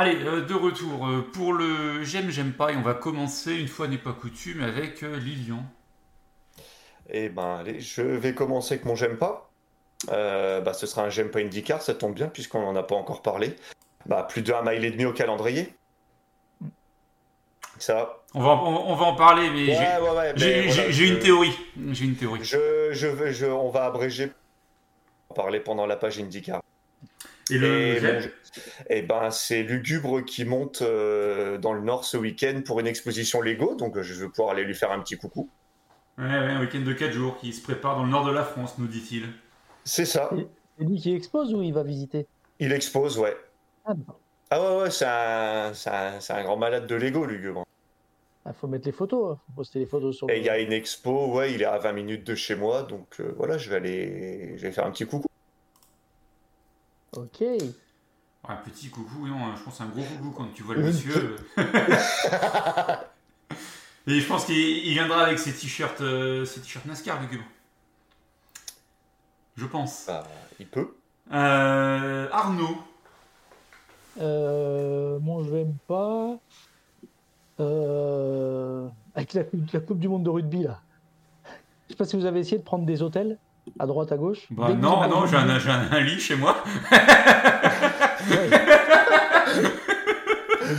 Allez, 0.00 0.22
euh, 0.24 0.42
de 0.42 0.54
retour 0.54 1.08
euh, 1.08 1.28
pour 1.32 1.52
le 1.52 2.04
j'aime, 2.04 2.30
j'aime 2.30 2.52
pas, 2.52 2.70
et 2.70 2.76
on 2.76 2.82
va 2.82 2.94
commencer, 2.94 3.56
une 3.56 3.66
fois 3.66 3.88
n'est 3.88 3.98
pas 3.98 4.12
coutume, 4.12 4.62
avec 4.62 5.02
euh, 5.02 5.18
Lilian. 5.18 5.64
Eh 7.10 7.28
ben, 7.28 7.56
allez, 7.56 7.80
je 7.80 8.02
vais 8.02 8.32
commencer 8.32 8.74
avec 8.74 8.84
mon 8.84 8.94
j'aime 8.94 9.18
pas. 9.18 9.50
Bah, 10.06 10.72
ce 10.72 10.86
sera 10.86 11.02
un 11.02 11.10
j'aime 11.10 11.32
pas 11.32 11.40
IndyCar, 11.40 11.82
ça 11.82 11.94
tombe 11.94 12.14
bien, 12.14 12.28
puisqu'on 12.28 12.60
n'en 12.60 12.76
a 12.76 12.84
pas 12.84 12.94
encore 12.94 13.22
parlé. 13.22 13.56
Bah, 14.06 14.22
plus 14.22 14.42
d'un 14.42 14.62
mile 14.62 14.84
et 14.84 14.92
demi 14.92 15.04
au 15.04 15.12
calendrier. 15.12 15.74
Ça. 17.78 18.22
On 18.34 18.40
va, 18.40 18.50
en- 18.50 18.66
on, 18.66 18.92
on 18.92 18.94
va 18.94 19.04
en 19.06 19.14
parler, 19.14 19.48
mais 19.50 19.66
Ouais, 19.68 19.74
j'ai- 19.74 20.02
ouais, 20.02 20.10
ouais, 20.10 20.32
voilà, 20.34 21.06
une 21.06 21.18
théorie. 21.18 21.52
J'ai 21.92 22.04
une 22.04 22.16
théorie. 22.16 22.40
Je, 22.44 22.90
je 22.92 23.06
vais, 23.06 23.32
je, 23.32 23.46
on 23.46 23.70
va 23.70 23.84
abréger. 23.86 24.32
On 25.30 25.34
va 25.34 25.42
parler 25.42 25.60
pendant 25.60 25.86
la 25.86 25.96
page 25.96 26.18
IndyCar. 26.18 26.62
Et 27.50 27.56
le 27.58 27.66
Et 27.66 28.30
eh 28.90 29.02
ben, 29.02 29.30
c'est 29.30 29.62
Lugubre 29.62 30.22
qui 30.24 30.44
monte 30.44 30.82
euh, 30.82 31.56
dans 31.58 31.72
le 31.72 31.80
Nord 31.80 32.04
ce 32.04 32.16
week-end 32.16 32.60
pour 32.64 32.80
une 32.80 32.86
exposition 32.86 33.40
Lego, 33.40 33.74
donc 33.74 33.96
euh, 33.96 34.02
je 34.02 34.12
vais 34.14 34.28
pouvoir 34.28 34.50
aller 34.50 34.64
lui 34.64 34.74
faire 34.74 34.92
un 34.92 35.00
petit 35.00 35.16
coucou. 35.16 35.48
Ouais, 36.18 36.24
ouais, 36.24 36.30
un 36.34 36.60
week-end 36.60 36.80
de 36.80 36.92
4 36.92 37.12
jours 37.12 37.38
qui 37.38 37.52
se 37.52 37.62
prépare 37.62 37.96
dans 37.96 38.04
le 38.04 38.10
nord 38.10 38.26
de 38.26 38.32
la 38.32 38.44
France, 38.44 38.74
nous 38.78 38.86
dit-il. 38.86 39.28
C'est 39.84 40.04
ça, 40.04 40.30
C'est 40.78 40.84
lui 40.84 40.98
qui 41.00 41.14
expose 41.14 41.54
ou 41.54 41.62
il 41.62 41.72
va 41.72 41.82
visiter? 41.84 42.26
Il 42.58 42.72
expose, 42.72 43.18
ouais. 43.18 43.36
Ah. 43.86 43.92
Ah 44.50 44.60
ouais, 44.60 44.82
ouais, 44.82 44.90
c'est 44.90 45.06
un, 45.06 45.72
c'est 45.74 45.90
un, 45.90 46.20
c'est 46.20 46.32
un 46.32 46.42
grand 46.42 46.56
malade 46.56 46.86
de 46.86 46.94
Lego, 46.96 47.24
Lugubre. 47.24 47.64
Ah, 48.48 48.54
faut 48.54 48.66
mettre 48.66 48.86
les 48.86 48.92
photos, 48.92 49.32
hein. 49.36 49.40
faut 49.46 49.52
poster 49.56 49.78
les 49.78 49.84
photos 49.86 50.16
sur 50.16 50.30
Et 50.30 50.34
le- 50.34 50.38
il 50.38 50.44
y 50.44 50.48
a 50.48 50.58
une 50.58 50.72
expo, 50.72 51.34
ouais, 51.34 51.52
il 51.52 51.60
est 51.60 51.66
à 51.66 51.76
20 51.78 51.92
minutes 51.92 52.24
de 52.24 52.34
chez 52.34 52.54
moi, 52.54 52.82
donc 52.82 53.20
euh, 53.20 53.34
voilà, 53.36 53.58
je 53.58 53.68
vais 53.68 53.76
aller, 53.76 54.56
je 54.56 54.62
vais 54.62 54.72
faire 54.72 54.86
un 54.86 54.90
petit 54.90 55.06
coucou. 55.06 55.26
Ok. 57.14 57.42
Un 58.48 58.56
petit 58.56 58.88
coucou, 58.88 59.26
non, 59.26 59.54
je 59.54 59.62
pense 59.62 59.78
un 59.82 59.88
gros 59.88 60.02
coucou 60.02 60.30
quand 60.30 60.48
tu 60.54 60.62
vois 60.62 60.76
le 60.76 60.84
monsieur. 60.84 61.36
Et 64.06 64.20
je 64.20 64.26
pense 64.26 64.46
qu'il 64.46 64.56
il 64.56 64.94
viendra 64.94 65.24
avec 65.26 65.38
ses 65.38 65.52
t-shirts 65.52 66.00
euh, 66.00 66.46
ses 66.46 66.62
t-shirts 66.62 66.86
NASCAR, 66.86 67.20
Lugubre. 67.20 67.44
Je 69.56 69.66
pense. 69.66 70.04
Bah, 70.06 70.26
il 70.58 70.66
peut. 70.66 70.94
Euh, 71.32 72.28
Arnaud. 72.32 72.78
Euh, 74.18 75.18
moi, 75.18 75.42
je 75.44 75.50
l'aime 75.54 75.76
pas. 75.86 76.38
Euh, 77.60 78.86
avec 79.14 79.34
la, 79.34 79.44
coupe- 79.44 79.72
la 79.72 79.80
Coupe 79.80 79.98
du 79.98 80.08
Monde 80.08 80.22
de 80.24 80.30
rugby, 80.30 80.62
là. 80.62 80.80
Je 81.86 81.92
sais 81.94 81.96
pas 81.96 82.04
si 82.04 82.16
vous 82.16 82.24
avez 82.26 82.40
essayé 82.40 82.58
de 82.58 82.62
prendre 82.62 82.84
des 82.86 83.02
hôtels 83.02 83.38
à 83.78 83.86
droite, 83.86 84.12
à 84.12 84.16
gauche. 84.16 84.46
Bah 84.50 84.72
non, 84.74 85.08
non, 85.08 85.26
j'ai 85.26 85.36
un, 85.36 86.00
lit 86.00 86.20
chez 86.20 86.36
moi. 86.36 86.56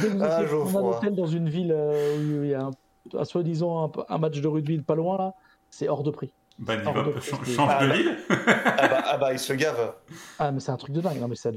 Dès 0.01 0.07
que 0.09 0.13
vous 0.13 0.23
Ah, 0.23 0.39
un 0.79 0.83
hôtel 0.83 1.15
dans 1.15 1.25
une 1.25 1.49
ville 1.49 1.71
euh, 1.75 2.17
où 2.17 2.43
il 2.43 2.49
y 2.51 2.53
a 2.53 2.61
un, 2.65 2.71
un 3.17 3.25
soi-disant 3.25 3.91
un, 3.97 4.15
un 4.15 4.17
match 4.17 4.39
de 4.39 4.47
rugby 4.47 4.79
pas 4.81 4.95
loin, 4.95 5.17
là, 5.17 5.33
c'est 5.69 5.87
hors 5.89 6.03
de 6.03 6.11
prix. 6.11 6.31
Bah 6.59 6.73
Hors 6.85 7.03
de 7.05 7.11
prix, 7.11 7.31
change, 7.31 7.69
Ah, 7.71 7.83
de 7.83 7.89
bah. 7.89 7.95
ville. 7.95 8.17
Ah 8.29 8.87
bah, 8.87 9.03
ah 9.05 9.17
bah, 9.17 9.33
il 9.33 9.39
se 9.39 9.53
gave. 9.53 9.93
Ah, 10.39 10.51
mais 10.51 10.59
c'est 10.59 10.71
un 10.71 10.77
truc 10.77 10.93
de 10.93 11.01
dingue. 11.01 11.19
Non, 11.19 11.27
mais 11.27 11.35
ça, 11.35 11.49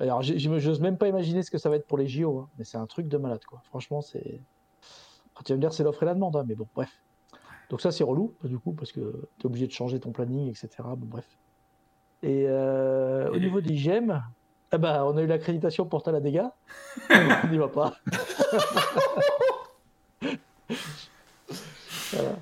Alors, 0.00 0.22
j'ose 0.22 0.80
même 0.80 0.98
pas 0.98 1.08
imaginer 1.08 1.42
ce 1.42 1.50
que 1.50 1.58
ça 1.58 1.70
va 1.70 1.76
être 1.76 1.86
pour 1.86 1.98
les 1.98 2.06
JO. 2.06 2.38
hein. 2.40 2.48
Mais 2.58 2.64
c'est 2.64 2.76
un 2.78 2.86
truc 2.86 3.08
de 3.08 3.16
malade, 3.16 3.44
quoi. 3.46 3.62
Franchement, 3.68 4.00
c'est. 4.02 4.40
Ah, 5.42 5.44
tu 5.44 5.52
vas 5.52 5.56
me 5.56 5.60
dire, 5.60 5.72
c'est 5.72 5.82
l'offre 5.82 6.02
et 6.02 6.06
la 6.06 6.14
demande, 6.14 6.36
hein, 6.36 6.44
mais 6.46 6.54
bon, 6.54 6.66
bref. 6.74 6.90
Donc, 7.68 7.80
ça, 7.80 7.90
c'est 7.90 8.04
relou, 8.04 8.34
du 8.44 8.58
coup, 8.58 8.72
parce 8.72 8.92
que 8.92 9.00
tu 9.38 9.42
es 9.42 9.46
obligé 9.46 9.66
de 9.66 9.72
changer 9.72 9.98
ton 9.98 10.12
planning, 10.12 10.48
etc. 10.48 10.68
Bon, 10.96 11.06
bref. 11.06 11.26
Et 12.22 12.44
euh, 12.46 13.28
au 13.30 13.38
niveau 13.38 13.60
des 13.60 13.76
gemmes, 13.76 14.22
eh 14.72 14.78
ben, 14.78 15.02
on 15.04 15.16
a 15.16 15.22
eu 15.22 15.26
l'accréditation 15.26 15.86
pour 15.86 16.02
Talladega. 16.02 16.52
on 17.10 17.48
n'y 17.48 17.58
va 17.58 17.68
pas. 17.68 17.94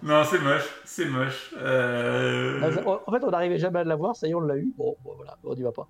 Non, 0.03 0.24
c'est 0.24 0.40
moche, 0.40 0.82
c'est 0.84 1.05
moche. 1.05 1.55
Euh, 1.57 2.61
En 3.07 3.12
fait, 3.12 3.24
on 3.24 3.30
n'arrivait 3.30 3.59
jamais 3.59 3.78
à 3.80 3.84
l'avoir, 3.84 4.16
ça 4.16 4.26
y 4.26 4.30
est, 4.30 4.34
on 4.34 4.40
l'a 4.40 4.57
eu. 4.57 4.72
Bon, 4.76 4.96
bon, 5.05 5.12
voilà, 5.16 5.36
on 5.44 5.55
n'y 5.55 5.62
va 5.62 5.70
pas. 5.72 5.86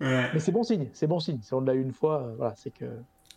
ouais, 0.00 0.30
Mais 0.32 0.40
c'est 0.40 0.52
bon 0.52 0.62
signe, 0.62 0.88
c'est 0.94 1.06
bon 1.06 1.20
signe. 1.20 1.40
Si 1.42 1.52
on 1.52 1.60
l'a 1.60 1.74
eu 1.74 1.82
une 1.82 1.92
fois, 1.92 2.22
euh, 2.22 2.34
voilà, 2.36 2.54
c'est 2.56 2.70
que 2.70 2.86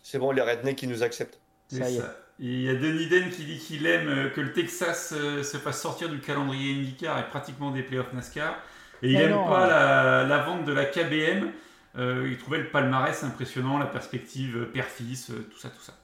C'est 0.02 0.18
bon, 0.18 0.30
les 0.30 0.40
rednecks 0.40 0.76
qui 0.76 0.86
nous 0.86 1.02
acceptent. 1.02 1.40
C'est 1.68 1.78
ça 1.78 1.90
y 1.90 1.96
est. 1.96 2.00
ça. 2.00 2.16
Il 2.38 2.60
y 2.60 2.68
a 2.68 2.74
Denis 2.74 3.06
Den 3.06 3.30
qui 3.30 3.44
dit 3.44 3.58
qu'il 3.58 3.86
aime 3.86 4.08
euh, 4.08 4.28
que 4.28 4.42
le 4.42 4.52
Texas 4.52 5.14
euh, 5.16 5.42
se 5.42 5.56
fasse 5.56 5.80
sortir 5.80 6.10
du 6.10 6.18
calendrier 6.20 6.74
IndyCar 6.74 7.18
et 7.18 7.28
pratiquement 7.28 7.70
des 7.70 7.82
playoffs 7.82 8.12
NASCAR. 8.12 8.56
Et 9.02 9.08
il 9.08 9.14
Mais 9.14 9.24
aime 9.24 9.30
non. 9.32 9.48
pas 9.48 9.66
la, 9.66 10.24
la 10.24 10.38
vente 10.42 10.64
de 10.64 10.72
la 10.72 10.84
KBM. 10.84 11.50
Euh, 11.96 12.28
il 12.30 12.36
trouvait 12.36 12.58
le 12.58 12.68
palmarès 12.68 13.24
impressionnant, 13.24 13.78
la 13.78 13.86
perspective 13.86 14.66
père-fils, 14.72 15.32
tout 15.50 15.58
ça, 15.58 15.70
tout 15.70 15.80
ça. 15.80 15.94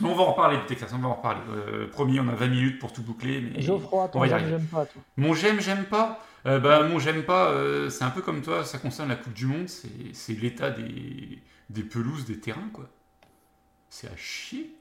Mais 0.00 0.08
on 0.08 0.14
va 0.14 0.22
en 0.22 0.32
reparler 0.32 0.56
du 0.56 0.64
Texas, 0.64 0.90
on 0.94 0.98
va 0.98 1.08
en 1.08 1.14
reparler. 1.14 1.40
Euh, 1.50 1.86
promis, 1.88 2.18
on 2.18 2.28
a 2.28 2.34
20 2.34 2.46
minutes 2.48 2.78
pour 2.78 2.92
tout 2.92 3.02
boucler. 3.02 3.42
Mais... 3.42 3.60
Geoffroy, 3.60 4.04
on 4.04 4.08
ton 4.08 4.24
j'aime, 4.24 4.48
j'aime 4.48 4.66
pas, 4.66 4.86
toi. 4.86 5.02
Mon 5.18 5.34
j'aime, 5.34 5.60
j'aime 5.60 5.84
pas. 5.84 6.24
Euh, 6.46 6.58
bah, 6.58 6.82
mon 6.84 6.98
j'aime 6.98 7.24
pas, 7.24 7.52
c'est 7.90 8.04
un 8.04 8.10
peu 8.10 8.22
comme 8.22 8.40
toi, 8.40 8.64
ça 8.64 8.78
concerne 8.78 9.10
la 9.10 9.16
Coupe 9.16 9.34
du 9.34 9.44
Monde, 9.44 9.68
c'est 9.68 10.14
c'est 10.14 10.32
l'état 10.32 10.70
des, 10.70 11.42
des 11.68 11.82
pelouses, 11.82 12.24
des 12.24 12.40
terrains, 12.40 12.70
quoi. 12.72 12.88
C'est 13.90 14.06
à 14.06 14.16
chier. 14.16 14.74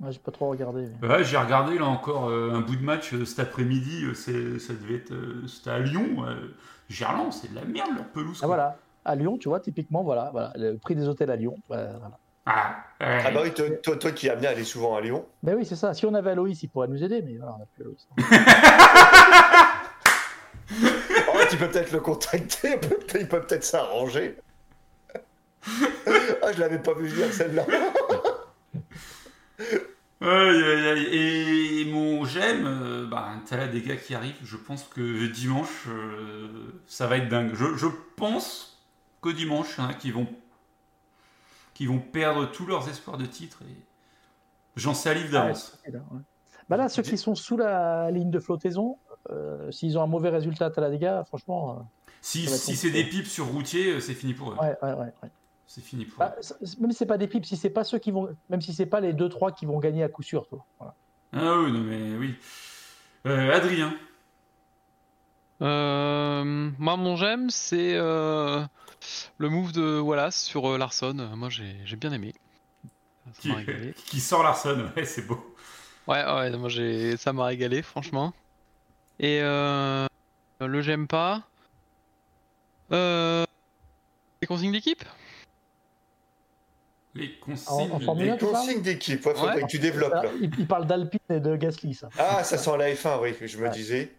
Moi, 0.00 0.10
j'ai 0.10 0.18
pas 0.18 0.32
trop 0.32 0.48
regardé. 0.48 0.88
mais- 1.00 1.08
Ouais, 1.08 1.22
j'ai 1.22 1.36
regardé 1.36 1.78
là 1.78 1.84
encore 1.84 2.28
euh, 2.28 2.50
un 2.52 2.60
bout 2.60 2.74
de 2.76 2.82
match 2.82 3.12
euh, 3.14 3.24
cet 3.24 3.38
après-midi, 3.38 4.04
euh, 4.06 4.14
c'est- 4.14 4.58
ça 4.58 4.72
devait 4.72 4.96
être. 4.96 5.12
euh, 5.12 5.46
C'était 5.46 5.70
à 5.70 5.78
Lyon. 5.78 6.24
euh, 6.26 6.56
Gerland, 6.88 7.32
c'est 7.32 7.50
de 7.50 7.54
la 7.54 7.64
merde 7.64 7.90
leur 7.96 8.06
pelouse. 8.08 8.40
Ah 8.42 8.46
voilà. 8.46 8.76
À 9.04 9.14
Lyon, 9.14 9.38
tu 9.38 9.48
vois, 9.48 9.60
typiquement, 9.60 10.02
voilà, 10.02 10.30
voilà, 10.32 10.52
le 10.56 10.76
prix 10.78 10.94
des 10.96 11.06
hôtels 11.08 11.30
à 11.30 11.36
Lyon. 11.36 11.54
voilà. 11.68 11.92
Ah, 12.46 12.76
ouais. 13.00 13.22
Ah 13.26 13.30
bah 13.30 13.40
oui, 13.42 13.52
toi, 13.54 13.66
toi, 13.82 13.96
toi 13.96 14.10
qui 14.12 14.26
es 14.26 14.30
amené 14.30 14.46
à 14.48 14.50
aller 14.50 14.64
souvent 14.64 14.96
à 14.96 15.00
Lyon. 15.00 15.24
Mais 15.42 15.54
oui, 15.54 15.64
c'est 15.64 15.76
ça. 15.76 15.94
Si 15.94 16.04
on 16.04 16.12
avait 16.14 16.30
Aloïs, 16.32 16.62
il 16.62 16.68
pourrait 16.68 16.88
nous 16.88 17.02
aider, 17.02 17.22
mais 17.22 17.36
voilà, 17.38 17.54
on 17.54 17.58
n'a 17.58 17.66
plus 17.66 17.82
Aloïs. 17.84 18.06
Oh, 21.28 21.38
tu 21.50 21.56
peux 21.56 21.68
peut-être 21.68 21.92
le 21.92 22.00
contacter, 22.00 22.78
il 23.18 23.28
peut 23.28 23.40
peut-être 23.40 23.64
s'arranger. 23.64 24.36
ah, 25.66 26.52
je 26.54 26.60
l'avais 26.60 26.78
pas 26.78 26.92
vu 26.94 27.06
venir 27.08 27.32
celle-là. 27.32 27.64
Et 30.20 31.84
mon 31.90 32.24
j'aime, 32.24 32.66
euh, 32.66 33.06
bah, 33.06 33.34
t'as 33.46 33.56
là 33.56 33.68
des 33.68 33.82
gars 33.82 33.96
qui 33.96 34.14
arrivent. 34.14 34.36
Je 34.42 34.56
pense 34.56 34.84
que 34.84 35.26
dimanche, 35.26 35.86
euh, 35.88 36.82
ça 36.86 37.06
va 37.06 37.18
être 37.18 37.28
dingue. 37.28 37.52
Je, 37.54 37.76
je 37.76 37.86
pense 38.16 38.82
que 39.20 39.28
dimanche, 39.28 39.78
a 39.78 39.92
qui 39.94 40.10
vont, 40.10 40.26
qui 41.74 41.86
vont 41.86 41.98
perdre 41.98 42.50
tous 42.50 42.66
leurs 42.66 42.88
espoirs 42.88 43.18
de 43.18 43.26
titre. 43.26 43.58
Et 43.68 43.76
j'en 44.76 44.94
salive 44.94 45.30
d'avance. 45.30 45.78
Ah, 45.86 45.90
ouais. 45.90 46.20
Bah 46.68 46.76
là, 46.78 46.88
ceux 46.88 47.02
qui 47.02 47.18
sont 47.18 47.34
sous 47.34 47.58
la 47.58 48.10
ligne 48.10 48.30
de 48.30 48.40
flottaison, 48.40 48.98
euh, 49.30 49.70
s'ils 49.70 49.98
ont 49.98 50.02
un 50.02 50.06
mauvais 50.06 50.30
résultat 50.30 50.66
à 50.66 50.70
Talladega, 50.70 51.24
franchement, 51.24 51.90
si 52.22 52.46
si 52.46 52.76
c'est 52.76 52.90
des 52.90 53.04
pipes 53.04 53.26
sur 53.26 53.46
routier, 53.46 54.00
c'est 54.00 54.14
fini 54.14 54.32
pour 54.32 54.52
eux. 54.52 54.56
ouais, 54.56 54.76
ouais, 54.82 54.92
ouais. 54.94 55.12
ouais. 55.22 55.30
C'est 55.66 55.80
fini 55.82 56.04
pour 56.04 56.18
Bah, 56.18 56.34
même 56.80 56.92
si 56.92 56.98
c'est 56.98 57.06
pas 57.06 57.18
des 57.18 57.26
pipes, 57.26 57.44
si 57.46 57.56
c'est 57.56 57.70
pas 57.70 57.84
ceux 57.84 57.98
qui 57.98 58.10
vont, 58.10 58.36
même 58.50 58.60
si 58.60 58.74
c'est 58.74 58.86
pas 58.86 59.00
les 59.00 59.12
2-3 59.12 59.54
qui 59.54 59.66
vont 59.66 59.78
gagner 59.78 60.02
à 60.04 60.08
coup 60.08 60.22
sûr, 60.22 60.46
toi. 60.46 60.64
Voilà. 60.78 60.94
Ah 61.32 61.58
oui, 61.58 61.72
non 61.72 61.80
mais 61.80 62.16
oui. 62.16 62.34
Euh, 63.26 63.54
Adrien, 63.54 63.94
Euh, 65.62 66.44
moi, 66.78 66.96
mon 66.96 67.16
j'aime, 67.16 67.48
c'est 67.48 67.94
euh, 67.94 68.62
le 69.38 69.48
move 69.48 69.72
de 69.72 69.98
Wallace 69.98 70.42
sur 70.42 70.70
euh, 70.70 70.78
Larson. 70.78 71.14
Moi, 71.34 71.48
j'ai 71.48 71.76
j'ai 71.84 71.96
bien 71.96 72.12
aimé. 72.12 72.34
Qui, 73.40 74.20
sort 74.20 74.42
Larson, 74.42 74.90
ouais, 74.96 75.04
c'est 75.04 75.26
beau. 75.26 75.54
Ouais, 76.06 76.22
ouais, 76.24 76.50
moi, 76.56 76.68
j'ai 76.68 77.16
ça 77.16 77.32
m'a 77.32 77.46
régalé, 77.46 77.82
franchement. 77.82 78.34
Et 79.18 79.40
euh, 79.42 80.06
le 80.60 80.82
j'aime 80.82 81.06
pas. 81.06 81.42
Euh, 82.92 83.44
les 84.42 84.46
consignes 84.46 84.72
d'équipe? 84.72 85.02
Les 87.14 87.38
consignes. 87.38 87.92
En- 87.92 87.96
en 87.96 88.00
Formule 88.00 88.24
Les 88.26 88.30
un, 88.32 88.36
tu 88.36 88.44
parles 88.44 88.54
consignes 88.56 88.82
d'équipe, 88.82 89.24
ouais, 89.24 89.34
faudrait 89.34 89.54
Ouais. 89.56 89.62
que 89.62 89.66
tu 89.68 89.78
développes 89.78 90.12
Ah, 90.16 90.22
là. 90.24 90.30
il, 90.40 90.50
il 90.58 90.66
parle 90.66 90.86
d'Alpine 90.86 91.20
et 91.30 91.38
de 91.40 91.54
Gasly, 91.56 91.94
ça. 91.94 92.08
Ah, 92.18 92.42
ça 92.42 92.58
sent 92.58 92.76
la 92.76 92.92
F1, 92.92 93.20
oui, 93.22 93.34
je 93.40 93.58
me 93.58 93.64
Ouais. 93.64 93.70
disais. 93.70 94.12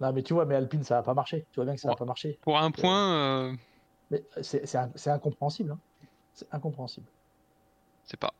Non, 0.00 0.12
mais 0.12 0.22
tu 0.22 0.34
vois, 0.34 0.44
mais 0.44 0.56
Alpine, 0.56 0.82
ça 0.82 0.96
va 0.96 1.02
pas 1.02 1.14
marcher. 1.14 1.46
Tu 1.52 1.56
vois 1.56 1.64
bien 1.66 1.74
que 1.74 1.80
ça 1.80 1.88
va 1.88 1.92
Ouais. 1.94 1.98
pas 1.98 2.04
marcher. 2.04 2.38
Pour 2.42 2.58
un 2.58 2.70
point, 2.72 3.14
euh, 3.14 3.52
Mais 4.10 4.22
c'est 4.42 5.08
incompréhensible. 5.08 5.70
hein. 5.72 5.78
C'est 6.34 6.52
incompréhensible. 6.52 7.06
c'est 8.06 8.18
pas. 8.18 8.34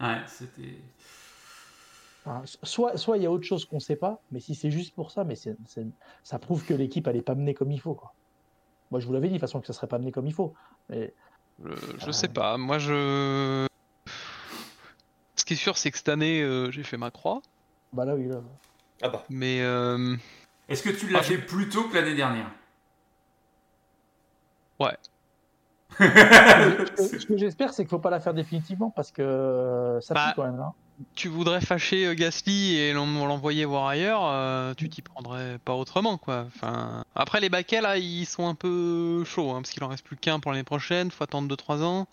Ouais, 0.00 0.16
c'était. 0.28 0.78
Enfin, 2.24 2.42
soit 2.62 2.96
soit 2.96 3.16
il 3.18 3.22
y 3.22 3.26
a 3.26 3.30
autre 3.30 3.44
chose 3.44 3.64
qu'on 3.66 3.80
sait 3.80 3.96
pas, 3.96 4.20
mais 4.30 4.40
si 4.40 4.54
c'est 4.54 4.70
juste 4.70 4.94
pour 4.94 5.10
ça, 5.10 5.24
mais 5.24 5.34
c'est 5.34 5.56
c'est- 5.66 5.86
ça 6.22 6.38
prouve 6.38 6.64
que 6.64 6.72
l'équipe 6.74 7.06
elle 7.06 7.16
est 7.16 7.22
pas 7.22 7.34
menée 7.34 7.54
comme 7.54 7.70
il 7.72 7.80
faut. 7.80 7.94
Quoi. 7.94 8.14
Moi, 8.90 9.00
je 9.00 9.06
vous 9.06 9.12
l'avais 9.12 9.28
dit 9.28 9.34
de 9.34 9.38
toute 9.38 9.48
façon 9.48 9.60
que 9.60 9.66
ça 9.66 9.72
serait 9.74 9.88
pas 9.88 9.98
mené 9.98 10.12
comme 10.12 10.26
il 10.26 10.32
faut. 10.32 10.54
Mais 10.88 11.12
Je, 11.64 11.70
je 11.98 12.06
Ah. 12.08 12.12
sais 12.12 12.28
pas. 12.28 12.56
Moi, 12.56 12.78
je. 12.78 13.66
Ce 15.36 15.44
qui 15.44 15.54
est 15.54 15.56
sûr, 15.56 15.76
c'est 15.78 15.90
que 15.90 15.96
cette 15.98 16.08
année, 16.08 16.42
euh, 16.42 16.70
j'ai 16.70 16.82
fait 16.84 16.96
ma 16.96 17.10
croix. 17.10 17.40
bah 17.92 18.04
là, 18.04 18.14
oui. 18.14 18.28
Là. 18.28 18.40
Ah 19.02 19.08
bah. 19.08 19.24
Mais 19.30 19.60
euh, 19.62 20.16
Est-ce 20.68 20.82
que 20.82 20.90
tu 20.90 21.08
l'as 21.08 21.20
Ah, 21.20 21.22
je- 21.22 21.28
fait 21.34 21.38
plus 21.38 21.68
tôt 21.68 21.84
que 21.88 21.94
l'année 21.94 22.14
dernière? 22.14 22.50
Ouais. 24.80 24.96
Ce 25.98 27.10
que- 27.10 27.18
ce 27.18 27.26
que 27.26 27.36
j'espère, 27.36 27.72
c'est 27.72 27.82
qu'il 27.84 27.90
faut 27.90 27.98
pas 27.98 28.10
la 28.10 28.20
faire 28.20 28.34
définitivement 28.34 28.90
parce 28.90 29.10
que 29.10 29.22
euh, 29.22 30.00
ça 30.00 30.14
Bah, 30.14 30.28
pue 30.28 30.36
quand 30.36 30.44
même. 30.44 30.56
Là. 30.58 30.72
Tu 31.14 31.28
voudrais 31.28 31.60
fâcher 31.60 32.06
euh, 32.06 32.14
Gasly 32.14 32.76
et 32.76 32.92
l'en- 32.92 33.06
l'envoyer 33.26 33.64
voir 33.64 33.86
ailleurs, 33.86 34.24
euh, 34.26 34.74
tu 34.74 34.88
t'y 34.88 35.02
prendrais 35.02 35.58
pas 35.58 35.74
autrement, 35.74 36.18
quoi. 36.18 36.44
Enfin, 36.46 37.04
après 37.14 37.40
les 37.40 37.48
baquets 37.48 37.80
là, 37.80 37.98
ils 37.98 38.26
sont 38.26 38.46
un 38.48 38.54
peu 38.54 39.24
chauds, 39.24 39.50
hein, 39.50 39.62
parce 39.62 39.70
qu'il 39.70 39.84
en 39.84 39.88
reste 39.88 40.04
plus 40.04 40.16
qu'un 40.16 40.40
pour 40.40 40.52
l'année 40.52 40.64
prochaine. 40.64 41.10
Faut 41.10 41.24
attendre 41.24 41.48
2-3 41.48 41.82
ans. 41.82 42.06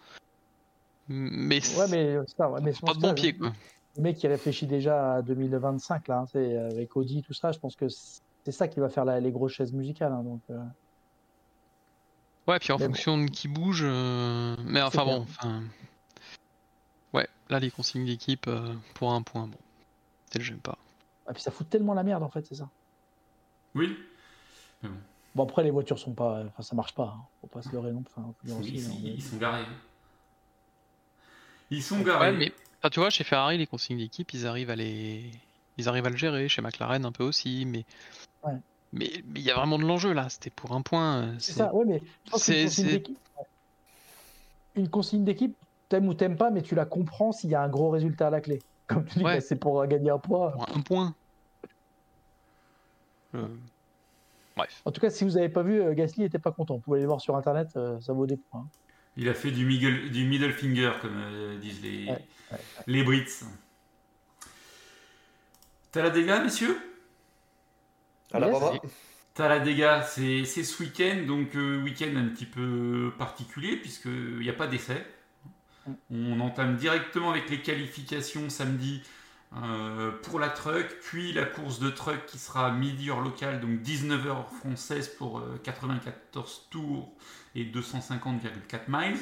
Mais 1.07 1.61
c'est 1.61 1.77
Ouais, 1.79 1.88
mais 1.89 2.17
ça, 2.38 2.49
ouais, 2.49 2.61
mais 2.61 2.73
je 2.73 2.79
pas 2.81 2.93
de 2.93 2.99
bon 2.99 3.09
ça, 3.09 3.13
pied, 3.13 3.38
quoi. 3.38 3.51
Le 3.95 4.01
mec 4.01 4.17
qui 4.17 4.27
réfléchit 4.27 4.67
déjà 4.67 5.15
à 5.15 5.21
2025 5.21 6.07
là, 6.07 6.19
hein, 6.19 6.25
c'est 6.31 6.57
avec 6.57 6.95
Audi 6.95 7.21
tout 7.21 7.33
ça. 7.33 7.51
Je 7.51 7.59
pense 7.59 7.75
que 7.75 7.88
c'est 7.89 8.51
ça 8.51 8.67
qui 8.67 8.79
va 8.79 8.89
faire 8.89 9.05
la- 9.05 9.19
les 9.19 9.31
grosses 9.31 9.53
chaises 9.53 9.71
musicales. 9.73 10.11
hein, 10.11 10.23
donc. 10.23 10.41
euh, 10.49 10.57
Ouais, 12.47 12.59
puis 12.59 12.71
en 12.71 12.77
Mais 12.77 12.88
bon. 12.88 12.93
fonction 12.93 13.17
de 13.17 13.25
qui 13.29 13.47
bouge. 13.47 13.81
euh, 13.83 14.55
Mais 14.65 14.81
enfin 14.81 15.03
bon. 15.05 15.25
Là 17.50 17.60
les 17.60 17.70
consignes 17.72 18.06
d'équipe 18.06 18.48
euh, 18.48 18.74
pour 18.96 19.12
un 19.14 19.22
point, 19.22 19.48
bon. 19.48 19.58
C'est 20.32 20.39
le 20.39 20.43
j'aime 20.46 20.60
pas. 20.60 20.78
Et 21.30 21.34
puis 21.34 21.41
ça 21.41 21.52
fout 21.52 21.70
tellement 21.70 21.93
la 21.93 22.04
merde 22.04 22.24
en 22.24 22.30
fait, 22.30 22.46
c'est 22.46 22.56
ça. 22.56 22.70
Oui. 23.76 23.96
Bon 25.36 25.43
après 25.43 25.64
les 25.64 25.72
voitures 25.72 26.00
sont 26.00 26.14
pas, 26.14 26.43
enfin 26.48 26.64
ça 26.64 26.76
marche 26.76 26.93
pas. 26.93 27.16
hein. 27.18 27.22
Faut 27.41 27.48
pas 27.48 27.62
se 27.62 27.70
leurrer 27.72 27.91
non. 27.91 28.04
Enfin, 28.08 28.34
aussi, 28.46 28.52
hein, 28.54 28.91
ils- 29.00 29.04
mais- 29.04 29.14
ils 29.16 29.22
sont 29.24 29.38
garés. 29.38 29.66
Ils 31.72 31.84
sont 31.84 31.98
Ouais, 31.98 32.04
garés. 32.04 32.32
mais 32.34 32.54
enfin, 32.80 32.89
tu 32.89 33.00
vois, 33.00 33.10
chez 33.10 33.24
Ferrari, 33.24 33.58
les 33.58 33.68
consignes 33.68 33.98
d'équipe, 33.98 34.32
ils 34.34 34.46
arrivent 34.46 34.70
à 34.70 34.76
les, 34.76 35.32
ils 35.78 35.89
arrivent 35.89 36.06
à 36.06 36.10
le 36.12 36.16
gérer. 36.18 36.48
Chez 36.48 36.62
McLaren, 36.62 37.04
un 37.06 37.12
peu 37.12 37.24
aussi, 37.24 37.66
mais 37.66 37.86
Ouais. 38.43 38.54
mais 38.93 39.12
mais 39.26 39.39
il 39.39 39.46
y 39.46 39.52
a 39.52 39.56
vraiment 39.56 39.78
de 39.80 39.84
l'enjeu 39.84 40.14
là. 40.14 40.30
C'était 40.30 40.52
pour 40.52 40.72
un 40.74 40.82
point. 40.82 41.24
euh, 41.24 41.36
C'est 41.39 41.54
ça, 41.54 41.74
ouais, 41.74 41.86
mais 41.86 42.02
je 42.26 42.32
pense 42.32 42.46
qu'une 42.46 42.54
c'est- 42.54 42.64
consigne 42.66 42.86
c'est- 42.86 42.91
d'équipe, 42.91 43.20
une 44.76 44.89
consigne 44.89 45.24
d'équipe, 45.24 45.56
t'aimes 45.89 46.07
ou 46.07 46.13
t'aimes 46.13 46.38
pas, 46.38 46.51
mais 46.51 46.61
tu 46.61 46.75
la 46.75 46.86
comprends 46.86 47.31
s'il 47.31 47.49
y 47.49 47.55
a 47.55 47.61
un 47.61 47.69
gros 47.69 47.89
résultat 47.89 48.27
à 48.27 48.29
la 48.29 48.41
clé. 48.41 48.59
Comme 48.88 49.05
tu 49.05 49.19
dis, 49.19 49.25
Ouais. 49.25 49.36
bah, 49.36 49.41
c'est 49.41 49.55
pour 49.55 49.86
gagner 49.88 50.09
un 50.11 50.19
point. 50.19 50.51
pour 50.51 50.69
un 50.77 50.81
point. 50.81 51.15
Euh, 53.36 53.47
Bref. 54.55 54.81
En 54.86 54.91
tout 54.91 55.01
cas, 55.01 55.09
si 55.09 55.23
vous 55.25 55.31
n'avez 55.31 55.49
pas 55.49 55.63
vu, 55.63 55.81
euh, 55.81 55.93
Gasly 55.93 56.23
était 56.23 56.39
pas 56.39 56.51
content. 56.51 56.75
Vous 56.75 56.81
pouvez 56.81 56.99
aller 56.99 57.07
voir 57.07 57.19
sur 57.19 57.36
internet, 57.36 57.69
euh, 57.75 57.99
ça 57.99 58.13
vaut 58.13 58.25
des 58.25 58.38
points. 58.38 58.65
Il 59.17 59.27
a 59.27 59.33
fait 59.33 59.51
du 59.51 59.65
middle, 59.65 60.11
du 60.11 60.25
middle 60.25 60.51
finger, 60.53 60.91
comme 61.01 61.17
euh, 61.17 61.57
disent 61.59 61.81
les, 61.81 62.05
Ouais, 62.05 62.11
ouais, 62.51 62.57
les 62.88 63.03
Brits. 63.03 63.25
T'as 65.91 66.03
la 66.03 66.09
dégâts, 66.09 66.41
messieurs? 66.43 66.77
À 68.31 68.39
la 68.39 68.47
Yes. 68.49 68.91
T'as 69.33 69.49
la 69.49 69.59
dégâts, 69.59 70.01
c'est 70.07 70.45
c'est 70.45 70.63
ce 70.63 70.81
week-end, 70.81 71.25
donc 71.27 71.55
euh, 71.55 71.81
week-end 71.83 72.15
un 72.15 72.29
petit 72.29 72.45
peu 72.45 73.11
particulier, 73.17 73.75
puisqu'il 73.75 74.39
n'y 74.39 74.49
a 74.49 74.53
pas 74.53 74.67
d'essai. 74.67 75.05
On 76.11 76.39
entame 76.39 76.75
directement 76.77 77.31
avec 77.31 77.49
les 77.49 77.61
qualifications 77.61 78.49
samedi 78.49 79.01
euh, 79.63 80.11
pour 80.23 80.39
la 80.39 80.49
truck, 80.49 80.88
puis 81.01 81.31
la 81.31 81.45
course 81.45 81.79
de 81.79 81.89
truck 81.89 82.25
qui 82.25 82.38
sera 82.38 82.67
à 82.67 82.71
midi 82.71 83.09
heure 83.09 83.21
locale, 83.21 83.61
donc 83.61 83.81
19h 83.81 84.27
heure 84.27 84.49
française 84.51 85.07
pour 85.07 85.39
euh, 85.39 85.59
94 85.63 86.67
tours 86.69 87.11
et 87.55 87.63
250,4 87.63 88.79
miles. 88.88 89.17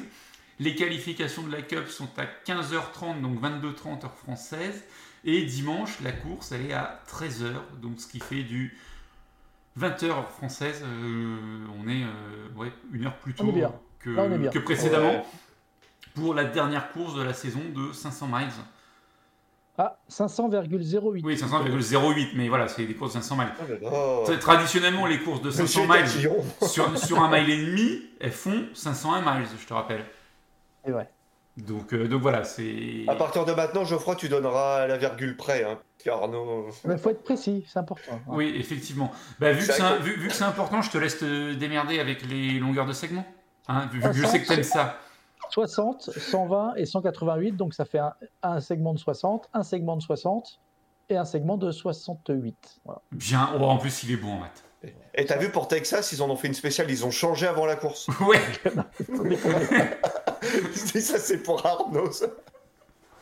Les 0.60 0.76
qualifications 0.76 1.44
de 1.44 1.52
la 1.52 1.62
Cup 1.62 1.88
sont 1.88 2.10
à 2.18 2.26
15h30, 2.46 3.22
donc 3.22 3.42
22h30 3.42 4.06
heure 4.06 4.16
française. 4.16 4.84
Et 5.26 5.44
dimanche, 5.44 6.00
la 6.02 6.12
course, 6.12 6.52
elle 6.52 6.68
est 6.68 6.74
à 6.74 7.02
13h, 7.08 7.54
donc 7.82 8.00
ce 8.00 8.08
qui 8.08 8.20
fait 8.20 8.44
du 8.44 8.78
20h 9.80 10.06
heure 10.06 10.30
française. 10.30 10.84
euh, 10.84 11.66
on 11.80 11.88
est 11.88 12.04
euh, 12.04 12.50
ouais, 12.56 12.72
une 12.92 13.06
heure 13.06 13.18
plus 13.18 13.34
tôt 13.34 13.52
que, 14.00 14.60
précédemment 14.60 15.12
Ouais. 15.12 15.26
Pour 16.14 16.34
la 16.34 16.46
dernière 16.46 16.92
course 16.92 17.16
de 17.16 17.22
la 17.22 17.34
saison 17.34 17.62
de 17.74 17.92
500 17.92 18.28
miles. 18.28 18.48
Ah, 19.78 19.98
500,08. 20.08 21.22
Oui, 21.24 21.36
500,08, 21.36 22.34
mais 22.36 22.48
voilà, 22.48 22.68
c'est 22.68 22.86
des 22.86 22.94
courses 22.94 23.16
de 23.16 23.22
500 23.22 23.38
miles. 23.38 23.82
Oh 23.92 24.24
Traditionnellement, 24.40 25.08
les 25.08 25.20
courses 25.20 25.42
de 25.42 25.50
500 25.50 25.64
Monsieur 25.64 26.28
miles 26.28 26.32
sur, 26.62 26.98
sur 26.98 27.24
un 27.24 27.32
mile 27.32 27.50
et 27.50 27.66
demi, 27.66 28.02
elles 28.20 28.32
font 28.32 28.66
501 28.74 29.22
miles, 29.22 29.48
je 29.60 29.66
te 29.66 29.74
rappelle. 29.74 30.06
C'est 30.86 30.92
vrai. 30.92 31.10
Donc, 31.58 31.94
euh, 31.94 32.08
donc 32.08 32.22
voilà, 32.22 32.44
c'est. 32.44 33.06
À 33.08 33.16
partir 33.16 33.46
de 33.46 33.52
maintenant, 33.54 33.86
Geoffroy, 33.86 34.16
tu 34.16 34.28
donneras 34.28 34.84
à 34.84 34.88
la 34.88 34.98
virgule 34.98 35.38
près. 35.38 35.64
Hein. 35.64 35.80
Arnaud. 36.08 36.68
Il 36.90 36.98
faut 36.98 37.12
être 37.12 37.24
précis, 37.24 37.64
c'est 37.68 37.80
important. 37.80 38.20
Oui, 38.28 38.54
effectivement. 38.58 39.12
Bah, 39.40 39.54
vu, 39.54 39.66
que 39.66 40.02
vu, 40.02 40.18
vu 40.18 40.28
que 40.28 40.34
c'est 40.34 40.44
important, 40.44 40.82
je 40.82 40.90
te 40.90 40.98
laisse 40.98 41.20
te 41.20 41.54
démerder 41.54 42.00
avec 42.00 42.28
les 42.28 42.60
longueurs 42.60 42.86
de 42.86 42.94
segment. 42.94 43.26
Hein, 43.68 43.88
vu, 43.92 44.02
vu 44.02 44.10
que 44.10 44.14
je 44.14 44.26
sais 44.26 44.42
que 44.42 44.48
t'aimes 44.48 44.64
ça. 44.64 45.00
60, 45.54 46.10
120 46.10 46.76
et 46.78 46.86
188, 46.88 47.52
donc 47.52 47.76
ça 47.76 47.86
fait 47.86 48.00
un, 48.00 48.14
un 48.42 48.60
segment 48.60 48.94
de 48.94 48.98
60, 48.98 49.50
un 49.54 49.62
segment 49.62 49.96
de 49.96 50.02
60 50.02 50.60
et 51.10 51.18
un 51.18 51.26
segment 51.26 51.58
de 51.58 51.72
68. 51.72 52.82
Voilà. 52.86 53.02
Bien. 53.12 53.52
Oh, 53.60 53.64
en 53.66 53.78
plus, 53.78 54.02
il 54.04 54.14
est 54.14 54.18
bon 54.18 54.34
en 54.34 54.40
maths. 54.40 54.64
Et 55.14 55.26
t'as 55.26 55.38
vu 55.38 55.50
pour 55.50 55.68
Texas, 55.68 56.12
ils 56.12 56.24
en 56.24 56.30
ont 56.30 56.36
fait 56.36 56.48
une 56.48 56.56
spéciale, 56.56 56.90
ils 56.90 57.06
ont 57.06 57.12
changé 57.12 57.46
avant 57.46 57.68
la 57.68 57.76
course. 57.76 58.10
Ouais. 58.28 58.40
Ça, 60.74 61.20
c'est 61.20 61.38
pour 61.38 61.64
Arnaud. 61.66 62.12
ça. 62.12 62.26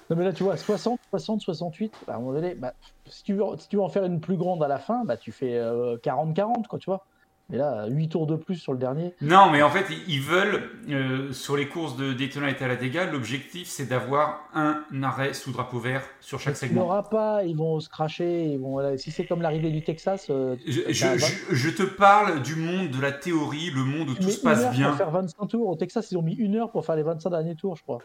Non 0.09 0.17
mais 0.17 0.25
là 0.25 0.34
tu 0.34 0.43
vois 0.43 0.57
60, 0.57 0.99
60, 1.09 1.39
68, 1.41 1.93
bah, 2.05 2.13
à 2.13 2.15
un 2.17 2.19
moment 2.19 2.34
donné, 2.34 2.53
bah, 2.53 2.73
si, 3.05 3.23
tu 3.23 3.34
veux, 3.34 3.43
si 3.57 3.69
tu 3.69 3.77
veux 3.77 3.82
en 3.82 3.88
faire 3.88 4.03
une 4.03 4.19
plus 4.19 4.36
grande 4.36 4.61
à 4.61 4.67
la 4.67 4.77
fin, 4.77 5.05
bah, 5.05 5.15
tu 5.15 5.32
fais 5.32 5.57
40-40 5.57 6.67
quoi 6.67 6.79
tu 6.79 6.89
vois. 6.89 7.05
Mais 7.52 7.58
là 7.58 7.86
8 7.89 8.08
tours 8.10 8.28
de 8.28 8.38
plus 8.38 8.56
sur 8.56 8.72
le 8.72 8.80
dernier. 8.80 9.14
Non, 9.22 9.49
mais 9.52 9.62
en 9.62 9.70
fait, 9.70 9.86
ils- 10.08 10.22
veulent, 10.22 10.70
euh, 10.89 11.34
sur 11.34 11.58
les 11.58 11.68
courses 11.68 11.97
de 11.97 12.14
Daytona 12.14 12.49
et 12.49 12.56
Talladega, 12.56 13.06
l'objectif, 13.12 13.68
c'est 13.68 13.86
d'avoir 13.88 14.47
un 14.54 14.84
arrêt 15.04 15.34
sous 15.34 15.52
drapeau 15.52 15.80
vert 15.80 16.02
sur 16.22 16.39
chaque 16.39 16.54
Il 16.62 16.64
n'y 16.64 16.70
segment. 16.70 16.86
aura 16.86 17.10
pas, 17.10 17.43
ils 17.43 17.56
vont 17.58 17.80
se 17.82 17.89
cracher, 17.89 18.45
ils 18.45 18.58
vont, 18.58 18.72
voilà, 18.72 18.97
si 18.97 19.12
c'est 19.12 19.26
comme 19.26 19.41
l'arrivée 19.41 19.70
du 19.70 19.84
Texas, 19.84 20.28
euh, 20.30 20.56
Je, 20.66 20.80
t'as 20.82 20.91
je- 20.93 21.06
20 21.06 21.18
je- 21.18 21.56
je 21.56 21.70
te 21.70 21.84
parle 21.84 22.41
du 22.41 22.56
monde 22.56 22.89
de 22.89 23.02
la 23.02 23.12
théorie, 23.12 23.70
le 23.76 23.84
monde 23.84 24.10
où 24.10 24.14
tout 24.16 24.24
se 24.30 24.38
une 24.38 24.43
passe 24.43 24.64
heure 24.64 24.72
bien. 24.72 24.88
pour 24.89 24.97
faire 24.97 25.12
25 25.12 25.45
tours. 25.47 25.68
Au 25.68 25.76
Texas 25.76 26.10
ils 26.12 26.18
ont 26.18 26.22
mis 26.22 26.36
une 26.36 26.56
heure 26.56 26.72
pour 26.72 26.86
faire 26.86 26.95
les 26.95 27.04
25 27.04 27.30
derniers 27.32 27.56
tours 27.56 27.76
je 27.76 27.84
crois. 27.84 27.99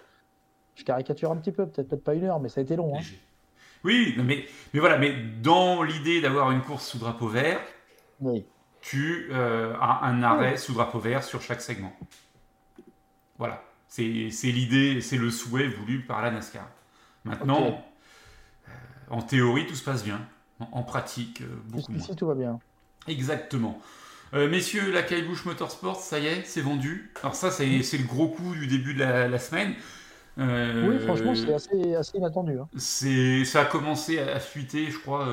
Je 0.75 0.83
caricature 0.85 1.31
un 1.31 1.37
petit 1.37 1.53
peu, 1.53 1.67
peut-être 1.67 2.03
pas 2.03 2.15
une 2.15 2.25
heure, 2.25 2.41
mais 2.41 2.49
ça 2.49 2.61
a 2.61 2.65
été 2.65 2.75
long. 2.77 2.97
Hein. 2.99 3.03
Oui, 3.85 4.15
mais, 4.19 4.45
mais 4.75 4.81
voilà, 4.81 4.99
mais 4.99 5.15
dans 5.43 5.83
l'idée 5.85 6.21
d'avoir 6.21 6.51
une 6.51 6.63
course 6.63 6.87
sous 6.89 6.99
drapeau 6.99 7.29
vert, 7.29 7.61
Oui. 8.21 8.45
Tu 8.89 9.27
euh, 9.33 9.75
as 9.81 10.05
un 10.05 10.23
arrêt 10.23 10.57
sous 10.57 10.73
drapeau 10.73 11.01
vert 11.01 11.25
sur 11.25 11.43
chaque 11.43 11.61
segment. 11.61 11.93
Voilà, 13.37 13.65
c'est 13.89 14.05
l'idée, 14.05 15.01
c'est 15.01 15.17
le 15.17 15.31
souhait 15.31 15.67
voulu 15.67 16.03
par 16.03 16.23
la 16.23 16.31
NASCAR. 16.31 16.69
Maintenant, 17.25 17.85
euh, 18.69 18.71
en 19.11 19.23
théorie, 19.23 19.67
tout 19.67 19.75
se 19.75 19.83
passe 19.83 20.05
bien. 20.05 20.21
En, 20.61 20.69
en 20.71 20.83
pratique, 20.85 21.41
euh, 21.41 21.47
beaucoup 21.65 21.91
moins. 21.91 21.99
Jusqu'ici 21.99 22.17
tout 22.17 22.29
va 22.29 22.37
bien. 22.37 22.61
Exactement. 23.09 23.81
Messieurs, 24.33 24.93
la 24.93 25.03
Kaibush 25.03 25.47
Motorsport, 25.47 25.99
ça 25.99 26.19
y 26.19 26.27
est, 26.27 26.45
c'est 26.45 26.61
vendu. 26.61 27.13
Alors 27.23 27.35
ça, 27.35 27.51
c'est 27.51 27.67
le 27.67 28.07
gros 28.07 28.29
coup 28.29 28.55
du 28.55 28.67
début 28.67 28.93
de 28.93 29.01
la, 29.01 29.29
la 29.29 29.39
semaine. 29.39 29.75
Oui 30.37 30.99
franchement 31.01 31.35
c'est 31.35 31.55
assez, 31.55 31.95
assez 31.95 32.19
inattendu. 32.19 32.59
Hein. 32.59 32.69
c'est, 32.77 33.45
ça 33.47 33.63
a 33.63 33.65
commencé 33.65 34.19
à, 34.19 34.37
à 34.37 34.41
fuiter, 34.41 34.91
je 34.91 34.99
crois, 34.99 35.27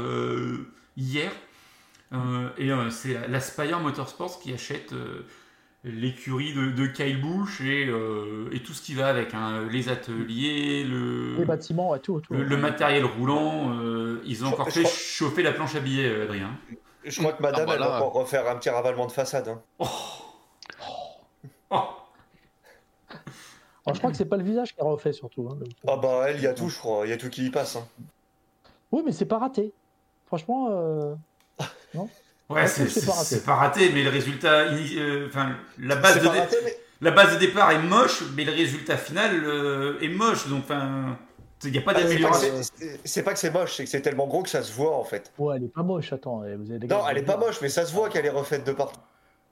hier. 0.96 1.32
Euh, 2.14 2.50
et 2.58 2.72
euh, 2.72 2.90
c'est 2.90 3.28
l'Aspire 3.28 3.80
Motorsports 3.80 4.40
qui 4.40 4.54
achète 4.54 4.94
euh, 4.94 5.26
l'écurie 5.84 6.54
de, 6.54 6.70
de 6.72 6.86
Kyle 6.88 7.20
Busch 7.20 7.60
et, 7.62 7.88
euh, 7.88 8.50
et 8.52 8.62
tout 8.62 8.74
ce 8.74 8.82
qui 8.82 8.94
va 8.94 9.08
avec. 9.08 9.34
hein. 9.34 9.68
Les 9.72 9.90
ateliers, 9.90 10.84
le, 10.84 11.36
Les 11.38 11.46
bâtiments, 11.46 11.90
ouais, 11.90 12.00
tout. 12.00 12.20
tout 12.22 12.34
le, 12.34 12.44
le 12.44 12.58
matériel 12.58 13.04
roulant. 13.06 13.74
euh, 13.80 14.22
ils 14.26 14.44
ont 14.46 14.50
Je- 14.50 14.54
encore 14.54 14.68
je 14.70 14.76
fait 14.76 14.84
crois- 14.84 14.94
chauffer 14.96 15.42
la 15.44 15.52
planche 15.54 15.76
à 15.76 15.80
billets, 15.80 16.22
Adrien. 16.22 16.52
Je 17.04 17.20
crois 17.20 17.34
que 17.34 17.42
madame, 17.42 17.62
Ah, 17.64 17.66
bah 17.66 17.74
elle 17.74 17.80
là. 17.82 17.88
va 17.90 17.96
encore 17.98 18.14
refaire 18.14 18.48
un 18.50 18.56
petit 18.58 18.70
ravalement 18.70 19.08
de 19.08 19.12
façade. 19.12 19.48
hein. 19.48 19.62
Oh. 19.80 19.86
Alors, 23.86 23.96
je 23.96 24.00
crois 24.00 24.12
que 24.12 24.18
c'est 24.18 24.26
pas 24.26 24.38
le 24.38 24.44
visage 24.44 24.74
qui 24.74 24.80
a 24.80 24.84
refait 24.86 25.12
surtout. 25.12 25.50
hein, 25.52 25.58
Ah 25.88 25.98
bah, 25.98 26.26
elle, 26.30 26.38
il 26.38 26.44
y 26.44 26.48
a 26.48 26.54
tout, 26.54 26.70
je 26.70 26.78
crois. 26.78 27.06
Il 27.06 27.10
y 27.10 27.14
a 27.14 27.18
tout 27.18 27.30
qui 27.30 27.46
y 27.48 27.50
passe. 27.50 27.76
hein. 27.76 27.86
Oui, 28.92 29.02
mais 29.06 29.12
c'est 29.12 29.26
pas 29.26 29.40
raté. 29.40 29.74
Franchement, 30.26 30.70
euh, 30.72 31.16
Ouais, 31.96 32.08
Ouais, 32.50 32.68
c'est, 32.68 33.06
pas 33.06 33.12
raté. 33.14 33.26
c'est 33.26 33.46
pas 33.46 33.56
raté, 33.56 33.90
mais 33.94 34.04
le 34.04 34.10
résultat, 34.10 34.64
euh, 34.72 35.28
enfin, 35.28 35.52
la 35.80 35.96
base 35.96 36.22
de 36.22 36.28
raté, 36.28 36.58
mais 36.64 36.78
la 37.02 37.12
base 37.12 37.34
de 37.34 37.40
départ 37.40 37.72
est 37.72 37.80
moche, 37.80 38.22
mais 38.36 38.44
le 38.44 38.52
résultat 38.52 38.98
final 38.98 39.44
euh, 39.46 39.98
est 40.02 40.10
moche. 40.10 40.48
Donc, 40.50 40.64
enfin, 40.66 41.18
il 41.64 41.72
n'y 41.72 41.78
a 41.78 41.82
pas 41.82 41.94
Ah, 41.96 42.02
d'amélioration. 42.02 42.54
c'est- 43.06 43.24
pas 43.24 43.34
que 43.34 43.40
c'est 43.40 43.50
moche, 43.52 43.76
c'est 43.76 43.86
que 43.86 43.90
c'est 43.90 44.02
tellement 44.02 44.28
gros 44.28 44.44
que 44.44 44.50
ça 44.50 44.62
se 44.62 44.74
voit 44.74 44.96
en 44.98 45.04
fait. 45.06 45.32
ouais, 45.38 45.56
elle 45.56 45.64
est 45.64 45.74
pas 45.74 45.84
moche. 45.84 46.12
Attends, 46.12 46.40
vous 46.40 46.70
avez 46.70 46.80
des 46.80 46.88
Non, 46.88 47.08
elle 47.10 47.18
est 47.20 47.24
pas 47.24 47.38
moche, 47.38 47.60
mais 47.62 47.70
ça 47.70 47.86
se 47.86 47.94
voit 47.94 48.10
qu'elle 48.10 48.26
est 48.26 48.30
refaite 48.30 48.66
de 48.68 48.74
partout. 48.74 49.00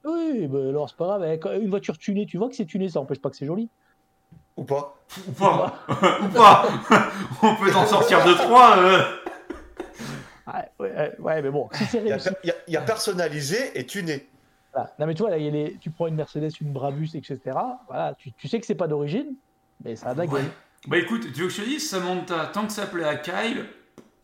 Oui, 0.03 0.47
bah, 0.47 0.59
alors 0.69 0.89
c'est 0.89 0.97
pas 0.97 1.05
grave. 1.05 1.23
eh, 1.25 1.59
Une 1.63 1.69
voiture 1.69 1.97
tunée, 1.97 2.25
tu 2.25 2.37
vois 2.37 2.49
que 2.49 2.55
c'est 2.55 2.65
tuné, 2.65 2.89
ça 2.89 2.99
empêche 2.99 3.19
pas 3.21 3.29
que 3.29 3.37
c'est 3.37 3.45
joli. 3.45 3.69
Ou 4.57 4.63
pas 4.65 4.97
Ou 5.27 5.31
pas, 5.31 5.75
ou 6.21 6.27
pas. 6.27 6.67
On 7.41 7.55
peut 7.55 7.73
en 7.73 7.85
sortir 7.85 8.23
deux 8.25 8.35
trois. 8.35 8.77
euh. 8.77 9.01
Ouais, 10.79 10.91
ouais, 10.95 11.11
ouais, 11.19 11.41
mais 11.41 11.49
bon, 11.49 11.69
si 11.73 11.85
c'est 11.85 11.97
Il 11.99 12.07
y 12.07 12.11
a, 12.11 12.15
réussi. 12.15 12.29
per- 12.29 12.35
il 12.43 12.47
y 12.47 12.51
a- 12.51 12.55
il 12.67 12.73
y 12.73 12.77
a 12.77 12.81
personnalisé 12.81 13.71
et 13.79 13.85
tuné. 13.85 14.27
voilà. 14.73 14.93
Non, 14.99 15.05
mais 15.07 15.13
tu 15.13 15.21
vois, 15.21 15.31
là, 15.31 15.37
il 15.37 15.45
y 15.45 15.47
a 15.47 15.51
les- 15.51 15.77
tu 15.79 15.89
prends 15.91 16.07
une 16.07 16.15
Mercedes, 16.15 16.51
une 16.61 16.71
Brabus, 16.73 17.09
etc. 17.15 17.39
Voilà, 17.87 18.15
tu, 18.17 18.31
tu 18.33 18.47
sais 18.47 18.59
que 18.59 18.65
c'est 18.65 18.75
pas 18.75 18.87
d'origine, 18.87 19.33
mais 19.83 19.95
ça 19.95 20.09
a 20.09 20.13
de 20.13 20.19
la 20.19 20.27
gueule. 20.27 20.35
Ouais. 20.41 20.47
Bah 20.87 20.97
écoute, 20.97 21.31
tu 21.33 21.41
veux 21.41 21.47
que 21.47 21.53
je 21.53 21.61
te 21.61 21.67
dise, 21.67 21.87
Samantha, 21.89 22.49
tant 22.53 22.65
que 22.65 22.73
ça 22.73 22.87
plaît 22.87 23.03
à 23.03 23.15
Kyle, 23.15 23.65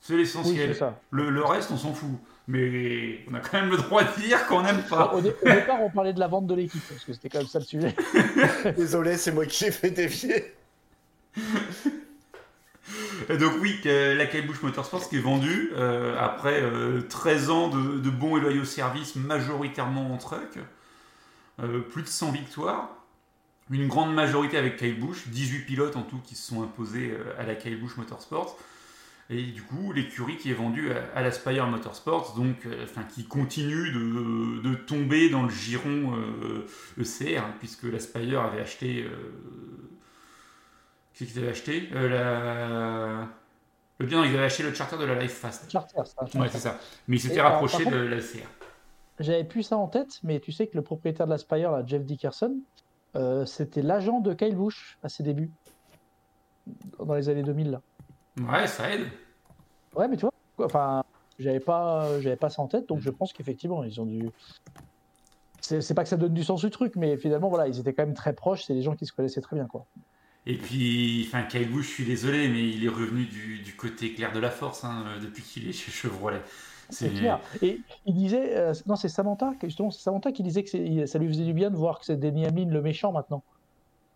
c'est 0.02 0.16
l'essentiel. 0.18 0.76
le, 1.12 1.30
le 1.30 1.44
reste, 1.46 1.70
on 1.72 1.78
s'en 1.78 1.94
fout. 1.94 2.10
Mais 2.50 3.20
on 3.30 3.34
a 3.36 3.42
quand 3.42 3.60
même 3.60 3.70
le 3.70 3.76
droit 3.78 4.04
de 4.04 4.22
dire 4.22 4.48
qu'on 4.48 4.62
n'aime 4.64 4.82
pas. 4.90 5.14
Au, 5.14 5.20
dé- 5.22 5.34
au 5.42 5.46
départ, 5.50 5.82
on 5.82 5.90
parlait 5.90 6.14
de 6.14 6.20
la 6.20 6.28
vente 6.30 6.48
de 6.48 6.56
l'équipe, 6.56 6.82
parce 6.88 7.04
que 7.04 7.12
c'était 7.12 7.28
quand 7.28 7.40
même 7.40 7.48
ça 7.48 7.60
le 7.60 7.66
sujet. 7.66 7.94
Désolé, 8.78 9.18
c'est 9.18 9.34
moi 9.34 9.46
qui 9.46 9.66
l'ai 9.66 9.72
fait 9.72 9.92
dévier. 9.92 10.54
Donc 13.30 13.53
oui, 13.61 13.80
la 13.86 14.26
Busch 14.26 14.61
Motorsports 14.61 15.09
qui 15.09 15.18
est 15.18 15.22
vendue 15.22 15.72
euh, 15.76 16.15
après 16.20 16.61
euh, 16.61 17.01
13 17.01 17.49
ans 17.49 17.68
de, 17.70 18.09
bons 18.09 18.38
et 18.38 18.41
loyaux 18.41 18.65
services, 18.65 19.15
majoritairement 19.15 20.13
en 20.13 20.18
truck, 20.18 20.59
Euh, 21.59 21.80
plus 21.80 22.03
de 22.03 22.07
100 22.07 22.34
victoires, 22.34 22.97
une 23.70 23.88
grande 23.88 24.13
majorité 24.13 24.57
avec 24.57 24.78
Kyle 24.78 24.99
Busch, 24.99 25.28
18 25.28 25.65
pilotes 25.65 25.95
en 25.95 26.03
tout 26.03 26.20
qui 26.24 26.36
se 26.36 26.47
sont 26.47 26.63
imposés 26.63 27.11
euh, 27.11 27.39
à 27.39 27.43
la 27.45 27.55
Kyle 27.55 27.80
Busch 27.80 27.97
Motorsports. 27.97 28.57
Et 29.30 29.43
du 29.43 29.61
coup, 29.61 29.91
l'écurie 29.91 30.38
qui 30.38 30.51
est 30.51 30.53
vendue 30.53 30.89
à, 31.13 31.22
la 31.22 31.32
Spire 31.32 31.68
Motorsports, 31.68 32.34
donc, 32.38 32.65
euh, 32.65 32.86
qui 33.13 33.26
continue 33.26 33.91
de, 33.91 34.61
de 34.61 34.76
tomber 34.76 35.30
dans 35.30 35.43
le 35.43 35.49
giron 35.49 36.15
euh, 36.15 36.65
ECR, 36.97 37.39
hein, 37.39 37.53
puisque 37.59 37.84
la 37.84 37.99
Spire 37.99 38.41
avait 38.41 38.61
acheté. 38.61 39.05
Qu'est-ce 41.18 41.32
qu'ils 41.34 41.41
avaient 41.41 41.51
acheté 41.51 41.89
Euh, 41.93 42.09
la... 42.09 43.28
Le 43.99 44.05
bien, 44.05 44.24
ils 44.24 44.36
avaient 44.36 44.45
acheté 44.45 44.61
le 44.63 44.74
charter 44.74 44.97
de 44.97 45.05
la 45.05 45.15
Life 45.15 45.34
Fast. 45.34 45.72
Charter, 45.72 46.01
ça. 46.05 46.39
Ouais, 46.39 46.47
c'est 46.49 46.59
ça. 46.59 46.78
Mais 47.07 47.15
ils 47.18 47.20
s'étaient 47.20 47.41
rapprochés 47.41 47.86
de 47.86 47.95
la 47.95 48.18
CR. 48.18 48.47
J'avais 49.20 49.43
plus 49.43 49.63
ça 49.63 49.78
en 49.78 49.88
tête, 49.88 50.20
mais 50.24 50.39
tu 50.39 50.51
sais 50.51 50.68
que 50.68 50.78
le 50.78 50.84
propriétaire 50.84 51.26
de 51.26 51.32
la 51.32 51.39
Spire, 51.39 51.72
là, 51.72 51.82
Jeff 51.84 52.03
Dickerson, 52.03 52.59
euh, 53.15 53.45
c'était 53.45 53.82
l'agent 53.82 54.20
de 54.20 54.36
Kyle 54.36 54.55
Busch 54.55 54.99
à 55.01 55.09
ses 55.09 55.24
débuts, 55.24 55.49
dans 56.99 57.15
les 57.15 57.28
années 57.30 57.41
2000. 57.41 57.72
Là. 57.72 57.82
Ouais, 58.39 58.68
ça 58.68 58.91
aide. 58.91 59.07
Ouais, 59.95 60.07
mais 60.07 60.18
tu 60.18 60.22
vois, 60.22 60.34
enfin, 60.59 61.03
j'avais 61.39 61.59
pas, 61.59 62.22
j'avais 62.22 62.36
pas 62.36 62.51
ça 62.51 62.61
en 62.61 62.68
tête, 62.68 62.88
donc 62.88 62.99
je 62.99 63.09
pense 63.09 63.34
qu'effectivement, 63.34 63.84
ils 63.84 63.99
ont 63.99 64.05
dû. 64.05 64.30
C'est 65.61 65.82
c'est 65.82 65.95
pas 65.95 66.03
que 66.03 66.09
ça 66.09 66.18
donne 66.18 66.36
du 66.36 66.43
sens 66.43 66.61
du 66.61 66.70
truc, 66.70 66.95
mais 66.95 67.18
finalement, 67.18 67.49
voilà, 67.49 67.68
ils 67.68 67.80
étaient 67.80 67.93
quand 67.93 68.05
même 68.05 68.13
très 68.13 68.34
proches, 68.34 68.65
c'est 68.65 68.76
des 68.76 68.84
gens 68.84 68.95
qui 68.95 69.07
se 69.07 69.13
connaissaient 69.13 69.41
très 69.41 69.55
bien, 69.55 69.65
quoi. 69.65 69.88
Et 70.50 70.56
puis, 70.56 71.26
enfin, 71.28 71.43
Kyle 71.43 71.70
Busch, 71.70 71.88
je 71.88 71.91
suis 71.91 72.06
désolé, 72.06 72.48
mais 72.48 72.68
il 72.68 72.84
est 72.86 72.89
revenu 72.89 73.26
du, 73.26 73.60
du 73.60 73.74
côté 73.76 74.14
clair 74.14 74.32
de 74.32 74.39
la 74.39 74.50
force 74.50 74.86
hein, 74.86 75.04
euh, 75.08 75.20
depuis 75.22 75.43
qu'il 75.43 75.68
est 75.68 75.74
chez 75.74 75.91
Chevrolet. 75.91 76.41
C'est 76.89 77.10
clair. 77.10 77.41
Et 77.62 77.82
il 78.06 78.14
disait, 78.16 78.56
euh, 78.56 78.74
non, 78.86 78.95
c'est 78.95 79.10
Samantha, 79.10 79.52
justement, 79.64 79.91
c'est 79.91 80.02
Samantha 80.02 80.32
qui 80.32 80.43
disait 80.43 80.64
que 80.64 81.06
ça 81.06 81.20
lui 81.20 81.28
faisait 81.28 81.43
du 81.43 81.52
bien 81.54 81.70
de 81.70 81.76
voir 81.76 82.00
que 82.00 82.06
c'est 82.06 82.16
Denny 82.18 82.45
Hamlin 82.48 82.70
le 82.70 82.82
méchant 82.82 83.12
maintenant, 83.12 83.43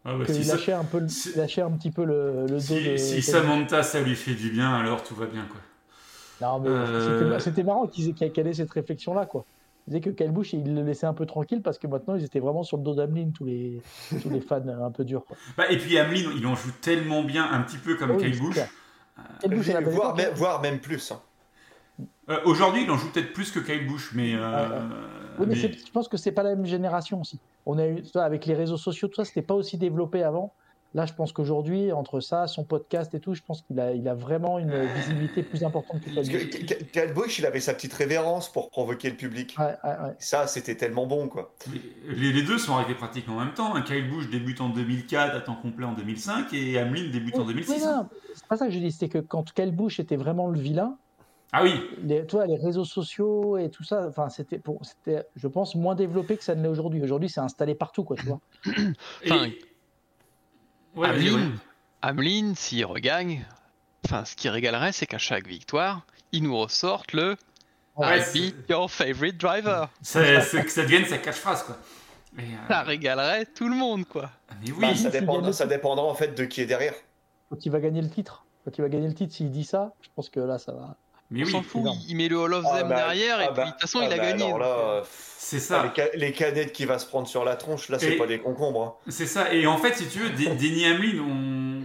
Ah 0.05 0.15
bah, 0.17 0.23
qu'il 0.25 0.35
si, 0.35 0.45
ça- 0.45 0.53
lâchait 0.55 0.71
un 0.71 0.85
peu, 0.85 0.99
le- 0.99 1.09
si- 1.09 1.31
il 1.35 1.37
lâchait 1.37 1.63
un 1.63 1.71
petit 1.71 1.91
peu 1.91 2.05
le, 2.05 2.43
le 2.43 2.47
dos 2.47 2.59
si- 2.59 2.81
de. 2.91 2.95
si 2.95 3.15
de- 3.17 3.21
Samantha, 3.21 3.83
ça 3.83 3.99
lui 4.01 4.15
fait 4.15 4.35
du 4.35 4.51
bien, 4.51 4.73
alors 4.73 5.03
tout 5.03 5.15
va 5.15 5.25
bien, 5.25 5.45
quoi. 5.51 5.59
Non, 6.39 6.59
mais 6.61 6.69
Euh, 6.69 7.39
c'était- 7.39 7.63
marrant 7.63 7.87
qu'elle 7.87 8.47
ait 8.47 8.53
cette 8.53 8.71
réflexion-là, 8.71 9.25
quoi. 9.25 9.43
Il 9.87 9.91
disait 9.93 10.01
que 10.01 10.09
Kyle 10.11 10.31
Busch, 10.31 10.53
il 10.53 10.75
le 10.75 10.83
laissait 10.83 11.07
un 11.07 11.13
peu 11.13 11.25
tranquille 11.25 11.61
parce 11.61 11.77
que 11.79 11.87
maintenant, 11.87 12.15
ils 12.15 12.23
étaient 12.23 12.39
vraiment 12.39 12.63
sur 12.63 12.77
le 12.77 12.83
dos 12.83 12.93
d'Hamlin, 12.93 13.31
tous 13.33 13.45
les, 13.45 13.81
tous 14.21 14.29
les 14.29 14.39
fans 14.41 14.61
un 14.67 14.91
peu 14.91 15.03
durs, 15.03 15.25
quoi. 15.25 15.35
Bah, 15.57 15.71
et 15.71 15.77
puis 15.77 15.97
Hamlin, 15.97 16.31
il 16.37 16.45
en 16.45 16.55
joue 16.55 16.71
tellement 16.81 17.23
bien, 17.23 17.49
un 17.51 17.61
petit 17.61 17.77
peu 17.77 17.95
comme 17.95 18.11
Ah 18.11 18.15
oui, 18.15 18.31
Kyle 18.31 18.39
Busch. 18.39 18.57
Voire, 19.95 20.15
même, 20.15 20.33
voire 20.35 20.61
même 20.61 20.79
plus. 20.79 21.11
hein. 21.11 21.19
Euh, 22.29 22.39
Aujourd'hui, 22.45 22.83
il 22.83 22.91
en 22.91 22.97
joue 22.97 23.09
peut-être 23.11 23.33
plus 23.33 23.51
que 23.51 23.59
Kyle 23.59 23.87
Busch, 23.87 24.11
mais. 24.13 24.33
euh, 24.35 24.39
Ouais, 24.39 24.75
ouais. 24.75 24.81
Oui, 25.39 25.45
mais, 25.47 25.55
mais- 25.55 25.71
je 25.73 25.91
pense 25.91 26.07
que 26.07 26.17
c'est 26.17 26.31
pas 26.31 26.43
la 26.43 26.55
même 26.55 26.65
génération 26.65 27.19
aussi. 27.21 27.39
On 27.65 27.77
a 27.77 27.87
eu, 27.87 28.03
avec 28.15 28.45
les 28.45 28.53
réseaux 28.53 28.77
sociaux, 28.77 29.07
tout 29.07 29.15
ça, 29.15 29.25
c'était 29.25 29.41
pas 29.41 29.53
aussi 29.55 29.77
développé 29.77 30.23
avant. 30.23 30.53
Là, 30.93 31.05
je 31.05 31.13
pense 31.13 31.31
qu'aujourd'hui, 31.31 31.93
entre 31.93 32.19
ça, 32.19 32.47
son 32.47 32.65
podcast 32.65 33.13
et 33.15 33.21
tout, 33.21 33.33
je 33.33 33.41
pense 33.41 33.61
qu'il 33.61 33.79
a, 33.79 33.93
il 33.93 34.07
a 34.09 34.13
vraiment 34.13 34.59
une 34.59 34.73
visibilité 34.97 35.41
plus 35.41 35.63
importante 35.63 36.01
que 36.03 36.09
Kyle. 36.09 36.87
Kyle 36.91 37.13
Busch, 37.13 37.39
il 37.39 37.45
avait 37.45 37.61
sa 37.61 37.73
petite 37.73 37.93
révérence 37.93 38.51
pour 38.51 38.69
provoquer 38.69 39.09
le 39.09 39.15
public. 39.15 39.55
Ouais, 39.57 39.65
ouais, 39.85 39.89
ouais. 39.89 40.15
Ça, 40.19 40.47
c'était 40.47 40.75
tellement 40.75 41.05
bon, 41.07 41.29
quoi. 41.29 41.53
Les, 42.09 42.33
les 42.33 42.43
deux 42.43 42.57
sont 42.57 42.73
arrivés 42.73 42.95
pratiquement 42.95 43.35
en 43.37 43.45
même 43.45 43.53
temps. 43.53 43.73
hein. 43.73 43.83
Kyle 43.83 44.09
Busch 44.09 44.29
débute 44.29 44.59
en 44.59 44.67
2004 44.67 45.33
à 45.35 45.39
temps 45.39 45.55
complet 45.55 45.85
en 45.85 45.93
2005 45.93 46.53
et 46.53 46.77
Hamlin 46.77 47.09
débute 47.09 47.35
en 47.35 47.45
Oui, 47.45 47.53
2006. 47.53 47.71
oui, 47.71 47.79
non, 47.85 48.09
c'est 48.35 48.47
pas 48.47 48.57
ça 48.57 48.67
que 48.67 48.73
je 48.73 48.79
dis, 48.79 48.91
c'est 48.91 49.07
que 49.07 49.19
quand 49.19 49.49
Kyle 49.53 49.71
Busch 49.71 49.97
était 50.01 50.17
vraiment 50.17 50.47
le 50.49 50.59
vilain, 50.59 50.97
Ah 51.53 51.63
oui, 51.63 51.71
les, 52.03 52.25
toi, 52.25 52.45
les 52.47 52.57
réseaux 52.57 52.83
sociaux 52.85 53.57
et 53.57 53.69
tout 53.69 53.85
ça, 53.85 54.07
enfin, 54.09 54.27
c'était, 54.27 54.59
pour, 54.59 54.81
c'était, 54.85 55.23
je 55.37 55.47
pense, 55.47 55.75
moins 55.75 55.95
développé 55.95 56.35
que 56.35 56.43
ça 56.43 56.53
ne 56.53 56.61
l'est 56.63 56.67
aujourd'hui. 56.67 57.01
Aujourd'hui, 57.01 57.29
c'est 57.29 57.39
installé 57.39 57.75
partout, 57.75 58.03
quoi, 58.03 58.17
tu 58.17 58.25
vois. 58.25 58.39
Et- 59.23 59.59
Ouais, 60.95 61.09
Hamlin, 62.01 62.49
ouais. 62.49 62.55
S'il 62.55 62.85
regagne, 62.85 63.45
enfin, 64.05 64.25
ce 64.25 64.35
qui 64.35 64.49
régalerait, 64.49 64.91
c'est 64.91 65.05
qu'à 65.05 65.17
chaque 65.17 65.47
victoire, 65.47 66.01
il 66.31 66.43
nous 66.43 66.57
ressorte 66.57 67.13
le 67.13 67.37
Ouais, 67.95 68.19
I 68.19 68.23
c'est- 68.23 68.33
beat 68.33 68.55
your 68.69 68.89
favorite 68.89 69.37
driver. 69.37 69.89
Ça- 70.01 70.41
c'est 70.41 70.63
que 70.63 70.71
ça 70.71 70.83
devienne 70.83 71.05
sa 71.05 71.17
catchphrase, 71.17 71.63
quoi. 71.63 71.77
Mais, 72.33 72.43
euh, 72.43 72.67
Ça 72.69 72.81
régalerait 72.83 73.45
tout 73.45 73.67
le 73.67 73.75
monde, 73.75 74.05
quoi. 74.05 74.31
mais 74.61 74.71
oui, 74.71 74.77
Bah, 74.79 74.87
ça, 74.95 74.95
si, 74.95 75.19
dépend- 75.19 75.39
il 75.39 75.41
gagne 75.43 75.53
ça 75.53 75.65
dépendra 75.67 76.05
en 76.05 76.13
fait 76.15 76.29
de 76.33 76.45
qui 76.45 76.61
est 76.61 76.65
derrière. 76.65 76.93
Quand 77.49 77.65
il 77.65 77.69
va 77.71 77.79
gagner 77.81 78.01
le 78.01 78.09
titre, 78.09 78.45
quand 78.63 78.77
il 78.77 78.81
va 78.81 78.87
gagner 78.89 79.07
le 79.09 79.13
titre, 79.13 79.33
s'il 79.33 79.51
dit 79.51 79.65
ça, 79.65 79.93
je 80.01 80.07
pense 80.15 80.29
que 80.29 80.39
là, 80.39 80.57
ça 80.57 80.71
va. 80.71 80.95
Mais 81.31 81.41
On 81.41 81.45
oui, 81.45 81.51
s'en 81.51 81.63
fout, 81.63 81.81
énorme. 81.81 81.97
il, 82.07 82.15
met 82.17 82.27
le 82.27 82.37
Hall 82.37 82.53
of 82.53 82.65
Ah 82.69 82.77
Them 82.79 82.89
bah, 82.89 82.95
derrière, 82.97 83.39
et 83.41 83.45
ah 83.45 83.47
puis 83.47 83.55
bah, 83.57 83.65
de 83.65 83.71
toute 83.71 83.81
façon, 83.81 83.99
ah 84.01 84.05
il 84.05 84.13
a 84.13 84.17
bah, 84.17 84.23
gagné. 84.23 84.43
alors 84.43 84.51
donc, 84.57 84.59
là, 84.59 84.67
euh, 84.67 85.01
c'est 85.37 85.57
ah, 85.57 85.59
ça. 85.59 85.83
les, 85.83 85.89
ca- 85.95 86.09
les 86.15 86.31
canettes 86.33 86.73
qui 86.73 86.85
va 86.85 86.99
se 86.99 87.05
prendre 87.07 87.27
sur 87.27 87.43
la 87.45 87.55
tronche, 87.55 87.89
là, 87.89 87.97
c'est 87.99 88.13
Et- 88.13 88.17
pas 88.17 88.27
des 88.27 88.39
concombres. 88.39 88.83
hein. 88.83 88.93
C'est 89.11 89.25
ça. 89.25 89.53
Et 89.53 89.65
en 89.65 89.77
fait, 89.77 89.95
si 89.95 90.07
tu 90.07 90.19
veux, 90.19 90.29
Denny 90.55 90.85
Hamlin 90.85 91.19
on... 91.23 91.81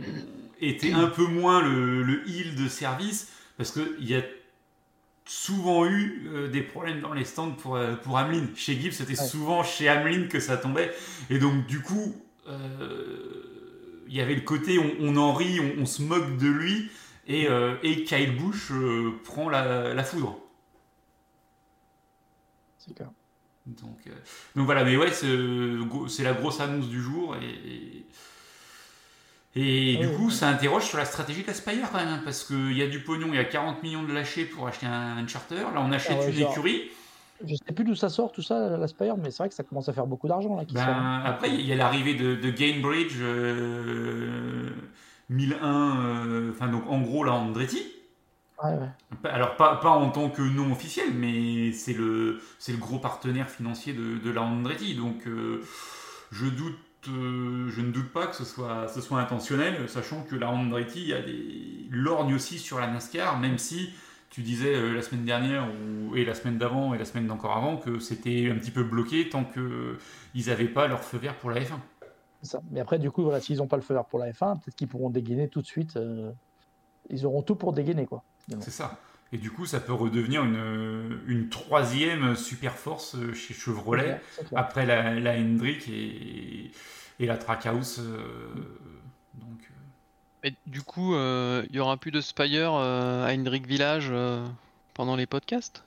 était 0.60 0.92
un 0.92 1.06
peu 1.06 1.26
moins 1.26 1.62
le, 1.62 2.02
le 2.02 2.28
heel 2.28 2.54
de 2.56 2.68
service 2.68 3.28
parce 3.56 3.70
qu'il 3.70 4.06
y 4.08 4.14
a 4.14 4.20
souvent 5.24 5.86
eu 5.86 6.28
euh, 6.32 6.48
des 6.48 6.60
problèmes 6.62 7.00
dans 7.00 7.12
les 7.12 7.24
stands 7.24 7.50
pour, 7.50 7.76
euh, 7.76 7.94
pour 7.94 8.16
Hamlin. 8.18 8.46
Chez 8.54 8.78
Gibbs, 8.78 8.92
c'était 8.92 9.18
Ouais. 9.20 9.26
souvent 9.26 9.62
chez 9.64 9.88
Hamlin 9.88 10.28
que 10.28 10.38
ça 10.40 10.56
tombait. 10.56 10.92
Et 11.30 11.38
donc, 11.38 11.66
du 11.66 11.80
coup, 11.80 12.14
euh, 12.48 13.42
il 14.08 14.14
y 14.14 14.20
avait 14.20 14.34
le 14.36 14.42
côté 14.42 14.78
on, 14.78 14.90
on 15.00 15.16
en 15.16 15.32
rit, 15.32 15.58
on, 15.60 15.82
on 15.82 15.86
se 15.86 16.02
moque 16.02 16.36
de 16.36 16.46
lui. 16.48 16.90
Et, 17.26 17.48
euh, 17.48 17.74
et 17.82 18.04
Kyle 18.04 18.36
Busch 18.36 18.70
euh, 18.70 19.20
prend 19.24 19.48
la, 19.48 19.92
la 19.94 20.04
foudre. 20.04 20.38
C'est 22.78 22.94
clair. 22.94 23.08
Donc, 23.66 23.98
euh, 24.06 24.12
donc 24.54 24.66
voilà, 24.66 24.84
mais 24.84 24.96
ouais, 24.96 25.10
c'est 25.12 26.22
la 26.22 26.32
grosse 26.34 26.60
annonce 26.60 26.88
du 26.88 27.02
jour. 27.02 27.34
Et, 27.36 28.06
et, 29.60 29.94
et 29.94 29.96
du 29.96 30.08
coup, 30.16 30.26
oui. 30.26 30.32
ça 30.32 30.48
interroge 30.48 30.84
sur 30.84 30.98
la 30.98 31.04
stratégie 31.04 31.42
d'Aspire 31.42 31.90
quand 31.90 31.98
même, 32.04 32.22
parce 32.22 32.44
qu'il 32.44 32.76
y 32.76 32.82
a 32.82 32.86
du 32.86 33.00
pognon, 33.02 33.28
il 33.30 33.34
y 33.36 33.38
a 33.38 33.44
40 33.44 33.82
millions 33.82 34.04
de 34.04 34.12
lâchés 34.12 34.44
pour 34.44 34.68
acheter 34.68 34.86
un, 34.86 35.16
un 35.16 35.26
charter. 35.26 35.56
Là, 35.56 35.78
on 35.78 35.90
achète 35.90 36.16
Ah 36.20 36.24
ouais, 36.24 36.30
une 36.30 36.36
genre- 36.38 36.52
écurie. 36.52 36.90
Je 37.46 37.54
sais 37.54 37.74
plus 37.74 37.84
d'où 37.84 37.94
ça 37.94 38.08
sort 38.08 38.32
tout 38.32 38.40
ça, 38.40 38.76
l'Aspire, 38.78 39.16
mais 39.16 39.30
c'est 39.30 39.38
vrai 39.38 39.48
que 39.50 39.54
ça 39.54 39.62
commence 39.62 39.88
à 39.88 39.92
faire 39.92 40.06
beaucoup 40.06 40.26
d'argent 40.28 40.56
là. 40.56 40.64
Qui 40.64 40.72
Ben, 40.74 41.22
après, 41.24 41.50
il 41.50 41.66
y 41.66 41.72
a 41.72 41.76
l'arrivée 41.76 42.14
de, 42.14 42.34
de 42.36 42.50
Gainbridge 42.50 43.16
euh, 43.20 44.70
1001, 45.28 46.00
euh, 46.00 46.50
enfin, 46.52 46.68
donc 46.68 46.84
en 46.88 47.00
gros, 47.00 47.24
là, 47.24 47.32
Andretti. 47.32 47.82
Ouais, 48.62 48.70
ouais. 48.70 49.30
Alors, 49.30 49.56
pas, 49.56 49.76
pas 49.76 49.90
en 49.90 50.10
tant 50.10 50.30
que 50.30 50.42
non 50.42 50.72
officiel, 50.72 51.12
mais 51.14 51.72
c'est 51.72 51.92
le, 51.92 52.40
c'est 52.58 52.72
le 52.72 52.78
gros 52.78 52.98
partenaire 52.98 53.50
financier 53.50 53.92
de, 53.92 54.18
de 54.18 54.30
la 54.30 54.42
Andretti. 54.42 54.94
Donc, 54.94 55.26
euh, 55.26 55.62
je, 56.32 56.46
doute, 56.46 56.78
euh, 57.08 57.68
je 57.68 57.80
ne 57.82 57.90
doute 57.90 58.10
pas 58.12 58.26
que 58.26 58.34
ce 58.34 58.44
soit, 58.44 58.88
ce 58.88 59.00
soit 59.00 59.20
intentionnel, 59.20 59.88
sachant 59.88 60.22
que 60.22 60.36
la 60.36 60.48
Andretti 60.50 61.12
a 61.12 61.20
des 61.20 61.86
lorgnes 61.90 62.34
aussi 62.34 62.58
sur 62.58 62.78
la 62.78 62.86
NASCAR, 62.86 63.38
même 63.38 63.58
si 63.58 63.90
tu 64.30 64.42
disais 64.42 64.74
euh, 64.74 64.94
la 64.94 65.02
semaine 65.02 65.24
dernière, 65.24 65.68
ou, 65.68 66.16
et 66.16 66.24
la 66.24 66.34
semaine 66.34 66.56
d'avant, 66.56 66.94
et 66.94 66.98
la 66.98 67.04
semaine 67.04 67.26
d'encore 67.26 67.56
avant, 67.56 67.76
que 67.76 67.98
c'était 67.98 68.50
un 68.50 68.56
petit 68.56 68.70
peu 68.70 68.84
bloqué 68.84 69.28
tant 69.28 69.44
qu'ils 69.44 70.46
n'avaient 70.46 70.64
pas 70.68 70.86
leur 70.86 71.04
feu 71.04 71.18
vert 71.18 71.36
pour 71.36 71.50
la 71.50 71.60
F1. 71.60 71.78
Ça. 72.46 72.62
Mais 72.70 72.80
après, 72.80 72.98
du 72.98 73.10
coup, 73.10 73.22
voilà, 73.22 73.40
s'ils 73.40 73.58
n'ont 73.58 73.66
pas 73.66 73.76
le 73.76 73.82
feu 73.82 73.94
vert 73.94 74.04
pour 74.06 74.18
la 74.18 74.30
F1, 74.32 74.54
peut-être 74.60 74.74
qu'ils 74.76 74.88
pourront 74.88 75.10
dégainer 75.10 75.48
tout 75.48 75.60
de 75.60 75.66
suite. 75.66 75.96
euh, 75.96 76.30
Ils 77.10 77.26
auront 77.26 77.42
tout 77.42 77.54
pour 77.56 77.72
dégainer, 77.72 78.06
quoi. 78.06 78.22
C'est 78.60 78.70
ça. 78.70 78.98
Et 79.32 79.38
du 79.38 79.50
coup, 79.50 79.66
ça 79.66 79.80
peut 79.80 79.92
redevenir 79.92 80.44
une, 80.44 81.20
une 81.26 81.48
troisième 81.48 82.36
super 82.36 82.74
force 82.76 83.16
chez 83.34 83.54
Chevrolet. 83.54 84.20
Clair. 84.36 84.48
après 84.54 84.86
la, 84.86 85.18
la 85.18 85.34
Hendrick 85.36 85.88
et, 85.88 86.70
et 87.18 87.26
la 87.26 87.36
Trackhouse. 87.36 87.98
euh, 88.00 88.48
donc, 89.34 89.68
euh, 90.44 90.48
Et 90.48 90.54
du 90.66 90.82
coup, 90.82 91.14
euh, 91.16 91.64
il 91.70 91.74
y 91.76 91.80
aura 91.80 91.96
plus 91.96 92.12
de 92.12 92.20
Spire 92.20 92.74
euh, 92.74 93.26
à 93.26 93.34
Hendrick 93.34 93.66
Village 93.66 94.08
euh, 94.12 94.46
pendant 94.94 95.16
les 95.16 95.26
podcasts? 95.26 95.82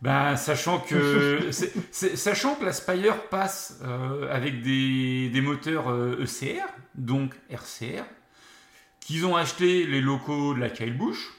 Ben, 0.00 0.36
sachant 0.36 0.78
que 0.80 1.50
sachant 1.90 2.54
que 2.54 2.64
la 2.64 2.72
Spire 2.72 3.28
passe 3.28 3.80
euh, 3.82 4.32
avec 4.34 4.62
des, 4.62 5.28
des 5.30 5.40
moteurs 5.40 5.88
euh, 5.90 6.22
ECR, 6.22 6.66
donc 6.94 7.34
RCR, 7.50 8.04
qu'ils 9.00 9.26
ont 9.26 9.36
acheté 9.36 9.86
les 9.86 10.00
locaux 10.00 10.54
de 10.54 10.60
la 10.60 10.70
Kyle 10.70 10.96
Busch, 10.96 11.30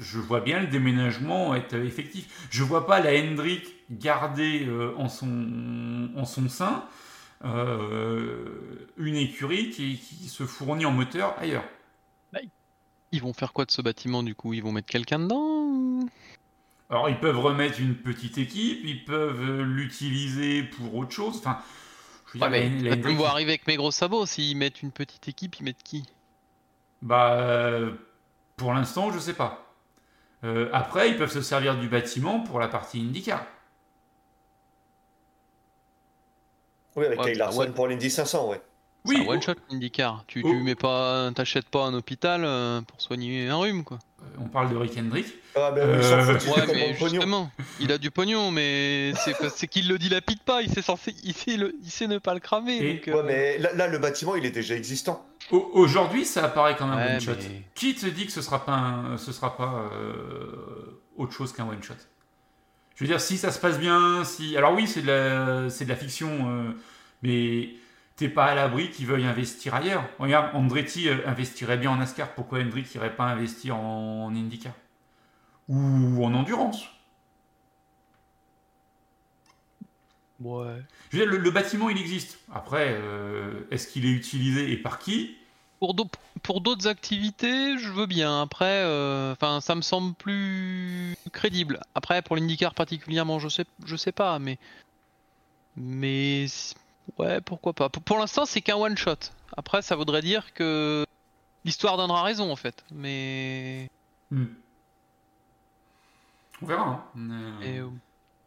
je 0.00 0.18
vois 0.18 0.40
bien 0.40 0.60
le 0.60 0.66
déménagement 0.66 1.54
être 1.54 1.74
effectif. 1.74 2.46
Je 2.50 2.62
vois 2.64 2.86
pas 2.86 3.00
la 3.00 3.10
Hendrick 3.12 3.66
garder 3.90 4.66
euh, 4.66 4.94
en, 4.96 5.08
son, 5.08 6.10
en 6.16 6.24
son 6.24 6.48
sein 6.48 6.84
euh, 7.44 8.88
une 8.96 9.16
écurie 9.16 9.70
qui, 9.70 9.98
qui 9.98 10.28
se 10.28 10.44
fournit 10.44 10.86
en 10.86 10.92
moteur 10.92 11.34
ailleurs. 11.38 11.64
Ils 13.12 13.20
vont 13.20 13.32
faire 13.34 13.52
quoi 13.52 13.64
de 13.66 13.70
ce 13.70 13.82
bâtiment 13.82 14.22
du 14.22 14.34
coup? 14.34 14.54
Ils 14.54 14.62
vont 14.62 14.72
mettre 14.72 14.88
quelqu'un 14.88 15.18
dedans 15.18 15.40
ou- 15.66 15.91
Alors, 16.92 17.08
ils 17.08 17.18
peuvent 17.18 17.40
remettre 17.40 17.80
une 17.80 17.96
petite 17.96 18.38
équipe, 18.38 18.82
ils 18.84 19.04
peuvent 19.04 19.62
l'utiliser 19.62 20.62
pour 20.62 20.94
autre 20.94 21.10
chose. 21.10 21.38
Enfin, 21.38 21.58
je 22.26 22.38
veux 22.38 22.40
Ouais, 22.40 22.50
dire, 22.50 22.50
mais 22.50 22.68
la- 22.82 22.96
la 22.96 23.12
vois 23.14 23.30
arriver 23.30 23.52
avec 23.52 23.66
mes 23.66 23.76
gros 23.76 23.90
sabots. 23.90 24.26
S'ils 24.26 24.56
mettent 24.56 24.82
une 24.82 24.92
petite 24.92 25.28
équipe, 25.28 25.56
ils 25.60 25.64
mettent 25.64 25.82
qui? 25.82 26.04
Bah, 27.02 27.32
euh, 27.34 27.92
pour 28.56 28.72
l'instant, 28.74 29.12
je 29.12 29.18
sais 29.18 29.34
pas. 29.34 29.74
Euh, 30.44 30.70
après, 30.72 31.10
ils 31.10 31.18
peuvent 31.18 31.32
se 31.32 31.42
servir 31.42 31.78
du 31.78 31.88
bâtiment 31.88 32.40
pour 32.40 32.60
la 32.60 32.68
partie 32.68 33.00
IndyCar. 33.00 33.46
Oui, 36.96 37.04
avec 37.06 37.18
Ouais, 37.18 37.24
Kyle 37.24 37.38
bah, 37.38 37.44
Larson 37.46 37.60
ouais. 37.60 37.72
pour 37.72 37.86
l'Indy 37.88 38.10
500, 38.10 38.48
ouais. 38.50 38.62
Oui, 39.04 39.16
C'est 39.16 39.22
un 39.22 39.26
one 39.26 39.42
shot 39.42 39.54
IndyCar. 39.70 40.24
Tu, 40.26 40.42
oh. 40.42 40.50
tu 40.50 40.62
mets 40.62 40.74
pas, 40.74 41.30
t'achètes 41.34 41.68
pas 41.68 41.84
un 41.86 41.94
hôpital 41.94 42.44
euh, 42.44 42.82
pour 42.82 43.00
soigner 43.00 43.48
un 43.48 43.56
rhume 43.56 43.84
quoi. 43.84 43.98
On 44.38 44.48
parle 44.48 44.70
de 44.70 44.76
Rick 44.76 44.96
Hendrick. 44.98 45.26
Ah, 45.54 45.70
ben, 45.70 45.82
Euh, 45.82 46.38
Ouais, 46.56 46.66
mais 46.72 46.94
justement, 46.94 47.50
il 47.80 47.92
a 47.92 47.98
du 47.98 48.10
pognon, 48.10 48.50
mais 48.50 49.12
c'est 49.54 49.68
qu'il 49.68 49.88
le 49.88 49.98
dilapide 49.98 50.40
pas. 50.40 50.62
Il 50.62 50.70
sait 50.72 50.80
censé, 50.82 51.14
il 51.24 51.34
sait, 51.34 51.56
le- 51.56 51.74
il 51.82 51.90
sait 51.90 52.06
ne 52.06 52.18
pas 52.18 52.32
le 52.34 52.40
cramer. 52.40 52.76
Et- 52.76 52.94
donc, 52.94 53.08
euh, 53.08 53.14
Ouais, 53.16 53.22
mais 53.24 53.58
là, 53.58 53.72
là, 53.74 53.86
le 53.88 53.98
bâtiment, 53.98 54.34
il 54.34 54.46
est 54.46 54.50
déjà 54.50 54.74
existant. 54.74 55.26
Au- 55.50 55.70
Aujourd'hui, 55.74 56.24
ça 56.24 56.44
apparaît 56.44 56.76
comme 56.76 56.90
un 56.90 56.96
Ouais, 56.96 57.12
one 57.14 57.20
shot. 57.20 57.32
mais- 57.38 57.62
Qui 57.74 57.94
te 57.94 58.06
dit 58.06 58.26
que 58.26 58.32
ce 58.32 58.40
sera 58.42 58.64
pas, 58.64 58.72
un- 58.72 59.18
ce 59.18 59.32
sera 59.32 59.56
pas 59.56 59.90
euh, 59.92 61.00
autre 61.16 61.32
chose 61.32 61.52
qu'un 61.52 61.64
one 61.68 61.82
shot 61.82 61.94
Je 62.94 63.04
veux 63.04 63.08
dire, 63.08 63.20
si 63.20 63.36
ça 63.38 63.50
se 63.50 63.58
passe 63.58 63.78
bien, 63.78 64.22
si. 64.24 64.56
Alors 64.56 64.74
oui, 64.74 64.86
c'est 64.86 65.02
de 65.02 65.06
la, 65.08 65.70
c'est 65.70 65.84
de 65.84 65.88
la 65.90 65.96
fiction, 65.96 66.28
euh, 66.48 66.70
mais 67.22 67.70
t'es 68.22 68.28
pas 68.28 68.44
à 68.46 68.54
l'abri 68.54 68.88
qu'ils 68.90 69.06
veuillent 69.06 69.26
investir 69.26 69.74
ailleurs. 69.74 70.04
Regarde, 70.20 70.54
Andretti 70.54 71.08
euh, 71.08 71.26
investirait 71.26 71.76
bien 71.76 71.90
en 71.90 71.96
NASCAR. 71.96 72.34
Pourquoi 72.34 72.60
Hendrick 72.60 72.94
irait 72.94 73.16
pas 73.16 73.24
investir 73.24 73.76
en, 73.76 74.30
IndyCar 74.32 74.72
ou 75.68 76.24
en 76.24 76.32
endurance 76.34 76.84
Ouais. 80.40 80.82
Je 81.10 81.16
veux 81.18 81.24
dire, 81.24 81.32
le, 81.32 81.38
le 81.38 81.50
bâtiment, 81.50 81.88
il 81.90 81.98
existe. 81.98 82.38
Après, 82.52 82.94
euh, 83.00 83.60
est-ce 83.70 83.88
qu'il 83.88 84.06
est 84.06 84.12
utilisé 84.12 84.70
et 84.72 84.76
par 84.76 84.98
qui 85.00 85.36
Pour 85.80 85.94
d'au- 85.94 86.10
pour 86.42 86.60
d'autres 86.60 86.86
activités, 86.88 87.76
je 87.78 87.90
veux 87.90 88.06
bien. 88.06 88.42
Après, 88.42 88.82
euh, 88.84 89.32
enfin, 89.32 89.60
ça 89.60 89.74
me 89.74 89.82
semble 89.82 90.14
plus 90.14 91.16
crédible. 91.32 91.80
Après, 91.96 92.22
pour 92.22 92.36
l'IndyCar 92.36 92.74
particulièrement, 92.74 93.38
je 93.40 93.48
sais, 93.48 93.64
je 93.84 93.96
sais 93.96 94.12
pas, 94.12 94.38
mais, 94.40 94.58
mais 95.76 96.46
ouais, 97.18 97.40
pourquoi 97.40 97.72
pas. 97.72 97.88
Pour, 97.88 98.02
pour 98.02 98.18
l'instant, 98.18 98.44
c'est 98.44 98.60
qu'un 98.60 98.76
one 98.76 98.96
shot. 98.96 99.16
Après, 99.56 99.82
ça 99.82 99.96
voudrait 99.96 100.22
dire 100.22 100.54
que 100.54 101.04
l'histoire 101.64 101.96
donnera 101.96 102.22
raison, 102.22 102.50
en 102.50 102.56
fait. 102.56 102.84
Mais, 102.92 103.88
Hmm. 104.30 104.46
On 106.62 106.66
verra. 106.66 107.10
hein. 107.16 107.30
Euh, 107.30 107.60
et, 107.62 107.78
euh, 107.80 107.88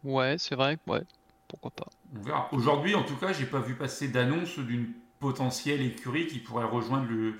ouais, 0.04 0.38
c'est 0.40 0.56
vrai, 0.56 0.78
ouais, 0.88 1.02
pourquoi 1.48 1.70
pas. 1.72 1.88
On 2.16 2.22
verra. 2.22 2.48
Aujourd'hui, 2.54 2.96
en 2.96 3.04
tout 3.04 3.18
cas, 3.18 3.34
j'ai 3.34 3.46
pas 3.46 3.60
vu 3.60 3.76
passer 3.76 4.08
d'annonce 4.08 4.58
d'une 4.58 4.92
potentielle 5.20 5.82
écurie 5.82 6.28
qui 6.28 6.40
pourrait 6.40 6.66
rejoindre 6.66 7.08
le, 7.10 7.36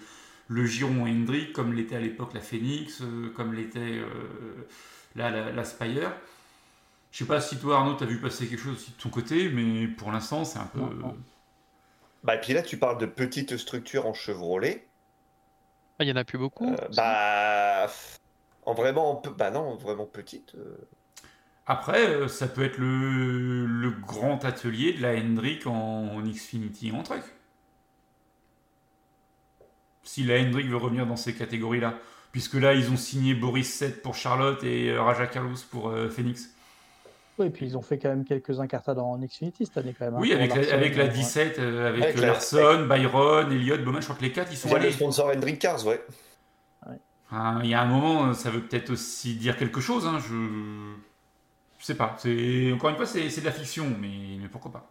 le 0.48 0.66
Giron 0.66 1.06
Hendrick, 1.08 1.54
comme 1.54 1.74
l'était 1.74 1.96
à 1.96 2.00
l'époque 2.02 2.34
la 2.34 2.42
Phoenix, 2.42 3.02
euh, 3.02 3.32
comme 3.36 3.54
l'était 3.54 4.02
la, 5.16 5.32
la, 5.32 5.52
la 5.52 5.64
Spire. 5.64 6.12
Je 7.16 7.20
sais 7.20 7.26
pas 7.26 7.40
si 7.40 7.58
toi, 7.58 7.78
Arnaud, 7.78 7.94
t'as 7.94 8.04
vu 8.06 8.20
passer 8.20 8.46
quelque 8.46 8.60
chose 8.60 8.76
aussi 8.76 8.92
de 8.92 9.02
ton 9.02 9.08
côté, 9.08 9.48
mais 9.48 9.88
pour 9.88 10.12
l'instant, 10.12 10.44
c'est 10.44 10.60
un 10.60 10.66
peu. 10.66 10.82
Bah, 12.26 12.36
et 12.36 12.42
puis 12.42 12.52
là, 12.52 12.62
tu 12.62 12.78
parles 12.78 12.98
de 12.98 13.06
petites 13.06 13.56
structures 13.56 14.06
en 14.06 14.14
Chevrolet. 14.14 14.86
Ah, 15.98 16.04
il 16.04 16.10
y 16.10 16.12
en 16.12 16.18
a 16.18 16.26
plus 16.26 16.38
beaucoup. 16.38 16.70
Euh, 16.70 16.90
bah, 16.94 17.88
en 18.66 18.74
vraiment, 18.74 19.22
bah 19.38 19.50
non, 19.50 19.78
vraiment 19.78 20.06
petite. 20.06 20.56
euh. 20.56 20.76
Après, 21.66 22.06
euh, 22.10 22.28
ça 22.28 22.48
peut 22.48 22.66
être 22.66 22.78
le, 22.80 23.66
le 23.66 23.92
grand 23.92 24.44
atelier 24.44 24.92
de 24.92 25.02
la 25.02 25.14
Hendrick 25.18 25.68
en, 25.68 25.74
en 25.74 26.22
Xfinity 26.22 26.92
en 26.92 27.02
truck. 27.02 27.24
Si 30.04 30.24
la 30.24 30.40
Hendrick 30.40 30.68
veut 30.68 30.78
revenir 30.78 31.06
dans 31.06 31.16
ces 31.18 31.34
catégories-là. 31.36 31.98
Puisque 32.32 32.56
là, 32.56 32.74
ils 32.74 32.92
ont 32.92 32.98
signé 32.98 33.34
Boris 33.34 33.74
7 33.74 34.02
pour 34.02 34.16
Charlotte 34.16 34.64
et 34.64 34.98
Raja 34.98 35.28
Carlos 35.28 35.56
pour 35.72 35.90
euh, 35.90 36.10
Phoenix. 36.10 36.55
Oui, 37.38 37.48
et 37.48 37.50
puis 37.50 37.66
ils 37.66 37.78
ont 37.78 37.82
fait 37.82 37.98
quand 38.00 38.10
même 38.10 38.24
quelques 38.24 38.60
incartades 38.60 38.98
en 39.00 39.18
Xfinity 39.20 39.66
cette 39.66 39.78
année 39.78 39.94
quand 39.98 40.06
même. 40.06 40.16
hein, 40.16 40.20
Oui, 40.22 40.32
avec 40.32 40.50
la, 40.52 40.56
Larson, 40.62 40.74
avec 40.74 40.96
la 40.96 41.04
euh, 41.04 41.08
17, 41.10 41.60
euh, 41.60 41.90
avec, 41.90 42.04
Avec 42.04 42.18
euh, 42.18 42.22
la- 42.22 42.28
Larson, 42.28 42.86
Byron, 42.88 43.52
Elliott, 43.52 43.84
Bowman, 43.84 44.00
je 44.00 44.06
crois 44.06 44.16
que 44.18 44.22
les 44.24 44.32
quatre, 44.32 44.52
ils 44.52 44.58
sont 44.58 44.74
allés. 44.74 44.92
sponsor 44.92 45.32
Hendrick 45.36 45.60
Cars, 45.60 45.86
ouais. 45.86 46.02
Enfin, 47.30 47.60
il 47.64 47.70
y 47.72 47.74
a 47.74 47.82
un 47.82 47.86
moment, 47.88 48.34
ça 48.36 48.52
veut 48.52 48.62
peut-être 48.62 48.92
aussi 48.92 49.36
dire 49.36 49.58
quelque 49.58 49.82
chose. 49.82 50.06
Hein, 50.06 50.20
je... 50.20 50.94
je 51.80 51.86
sais 51.86 51.96
pas. 51.96 52.16
C'est 52.20 52.72
encore 52.72 52.92
une 52.92 52.96
fois, 52.98 53.08
c'est 53.08 53.28
de 53.42 53.46
la 53.46 53.52
fiction, 53.52 53.86
mais, 54.00 54.38
mais 54.40 54.48
pourquoi 54.48 54.72
pas. 54.72 54.90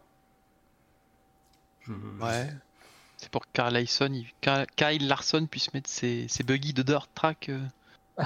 Je- 1.87 1.93
Ouais. 2.21 2.49
C'est 3.17 3.31
pour 3.31 3.43
que 3.43 3.49
Kyle 3.53 3.73
Larson, 3.73 4.11
il- 4.13 4.27
Kyle- 4.41 4.67
Kyle 4.77 5.07
Larson 5.09 5.47
puisse 5.47 5.73
mettre 5.73 5.89
ses, 5.89 6.27
ses 6.29 6.43
buggy 6.43 6.73
de 6.75 6.83
dirt 6.83 7.09
track. 7.15 7.49
euh. 7.51 8.23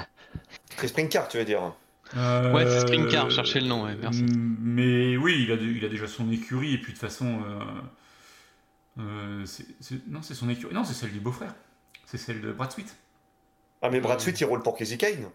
Spring 0.86 1.08
Car, 1.08 1.28
tu 1.28 1.36
veux 1.38 1.44
dire. 1.44 1.72
Ouais, 2.14 2.64
c'est 2.66 2.80
Spring 2.80 3.08
Car, 3.08 3.26
Euh, 3.26 3.30
cherchez 3.30 3.60
le 3.60 3.66
nom, 3.66 3.84
ouais, 3.84 3.94
merci. 4.00 4.24
Mais 4.60 5.16
oui, 5.16 5.42
il 5.44 5.52
a, 5.52 5.56
de- 5.56 5.62
il 5.64 5.84
a 5.84 5.88
déjà 5.88 6.06
son 6.08 6.30
écurie, 6.30 6.74
et 6.74 6.78
puis 6.78 6.92
de 6.92 6.98
toute 6.98 7.00
façon. 7.06 7.42
euh, 7.44 7.60
euh, 9.00 9.44
non, 10.08 10.22
c'est 10.22 10.34
son 10.34 10.48
écurie. 10.48 10.74
Non, 10.74 10.84
c'est 10.84 10.94
celle 10.94 11.12
du 11.12 11.20
beau-frère. 11.20 11.54
C'est 12.06 12.18
celle 12.18 12.40
de 12.40 12.52
Brad 12.52 12.72
Sweet. 12.72 12.96
Ah, 13.82 13.90
mais 13.90 14.00
Brad 14.00 14.20
Sweet, 14.20 14.40
il 14.40 14.44
roule 14.44 14.62
pour 14.62 14.76
Casey 14.76 14.96
Kane. 14.96 15.26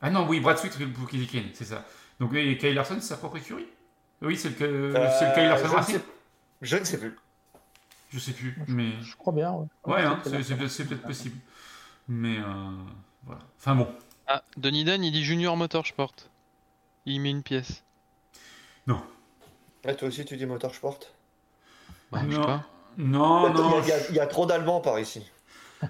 Ah 0.00 0.10
non, 0.10 0.26
oui, 0.26 0.40
Brad 0.40 0.56
Sweet 0.58 0.92
pour 0.94 1.08
Kelly 1.08 1.26
Kane, 1.26 1.50
c'est 1.52 1.66
ça. 1.66 1.84
Donc, 2.18 2.32
et 2.34 2.56
Kyle 2.56 2.74
Larson, 2.74 2.94
c'est 3.00 3.08
sa 3.08 3.16
propre 3.18 3.36
écurie? 3.36 3.66
Oui, 4.22 4.36
c'est 4.36 4.58
le, 4.60 4.66
Euh, 4.96 5.08
c'est 5.18 5.26
le 5.28 5.34
Kyle 5.34 5.44
Larson 5.44 5.68
je 5.68 5.76
ne 5.76 5.82
sais- 5.98 6.04
Je 6.62 6.76
ne 6.76 6.84
sais 6.84 6.98
plus. 6.98 7.16
Je 8.12 8.18
sais 8.18 8.32
plus, 8.32 8.56
mais. 8.68 8.92
Je 9.02 9.14
crois 9.16 9.32
bien. 9.32 9.52
Ouais, 9.52 9.66
Ouais, 9.84 10.02
hein, 10.02 10.18
c'est 10.24 10.30
peut-être 10.30 10.68
c'est 10.68 10.84
peut-être 10.86 11.02
possible. 11.02 11.36
Mais 12.08 12.38
euh, 12.38 12.70
voilà. 13.24 13.40
Enfin 13.58 13.76
bon. 13.76 13.88
Ah, 14.32 14.44
Denis 14.56 14.84
Dan, 14.84 15.02
il 15.02 15.10
dit 15.10 15.24
Junior 15.24 15.56
Motorsport. 15.56 16.14
Il 17.04 17.20
met 17.20 17.30
une 17.30 17.42
pièce. 17.42 17.82
Ah, 19.86 19.94
toi 19.94 20.08
aussi, 20.08 20.24
tu 20.26 20.36
dis 20.36 20.44
Motorsport? 20.46 20.98
Ouais, 22.12 22.20
je 22.28 22.32
sais 22.32 22.38
non, 22.38 22.44
pas. 22.44 22.66
non, 22.98 23.48
il, 23.48 23.56
y 23.56 23.60
a, 23.60 23.62
non, 23.62 23.82
il 23.82 23.88
y 23.88 23.92
a- 23.92 24.08
il 24.10 24.14
y 24.14 24.20
a 24.20 24.26
trop 24.26 24.44
d'Allemands 24.44 24.80
par 24.82 25.00
ici. 25.00 25.26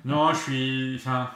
non, 0.05 0.33
je 0.33 0.39
suis. 0.39 0.97
Enfin. 0.97 1.29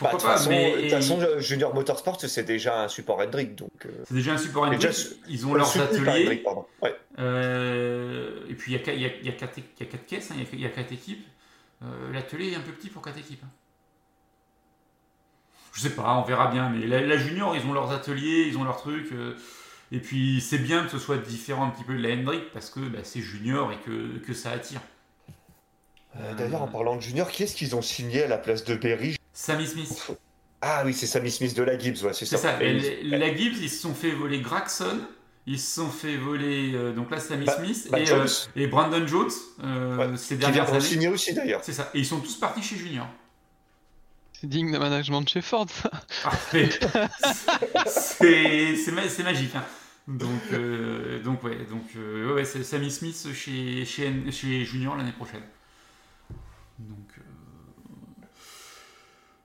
Bah, 0.00 0.10
Pourquoi 0.10 0.18
De 0.18 0.18
toute 0.18 0.26
pas 0.28 0.36
façon, 0.36 0.50
Mais 0.50 0.72
de 0.76 0.80
toute 0.82 0.90
façon, 0.90 1.38
Junior 1.38 1.72
Motorsport, 1.72 2.20
c'est 2.20 2.42
déjà 2.42 2.82
un 2.82 2.88
support 2.88 3.20
Hendrick. 3.20 3.54
Donc, 3.54 3.70
euh, 3.86 4.02
c'est 4.08 4.14
déjà 4.14 4.32
un 4.34 4.38
support 4.38 4.64
Et 4.66 4.70
Hendrick. 4.74 4.82
déjà, 4.82 5.08
Ils 5.28 5.46
ont 5.46 5.54
leurs 5.54 5.66
soutenu 5.68 6.04
par 6.04 6.14
ateliers. 6.14 6.24
Hendrick, 6.26 6.42
pardon. 6.42 6.66
Ouais. 6.82 6.96
euh, 7.20 8.44
et 8.50 8.54
puis 8.54 8.72
il 8.72 8.76
y 8.78 8.80
a, 8.80 8.84
qua- 8.84 8.92
il 8.92 9.00
y, 9.00 9.06
a, 9.06 9.16
il 9.16 9.24
y, 9.24 9.28
a 9.28 9.32
quatre, 9.32 9.56
il 9.56 9.64
y 9.78 9.82
a 9.88 9.90
quatre 9.90 10.06
caisses, 10.06 10.30
hein, 10.32 10.34
il 10.36 10.42
y 10.42 10.46
a- 10.46 10.48
il 10.52 10.60
y, 10.60 10.66
a 10.66 10.70
quatre 10.70 10.92
équipes. 10.92 11.26
Euh, 11.82 12.12
L'atelier 12.12 12.50
est 12.52 12.56
un 12.56 12.60
peu 12.60 12.72
petit 12.72 12.90
pour 12.90 13.02
quatre 13.02 13.18
équipes. 13.18 13.42
hein. 13.44 13.50
Je 15.76 15.82
sais 15.82 15.90
pas, 15.90 16.14
on 16.16 16.22
verra 16.22 16.50
bien. 16.50 16.70
Mais 16.70 16.86
la, 16.86 17.02
la 17.02 17.18
junior, 17.18 17.54
ils 17.54 17.66
ont 17.66 17.74
leurs 17.74 17.90
ateliers, 17.92 18.46
ils 18.48 18.56
ont 18.56 18.64
leurs 18.64 18.78
trucs. 18.78 19.12
euh, 19.12 19.36
et 19.92 20.00
puis 20.00 20.40
c'est 20.40 20.58
bien 20.58 20.82
que 20.84 20.90
ce 20.90 20.98
soit 20.98 21.18
différent 21.18 21.66
un 21.66 21.70
petit 21.70 21.84
peu 21.84 21.94
de 21.94 22.02
la 22.02 22.14
Hendrick 22.14 22.50
parce 22.52 22.70
que 22.70 22.80
bah, 22.80 23.00
c'est 23.04 23.20
junior 23.20 23.70
et 23.72 23.76
que, 23.84 24.18
que 24.18 24.32
ça 24.32 24.50
attire. 24.52 24.80
Euh, 26.18 26.34
D'ailleurs, 26.34 26.62
en 26.62 26.66
parlant 26.68 26.96
de 26.96 27.02
Junior, 27.02 27.30
qui 27.30 27.42
est-ce 27.42 27.54
qu'ils 27.54 27.76
ont 27.76 27.82
signé 27.82 28.22
à 28.22 28.26
la 28.26 28.38
place 28.38 28.64
de 28.64 28.74
Berry? 28.74 29.16
Sammy 29.34 29.66
Smith. 29.66 30.10
Ah 30.62 30.82
oui, 30.86 30.94
c'est 30.94 31.06
Sammy 31.06 31.30
Smith 31.30 31.54
de 31.54 31.62
la 31.62 31.78
Gibbs, 31.78 32.02
ouais, 32.04 32.14
c'est 32.14 32.24
ça. 32.24 32.38
ça. 32.38 32.62
Et 32.62 33.02
la- 33.04 33.34
Gibbs, 33.36 33.58
ils 33.60 33.68
se 33.68 33.82
sont 33.82 33.92
fait 33.94 34.10
voler 34.12 34.40
Graxon. 34.40 34.98
Ils 35.46 35.60
se 35.60 35.74
sont 35.76 35.90
fait 35.90 36.16
voler 36.16 36.72
euh, 36.74 36.92
donc 36.92 37.10
là 37.12 37.20
Sammy 37.20 37.44
Bah- 37.44 37.56
Smith 37.58 37.86
bah, 37.90 38.00
et, 38.00 38.06
Jones. 38.06 38.26
euh, 38.26 38.60
et 38.60 38.66
Brandon 38.66 39.06
Jones 39.06 39.30
euh, 39.62 39.96
Ouais, 40.10 40.16
ces 40.16 40.34
Qui 40.34 40.40
dernières 40.40 40.68
années. 40.70 40.80
signer 40.80 41.08
aussi 41.08 41.34
d'ailleurs. 41.34 41.60
C'est 41.62 41.72
ça. 41.74 41.88
Et 41.94 41.98
ils 42.00 42.06
sont 42.06 42.18
tous 42.18 42.34
partis 42.36 42.62
chez 42.62 42.74
Junior. 42.76 43.06
C'est 44.40 44.46
digne 44.48 44.70
de 44.72 44.78
management 44.78 45.22
de 45.22 45.28
chez 45.28 45.40
Ford, 45.42 45.66
ça. 45.68 45.90
Ah, 46.24 46.30
c'est 46.36 46.68
c'est 48.76 48.92
ma- 48.92 49.08
c'est 49.08 49.22
magique. 49.22 49.54
hein. 49.54 49.64
Donc 50.08 50.40
euh, 50.52 51.20
donc 51.22 51.42
ouais 51.42 51.56
donc 51.68 51.82
euh, 51.96 52.34
ouais, 52.34 52.44
c'est 52.44 52.62
Sammy 52.62 52.90
Smith 52.90 53.28
chez 53.34 53.84
chez, 53.84 54.06
N- 54.06 54.30
chez 54.30 54.64
Junior 54.64 54.94
l'année 54.96 55.12
prochaine. 55.12 55.42
Donc 56.78 57.08
euh, 57.18 57.22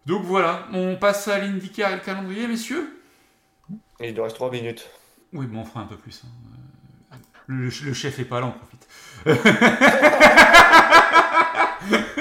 donc 0.06 0.24
voilà. 0.26 0.68
On 0.74 0.98
passe 0.98 1.28
à 1.28 1.40
l'IndyCar 1.40 1.92
et 1.92 1.96
le 1.96 2.02
calendrier, 2.02 2.48
messieurs. 2.48 3.02
Il 4.02 4.14
nous 4.14 4.24
reste 4.24 4.36
3 4.36 4.52
minutes. 4.52 4.88
Oui, 5.34 5.46
bon, 5.48 5.60
on 5.62 5.66
fera 5.66 5.82
un 5.82 5.86
peu 5.86 5.96
plus. 5.96 6.22
hein. 6.26 6.30
Euh, 7.14 7.16
Le, 7.48 7.66
le 7.86 7.94
chef 7.94 8.20
est 8.20 8.26
pas 8.26 8.40
là, 8.42 8.48
on 8.48 8.52
profite. 8.52 8.88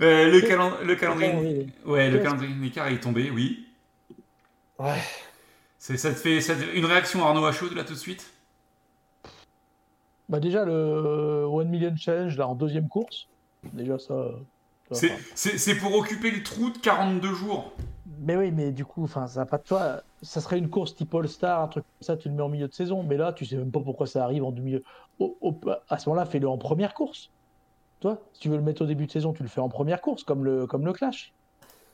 Euh, 0.00 0.30
le, 0.30 0.40
calen- 0.40 0.82
le 0.82 0.94
calendrier. 0.96 1.30
calendrier. 1.30 1.68
Ouais, 1.84 2.10
le 2.10 2.18
calendrier 2.18 2.54
Nicar 2.54 2.88
est 2.88 3.00
tombé, 3.00 3.30
oui. 3.30 3.66
Ouais. 4.78 4.96
C'est, 5.78 5.96
ça 5.96 6.10
te 6.10 6.14
fait 6.16 6.40
ça 6.40 6.54
te- 6.54 6.74
une 6.76 6.84
réaction 6.86 7.24
Arnaud 7.26 7.44
à 7.44 7.52
chaud 7.52 7.66
là 7.74 7.84
tout 7.84 7.92
de 7.94 7.98
suite? 7.98 8.30
Bah 10.28 10.40
déjà 10.40 10.64
le 10.64 11.44
One 11.50 11.68
Million 11.68 11.94
Challenge 11.96 12.36
là 12.36 12.46
en 12.48 12.54
deuxième 12.54 12.88
course. 12.88 13.26
Déjà 13.72 13.98
ça. 13.98 14.30
ça 14.92 15.06
c'est, 15.34 15.74
pour 15.74 15.94
occuper 15.94 16.30
le 16.30 16.42
trou 16.42 16.70
de 16.70 16.78
42 16.78 17.34
jours. 17.34 17.72
Mais 18.22 18.36
oui, 18.36 18.50
mais 18.52 18.70
du 18.70 18.84
coup, 18.84 19.04
enfin, 19.04 19.26
ça 19.26 19.44
pas 19.46 19.58
de 19.58 19.62
toi. 19.64 20.02
Ça 20.22 20.40
serait 20.40 20.58
une 20.58 20.68
course 20.68 20.94
type 20.94 21.14
All-Star, 21.14 21.62
un 21.62 21.68
truc 21.68 21.84
comme 21.84 22.06
ça, 22.06 22.16
tu 22.16 22.28
le 22.28 22.34
mets 22.34 22.42
en 22.42 22.48
milieu 22.50 22.68
de 22.68 22.72
saison. 22.74 23.02
Mais 23.02 23.16
là, 23.16 23.32
tu 23.32 23.44
sais 23.46 23.56
même 23.56 23.70
pas 23.70 23.80
pourquoi 23.80 24.06
ça 24.06 24.22
arrive 24.24 24.44
en 24.44 24.52
milieu. 24.52 24.82
Au- 25.18 25.36
au- 25.40 25.58
à 25.88 25.98
ce 25.98 26.08
moment-là, 26.08 26.26
fais-le 26.26 26.48
en 26.48 26.58
première 26.58 26.92
course. 26.94 27.30
Toi, 28.00 28.18
si 28.32 28.40
tu 28.40 28.48
veux 28.48 28.56
le 28.56 28.62
mettre 28.62 28.82
au 28.82 28.86
début 28.86 29.06
de 29.06 29.12
saison, 29.12 29.32
tu 29.32 29.42
le 29.42 29.48
fais 29.48 29.60
en 29.60 29.68
première 29.68 30.00
course, 30.00 30.24
comme 30.24 30.44
le, 30.44 30.66
comme 30.66 30.84
le 30.86 30.92
Clash. 30.92 31.32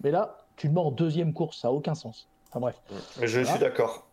Mais 0.04 0.10
là, 0.10 0.44
tu 0.56 0.68
le 0.68 0.72
mets 0.72 0.80
en 0.80 0.90
deuxième 0.92 1.32
course, 1.32 1.60
ça 1.60 1.68
a 1.68 1.70
aucun 1.72 1.94
sens. 1.94 2.28
Enfin 2.50 2.60
bref, 2.60 2.76
Je 3.20 3.40
suis 3.42 3.58
d'accord. 3.58 4.06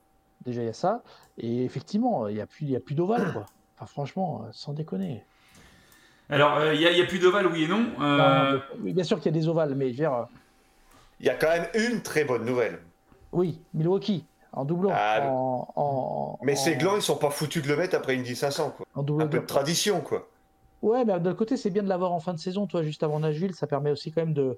déjà 0.46 0.62
il 0.64 0.66
y 0.66 0.70
a 0.70 0.74
ça. 0.74 1.04
Et 1.38 1.64
effectivement, 1.64 2.28
il 2.28 2.36
n'y 2.36 2.42
a 2.42 2.48
plus, 2.48 2.66
il 2.66 2.72
y 2.72 2.76
a 2.76 2.80
plus 2.80 2.96
d'ovale, 2.96 3.32
quoi. 3.32 3.46
Enfin, 3.78 3.86
franchement, 3.86 4.44
euh, 4.46 4.50
sans 4.52 4.74
déconner. 4.74 5.24
Alors, 6.30 6.64
il 6.74 6.80
n'y 6.80 6.86
a, 6.88 6.92
y 6.92 7.02
a 7.02 7.06
plus 7.06 7.20
d'ovale, 7.20 7.46
oui 7.48 7.64
et 7.64 7.68
non. 7.68 7.86
Euh, 8.02 8.54
Non, 8.54 8.60
mais- 8.80 8.94
bien 8.94 9.04
sûr 9.04 9.18
qu'il 9.20 9.28
y 9.34 9.38
a 9.38 9.40
des 9.40 9.48
ovales, 9.48 9.76
mais 9.76 9.86
je 9.88 9.92
veux 9.92 9.96
dire, 9.98 10.14
euh, 10.14 10.24
Il 11.20 11.26
y 11.28 11.30
a 11.30 11.36
quand 11.36 11.50
même 11.50 11.68
une 11.76 12.02
très 12.02 12.24
bonne 12.24 12.44
nouvelle. 12.46 12.80
oui, 13.34 13.62
Milwaukee, 13.74 14.26
en 14.52 14.66
doublon. 14.66 14.90
Ah, 14.94 15.20
le- 15.20 15.26
en, 15.28 15.68
en- 15.76 16.40
Mais 16.42 16.54
en- 16.54 16.56
ces 16.56 16.76
glands, 16.76 16.96
ils 16.96 17.02
sont 17.02 17.18
pas 17.18 17.30
foutus 17.30 17.62
de 17.62 17.68
le 17.68 17.76
mettre 17.78 17.96
après 17.96 18.16
Indy 18.18 18.36
500, 18.36 18.72
quoi. 18.72 18.86
en 18.96 19.04
double 19.04 19.24
Un 19.24 19.28
peu 19.28 19.40
de 19.40 19.46
tradition, 19.46 20.02
quoi. 20.02 20.28
Ouais, 20.84 21.06
mais 21.06 21.18
d'un 21.20 21.34
côté, 21.34 21.56
c'est 21.58 21.70
bien 21.70 21.82
de 21.82 21.88
l'avoir 21.88 22.12
en 22.12 22.20
fin 22.20 22.34
de 22.34 22.40
saison, 22.40 22.68
toi, 22.68 22.84
juste 22.84 23.04
avant 23.04 23.20
Nashville. 23.20 23.56
Ça 23.56 23.68
permet 23.68 23.90
aussi 23.90 24.12
quand 24.12 24.22
même 24.22 24.34
de 24.34 24.58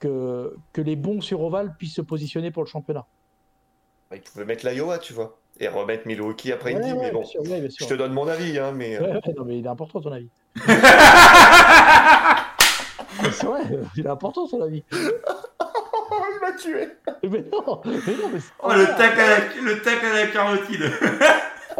que, 0.00 0.54
que 0.72 0.80
les 0.80 0.96
bons 0.96 1.20
sur 1.20 1.40
Oval 1.42 1.76
puissent 1.78 1.94
se 1.94 2.02
positionner 2.02 2.50
pour 2.50 2.64
le 2.64 2.68
championnat. 2.68 3.06
Ils 4.12 4.20
pouvaient 4.20 4.44
mettre 4.44 4.66
l'Iowa, 4.68 4.98
tu 4.98 5.12
vois. 5.12 5.38
Et 5.60 5.68
remettre 5.68 6.06
Milwaukee 6.08 6.50
après 6.52 6.74
Ouais, 6.74 6.80
Indy, 6.82 6.92
ouais, 6.92 6.98
mais 6.98 7.10
bon. 7.12 7.20
bien 7.20 7.28
sûr, 7.28 7.40
ouais, 7.42 7.60
bien 7.60 7.68
Je 7.78 7.84
te 7.86 7.94
donne 7.94 8.12
mon 8.12 8.26
avis, 8.26 8.58
hein, 8.58 8.72
mais. 8.74 8.96
euh, 8.96 9.00
Ouais, 9.02 9.12
ouais, 9.24 9.34
non, 9.36 9.44
mais 9.44 9.58
il 9.58 9.64
est 9.64 9.68
important 9.68 10.00
ton 10.00 10.10
avis. 10.10 10.28
c'est 13.32 13.46
vrai, 13.46 13.62
il 13.96 14.04
est 14.06 14.10
important 14.10 14.46
son 14.46 14.60
avis. 14.62 14.82
Oh, 14.92 16.24
il 16.34 16.40
m'a 16.40 16.52
tué 16.56 16.88
Mais 17.22 17.44
non, 17.52 17.80
mais 17.84 17.92
non, 18.16 18.28
mais 18.32 18.40
c'est 18.40 18.52
Oh, 18.62 18.72
le 18.72 18.86
tac 18.96 19.16
à 19.18 19.28
la, 19.28 19.38
le 19.62 19.82
tac 19.82 20.02
à 20.02 20.12
la 20.14 20.26
carotide. 20.26 20.90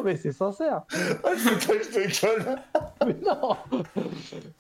Non, 0.01 0.07
mais 0.07 0.17
c'est 0.17 0.33
sincère. 0.33 0.83
Ah, 1.25 1.31
je 1.37 1.51
te 1.59 2.27
gueule 2.27 2.59
Mais 3.07 3.17
non, 3.23 3.57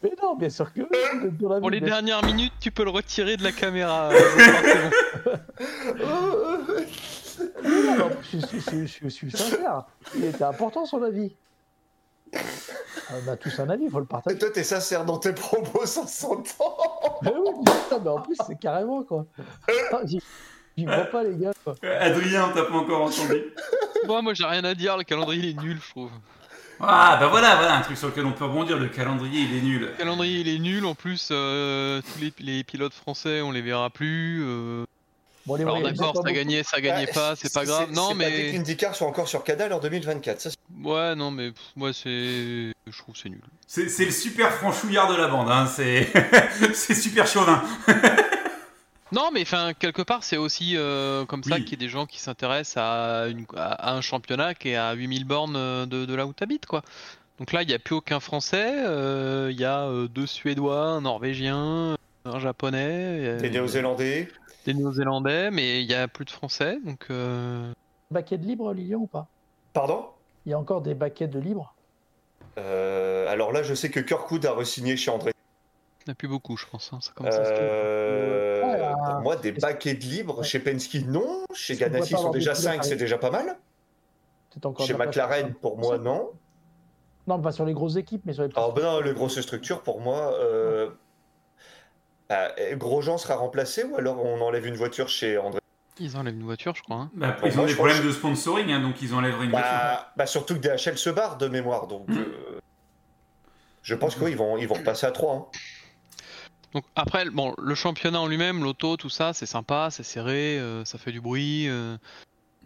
mais 0.03 0.12
non, 0.22 0.36
bien 0.36 0.51
sûr 0.51 0.70
que 0.72 0.80
avis, 0.82 1.61
Pour 1.61 1.70
les 1.70 1.80
dernières 1.80 2.22
minutes, 2.24 2.53
tu 2.61 2.70
peux 2.70 2.84
le 2.84 2.91
retirer 2.91 3.38
de 3.38 3.43
la 3.43 3.53
caméra. 3.53 4.11
je, 8.32 9.09
suis- 9.09 9.30
sincère. 9.30 9.84
Il 10.14 10.24
était 10.24 10.45
important 10.45 10.84
son 10.84 11.03
avis. 11.03 11.34
On 12.34 13.30
a 13.30 13.36
tous 13.36 13.59
un 13.61 13.70
avis, 13.70 13.84
il 13.84 13.91
faut 13.91 13.99
le 13.99 14.05
Et 14.05 14.09
partager. 14.09 14.38
toi, 14.38 14.51
t'es 14.53 14.62
sincère 14.62 15.05
dans 15.05 15.18
tes 15.18 15.32
propos, 15.32 15.84
ça 15.86 16.07
s'entend 16.07 16.76
Mais 17.22 17.32
oui, 17.34 17.64
putain, 17.64 17.99
mais 18.05 18.11
en 18.11 18.20
plus, 18.20 18.36
c'est 18.47 18.59
carrément 18.59 19.03
quoi. 19.05 19.24
Ah, 19.93 20.01
J'y 20.81 20.87
j'y 20.87 20.95
vois 20.97 21.05
pas, 21.05 21.22
les 21.22 21.37
gars. 21.37 21.53
Quoi. 21.64 21.74
Adrien, 22.01 22.49
on 22.51 22.55
t'a 22.55 22.62
pas 22.64 22.74
encore 22.74 23.03
entendu. 23.03 23.43
Moi, 24.07 24.22
moi, 24.22 24.33
j'ai 24.35 24.45
rien 24.47 24.64
à 24.64 24.74
dire. 24.74 24.97
Le 24.97 25.05
calendrier, 25.05 25.43
il 25.51 25.59
est 25.59 25.62
nul, 25.62 25.78
je 25.85 25.91
trouve. 25.91 26.11
Ah, 26.81 27.18
bah 27.20 27.26
voilà, 27.28 27.57
voilà, 27.57 27.76
un 27.76 27.81
truc 27.83 27.99
sur 27.99 28.09
lequel 28.09 28.24
on 28.24 28.33
peut 28.33 28.47
rebondir. 28.47 28.78
Le 28.78 28.89
calendrier, 28.89 29.43
il 29.43 29.59
est 29.59 29.61
nul. 29.61 29.81
Le 29.83 29.89
calendrier, 29.89 30.41
il 30.41 30.49
est 30.49 30.59
nul. 30.59 30.87
En 30.87 30.95
plus, 30.95 31.28
euh, 31.31 32.01
tous 32.01 32.20
les, 32.20 32.33
les 32.39 32.64
pilotes 32.64 32.95
français, 32.95 33.43
on 33.43 33.51
les 33.51 33.61
verra 33.61 33.91
plus. 33.91 34.43
euh, 34.43 34.85
Bon, 35.47 35.57
les 35.57 35.62
Alors 35.64 35.81
d'accord, 35.83 35.99
pas 35.99 36.05
ça 36.07 36.12
beaucoup. 36.22 36.33
gagnait, 36.35 36.62
ça 36.62 36.81
gagnait 36.81 37.07
pas, 37.09 37.35
c'est 37.37 37.53
pas 37.53 37.64
grave. 37.64 37.91
Non, 37.93 38.11
c'est 38.12 38.18
pas 38.18 38.31
dit 38.31 38.37
que 38.37 38.37
mais 38.47 38.53
l'IndyCar 38.53 38.95
sont 38.95 39.07
encore 39.07 39.26
sur 39.28 39.43
Cadal 39.43 39.72
en 39.72 39.78
2024. 39.81 40.41
Ça, 40.41 40.51
c'est- 40.51 40.57
ouais, 40.89 41.14
non, 41.14 41.31
mais 41.31 41.51
pff, 41.51 41.62
moi 41.76 41.93
c'est, 41.95 42.09
je 42.11 42.99
trouve 42.99 43.14
que 43.14 43.20
c'est 43.22 43.31
nul. 43.31 43.41
C'est 43.66 43.89
c'est 43.89 44.05
le 44.05 44.11
super 44.11 44.53
franchouillard 44.53 45.11
de 45.11 45.16
la 45.16 45.28
bande, 45.28 45.51
hein. 45.51 45.66
c'est 45.66 46.09
c'est 46.74 46.95
super 46.95 47.26
chauvin. 47.26 47.62
Non, 49.13 49.31
mais 49.33 49.43
enfin 49.43 49.73
quelque 49.75 50.03
part 50.03 50.23
c'est 50.23 50.37
aussi 50.37 50.77
euh, 50.77 51.25
comme 51.27 51.43
ça 51.43 51.59
qu'il 51.59 51.73
y 51.73 51.75
a 51.75 51.85
des 51.85 51.89
gens 51.89 52.07
qui 52.07 52.21
s'intéressent 52.21 52.77
à, 52.77 53.27
une- 53.29 53.45
à- 53.57 53.73
à 53.91 53.93
un 53.95 54.01
championnat 54.01 54.55
qui 54.55 54.69
est 54.71 54.77
à 54.77 54.93
8000 54.93 55.25
bornes 55.25 55.57
euh, 55.57 55.85
de, 55.87 56.05
de 56.07 56.15
là 56.15 56.27
où 56.27 56.33
t'habites, 56.33 56.67
quoi. 56.67 56.83
Donc 57.39 57.53
là, 57.53 57.63
il 57.63 57.69
n'y 57.69 57.75
a 57.75 57.79
plus 57.79 57.95
aucun 57.95 58.21
Français, 58.21 58.85
euh, 58.87 59.49
il 59.51 59.59
y 59.59 59.65
a 59.65 59.85
euh, 59.87 60.09
deux 60.09 60.27
Suédois, 60.27 60.85
un 60.85 61.01
Norvégien, 61.01 61.97
un 62.27 62.39
Japonais, 62.39 63.37
des 63.39 63.49
Néo-Zélandais. 63.51 64.29
des 64.67 64.75
Néo-Zélandais, 64.75 65.51
mais 65.51 65.81
il 65.83 65.87
n'y 65.89 65.95
a 65.95 66.07
plus 66.07 66.27
de 66.27 66.31
Français, 66.31 66.79
donc 66.85 67.07
euh, 67.11 67.73
Baquet 68.11 68.37
de 68.39 68.45
libre, 68.47 68.75
Lilian, 68.75 68.99
ou 68.99 69.07
pas? 69.07 69.27
Pardon? 69.73 70.11
Il 70.45 70.51
y 70.51 70.53
a 70.53 70.59
encore 70.59 70.83
des 70.83 70.95
baquets 70.95 71.29
de 71.29 71.39
libre? 71.41 71.75
Euh, 72.59 73.27
Alors 73.29 73.53
là, 73.53 73.63
je 73.63 73.75
sais 73.75 73.91
que 73.91 74.01
Kirkwood 74.01 74.45
a 74.45 74.53
re-signé 74.53 74.97
chez 74.97 75.11
André. 75.11 75.31
il 75.35 76.09
n'y 76.09 76.11
en 76.11 76.13
a 76.13 76.15
plus 76.15 76.29
beaucoup, 76.29 76.57
je 76.57 76.67
pense. 76.67 76.93
hein, 76.93 76.99
ça 77.01 77.13
commence 77.15 77.35
à 77.35 77.45
se 77.45 77.51
Ouais, 77.51 78.50
pour 79.05 79.21
moi, 79.21 79.37
des 79.37 79.53
baquets 79.53 79.95
de 79.95 80.01
libre. 80.05 80.43
Chez 80.45 80.59
Penske, 80.59 80.95
non. 81.07 81.45
Chez 81.55 81.77
Ganassi, 81.77 82.15
ils 82.15 82.19
sont 82.19 82.31
déjà 82.31 82.53
des 82.53 82.59
pilotes 82.61 82.75
5, 82.77 82.85
c'est 82.85 82.97
déjà 82.97 83.19
pas 83.19 83.31
mal. 83.31 83.57
Chez 84.85 84.95
McLaren, 84.95 85.55
pour- 85.55 85.79
moi, 85.79 85.99
non. 85.99 86.31
Non, 87.27 87.41
pas 87.41 87.53
sur 87.53 87.65
les 87.65 87.75
grosses 87.75 87.97
équipes, 87.97 88.23
mais 88.25 88.33
sur 88.33 88.43
les. 88.45 88.51
Alors, 88.57 88.73
ben 88.75 88.83
non, 88.83 89.01
les 89.01 89.13
grosses 89.13 89.41
structures, 89.41 89.83
pour 89.83 90.01
moi, 90.01 90.35
euh, 90.41 90.91
bah, 92.29 92.53
Grosjean 92.75 93.19
sera 93.19 93.35
remplacé 93.37 93.85
ou 93.85 93.97
alors 93.97 94.25
on 94.25 94.41
enlève 94.41 94.67
une 94.67 94.75
voiture 94.77 95.09
chez 95.09 95.37
André? 95.39 95.61
Ils 95.99 96.17
enlèvent 96.17 96.35
une 96.35 96.45
voiture, 96.45 96.75
je 96.75 96.83
crois. 96.83 96.97
hein. 96.97 97.11
Bah, 97.15 97.37
ils 97.45 97.53
moi, 97.55 97.65
ont 97.65 97.67
des 97.67 97.75
pense 97.75 97.75
problèmes 97.75 98.05
de 98.05 98.11
sponsoring, 98.11 98.73
hein, 98.73 98.81
donc 98.81 99.03
ils 99.03 99.13
enlèveraient 99.15 99.45
une 99.45 99.51
voiture. 99.51 99.69
bah, 99.71 100.13
bah, 100.17 100.27
surtout 100.27 100.55
que 100.55 100.61
DHL 100.61 100.97
se 100.97 101.11
barre 101.11 101.37
de 101.37 101.47
mémoire, 101.49 101.87
donc 101.87 102.09
Mm. 102.09 102.19
euh, 102.19 102.59
je 103.83 103.95
pense 103.95 104.15
qu'ils 104.17 104.37
vont, 104.37 104.57
ils 104.57 104.67
vont 104.67 104.75
repasser 104.77 105.07
à 105.07 105.11
3. 105.13 105.35
hein. 105.35 105.47
Donc 106.73 106.85
après, 106.95 107.29
bon, 107.31 107.55
le 107.61 107.75
championnat 107.75 108.21
en 108.21 108.27
lui-même, 108.29 108.62
l'auto, 108.62 108.97
tout 108.97 109.11
ça, 109.11 109.33
c'est 109.33 109.47
sympa, 109.47 109.89
c'est 109.91 110.03
serré, 110.05 110.59
euh, 110.59 110.85
ça 110.85 110.99
fait 110.99 111.11
du 111.12 111.21
bruit, 111.21 111.68
euh, 111.68 111.97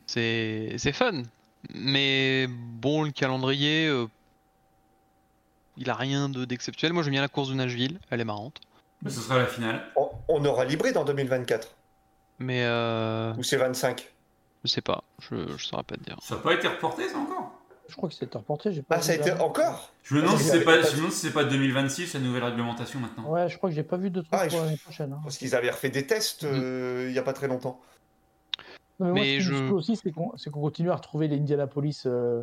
c'est 0.07 0.74
c'est 0.78 0.92
fun. 0.92 1.22
Mais 1.72 2.46
bon, 2.48 3.02
le 3.05 3.11
calendrier, 3.12 3.86
euh, 3.88 4.07
il 5.76 5.88
a 5.88 5.94
rien 5.94 6.28
de- 6.28 6.44
d'exceptionnel. 6.44 6.92
Moi, 6.92 7.02
j'aime 7.02 7.12
bien 7.12 7.22
la 7.22 7.28
course 7.28 7.48
de 7.48 7.55
Nashville, 7.55 7.98
elle 8.11 8.20
est 8.20 8.24
marrante. 8.24 8.61
Bah, 9.02 9.11
ce 9.11 9.20
sera 9.20 9.38
la 9.38 9.46
finale. 9.46 9.82
On, 9.96 10.11
on 10.28 10.44
aura 10.44 10.64
l'hybride 10.64 10.96
en 10.96 11.05
2024 11.05 11.74
Mais 12.38 12.64
euh, 12.64 13.32
ou 13.34 13.42
c'est 13.42 13.57
25 13.57 14.11
je 14.64 14.70
sais 14.70 14.80
pas, 14.80 15.05
je, 15.20 15.36
je 15.59 15.62
saurais 15.62 15.82
pas 15.82 15.96
te 15.96 16.02
dire. 16.05 16.16
Ça 16.22 16.36
n'a 16.36 16.40
pas 16.40 16.55
été 16.55 16.66
reporté, 16.68 17.07
ça 17.11 17.18
encore? 17.18 17.52
Je 17.89 17.97
crois 17.97 18.09
que 18.09 18.14
c'était 18.14 18.39
reporté. 18.39 18.72
j'ai 18.72 18.82
pas 18.82 18.97
Ah, 18.99 19.03
ça 19.03 19.12
a 19.12 19.14
été 19.16 19.30
la- 19.30 19.43
encore 19.43 19.91
Je 20.03 20.14
me 20.14 20.20
demande 20.22 20.37
Ah, 20.37 20.39
si 20.41 20.45
c'est 20.45 20.59
c'est 20.59 20.64
pas- 20.64 20.76
pas, 20.76 20.82
pas- 20.82 20.89
je 20.89 20.93
me 20.93 20.97
demande 20.99 21.12
si 21.12 21.18
c'est 21.26 21.32
pas 21.32 21.45
2026 21.45 22.14
la 22.14 22.20
nouvelle 22.20 22.45
réglementation 22.45 22.99
maintenant. 23.01 23.28
Ouais, 23.30 23.49
je 23.49 23.57
crois 23.59 23.70
que 23.70 23.76
j'ai 23.76 23.82
pas 23.82 23.97
vu 23.99 24.11
de 24.11 24.20
trucs 24.20 24.32
Ah, 24.32 24.47
pour 24.49 24.59
je- 24.61 24.64
l'année 24.64 24.76
prochaine. 24.78 25.12
hein. 25.12 25.20
Parce 25.22 25.37
qu'ils 25.39 25.55
avaient 25.55 25.70
refait 25.70 25.91
des 25.91 26.07
tests 26.07 26.45
euh, 26.45 27.07
il 27.09 27.14
y 27.14 27.18
a 27.18 27.22
pas 27.22 27.32
très 27.35 27.47
longtemps. 27.49 27.80
Non, 29.01 29.07
mais 29.07 29.12
moi, 29.12 29.20
ce 29.20 29.24
qui 29.24 29.37
me 29.37 29.41
je- 29.41 29.55
saoule 29.68 29.72
aussi, 29.76 29.97
c'est 29.97 30.11
qu'on 30.12 30.32
continue 30.53 30.91
à 30.91 30.97
retrouver 30.97 31.28
l'Indianapolis, 31.28 32.03
euh, 32.07 32.43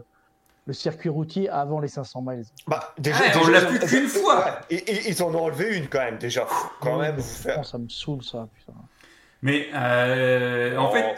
le 0.67 0.73
circuit 0.73 1.09
routier 1.09 1.49
avant 1.49 1.79
les 1.79 1.87
500 1.87 2.21
miles. 2.21 2.43
Bah, 2.67 2.93
déjà, 2.99 3.17
Ah, 3.33 3.39
on 3.43 3.47
l'a 3.47 3.61
ils 3.61 3.67
plus 3.67 3.79
qu'une 3.89 4.07
fois. 4.07 4.45
Ouais, 4.45 4.51
et- 4.69 4.75
et- 4.75 5.09
ils 5.09 5.23
en 5.23 5.33
ont 5.33 5.45
enlevé 5.45 5.75
une 5.77 5.87
quand 5.87 5.99
même, 5.99 6.17
déjà. 6.19 6.47
Quand 6.81 6.99
même, 6.99 7.15
vous 7.15 7.21
faire. 7.23 7.65
Ça 7.65 7.77
me 7.79 7.89
saoule, 7.89 8.23
ça. 8.23 8.47
Putain. 8.53 8.73
Mais 9.41 9.69
euh, 9.73 10.77
en 10.77 10.89
Oh, 10.89 10.93
fait, 10.93 11.15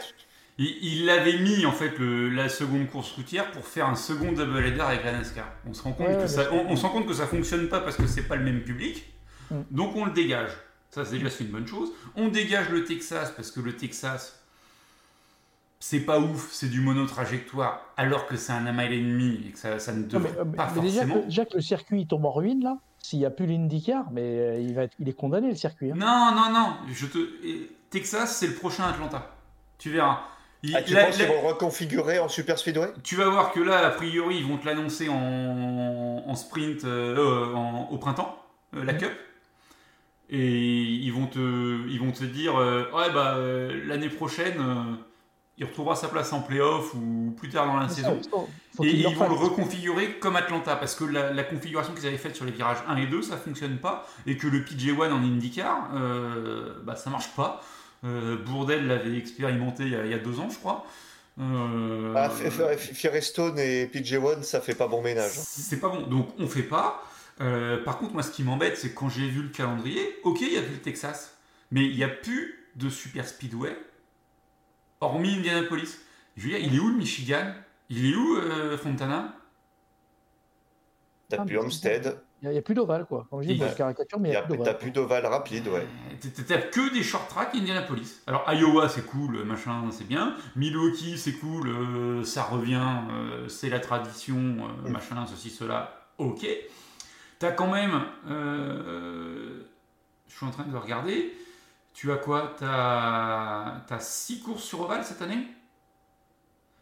il, 0.58 1.00
il 1.02 1.10
avait 1.10 1.38
mis 1.38 1.66
en 1.66 1.72
fait 1.72 1.98
le- 1.98 2.28
la 2.30 2.48
seconde 2.48 2.88
course 2.88 3.12
routière 3.12 3.50
pour 3.50 3.66
faire 3.66 3.88
un 3.88 3.94
second 3.96 4.32
double 4.32 4.64
header 4.64 4.80
avec 4.80 5.04
la 5.04 5.12
NASCAR. 5.12 5.46
On 5.68 5.74
se 5.74 5.82
rend 5.82 5.92
compte 5.92 6.08
Ouais, 6.08 6.16
que 6.18 6.26
ça, 6.26 6.52
on, 6.52 6.66
on 6.70 6.76
se 6.76 6.82
rend 6.82 6.90
compte 6.90 7.06
que 7.06 7.14
ça 7.14 7.26
fonctionne 7.26 7.68
pas 7.68 7.80
parce 7.80 7.96
que 7.96 8.06
c'est 8.06 8.22
pas 8.28 8.36
le 8.36 8.44
même 8.44 8.62
public. 8.62 9.04
Mm. 9.50 9.56
Donc 9.70 9.96
on 9.96 10.04
le 10.06 10.12
dégage. 10.12 10.50
Ça 10.90 11.04
c'est 11.04 11.16
déjà 11.18 11.30
c'est 11.30 11.44
une 11.44 11.50
bonne 11.50 11.66
chose. 11.66 11.90
On 12.16 12.28
dégage 12.28 12.68
le 12.70 12.84
Texas 12.84 13.32
parce 13.36 13.50
que 13.50 13.60
le 13.60 13.74
Texas 13.76 14.40
c'est 15.80 16.00
pas 16.00 16.18
ouf, 16.18 16.48
c'est 16.50 16.70
du 16.70 16.80
monotrajectoire 16.80 17.82
alors 17.98 18.26
que 18.26 18.36
c'est 18.36 18.52
un 18.52 18.72
mile 18.72 18.92
et 18.92 19.00
demi 19.02 19.44
et 19.46 19.50
que 19.50 19.58
ça, 19.58 19.78
ça 19.78 19.92
ne 19.92 20.02
Non, 20.02 20.06
devrait 20.08 20.30
mais, 20.32 20.38
euh, 20.40 20.44
pas 20.56 20.72
mais 20.76 20.80
déjà, 20.80 21.00
forcément. 21.02 21.20
que, 21.20 21.26
déjà 21.26 21.44
que 21.44 21.54
le 21.56 21.60
circuit 21.60 22.06
tombe 22.06 22.24
en 22.24 22.32
ruine, 22.32 22.62
là, 22.62 22.78
s'il 23.02 23.18
n'y 23.18 23.26
a 23.26 23.30
plus 23.30 23.44
l'IndyCar, 23.46 24.06
mais 24.10 24.22
euh, 24.22 24.60
il, 24.60 24.74
va 24.74 24.84
être, 24.84 24.94
il 24.98 25.08
est 25.10 25.12
condamné, 25.12 25.48
le 25.50 25.56
circuit. 25.56 25.90
hein. 25.90 25.94
Non 25.96 26.30
non 26.34 26.50
non, 26.54 26.68
je 26.90 27.04
te 27.06 27.18
et 27.44 27.70
Texas 27.90 28.36
c'est 28.38 28.46
le 28.46 28.54
prochain 28.54 28.84
Atlanta. 28.84 29.30
Tu 29.76 29.90
verras. 29.90 30.20
Il- 30.66 30.74
Ah, 30.74 30.82
tu 30.82 30.94
la- 30.94 31.04
penses 31.04 31.18
la- 31.18 31.26
qu'ils 31.26 31.34
vont 31.34 31.40
reconfigurer 31.46 32.18
en 32.18 32.28
Super 32.28 32.58
Speedway? 32.58 32.88
Tu 33.02 33.16
vas 33.16 33.28
voir 33.28 33.52
que 33.52 33.60
là, 33.60 33.86
a 33.86 33.90
priori, 33.90 34.36
ils 34.38 34.46
vont 34.46 34.56
te 34.56 34.64
l'annoncer 34.66 35.08
en, 35.10 36.22
en 36.26 36.34
sprint 36.34 36.84
euh, 36.84 37.16
euh, 37.18 37.54
en- 37.54 37.88
au 37.90 37.98
printemps, 37.98 38.38
euh, 38.74 38.82
la. 38.84 38.94
Cup. 38.94 39.12
Et 40.30 40.82
ils 40.82 41.10
vont 41.12 41.26
te, 41.26 41.38
ils 41.88 42.00
vont 42.00 42.10
te 42.12 42.24
dire 42.24 42.56
euh, 42.58 42.84
Ouais, 42.94 43.12
bah, 43.12 43.36
l'année 43.86 44.08
prochaine, 44.08 44.54
euh, 44.58 44.94
il 45.58 45.66
retrouvera 45.66 45.94
sa 45.96 46.08
place 46.08 46.32
en 46.32 46.40
playoff 46.40 46.94
ou 46.94 47.34
plus 47.38 47.50
tard 47.50 47.66
dans 47.66 47.76
la 47.76 47.88
C'est 47.88 47.96
saison. 47.96 48.18
ça, 48.22 48.30
faut- 48.30 48.48
faut 48.74 48.84
Et 48.84 48.90
ils 48.90 49.14
vont 49.14 49.28
le 49.28 49.34
reconfigurer 49.34 50.14
comme 50.14 50.36
Atlanta 50.36 50.76
parce 50.76 50.94
que 50.94 51.04
la, 51.04 51.30
la 51.32 51.44
configuration 51.44 51.92
qu'ils 51.92 52.06
avaient 52.06 52.16
faite 52.16 52.34
sur 52.36 52.46
les 52.46 52.52
virages 52.52 52.78
1 52.88 52.96
et 52.96 53.06
2 53.06 53.20
ça 53.22 53.36
fonctionne 53.36 53.76
pas 53.76 54.06
et 54.26 54.36
que 54.38 54.46
le 54.48 54.60
PJ1 54.64 55.12
en 55.12 55.22
IndyCar 55.22 55.90
euh, 55.94 56.72
bah, 56.82 56.96
ça 56.96 57.10
marche 57.10 57.28
pas. 57.36 57.60
Euh, 58.04 58.36
Bourdel 58.36 58.86
l'avait 58.86 59.16
expérimenté 59.16 59.84
il 59.84 59.90
y, 59.90 59.96
a, 59.96 60.04
il 60.04 60.10
y 60.10 60.14
a 60.14 60.18
deux 60.18 60.38
ans 60.40 60.50
je 60.50 60.58
crois. 60.58 60.84
Euh, 61.40 62.12
ah, 62.16 62.30
Firestone 62.30 63.58
et 63.58 63.86
PJ1, 63.86 64.42
ça 64.42 64.60
fait 64.60 64.74
pas 64.74 64.86
bon 64.86 65.02
ménage. 65.02 65.32
hein. 65.36 65.42
c'est 65.44 65.80
pas 65.80 65.88
bon, 65.88 66.02
donc 66.02 66.28
on 66.38 66.46
fait 66.46 66.62
pas. 66.62 67.02
Euh, 67.40 67.82
par 67.82 67.98
contre, 67.98 68.12
moi, 68.12 68.22
ce 68.22 68.30
qui 68.30 68.44
m'embête, 68.44 68.76
c'est 68.78 68.94
quand 68.94 69.08
j'ai 69.08 69.28
vu 69.28 69.42
le 69.42 69.48
calendrier, 69.48 70.16
ok, 70.22 70.40
il 70.42 70.52
y 70.52 70.58
a 70.58 70.62
plus 70.62 70.74
le 70.74 70.80
Texas, 70.80 71.36
mais 71.72 71.84
il 71.86 71.96
n'y 71.96 72.04
a 72.04 72.08
plus 72.08 72.68
de 72.76 72.88
super 72.88 73.26
speedway, 73.26 73.76
hormis 75.00 75.34
Indianapolis. 75.34 75.98
Je 76.36 76.44
veux 76.44 76.50
dire, 76.50 76.58
il 76.60 76.76
est 76.76 76.78
où 76.78 76.88
le 76.90 76.96
Michigan? 76.96 77.52
Il 77.90 78.06
est 78.12 78.14
où 78.14 78.36
euh, 78.36 78.78
Fontana? 78.78 79.34
T'as 81.28 81.38
Ah, 81.40 81.44
plus 81.44 81.58
Homestead, 81.58 82.16
Il 82.44 82.50
n'y 82.50 82.58
a, 82.58 82.62
plus 82.62 82.74
d'ovale, 82.74 83.06
quoi. 83.06 83.26
Comme 83.30 83.42
je 83.42 83.48
dis, 83.48 83.54
Il 83.54 83.58
moi, 83.58 83.66
y 83.66 83.68
a- 83.68 83.72
je 83.72 83.76
caricature, 83.78 84.20
mais 84.20 84.28
il 84.28 84.32
y 84.32 84.34
n'y 84.34 84.36
a- 84.36 84.40
a, 84.40 84.42
t'as 84.42 84.48
plus 84.48 84.58
d'ovale. 84.58 84.78
plus 84.78 84.90
d'ovale 84.90 85.26
rapide, 85.26 85.68
ouais. 85.68 85.86
T'as- 86.46 86.58
que 86.58 86.92
des 86.92 87.02
short 87.02 87.28
tracks 87.28 87.54
Indianapolis. 87.54 88.20
Alors 88.26 88.44
Iowa 88.52 88.88
c'est 88.88 89.06
cool, 89.06 89.44
machin 89.44 89.82
c'est 89.90 90.06
bien. 90.06 90.34
Milwaukee 90.56 91.16
c'est 91.18 91.32
cool, 91.34 91.68
euh, 91.68 92.24
ça 92.24 92.42
revient, 92.42 92.82
euh, 93.10 93.48
c'est 93.48 93.68
la 93.70 93.80
tradition, 93.80 94.36
euh, 94.36 94.88
Mm. 94.88 94.92
machin, 94.92 95.26
ceci, 95.26 95.50
cela, 95.50 96.06
ok. 96.18 96.46
T'as 97.38 97.52
quand 97.52 97.70
même, 97.72 98.02
euh, 98.28 99.62
je 100.28 100.36
suis 100.36 100.46
en 100.46 100.50
train 100.50 100.64
de 100.64 100.76
regarder, 100.76 101.32
tu 101.92 102.10
as 102.12 102.16
quoi? 102.16 102.54
T'as 102.58 103.98
6 104.00 104.40
courses 104.40 104.62
sur 104.64 104.80
Oval 104.82 105.04
cette 105.04 105.22
année? 105.22 105.46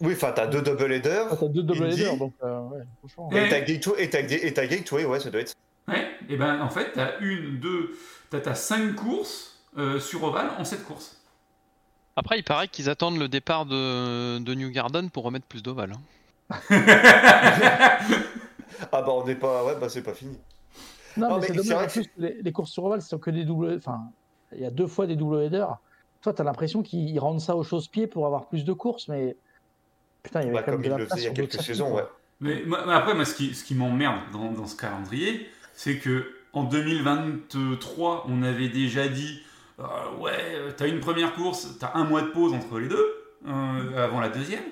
Oui, 0.03 0.13
enfin, 0.15 0.33
t'as 0.35 0.47
deux 0.47 0.61
double 0.63 0.93
headers. 0.93 1.29
Ah, 1.31 1.37
T'as 1.39 1.49
deux 1.49 1.63
double 1.63 1.85
headers, 1.93 2.17
donc 2.17 2.33
euh, 2.43 2.61
ouais, 2.69 2.81
franchement. 2.99 3.31
Et- 3.33 3.47
Et 3.47 3.49
t'as 3.49 3.61
Gateway, 3.61 4.05
et 4.05 4.11
t'as- 4.11 4.21
et 4.21 4.53
t'as 4.53 4.67
Gateway, 4.67 5.05
ouais, 5.05 5.21
ça 5.21 5.31
doit 5.31 5.41
être. 5.41 5.55
Ouais, 5.89 6.07
et 6.29 6.37
ben 6.37 6.61
en 6.61 6.69
fait 6.71 6.93
t'as 6.93 7.19
une, 7.21 7.59
deux, 7.59 7.97
t'as 8.31 8.41
t'as 8.41 8.55
5 8.55 8.95
courses 8.95 9.61
euh, 9.79 9.99
sur 10.01 10.23
Oval 10.25 10.51
en 10.59 10.65
7 10.65 10.85
courses. 10.85 11.19
Après, 12.17 12.39
il 12.39 12.43
paraît 12.45 12.69
qu'ils 12.69 12.91
attendent 12.91 13.19
le 13.19 13.27
départ 13.29 13.65
de, 13.65 14.39
de 14.39 14.55
New 14.55 14.71
Garden 14.71 15.09
pour 15.11 15.25
remettre 15.25 15.47
plus 15.47 15.63
d'ovales. 15.63 15.93
hein. 16.51 16.57
Ah 18.91 19.01
bah 19.03 19.09
on 19.13 19.25
n'est 19.25 19.35
pas, 19.37 19.65
ouais, 19.65 19.77
bah 19.81 19.89
c'est 19.89 20.03
pas 20.03 20.13
fini. 20.15 20.37
Non, 21.17 21.29
Non, 21.29 21.35
mais, 21.37 21.41
mais 21.43 21.47
c'est 21.49 21.69
dommage. 21.69 21.85
En 21.87 21.89
plus, 21.91 22.07
les, 22.17 22.43
les 22.43 22.53
courses 22.53 22.71
sur 22.71 22.85
ovale, 22.85 23.01
c'est 23.03 23.19
que 23.21 23.31
des 23.31 23.45
double. 23.45 23.75
Enfin, 23.77 24.01
il 24.55 24.61
y 24.61 24.65
a 24.67 24.71
deux 24.71 24.87
fois 24.87 25.07
des 25.07 25.17
double 25.17 25.43
headers. 25.43 25.79
Toi, 26.23 26.33
t'as 26.33 26.45
l'impression 26.45 26.83
qu'ils 26.83 27.19
rendent 27.21 27.41
ça 27.41 27.55
au 27.57 27.63
chausse-pied 27.63 28.07
pour 28.07 28.27
avoir 28.27 28.47
plus 28.49 28.65
de 28.65 28.73
courses, 28.73 29.09
mais 29.09 29.37
putain, 30.23 30.43
il 30.43 30.47
y 30.47 30.51
avait 30.51 30.59
Bah, 30.59 30.63
quand 30.63 30.73
même 30.73 30.81
comme 30.81 30.83
de 30.83 30.89
il 30.89 30.91
la 30.91 30.99
le 30.99 31.07
place 31.07 31.19
faisait 31.19 31.23
il 31.23 31.25
y 31.25 31.29
a 31.29 31.31
quelques 31.33 31.61
saisons, 31.61 31.95
ouais. 31.95 32.05
Mais, 32.41 32.65
après, 32.91 33.15
moi, 33.15 33.25
ce 33.25 33.35
qui, 33.35 33.55
ce 33.55 33.65
qui 33.65 33.75
m'emmerde 33.75 34.21
dans, 34.33 34.51
dans 34.53 34.67
ce 34.67 34.77
calendrier, 34.77 35.49
c'est 35.75 35.99
que 35.99 36.33
en 36.53 36.65
2023, 36.65 38.27
on 38.29 38.43
avait 38.43 38.69
déjà 38.69 39.09
dit 39.09 39.43
euh, 39.79 39.85
ouais, 40.19 40.33
euh, 40.55 40.73
t'as 40.77 40.89
une 40.89 41.01
première 41.01 41.35
course, 41.35 41.79
t'as 41.79 41.93
un 41.95 42.05
mois 42.05 42.23
de 42.23 42.29
pause 42.29 42.53
entre 42.53 42.79
les 42.79 42.89
deux, 42.89 43.07
euh, 43.47 44.05
avant 44.05 44.21
la 44.21 44.29
deuxième. 44.29 44.65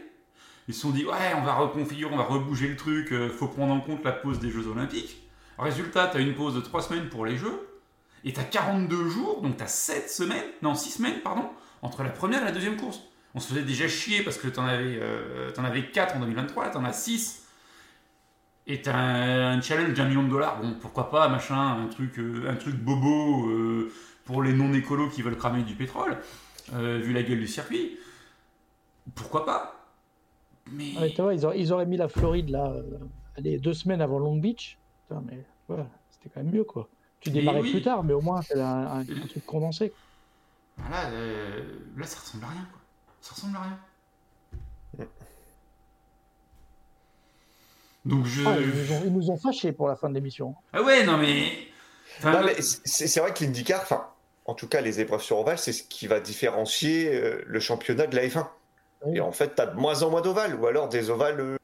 Ils 0.68 0.74
se 0.74 0.80
sont 0.82 0.90
dit 0.90 1.04
ouais, 1.04 1.34
on 1.36 1.42
va 1.42 1.54
reconfigurer, 1.54 2.12
on 2.12 2.16
va 2.18 2.24
rebouger 2.24 2.68
le 2.68 2.76
truc, 2.76 3.12
euh, 3.12 3.28
faut 3.30 3.48
prendre 3.48 3.72
en 3.72 3.80
compte 3.80 4.04
la 4.04 4.12
pause 4.12 4.38
des 4.40 4.50
Jeux 4.50 4.66
Olympiques. 4.68 5.22
Résultat, 5.58 6.08
t'as 6.12 6.20
une 6.20 6.34
pause 6.34 6.54
de 6.54 6.60
3 6.60 6.82
semaines 6.82 7.08
pour 7.08 7.26
les 7.26 7.36
Jeux, 7.36 7.68
et 8.24 8.32
t'as 8.32 8.44
42 8.44 9.08
jours, 9.08 9.42
donc 9.42 9.56
t'as 9.56 9.66
7 9.66 10.10
semaines, 10.10 10.44
non 10.62 10.74
6 10.74 10.90
semaines, 10.92 11.20
pardon, 11.22 11.48
entre 11.82 12.02
la 12.02 12.10
première 12.10 12.42
et 12.42 12.46
la 12.46 12.52
deuxième 12.52 12.76
course. 12.76 13.00
On 13.34 13.40
se 13.40 13.48
faisait 13.48 13.62
déjà 13.62 13.86
chier 13.86 14.22
parce 14.22 14.38
que 14.38 14.48
t'en 14.48 14.64
avais, 14.64 14.98
euh, 15.00 15.50
avais 15.56 15.90
4 15.90 16.16
en 16.16 16.20
2023, 16.20 16.64
là 16.64 16.70
t'en 16.70 16.84
as 16.84 16.92
6 16.92 17.46
et 18.66 18.82
t'as 18.82 18.94
un, 18.94 19.58
un 19.58 19.60
challenge 19.60 19.94
d'un 19.94 20.06
million 20.06 20.22
de 20.24 20.28
dollars, 20.28 20.60
bon 20.60 20.74
pourquoi 20.80 21.10
pas, 21.10 21.28
machin, 21.28 21.84
un 21.84 21.86
truc, 21.86 22.18
euh, 22.18 22.48
un 22.48 22.56
truc 22.56 22.76
bobo 22.76 23.48
euh, 23.48 23.92
pour 24.24 24.42
les 24.42 24.52
non 24.52 24.72
écolos 24.72 25.08
qui 25.08 25.22
veulent 25.22 25.36
cramer 25.36 25.62
du 25.62 25.74
pétrole. 25.74 26.18
vu 26.72 27.12
la 27.12 27.22
gueule 27.22 27.40
du 27.40 27.46
circuit. 27.46 27.98
Pourquoi 29.14 29.44
pas 29.44 29.76
mais... 30.72 30.92
Ah, 30.96 31.22
vois, 31.22 31.34
ils, 31.34 31.44
auraient, 31.44 31.60
ils, 31.60 31.72
auraient, 31.72 31.86
mis 31.86 31.96
la 31.96 32.06
Floride 32.06 32.50
là, 32.50 32.72
allez, 33.36 33.58
deux 33.58 33.74
semaines 33.74 34.00
avant 34.00 34.20
Long 34.20 34.36
Beach. 34.36 34.78
mais 35.10 35.44
ouais, 35.68 35.84
c'était 36.10 36.28
quand 36.32 36.42
même 36.44 36.52
mieux 36.52 36.64
quoi. 36.64 36.88
Tu 37.20 37.30
démarrais 37.30 37.62
plus 37.62 37.82
tard, 37.82 38.04
mais 38.04 38.12
au 38.12 38.20
moins 38.20 38.40
c'est 38.42 38.60
un, 38.60 39.00
un, 39.00 39.04
truc 39.04 39.44
condensé. 39.46 39.92
Voilà, 40.76 41.10
là 41.96 42.04
ça 42.04 42.20
ressemble 42.20 42.44
à 42.44 42.48
rien 42.48 42.68
quoi. 42.70 42.79
Ça 43.20 43.34
ressemble 43.34 43.56
à 43.56 43.60
rien. 43.60 43.78
Donc 48.06 48.24
je... 48.24 48.42
Ah, 48.46 48.56
ils, 48.58 49.12
nous 49.12 49.30
ont, 49.30 49.36
fâchés 49.36 49.72
pour 49.72 49.86
la 49.88 49.96
fin 49.96 50.08
de 50.08 50.14
l'émission. 50.14 50.54
Ah 50.72 50.82
ouais, 50.82 51.04
non 51.04 51.18
mais. 51.18 51.52
c'est 52.84 53.20
vrai 53.20 53.34
que 53.34 53.44
l'IndyCar, 53.44 53.82
enfin, 53.82 54.08
en 54.46 54.54
tout 54.54 54.68
cas 54.68 54.80
les 54.80 55.00
épreuves 55.00 55.22
sur 55.22 55.38
ovale, 55.38 55.58
c'est 55.58 55.72
ce 55.72 55.82
qui 55.82 56.06
va 56.06 56.20
différencier 56.20 57.14
euh, 57.14 57.42
le 57.46 57.60
championnat 57.60 58.06
de 58.06 58.16
la 58.16 58.26
F1. 58.26 58.46
Et 59.12 59.20
en 59.20 59.32
fait, 59.32 59.54
tu 59.54 59.62
as 59.62 59.66
de 59.66 59.76
moins 59.76 60.02
en 60.02 60.10
moins 60.10 60.20
d'ovales, 60.20 60.54
ou 60.54 60.66
alors 60.66 60.88
des 60.88 61.10
ovales 61.10 61.40
euh, 61.40 61.56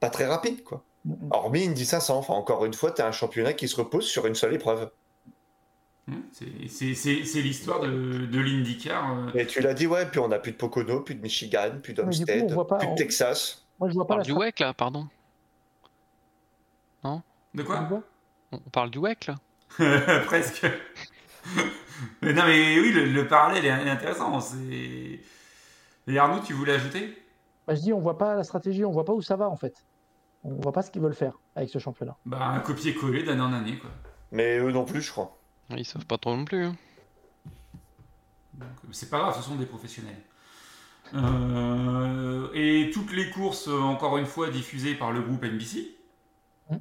pas 0.00 0.10
très 0.10 0.26
rapides, 0.26 0.62
quoi. 0.62 0.82
Hormis 1.30 1.66
Indy 1.66 1.86
500, 1.86 2.18
enfin, 2.18 2.34
encore 2.34 2.64
une 2.64 2.74
fois, 2.74 2.90
tu 2.90 3.00
as 3.00 3.06
un 3.06 3.12
championnat 3.12 3.54
qui 3.54 3.68
se 3.68 3.76
repose 3.76 4.06
sur 4.06 4.26
une 4.26 4.34
seule 4.34 4.54
épreuve. 4.54 4.90
Mmh, 6.08 6.68
c'est 6.68 7.42
l'histoire 7.42 7.80
de, 7.80 8.24
de 8.24 8.40
l'IndyCar. 8.40 9.12
Euh. 9.12 9.30
Mais 9.34 9.46
tu 9.46 9.60
l'as 9.60 9.74
dit, 9.74 9.86
ouais, 9.86 10.06
puis 10.06 10.18
on 10.20 10.28
n'a 10.28 10.38
plus 10.38 10.52
de 10.52 10.56
Pocono, 10.56 11.00
plus 11.00 11.14
de 11.14 11.20
Michigan, 11.20 11.72
plus 11.82 11.92
d'Homestead, 11.92 12.46
plus 12.46 12.88
de 12.88 12.94
Texas. 12.96 13.66
Moi, 13.78 13.90
je 13.90 13.94
vois 13.94 14.06
pas 14.06 14.14
on 14.14 14.16
parle 14.16 14.26
du 14.26 14.32
WEC 14.32 14.58
là, 14.60 14.72
pardon. 14.72 15.06
Non? 17.04 17.22
De 17.54 17.62
quoi? 17.62 17.86
On 18.52 18.58
parle 18.58 18.90
du 18.90 18.98
WEC 18.98 19.26
là 19.26 19.34
Presque. 20.24 20.66
mais 22.22 22.32
non, 22.32 22.44
mais 22.46 22.80
oui, 22.80 22.90
le, 22.92 23.28
parallèle 23.28 23.66
est 23.66 23.90
intéressant. 23.90 24.38
Et 24.70 25.20
Arnaud, 26.18 26.40
tu 26.40 26.54
voulais 26.54 26.72
ajouter? 26.72 27.22
Bah, 27.66 27.74
Je 27.74 27.80
dis, 27.82 27.92
on 27.92 28.00
voit 28.00 28.16
pas 28.16 28.34
la 28.34 28.44
stratégie, 28.44 28.84
on 28.84 28.90
voit 28.90 29.04
pas 29.04 29.12
où 29.12 29.20
ça 29.20 29.36
va 29.36 29.50
en 29.50 29.56
fait. 29.56 29.84
On 30.42 30.54
voit 30.54 30.72
pas 30.72 30.80
ce 30.80 30.90
qu'ils 30.90 31.02
veulent 31.02 31.14
faire 31.14 31.38
avec 31.54 31.68
ce 31.68 31.78
championnat. 31.78 32.16
Bah, 32.24 32.46
un 32.46 32.60
copier-coller 32.60 33.24
d'année 33.24 33.42
en 33.42 33.52
année, 33.52 33.78
quoi. 33.78 33.90
Mais 34.32 34.58
eux 34.58 34.72
non 34.72 34.86
plus, 34.86 35.02
je 35.02 35.10
crois. 35.10 35.37
Ils 35.76 35.84
savent 35.84 36.06
pas 36.06 36.18
trop 36.18 36.34
non 36.34 36.44
plus. 36.44 36.64
Hein. 36.64 36.76
C'est 38.92 39.10
pas 39.10 39.18
grave, 39.18 39.36
ce 39.36 39.42
sont 39.42 39.56
des 39.56 39.66
professionnels. 39.66 40.16
Euh, 41.14 42.48
et 42.54 42.90
toutes 42.92 43.12
les 43.12 43.30
courses, 43.30 43.68
euh, 43.68 43.80
encore 43.80 44.18
une 44.18 44.26
fois, 44.26 44.50
diffusées 44.50 44.94
par 44.94 45.12
le 45.12 45.20
groupe 45.20 45.44
NBC. 45.44 45.94
Mmh. 46.70 46.76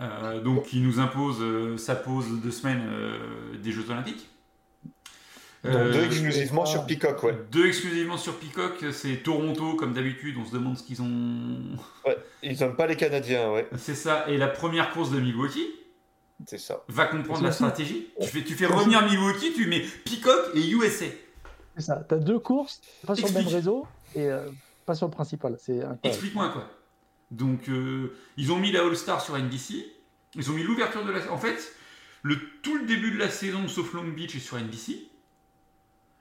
Euh, 0.00 0.40
donc, 0.40 0.66
qui 0.66 0.80
nous 0.80 0.98
impose 1.00 1.42
sa 1.78 1.94
pause 1.94 2.42
de 2.42 2.50
semaine 2.50 2.82
des 3.62 3.72
Jeux 3.72 3.90
Olympiques. 3.90 4.28
deux 5.64 6.04
exclusivement 6.04 6.64
sur 6.64 6.86
Peacock, 6.86 7.22
ouais. 7.22 7.38
Deux 7.52 7.66
exclusivement 7.66 8.16
sur 8.16 8.38
Peacock, 8.38 8.84
c'est 8.92 9.16
Toronto, 9.22 9.74
comme 9.74 9.92
d'habitude, 9.92 10.36
on 10.38 10.46
se 10.46 10.52
demande 10.52 10.78
ce 10.78 10.82
qu'ils 10.82 11.02
ont. 11.02 11.76
Ouais, 12.06 12.16
ils 12.42 12.58
n'aiment 12.58 12.76
pas 12.76 12.86
les 12.86 12.96
Canadiens, 12.96 13.52
ouais. 13.52 13.68
C'est 13.76 13.94
ça, 13.94 14.24
et 14.28 14.38
la 14.38 14.48
première 14.48 14.90
course 14.92 15.10
de 15.10 15.20
Milwaukee. 15.20 15.68
C'est 16.46 16.58
ça. 16.58 16.82
Va 16.88 17.06
comprendre 17.06 17.42
la 17.42 17.52
stratégie. 17.52 18.08
Tu 18.20 18.28
fais, 18.28 18.42
tu 18.42 18.54
fais 18.54 18.66
revenir 18.66 19.04
Milwaukee, 19.04 19.52
tu 19.54 19.66
mets 19.66 19.80
Peacock 20.04 20.50
et 20.54 20.70
USA. 20.70 21.06
C'est 21.76 21.82
ça. 21.82 22.04
Tu 22.08 22.14
as 22.14 22.18
deux 22.18 22.38
courses, 22.38 22.80
pas 23.06 23.14
sur 23.14 23.28
le 23.28 23.34
même 23.34 23.46
réseau 23.46 23.86
et 24.14 24.26
euh, 24.26 24.48
pas 24.86 24.94
sur 24.94 25.06
le 25.06 25.12
principal. 25.12 25.56
C'est 25.60 25.80
Explique-moi 26.02 26.48
quoi. 26.50 26.68
Donc, 27.30 27.68
euh, 27.68 28.16
ils 28.36 28.50
ont 28.50 28.56
mis 28.56 28.72
la 28.72 28.80
All-Star 28.80 29.20
sur 29.20 29.36
NBC. 29.38 29.86
Ils 30.34 30.50
ont 30.50 30.54
mis 30.54 30.62
l'ouverture 30.62 31.04
de 31.04 31.12
la. 31.12 31.32
En 31.32 31.38
fait, 31.38 31.58
le, 32.22 32.36
tout 32.62 32.76
le 32.76 32.86
début 32.86 33.12
de 33.12 33.18
la 33.18 33.30
saison, 33.30 33.68
sauf 33.68 33.92
Long 33.94 34.08
Beach, 34.08 34.34
est 34.34 34.40
sur 34.40 34.58
NBC. 34.58 35.06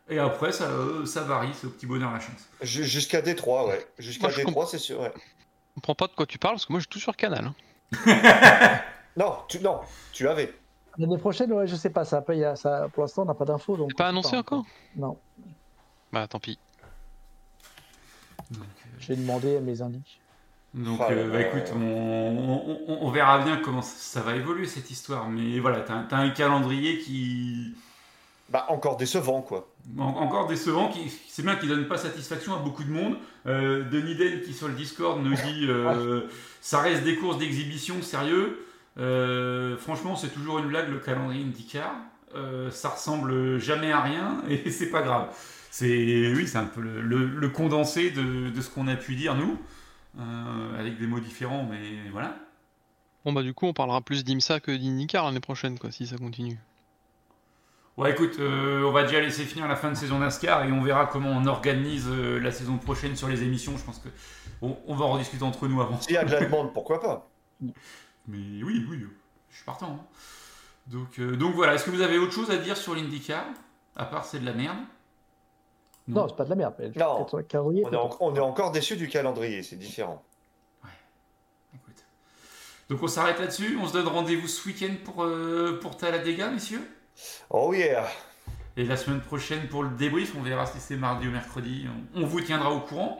Et 0.09 0.19
après, 0.19 0.51
ça, 0.51 0.65
euh, 0.65 1.05
ça 1.05 1.21
varie, 1.21 1.51
c'est 1.53 1.67
au 1.67 1.69
petit 1.69 1.85
bonheur 1.85 2.11
la 2.11 2.19
chance. 2.19 2.49
Jusqu'à 2.61 3.21
Détroit, 3.21 3.67
ouais. 3.67 3.87
Jusqu'à 3.99 4.27
Détroit, 4.29 4.65
c'est 4.65 4.79
sûr, 4.79 5.01
ouais. 5.01 5.13
Je 5.15 5.75
comprends 5.75 5.95
pas 5.95 6.07
de 6.07 6.13
quoi 6.13 6.25
tu 6.25 6.39
parles, 6.39 6.55
parce 6.55 6.65
que 6.65 6.73
moi, 6.73 6.79
j'ai 6.79 6.87
tout 6.87 6.99
sur 6.99 7.15
Canal. 7.15 7.51
Hein. 7.95 8.81
non, 9.17 9.37
tu, 9.47 9.59
non, 9.59 9.79
tu 10.11 10.27
avais. 10.27 10.53
L'année 10.97 11.17
prochaine, 11.17 11.51
ouais, 11.53 11.67
je 11.67 11.75
sais 11.75 11.89
pas. 11.89 12.05
Ça, 12.05 12.23
y 12.29 12.43
a, 12.43 12.55
ça, 12.55 12.87
pour 12.93 13.03
l'instant, 13.03 13.23
on 13.23 13.25
n'a 13.25 13.33
pas 13.33 13.45
d'infos. 13.45 13.77
C'est 13.89 13.97
pas 13.97 14.07
annoncé 14.07 14.37
encore 14.37 14.65
Non. 14.95 15.17
Bah, 16.11 16.27
tant 16.27 16.39
pis. 16.39 16.59
Donc, 18.51 18.63
euh... 18.63 18.89
J'ai 18.99 19.15
demandé 19.15 19.57
à 19.57 19.61
mes 19.61 19.81
indices. 19.81 20.19
Donc, 20.73 21.01
euh, 21.01 21.31
bah, 21.31 21.41
écoute, 21.41 21.73
on, 21.75 22.87
on, 22.87 23.09
verra 23.11 23.39
bien 23.39 23.57
comment 23.57 23.81
ça, 23.81 24.21
va 24.21 24.35
évoluer 24.35 24.67
cette 24.67 24.91
histoire. 24.91 25.27
Mais 25.27 25.59
voilà, 25.59 25.81
t'as 25.81 26.05
as 26.11 26.19
un 26.19 26.29
calendrier 26.29 26.99
qui. 26.99 27.75
Bah, 28.49 28.65
encore 28.69 28.97
décevant, 28.97 29.41
quoi. 29.41 29.67
encore 29.99 30.47
décevant, 30.47 30.89
qui, 30.89 31.09
c'est 31.29 31.43
bien 31.43 31.55
qu'il 31.55 31.69
donne 31.69 31.87
pas 31.87 31.97
satisfaction 31.97 32.55
à 32.55 32.59
beaucoup 32.59 32.83
de 32.83 32.91
monde. 32.91 33.17
Euh, 33.45 33.87
Denis 33.89 34.15
Den, 34.15 34.41
qui 34.41 34.53
sur 34.53 34.67
le 34.67 34.73
Discord 34.73 35.21
nous 35.21 35.35
dit 35.35 35.67
euh, 35.69 36.27
ça 36.59 36.79
reste 36.79 37.03
des 37.03 37.15
courses 37.15 37.37
d'exhibition, 37.37 38.01
sérieux. 38.01 38.65
Euh, 38.99 39.77
franchement, 39.77 40.15
c'est 40.15 40.29
toujours 40.29 40.59
une 40.59 40.67
blague 40.67 40.89
le 40.89 40.99
calendrier 40.99 41.43
IndyCar. 41.43 41.93
Euh, 42.35 42.69
ça 42.69 42.89
ressemble 42.89 43.57
jamais 43.57 43.91
à 43.91 44.01
rien 44.01 44.43
et 44.49 44.69
c'est 44.69 44.89
pas 44.89 45.01
grave. 45.01 45.29
C'est 45.71 45.87
oui, 46.35 46.47
c'est 46.47 46.57
un 46.57 46.65
peu 46.65 46.81
le, 46.81 47.49
condensé 47.49 48.11
de, 48.11 48.51
ce 48.59 48.69
qu'on 48.69 48.87
a 48.87 48.95
pu 48.95 49.15
dire 49.15 49.35
nous, 49.35 49.57
euh, 50.19 50.79
avec 50.79 50.99
des 50.99 51.07
mots 51.07 51.19
différents, 51.19 51.67
mais 51.69 52.09
voilà. 52.11 52.35
Bon 53.23 53.33
bah 53.33 53.43
du 53.43 53.53
coup, 53.53 53.67
on 53.67 53.73
parlera 53.73 54.01
plus 54.01 54.23
d'IMSA 54.23 54.59
que 54.59 54.71
d'IndyCar 54.71 55.25
l'année 55.25 55.39
prochaine, 55.39 55.77
quoi, 55.77 55.91
si 55.91 56.07
ça 56.07 56.17
continue. 56.17 56.57
Ouais, 57.97 58.11
écoute, 58.11 58.39
on 58.39 58.91
va 58.91 59.03
déjà 59.03 59.19
laisser 59.19 59.43
finir 59.43 59.67
la 59.67 59.75
fin 59.75 59.89
de 59.89 59.95
saison 59.95 60.19
NASCAR 60.19 60.65
et 60.65 60.71
on 60.71 60.81
verra 60.81 61.05
comment 61.05 61.29
on 61.29 61.45
organise 61.45 62.09
la 62.09 62.51
saison 62.51 62.77
prochaine 62.77 63.15
sur 63.15 63.27
les 63.27 63.43
émissions. 63.43 63.77
Je 63.77 63.83
pense 63.83 63.99
que 63.99 64.09
on, 64.61 64.95
va 64.95 65.05
en 65.05 65.11
rediscuter 65.11 65.43
entre 65.43 65.67
nous 65.67 65.81
avant. 65.81 65.99
S'il 65.99 66.13
y 66.13 66.17
a 66.17 66.23
de 66.23 66.31
la 66.31 66.39
demande, 66.39 66.73
pourquoi 66.73 67.01
pas? 67.01 67.29
Mais 68.27 68.63
oui, 68.63 68.85
oui, 68.89 69.05
je 69.49 69.55
suis 69.55 69.65
partant. 69.65 69.99
Hein. 69.99 70.05
Donc, 70.87 71.19
euh, 71.19 71.35
donc 71.35 71.55
voilà, 71.55 71.75
est-ce 71.75 71.85
que 71.85 71.91
vous 71.91 72.01
avez 72.01 72.17
autre 72.17 72.33
chose 72.33 72.49
à 72.49 72.57
dire 72.57 72.75
sur 72.75 72.95
l'IndyCar 72.95 73.45
À 73.95 74.05
part 74.05 74.25
c'est 74.25 74.39
de 74.39 74.45
la 74.45 74.53
merde? 74.53 74.77
Non, 76.07 76.27
c'est 76.27 76.35
pas 76.35 76.45
de 76.45 76.49
la 76.49 76.55
merde. 76.55 76.73
Non, 76.95 77.27
on 78.19 78.35
est, 78.35 78.39
encore 78.39 78.71
déçu 78.71 78.95
du 78.97 79.07
calendrier, 79.07 79.61
c'est 79.61 79.75
différent. 79.75 80.23
Ouais, 80.83 80.89
écoute. 81.75 82.03
Donc 82.89 83.03
on 83.03 83.07
s'arrête 83.07 83.39
là-dessus, 83.39 83.77
on 83.79 83.87
se 83.87 83.93
donne 83.93 84.07
rendez-vous 84.07 84.47
ce 84.47 84.67
week-end 84.67 84.95
pour, 85.05 85.23
euh, 85.23 85.77
pour 85.79 85.97
Talladega, 85.97 86.49
messieurs? 86.49 86.81
Oh 87.51 87.73
yeah 87.75 88.07
Et 88.75 88.85
la 88.85 88.97
semaine 88.97 89.21
prochaine 89.21 89.67
pour 89.67 89.83
le 89.83 89.89
débrief, 89.89 90.33
on 90.35 90.41
verra 90.41 90.65
si 90.65 90.79
c'est 90.79 90.95
mardi 90.95 91.27
ou 91.27 91.31
mercredi, 91.31 91.85
on, 92.15 92.25
vous 92.25 92.41
tiendra 92.41 92.71
au 92.71 92.79
courant. 92.79 93.19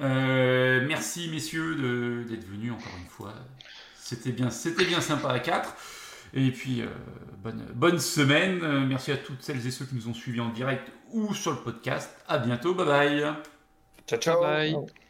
Euh, 0.00 0.84
merci 0.86 1.28
messieurs 1.28 2.24
d'être 2.28 2.46
venus 2.46 2.72
encore 2.72 2.92
une 3.00 3.08
fois. 3.08 3.34
C'était 4.12 4.32
bien, 4.32 4.50
c'était 4.50 4.84
bien 4.84 5.00
sympa 5.00 5.30
à 5.30 5.38
4. 5.38 5.74
Et 6.34 6.50
puis, 6.50 6.82
euh, 6.82 6.86
bonne, 7.42 7.64
bonne 7.74 7.98
semaine. 7.98 8.86
Merci 8.86 9.12
à 9.12 9.16
toutes 9.16 9.42
celles 9.42 9.66
et 9.66 9.70
ceux 9.70 9.84
qui 9.84 9.94
nous 9.94 10.08
ont 10.08 10.14
suivis 10.14 10.40
en 10.40 10.50
direct 10.50 10.90
ou 11.12 11.34
sur 11.34 11.52
le 11.52 11.58
podcast. 11.58 12.10
À 12.28 12.38
bientôt. 12.38 12.74
Bye 12.74 12.86
bye. 12.86 13.32
Ciao, 14.06 14.18
ciao. 14.18 14.40
Bye. 14.40 15.01